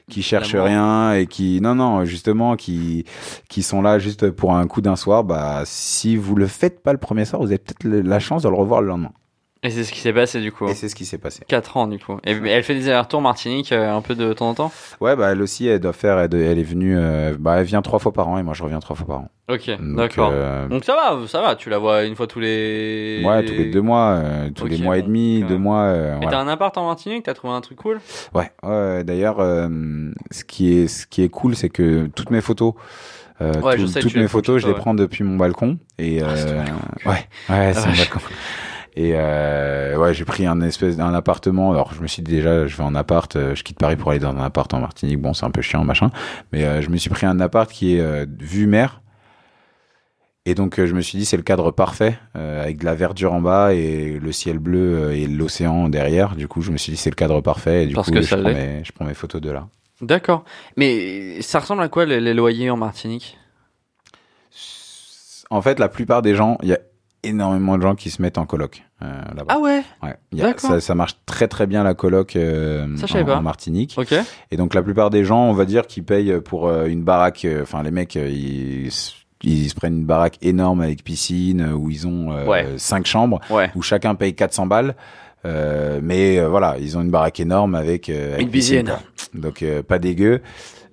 qu'ils 0.08 0.22
cherchent 0.22 0.54
rien 0.54 1.12
et 1.14 1.26
qui, 1.26 1.60
non 1.60 1.74
non, 1.74 2.04
justement, 2.04 2.54
qui, 2.54 3.04
qui 3.48 3.62
sont 3.64 3.82
là 3.82 3.98
juste 3.98 4.30
pour 4.30 4.54
un 4.54 4.66
coup 4.68 4.82
d'un 4.82 4.94
soir, 4.94 5.24
bah 5.24 5.62
si 5.64 6.16
vous 6.16 6.36
le 6.36 6.46
faites 6.46 6.80
pas 6.82 6.92
le 6.92 6.98
premier 6.98 7.24
soir, 7.24 7.42
vous 7.42 7.48
avez 7.48 7.58
peut-être 7.58 7.84
la 7.84 8.18
chance 8.20 8.42
de 8.44 8.48
le 8.48 8.54
revoir 8.54 8.82
le 8.82 8.88
lendemain. 8.88 9.12
Et 9.62 9.70
c'est 9.70 9.84
ce 9.84 9.92
qui 9.92 10.00
s'est 10.00 10.12
passé 10.12 10.40
du 10.40 10.52
coup. 10.52 10.68
Et 10.68 10.74
c'est 10.74 10.88
ce 10.88 10.94
qui 10.94 11.04
s'est 11.06 11.18
passé. 11.18 11.42
4 11.48 11.76
ans 11.76 11.86
du 11.88 11.98
coup. 11.98 12.18
Et 12.24 12.32
elle 12.32 12.62
fait 12.62 12.74
des 12.74 12.88
allers-retours 12.88 13.20
Martinique 13.22 13.72
euh, 13.72 13.92
un 13.96 14.00
peu 14.02 14.14
de 14.14 14.32
temps 14.32 14.50
en 14.50 14.54
temps? 14.54 14.72
Ouais, 15.00 15.16
bah 15.16 15.32
elle 15.32 15.42
aussi, 15.42 15.66
elle 15.66 15.80
doit 15.80 15.92
faire, 15.94 16.18
elle, 16.18 16.34
elle 16.34 16.58
est 16.58 16.62
venue, 16.62 16.96
euh, 16.96 17.34
bah 17.38 17.56
elle 17.58 17.64
vient 17.64 17.82
trois 17.82 17.98
fois 17.98 18.12
par 18.12 18.28
an 18.28 18.38
et 18.38 18.42
moi 18.42 18.54
je 18.54 18.62
reviens 18.62 18.78
trois 18.80 18.94
fois 18.94 19.06
par 19.06 19.18
an. 19.20 19.28
Ok, 19.48 19.70
d'accord. 19.80 20.30
euh, 20.32 20.68
Donc 20.68 20.84
ça 20.84 20.94
va, 20.94 21.26
ça 21.26 21.40
va, 21.40 21.54
tu 21.56 21.70
la 21.70 21.78
vois 21.78 22.04
une 22.04 22.14
fois 22.16 22.26
tous 22.26 22.40
les... 22.40 23.22
Ouais, 23.24 23.44
tous 23.44 23.54
les 23.54 23.70
deux 23.70 23.80
mois, 23.80 24.22
tous 24.54 24.66
les 24.66 24.78
mois 24.78 24.98
et 24.98 25.02
demi, 25.02 25.38
quand 25.40 25.48
deux 25.48 25.54
même. 25.54 25.62
mois. 25.62 25.94
Et 25.94 26.10
voilà. 26.16 26.30
t'as 26.30 26.40
un 26.40 26.48
appart 26.48 26.76
en 26.78 26.86
Martinique, 26.86 27.24
t'as 27.24 27.34
trouvé 27.34 27.54
un 27.54 27.60
truc 27.60 27.78
cool? 27.78 28.00
Ouais, 28.34 28.50
d'ailleurs, 29.04 29.38
ce, 29.38 30.44
qui 30.44 30.78
est, 30.78 30.86
ce 30.88 31.06
qui 31.06 31.22
est 31.22 31.28
cool, 31.28 31.56
c'est 31.56 31.70
que 31.70 32.06
toutes 32.14 32.30
mes 32.30 32.40
photos, 32.40 32.74
euh, 33.40 33.60
Ouais, 33.62 33.74
tout- 33.76 33.82
je 33.82 33.86
sais 33.86 34.00
que 34.00 34.04
toutes 34.04 34.16
mes 34.16 34.28
photos, 34.28 34.60
je 34.62 34.66
les 34.66 34.72
ouais. 34.72 34.78
prends 34.78 34.94
depuis 34.94 35.22
mon 35.24 35.36
balcon. 35.36 35.78
Et 35.98 36.20
Ah, 36.22 36.26
euh, 36.28 36.56
balcon, 36.64 36.78
ouais, 37.04 37.28
ouais, 37.48 37.72
c'est 37.74 37.80
Ah, 37.84 37.86
mon 37.90 37.96
balcon. 37.96 38.20
Et 38.98 39.12
euh, 39.14 39.96
ouais, 39.98 40.14
j'ai 40.14 40.24
pris 40.24 40.46
un 40.46 40.62
espèce 40.62 40.96
d'un 40.96 41.12
appartement. 41.12 41.70
Alors, 41.70 41.92
je 41.92 42.00
me 42.00 42.06
suis 42.06 42.22
dit 42.22 42.32
déjà, 42.32 42.66
je 42.66 42.76
vais 42.76 42.82
en 42.82 42.94
appart. 42.94 43.36
euh, 43.36 43.54
je 43.54 43.62
quitte 43.62 43.78
Paris 43.78 43.96
pour 43.96 44.10
aller 44.10 44.20
dans 44.20 44.30
un 44.30 44.42
appart 44.42 44.72
en 44.72 44.80
Martinique. 44.80 45.20
Bon, 45.20 45.34
c'est 45.34 45.44
un 45.44 45.50
peu 45.50 45.60
chiant, 45.60 45.84
machin. 45.84 46.10
Mais 46.52 46.64
euh, 46.64 46.80
je 46.80 46.88
me 46.88 46.96
suis 46.96 47.10
pris 47.10 47.26
un 47.26 47.38
appart 47.38 47.70
qui 47.70 47.96
est 47.96 48.00
euh, 48.00 48.24
vue 48.40 48.66
mer. 48.66 49.02
Et 50.46 50.54
donc, 50.54 50.82
je 50.82 50.94
me 50.94 51.02
suis 51.02 51.18
dit, 51.18 51.26
c'est 51.26 51.36
le 51.36 51.42
cadre 51.42 51.72
parfait, 51.72 52.18
avec 52.34 52.78
de 52.78 52.84
la 52.84 52.94
verdure 52.94 53.32
en 53.34 53.40
bas 53.40 53.74
et 53.74 54.18
le 54.20 54.30
ciel 54.30 54.60
bleu 54.60 55.12
et 55.12 55.26
l'océan 55.26 55.88
derrière. 55.88 56.36
Du 56.36 56.46
coup, 56.46 56.62
je 56.62 56.70
me 56.70 56.76
suis 56.76 56.92
dit, 56.92 56.96
c'est 56.96 57.10
le 57.10 57.16
cadre 57.16 57.40
parfait. 57.40 57.82
Et 57.82 57.86
du 57.88 57.94
Parce 57.94 58.06
coup, 58.06 58.14
que 58.14 58.22
je, 58.22 58.28
ça 58.28 58.36
prends 58.36 58.52
mes, 58.52 58.84
je 58.84 58.92
prends 58.92 59.04
mes 59.04 59.14
photos 59.14 59.40
de 59.40 59.50
là. 59.50 59.66
D'accord. 60.00 60.44
Mais 60.76 61.42
ça 61.42 61.58
ressemble 61.58 61.82
à 61.82 61.88
quoi 61.88 62.06
les, 62.06 62.20
les 62.20 62.32
loyers 62.32 62.70
en 62.70 62.76
Martinique? 62.76 63.38
En 65.50 65.60
fait, 65.62 65.80
la 65.80 65.88
plupart 65.88 66.22
des 66.22 66.36
gens, 66.36 66.58
il 66.62 66.68
y 66.68 66.74
a 66.74 66.78
énormément 67.24 67.76
de 67.76 67.82
gens 67.82 67.96
qui 67.96 68.10
se 68.10 68.22
mettent 68.22 68.38
en 68.38 68.46
coloc 68.46 68.84
là-bas. 69.00 69.44
Ah 69.48 69.58
ouais 69.58 69.82
Ouais. 70.02 70.14
Y 70.32 70.42
a- 70.42 70.54
ça, 70.58 70.80
ça 70.80 70.94
marche 70.94 71.16
très 71.26 71.48
très 71.48 71.66
bien 71.66 71.82
la 71.84 71.94
coloc 71.94 72.34
euh, 72.36 72.86
Ça, 72.96 73.06
en, 73.20 73.24
pas. 73.24 73.36
en 73.36 73.42
Martinique. 73.42 73.94
Ok. 73.98 74.14
Et 74.50 74.56
donc 74.56 74.74
la 74.74 74.82
plupart 74.82 75.10
des 75.10 75.24
gens, 75.24 75.44
on 75.48 75.52
va 75.52 75.64
dire, 75.66 75.86
qui 75.86 76.00
payent 76.02 76.40
pour 76.40 76.68
euh, 76.68 76.86
une 76.86 77.02
baraque. 77.04 77.44
euh, 77.44 77.62
Enfin, 77.62 77.82
les 77.82 77.90
mecs, 77.90 78.16
euh, 78.16 78.28
ils, 78.28 78.90
ils 79.42 79.68
se 79.68 79.74
prennent 79.74 79.98
une 79.98 80.06
baraque 80.06 80.38
énorme 80.42 80.80
avec 80.80 81.04
piscine 81.04 81.60
euh, 81.60 81.72
où 81.72 81.90
ils 81.90 82.06
ont 82.06 82.32
euh, 82.32 82.46
Ouais. 82.46 82.66
cinq 82.78 83.06
chambres 83.06 83.40
Ouais. 83.50 83.70
où 83.74 83.82
chacun 83.82 84.14
paye 84.14 84.34
400 84.34 84.66
balles. 84.66 84.94
Euh, 85.44 86.00
mais 86.02 86.38
euh, 86.38 86.48
voilà, 86.48 86.76
ils 86.80 86.96
ont 86.98 87.02
une 87.02 87.10
baraque 87.10 87.38
énorme 87.38 87.74
avec, 87.76 88.08
euh, 88.08 88.32
avec 88.34 88.46
Une 88.46 88.50
piscine. 88.50 88.84
quoi. 88.86 89.00
Donc 89.34 89.62
euh, 89.62 89.82
pas 89.82 89.98
dégueu. 89.98 90.40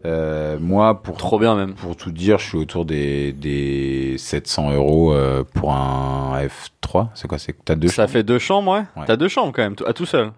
Euh, 0.06 0.58
moi, 0.60 1.02
pour 1.02 1.18
Trop 1.18 1.40
bien 1.40 1.56
même. 1.56 1.74
pour 1.76 1.96
tout 1.96 2.12
dire, 2.12 2.38
je 2.38 2.46
suis 2.50 2.58
autour 2.58 2.86
des, 2.86 3.32
des 3.32 4.16
700 4.18 4.74
euros 4.74 5.14
euh, 5.14 5.44
pour 5.54 5.74
un 5.74 6.38
F3. 6.46 7.08
C'est 7.14 7.28
quoi 7.28 7.38
C'est 7.38 7.54
que 7.54 7.60
t'as 7.64 7.76
deux 7.76 7.88
Ça 7.88 8.04
chambres? 8.04 8.10
fait 8.12 8.24
deux 8.24 8.40
chambres, 8.40 8.72
ouais. 8.74 8.84
Ouais. 8.98 9.06
T'as 9.08 9.16
deux 9.16 9.30
chambres 9.30 9.54
quand 9.56 9.64
même, 9.64 9.76
à 9.88 9.94
tout 9.94 10.06
seul. 10.06 10.32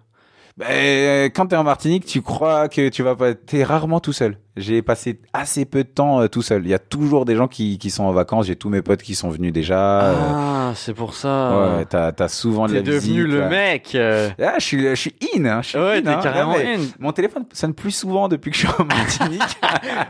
Ben, 0.58 1.26
quand 1.34 1.46
t'es 1.48 1.56
en 1.56 1.64
Martinique, 1.64 2.06
tu 2.06 2.22
crois 2.22 2.68
que 2.68 2.88
tu 2.88 3.02
vas 3.02 3.14
pas, 3.14 3.34
t'es 3.34 3.62
rarement 3.62 4.00
tout 4.00 4.14
seul. 4.14 4.38
J'ai 4.56 4.80
passé 4.80 5.20
assez 5.34 5.66
peu 5.66 5.84
de 5.84 5.88
temps 5.90 6.22
euh, 6.22 6.28
tout 6.28 6.40
seul. 6.40 6.62
Il 6.64 6.70
y 6.70 6.74
a 6.74 6.78
toujours 6.78 7.26
des 7.26 7.36
gens 7.36 7.46
qui, 7.46 7.76
qui 7.76 7.90
sont 7.90 8.04
en 8.04 8.12
vacances. 8.12 8.46
J'ai 8.46 8.56
tous 8.56 8.70
mes 8.70 8.80
potes 8.80 9.02
qui 9.02 9.14
sont 9.14 9.28
venus 9.28 9.52
déjà. 9.52 10.04
euh, 10.06 10.14
Ah, 10.18 10.72
c'est 10.74 10.94
pour 10.94 11.12
ça. 11.12 11.76
ouais, 11.76 11.84
t'as, 11.84 12.10
t'as 12.12 12.28
souvent 12.28 12.64
de 12.64 12.70
T'es 12.70 12.76
la 12.76 12.80
devenu 12.84 13.00
visite, 13.24 13.32
le 13.34 13.40
là. 13.40 13.48
mec. 13.50 13.94
euh. 13.94 14.30
Ah, 14.42 14.54
je 14.58 14.64
suis, 14.64 14.80
je 14.80 14.94
suis 14.94 15.14
in, 15.36 15.44
hein. 15.44 15.60
Je 15.60 15.68
suis 15.68 15.78
Ouais, 15.78 15.98
in, 15.98 16.00
t'es 16.00 16.08
hein. 16.08 16.20
carrément 16.22 16.54
in. 16.54 16.78
Mon 16.98 17.12
téléphone 17.12 17.44
sonne 17.52 17.74
plus 17.74 17.90
souvent 17.90 18.28
depuis 18.28 18.50
que 18.50 18.56
je 18.56 18.66
suis 18.66 18.74
en 18.80 18.84
Martinique. 18.86 19.42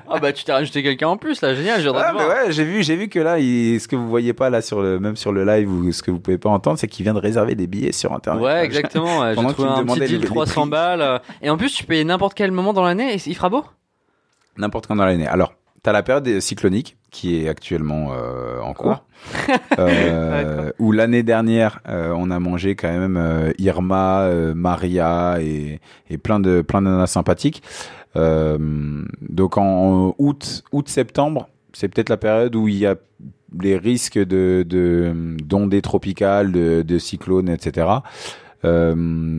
Ah 0.08 0.18
bah 0.20 0.32
tu 0.32 0.44
t'es 0.44 0.52
rajouté 0.52 0.82
quelqu'un 0.82 1.08
en 1.08 1.16
plus 1.16 1.40
là, 1.42 1.54
génial, 1.54 1.80
j'ai 1.80 1.90
mais 1.90 1.98
ouais, 1.98 2.50
j'ai 2.52 2.64
vu, 2.64 2.82
j'ai 2.82 2.94
vu 2.96 3.08
que 3.08 3.18
là, 3.18 3.38
il- 3.38 3.80
ce 3.80 3.88
que 3.88 3.96
vous 3.96 4.08
voyez 4.08 4.32
pas 4.32 4.48
là 4.50 4.62
sur 4.62 4.80
le, 4.80 4.98
même 5.00 5.16
sur 5.16 5.32
le 5.32 5.44
live 5.44 5.70
ou 5.70 5.90
ce 5.92 6.02
que 6.02 6.10
vous 6.10 6.20
pouvez 6.20 6.38
pas 6.38 6.48
entendre, 6.48 6.78
c'est 6.78 6.86
qu'il 6.86 7.02
vient 7.04 7.12
de 7.14 7.18
réserver 7.18 7.54
des 7.54 7.66
billets 7.66 7.92
sur 7.92 8.12
internet. 8.14 8.42
Ouais, 8.42 8.64
exactement. 8.64 9.20
ouais, 9.20 9.34
J'ai 9.36 9.42
trouvé 9.52 9.68
un 9.68 9.84
petit 9.84 10.00
deal 10.06 10.20
300 10.36 10.60
prix. 10.62 10.70
balles. 10.70 11.00
euh, 11.02 11.18
Et 11.42 11.50
en 11.50 11.56
plus, 11.56 11.72
tu 11.74 11.84
payes 11.84 12.04
n'importe 12.04 12.34
quel 12.34 12.50
moment 12.52 12.72
dans 12.72 12.84
l'année 12.84 13.14
et 13.14 13.18
il 13.26 13.34
fera 13.34 13.48
beau? 13.48 13.64
N'importe 14.56 14.86
quand 14.86 14.96
dans 14.96 15.04
l'année. 15.04 15.26
Alors, 15.26 15.54
t'as 15.82 15.92
la 15.92 16.02
période 16.02 16.40
cyclonique 16.40 16.96
qui 17.10 17.36
est 17.44 17.48
actuellement 17.48 18.12
euh, 18.12 18.60
en 18.60 18.72
cours. 18.74 19.04
Euh, 19.78 20.70
où 20.78 20.92
l'année 20.92 21.22
dernière, 21.22 21.80
euh, 21.88 22.12
on 22.16 22.30
a 22.30 22.38
mangé 22.38 22.74
quand 22.76 22.88
même 22.90 23.52
Irma, 23.58 24.28
Maria 24.54 25.36
et, 25.40 25.80
et 26.10 26.16
plein 26.18 26.40
de 26.40 26.62
plein 26.62 26.80
de 26.82 27.04
sympathiques. 27.06 27.62
Donc 29.20 29.56
en, 29.58 29.62
en 30.08 30.14
août, 30.18 30.62
août 30.72 30.88
septembre, 30.88 31.48
c'est 31.72 31.88
peut-être 31.88 32.08
la 32.08 32.16
période 32.16 32.54
où 32.56 32.68
il 32.68 32.76
y 32.76 32.86
a 32.86 32.96
les 33.60 33.76
risques 33.76 34.18
de 34.18 34.64
de- 34.66 35.36
d'ondées 35.42 35.82
tropicales, 35.82 36.52
de, 36.52 36.82
de 36.82 36.98
cyclones, 36.98 37.48
etc. 37.48 37.86
Euh, 38.64 38.94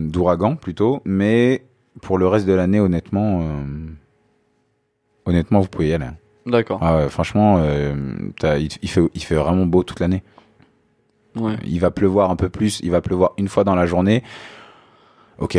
D'ouragans 0.08 0.56
plutôt, 0.56 1.02
mais 1.04 1.64
pour 2.02 2.18
le 2.18 2.26
reste 2.28 2.46
de 2.46 2.52
l'année, 2.52 2.80
honnêtement, 2.80 3.40
euh, 3.42 3.64
honnêtement, 5.26 5.60
vous 5.60 5.68
pouvez 5.68 5.88
y 5.88 5.92
aller. 5.94 6.06
D'accord. 6.46 6.78
Ah 6.82 6.96
ouais, 6.96 7.08
franchement, 7.08 7.58
euh, 7.60 7.94
il, 8.42 8.68
il 8.82 8.88
fait, 8.88 9.02
il 9.14 9.22
fait 9.22 9.34
vraiment 9.34 9.66
beau 9.66 9.82
toute 9.82 10.00
l'année. 10.00 10.22
Ouais. 11.36 11.56
Il 11.66 11.78
va 11.80 11.90
pleuvoir 11.90 12.30
un 12.30 12.36
peu 12.36 12.48
plus, 12.48 12.80
il 12.82 12.90
va 12.90 13.00
pleuvoir 13.00 13.32
une 13.36 13.48
fois 13.48 13.64
dans 13.64 13.74
la 13.74 13.86
journée. 13.86 14.22
Ok. 15.38 15.58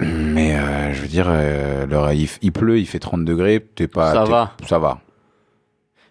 Mais 0.00 0.56
euh, 0.58 0.92
je 0.94 1.02
veux 1.02 1.08
dire, 1.08 1.26
euh, 1.28 1.84
le- 1.86 2.14
il, 2.14 2.28
il 2.40 2.52
pleut, 2.52 2.78
il 2.78 2.86
fait 2.86 2.98
30 2.98 3.24
degrés, 3.24 3.60
t'es 3.74 3.86
pas. 3.88 4.12
Ça 4.12 4.24
va. 4.24 4.56
Ça 4.66 4.78
va. 4.78 5.00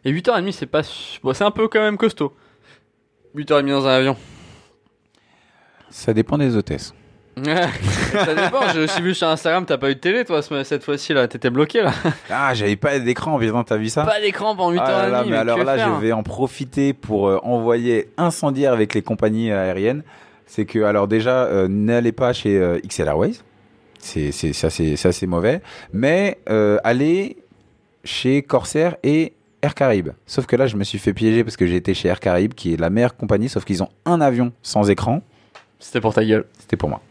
Et 0.06 0.12
8h30, 0.12 0.52
c'est 0.52 0.68
pas. 0.68 0.82
Bon, 1.24 1.34
c'est 1.34 1.43
un 1.43 1.52
peu 1.52 1.68
quand 1.68 1.80
même 1.82 1.97
costaud. 1.97 2.34
8h30 3.36 3.70
dans 3.70 3.88
un 3.88 3.91
avion. 3.93 4.16
Ça 5.92 6.14
dépend 6.14 6.38
des 6.39 6.56
hôtesses. 6.56 6.94
ça 7.44 8.34
dépend, 8.36 8.68
j'ai 8.74 8.82
aussi 8.84 9.02
vu 9.02 9.14
sur 9.16 9.28
Instagram, 9.28 9.66
t'as 9.66 9.78
pas 9.78 9.89
eu 9.89 9.96
de 9.96 10.00
télé 10.00 10.26
toi 10.26 10.42
ce- 10.42 10.64
cette 10.66 10.84
fois-ci 10.84 11.14
là, 11.14 11.28
t'étais 11.30 11.50
bloqué 11.50 11.82
là. 11.82 11.94
Ah, 12.30 12.54
j'avais 12.54 12.76
pas 12.76 13.00
d'écran, 13.00 13.39
putain, 13.39 13.64
t'as 13.64 13.78
vu 13.78 13.88
ça 13.88 14.04
Pas 14.04 14.20
d'écran 14.20 14.54
pendant 14.56 14.72
8h30. 14.74 14.82
Ah 14.86 14.92
là 15.04 15.08
là, 15.10 15.24
mais 15.24 15.32
mais 15.32 15.38
alors 15.38 15.64
là, 15.64 15.78
je 15.78 16.02
vais 16.02 16.12
en 16.12 16.24
profiter 16.24 16.92
pour 16.94 17.28
euh, 17.30 17.38
envoyer 17.44 18.10
incendiaire 18.18 18.74
avec 18.74 18.94
les 18.94 19.02
compagnies 19.02 19.52
aériennes. 19.52 20.04
C'est 20.46 20.66
que, 20.66 20.80
alors 20.84 21.08
déjà, 21.08 21.46
euh, 21.46 21.68
n'allez 21.70 22.12
pas 22.12 22.34
chez 22.34 22.58
euh, 22.58 22.80
XL 22.86 23.08
Airways. 23.08 23.36
C'est 24.00 24.30
assez, 24.66 24.96
assez 25.06 25.28
mauvais. 25.28 25.62
Mais 25.94 26.38
euh, 26.50 26.78
allez 26.84 27.38
chez 28.04 28.42
Corsair 28.42 28.98
et 29.04 29.34
Air 29.62 29.74
Caraïbes. 29.76 30.10
Sauf 30.26 30.48
que 30.48 30.56
là, 30.58 30.68
je 30.68 30.76
me 30.76 30.84
suis 30.84 30.98
fait 31.00 31.14
piéger 31.14 31.44
parce 31.46 31.56
que 31.56 31.66
j'ai 31.66 31.76
été 31.78 31.94
chez 31.94 32.10
Air 32.10 32.20
Caraïbes, 32.20 32.54
qui 32.56 32.74
est 32.74 32.78
la 32.78 32.89
meilleure 32.89 33.16
compagnie, 33.16 33.48
sauf 33.48 33.64
qu'ils 33.64 33.82
ont 33.84 33.89
un 34.06 34.20
avion 34.20 34.52
sans 34.64 34.89
écran. 34.89 35.22
C'était 35.82 35.99
pour 35.99 36.13
ta 36.13 36.23
gueule. 36.23 36.45
C'était 36.59 36.77
pour 36.77 36.88
moi. 36.89 37.01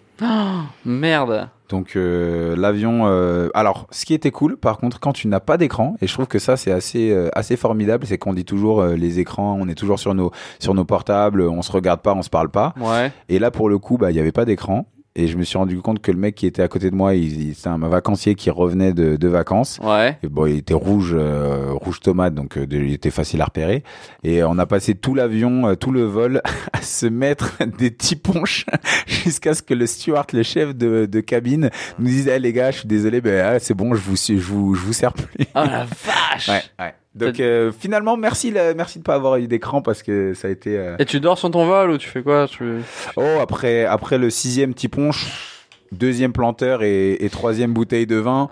Merde. 0.84 1.48
Donc 1.68 1.96
euh, 1.96 2.56
l'avion. 2.56 3.06
euh, 3.06 3.48
alors, 3.54 3.86
ce 3.90 4.04
qui 4.04 4.12
était 4.12 4.30
cool, 4.30 4.56
par 4.56 4.78
contre, 4.78 4.98
quand 5.00 5.12
tu 5.12 5.28
n'as 5.28 5.40
pas 5.40 5.56
d'écran, 5.56 5.96
et 6.02 6.06
je 6.06 6.12
trouve 6.12 6.26
que 6.26 6.38
ça 6.38 6.56
c'est 6.56 6.72
assez 6.72 7.10
euh, 7.10 7.28
assez 7.34 7.56
formidable, 7.56 8.06
c'est 8.06 8.18
qu'on 8.18 8.34
dit 8.34 8.44
toujours 8.44 8.80
euh, 8.80 8.96
les 8.96 9.18
écrans, 9.20 9.56
on 9.58 9.68
est 9.68 9.74
toujours 9.74 9.98
sur 9.98 10.14
nos 10.14 10.32
sur 10.58 10.74
nos 10.74 10.84
portables, 10.84 11.42
on 11.42 11.62
se 11.62 11.70
regarde 11.72 12.00
pas, 12.00 12.12
on 12.14 12.22
se 12.22 12.30
parle 12.30 12.50
pas. 12.50 12.74
Ouais. 12.80 13.12
Et 13.28 13.38
là, 13.38 13.50
pour 13.50 13.68
le 13.68 13.78
coup, 13.78 13.98
bah 13.98 14.10
il 14.10 14.16
y 14.16 14.20
avait 14.20 14.32
pas 14.32 14.44
d'écran. 14.44 14.86
Et 15.16 15.26
je 15.26 15.36
me 15.36 15.42
suis 15.42 15.58
rendu 15.58 15.76
compte 15.80 16.00
que 16.00 16.12
le 16.12 16.18
mec 16.18 16.36
qui 16.36 16.46
était 16.46 16.62
à 16.62 16.68
côté 16.68 16.88
de 16.88 16.94
moi, 16.94 17.14
il, 17.16 17.48
il- 17.48 17.54
c'était 17.56 17.68
un 17.68 17.78
vacancier 17.78 18.36
qui 18.36 18.48
revenait 18.48 18.92
de, 18.92 19.16
de 19.16 19.28
vacances. 19.28 19.80
Ouais. 19.82 20.16
Et 20.22 20.28
bon, 20.28 20.46
il 20.46 20.58
était 20.58 20.72
rouge, 20.72 21.14
euh, 21.18 21.72
rouge 21.72 21.98
tomate, 21.98 22.32
donc 22.34 22.56
euh, 22.56 22.64
il 22.70 22.92
était 22.92 23.10
facile 23.10 23.40
à 23.42 23.46
repérer. 23.46 23.82
Et 24.22 24.44
on 24.44 24.56
a 24.58 24.66
passé 24.66 24.94
tout 24.94 25.14
l'avion, 25.16 25.66
euh, 25.66 25.74
tout 25.74 25.90
le 25.90 26.04
vol, 26.04 26.40
à 26.72 26.80
se 26.80 27.06
mettre 27.06 27.58
des 27.78 27.90
petits 27.90 28.14
ponches 28.16 28.66
jusqu'à 29.06 29.52
ce 29.54 29.62
que 29.62 29.74
le 29.74 29.86
steward, 29.86 30.28
le 30.32 30.44
chef 30.44 30.76
de, 30.76 31.06
de 31.06 31.20
cabine, 31.20 31.70
nous 31.98 32.06
dise 32.06 32.28
Eh, 32.28 32.38
les 32.38 32.52
gars, 32.52 32.70
je 32.70 32.78
suis 32.78 32.88
désolé, 32.88 33.20
ben 33.20 33.44
ah, 33.44 33.58
c'est 33.58 33.74
bon, 33.74 33.94
je 33.94 34.00
vous, 34.00 34.14
je 34.16 34.34
vous, 34.34 34.74
je 34.76 34.80
vous 34.80 34.92
sers 34.92 35.12
plus." 35.12 35.26
Oh 35.56 35.64
la 35.64 35.86
vache. 35.86 36.48
Ouais, 36.48 36.62
ouais. 36.78 36.94
Donc 37.14 37.40
euh, 37.40 37.72
finalement, 37.72 38.16
merci, 38.16 38.50
la- 38.52 38.72
merci 38.74 38.98
de 39.00 39.04
pas 39.04 39.14
avoir 39.14 39.36
eu 39.36 39.48
d'écran 39.48 39.82
parce 39.82 40.02
que 40.02 40.32
ça 40.34 40.48
a 40.48 40.50
été. 40.50 40.78
euh, 40.78 40.96
Et 40.98 41.04
tu 41.04 41.18
dors 41.20 41.38
sur 41.38 41.50
ton 41.50 41.66
vol 41.66 41.90
ou 41.90 41.98
tu 41.98 42.08
fais 42.08 42.22
quoi? 42.22 42.46
Tu... 42.48 42.64
Oh, 43.16 43.38
après, 43.40 43.84
après 43.84 44.16
le 44.18 44.30
sixième 44.30 44.72
petit 44.74 44.88
punch, 44.88 45.26
deuxième 45.92 46.32
planteur 46.32 46.82
et, 46.82 47.14
et 47.24 47.28
troisième 47.30 47.72
bouteille 47.72 48.06
de 48.06 48.16
vin. 48.16 48.48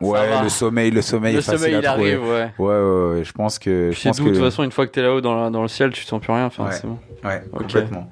Ouais, 0.00 0.28
va. 0.28 0.42
le 0.44 0.48
sommeil, 0.48 0.90
le 0.92 1.02
sommeil 1.02 1.32
Le 1.34 1.40
est 1.40 1.42
facile 1.42 1.58
sommeil 1.58 1.74
il 1.80 1.86
à 1.86 1.92
trouver. 1.92 2.12
arrive, 2.14 2.22
ouais. 2.24 2.50
Ouais, 2.58 2.66
ouais, 2.80 3.14
ouais, 3.18 3.24
je 3.24 3.32
pense 3.32 3.58
que. 3.58 3.90
Je 3.92 4.00
pense 4.08 4.16
doux, 4.16 4.24
que 4.24 4.28
de 4.30 4.34
toute 4.36 4.44
façon, 4.44 4.62
une 4.62 4.70
fois 4.70 4.86
que 4.86 4.92
t'es 4.92 5.02
là-haut 5.02 5.20
dans, 5.20 5.34
la- 5.42 5.50
dans 5.50 5.62
le 5.62 5.68
ciel, 5.68 5.90
tu 5.90 6.04
sens 6.04 6.20
plus 6.20 6.32
rien. 6.32 6.46
Enfin, 6.46 6.66
Ouais. 6.66 6.72
c'est 6.72 6.86
bon. 6.86 6.98
Ouais, 7.24 7.42
Ok. 7.52 7.58
complètement. 7.62 8.10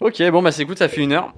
Ok, 0.00 0.22
bon, 0.30 0.42
bah, 0.42 0.52
c'est 0.52 0.62
écoute, 0.62 0.78
ça 0.78 0.88
fait 0.88 1.00
une 1.00 1.12
heure. 1.12 1.32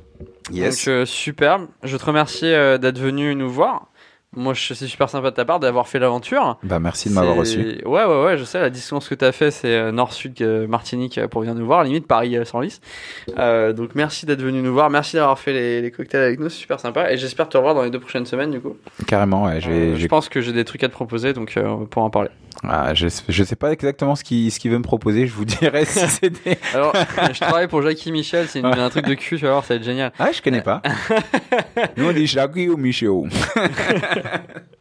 Yes. 0.51 0.84
Donc, 0.86 0.88
euh, 0.92 1.07
superbe. 1.07 1.68
Je 1.84 1.97
te 1.97 2.05
remercie 2.05 2.47
euh, 2.53 2.78
d'être 2.78 2.99
venu 2.99 3.34
nous 3.36 3.49
voir. 3.49 3.86
Moi, 4.35 4.55
c'est 4.55 4.74
super 4.74 5.09
sympa 5.09 5.31
de 5.31 5.37
ta 5.37 5.45
part 5.45 5.61
d'avoir 5.61 5.89
fait 5.89 5.99
l'aventure. 5.99 6.59
Bah, 6.62 6.79
merci 6.79 7.09
de 7.09 7.14
m'avoir 7.14 7.37
reçu. 7.37 7.81
Ouais, 7.87 8.05
ouais, 8.05 8.24
ouais, 8.24 8.37
je 8.37 8.45
sais, 8.45 8.61
la 8.61 8.68
distance 8.68 9.09
que 9.09 9.14
t'as 9.14 9.33
fait, 9.33 9.51
c'est 9.51 9.74
euh, 9.74 9.93
Nord-Sud, 9.93 10.43
euh, 10.43 10.66
Martinique 10.66 11.16
euh, 11.16 11.27
pour 11.27 11.41
venir 11.41 11.55
nous 11.55 11.64
voir, 11.64 11.85
limite 11.85 12.07
Paris 12.07 12.37
sans. 12.45 12.61
Euh, 13.39 13.72
donc, 13.72 13.95
merci 13.95 14.27
d'être 14.27 14.43
venu 14.43 14.61
nous 14.61 14.72
voir, 14.72 14.91
merci 14.91 15.16
d'avoir 15.16 15.39
fait 15.39 15.53
les, 15.53 15.83
les 15.83 15.91
cocktails 15.91 16.22
avec 16.22 16.41
nous, 16.41 16.49
c'est 16.49 16.59
super 16.59 16.81
sympa. 16.81 17.11
Et 17.12 17.16
j'espère 17.16 17.49
te 17.49 17.57
revoir 17.57 17.74
dans 17.74 17.83
les 17.83 17.91
deux 17.91 18.01
prochaines 18.01 18.27
semaines, 18.27 18.51
du 18.51 18.61
coup. 18.61 18.77
Carrément, 19.07 19.45
ouais. 19.45 19.61
Euh, 19.66 19.97
je, 19.97 20.07
pense 20.07 20.29
que 20.29 20.41
j'ai 20.41 20.53
des 20.53 20.64
trucs 20.64 20.85
à 20.85 20.89
te 20.89 20.93
proposer, 20.93 21.33
donc 21.33 21.57
euh, 21.57 21.85
pouvoir 21.87 22.07
en 22.07 22.11
parler. 22.11 22.31
Ah, 22.64 22.94
je, 22.94 23.09
je 23.28 23.44
sais 23.44 23.57
pas 23.57 23.72
exactement 23.72 24.16
ce 24.16 24.24
qu'il 24.24 24.50
ce 24.50 24.68
veut 24.68 24.78
me 24.78 24.82
proposer. 24.82 25.26
Je 25.26 25.32
vous 25.32 25.44
dirai 25.44 25.84
si 25.84 25.98
c'était. 26.09 26.59
Alors, 26.74 26.92
je 27.32 27.40
travaille 27.40 27.68
pour 27.68 27.82
Jackie 27.82 28.12
Michel, 28.12 28.48
c'est 28.48 28.64
un 28.64 28.90
truc 28.90 29.07
de 29.07 29.14
cul, 29.14 29.36
tu 29.36 29.44
vas 29.44 29.52
voir, 29.52 29.64
ça 29.64 29.74
va 29.74 29.78
être 29.78 29.84
génial. 29.84 30.12
Ah, 30.18 30.30
je 30.32 30.42
connais 30.42 30.62
pas. 30.62 30.82
Nous, 31.96 32.09
on 32.09 32.12
dit 32.12 32.26
Jackie 32.26 32.68
ou 32.68 32.76
Michel. 32.76 33.07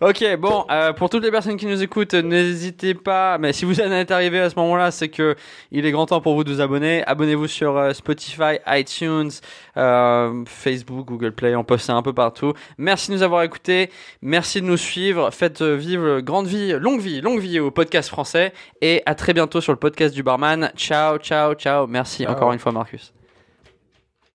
Ok, 0.00 0.24
bon, 0.38 0.64
euh, 0.70 0.94
pour 0.94 1.10
toutes 1.10 1.22
les 1.24 1.30
personnes 1.30 1.58
qui 1.58 1.66
nous 1.66 1.82
écoutent, 1.82 2.14
n'hésitez 2.14 2.94
pas, 2.94 3.36
mais 3.36 3.52
si 3.52 3.66
vous 3.66 3.82
en 3.82 3.92
êtes 3.92 4.10
arrivé 4.10 4.40
à 4.40 4.48
ce 4.48 4.54
moment-là, 4.56 4.90
c'est 4.90 5.10
que 5.10 5.36
il 5.72 5.84
est 5.84 5.90
grand 5.90 6.06
temps 6.06 6.22
pour 6.22 6.34
vous 6.34 6.42
de 6.42 6.50
vous 6.50 6.62
abonner. 6.62 7.04
Abonnez-vous 7.06 7.46
sur 7.46 7.76
euh, 7.76 7.92
Spotify, 7.92 8.60
iTunes, 8.66 9.30
euh, 9.76 10.42
Facebook, 10.46 11.06
Google 11.06 11.32
Play, 11.32 11.54
on 11.54 11.64
poste 11.64 11.84
ça 11.84 11.94
un 11.94 12.02
peu 12.02 12.14
partout. 12.14 12.54
Merci 12.78 13.10
de 13.10 13.16
nous 13.16 13.22
avoir 13.22 13.42
écoutés, 13.42 13.90
merci 14.22 14.62
de 14.62 14.66
nous 14.66 14.78
suivre, 14.78 15.30
faites 15.32 15.60
euh, 15.60 15.76
vivre 15.76 16.20
grande 16.20 16.46
vie, 16.46 16.72
longue 16.72 17.00
vie, 17.02 17.20
longue 17.20 17.40
vie 17.40 17.60
au 17.60 17.70
podcast 17.70 18.08
français, 18.08 18.54
et 18.80 19.02
à 19.04 19.14
très 19.14 19.34
bientôt 19.34 19.60
sur 19.60 19.72
le 19.72 19.78
podcast 19.78 20.14
du 20.14 20.22
barman. 20.22 20.72
Ciao, 20.76 21.18
ciao, 21.18 21.52
ciao, 21.52 21.86
merci 21.86 22.24
Ciao. 22.24 22.32
encore 22.32 22.54
une 22.54 22.58
fois 22.58 22.72
Marcus. 22.72 23.12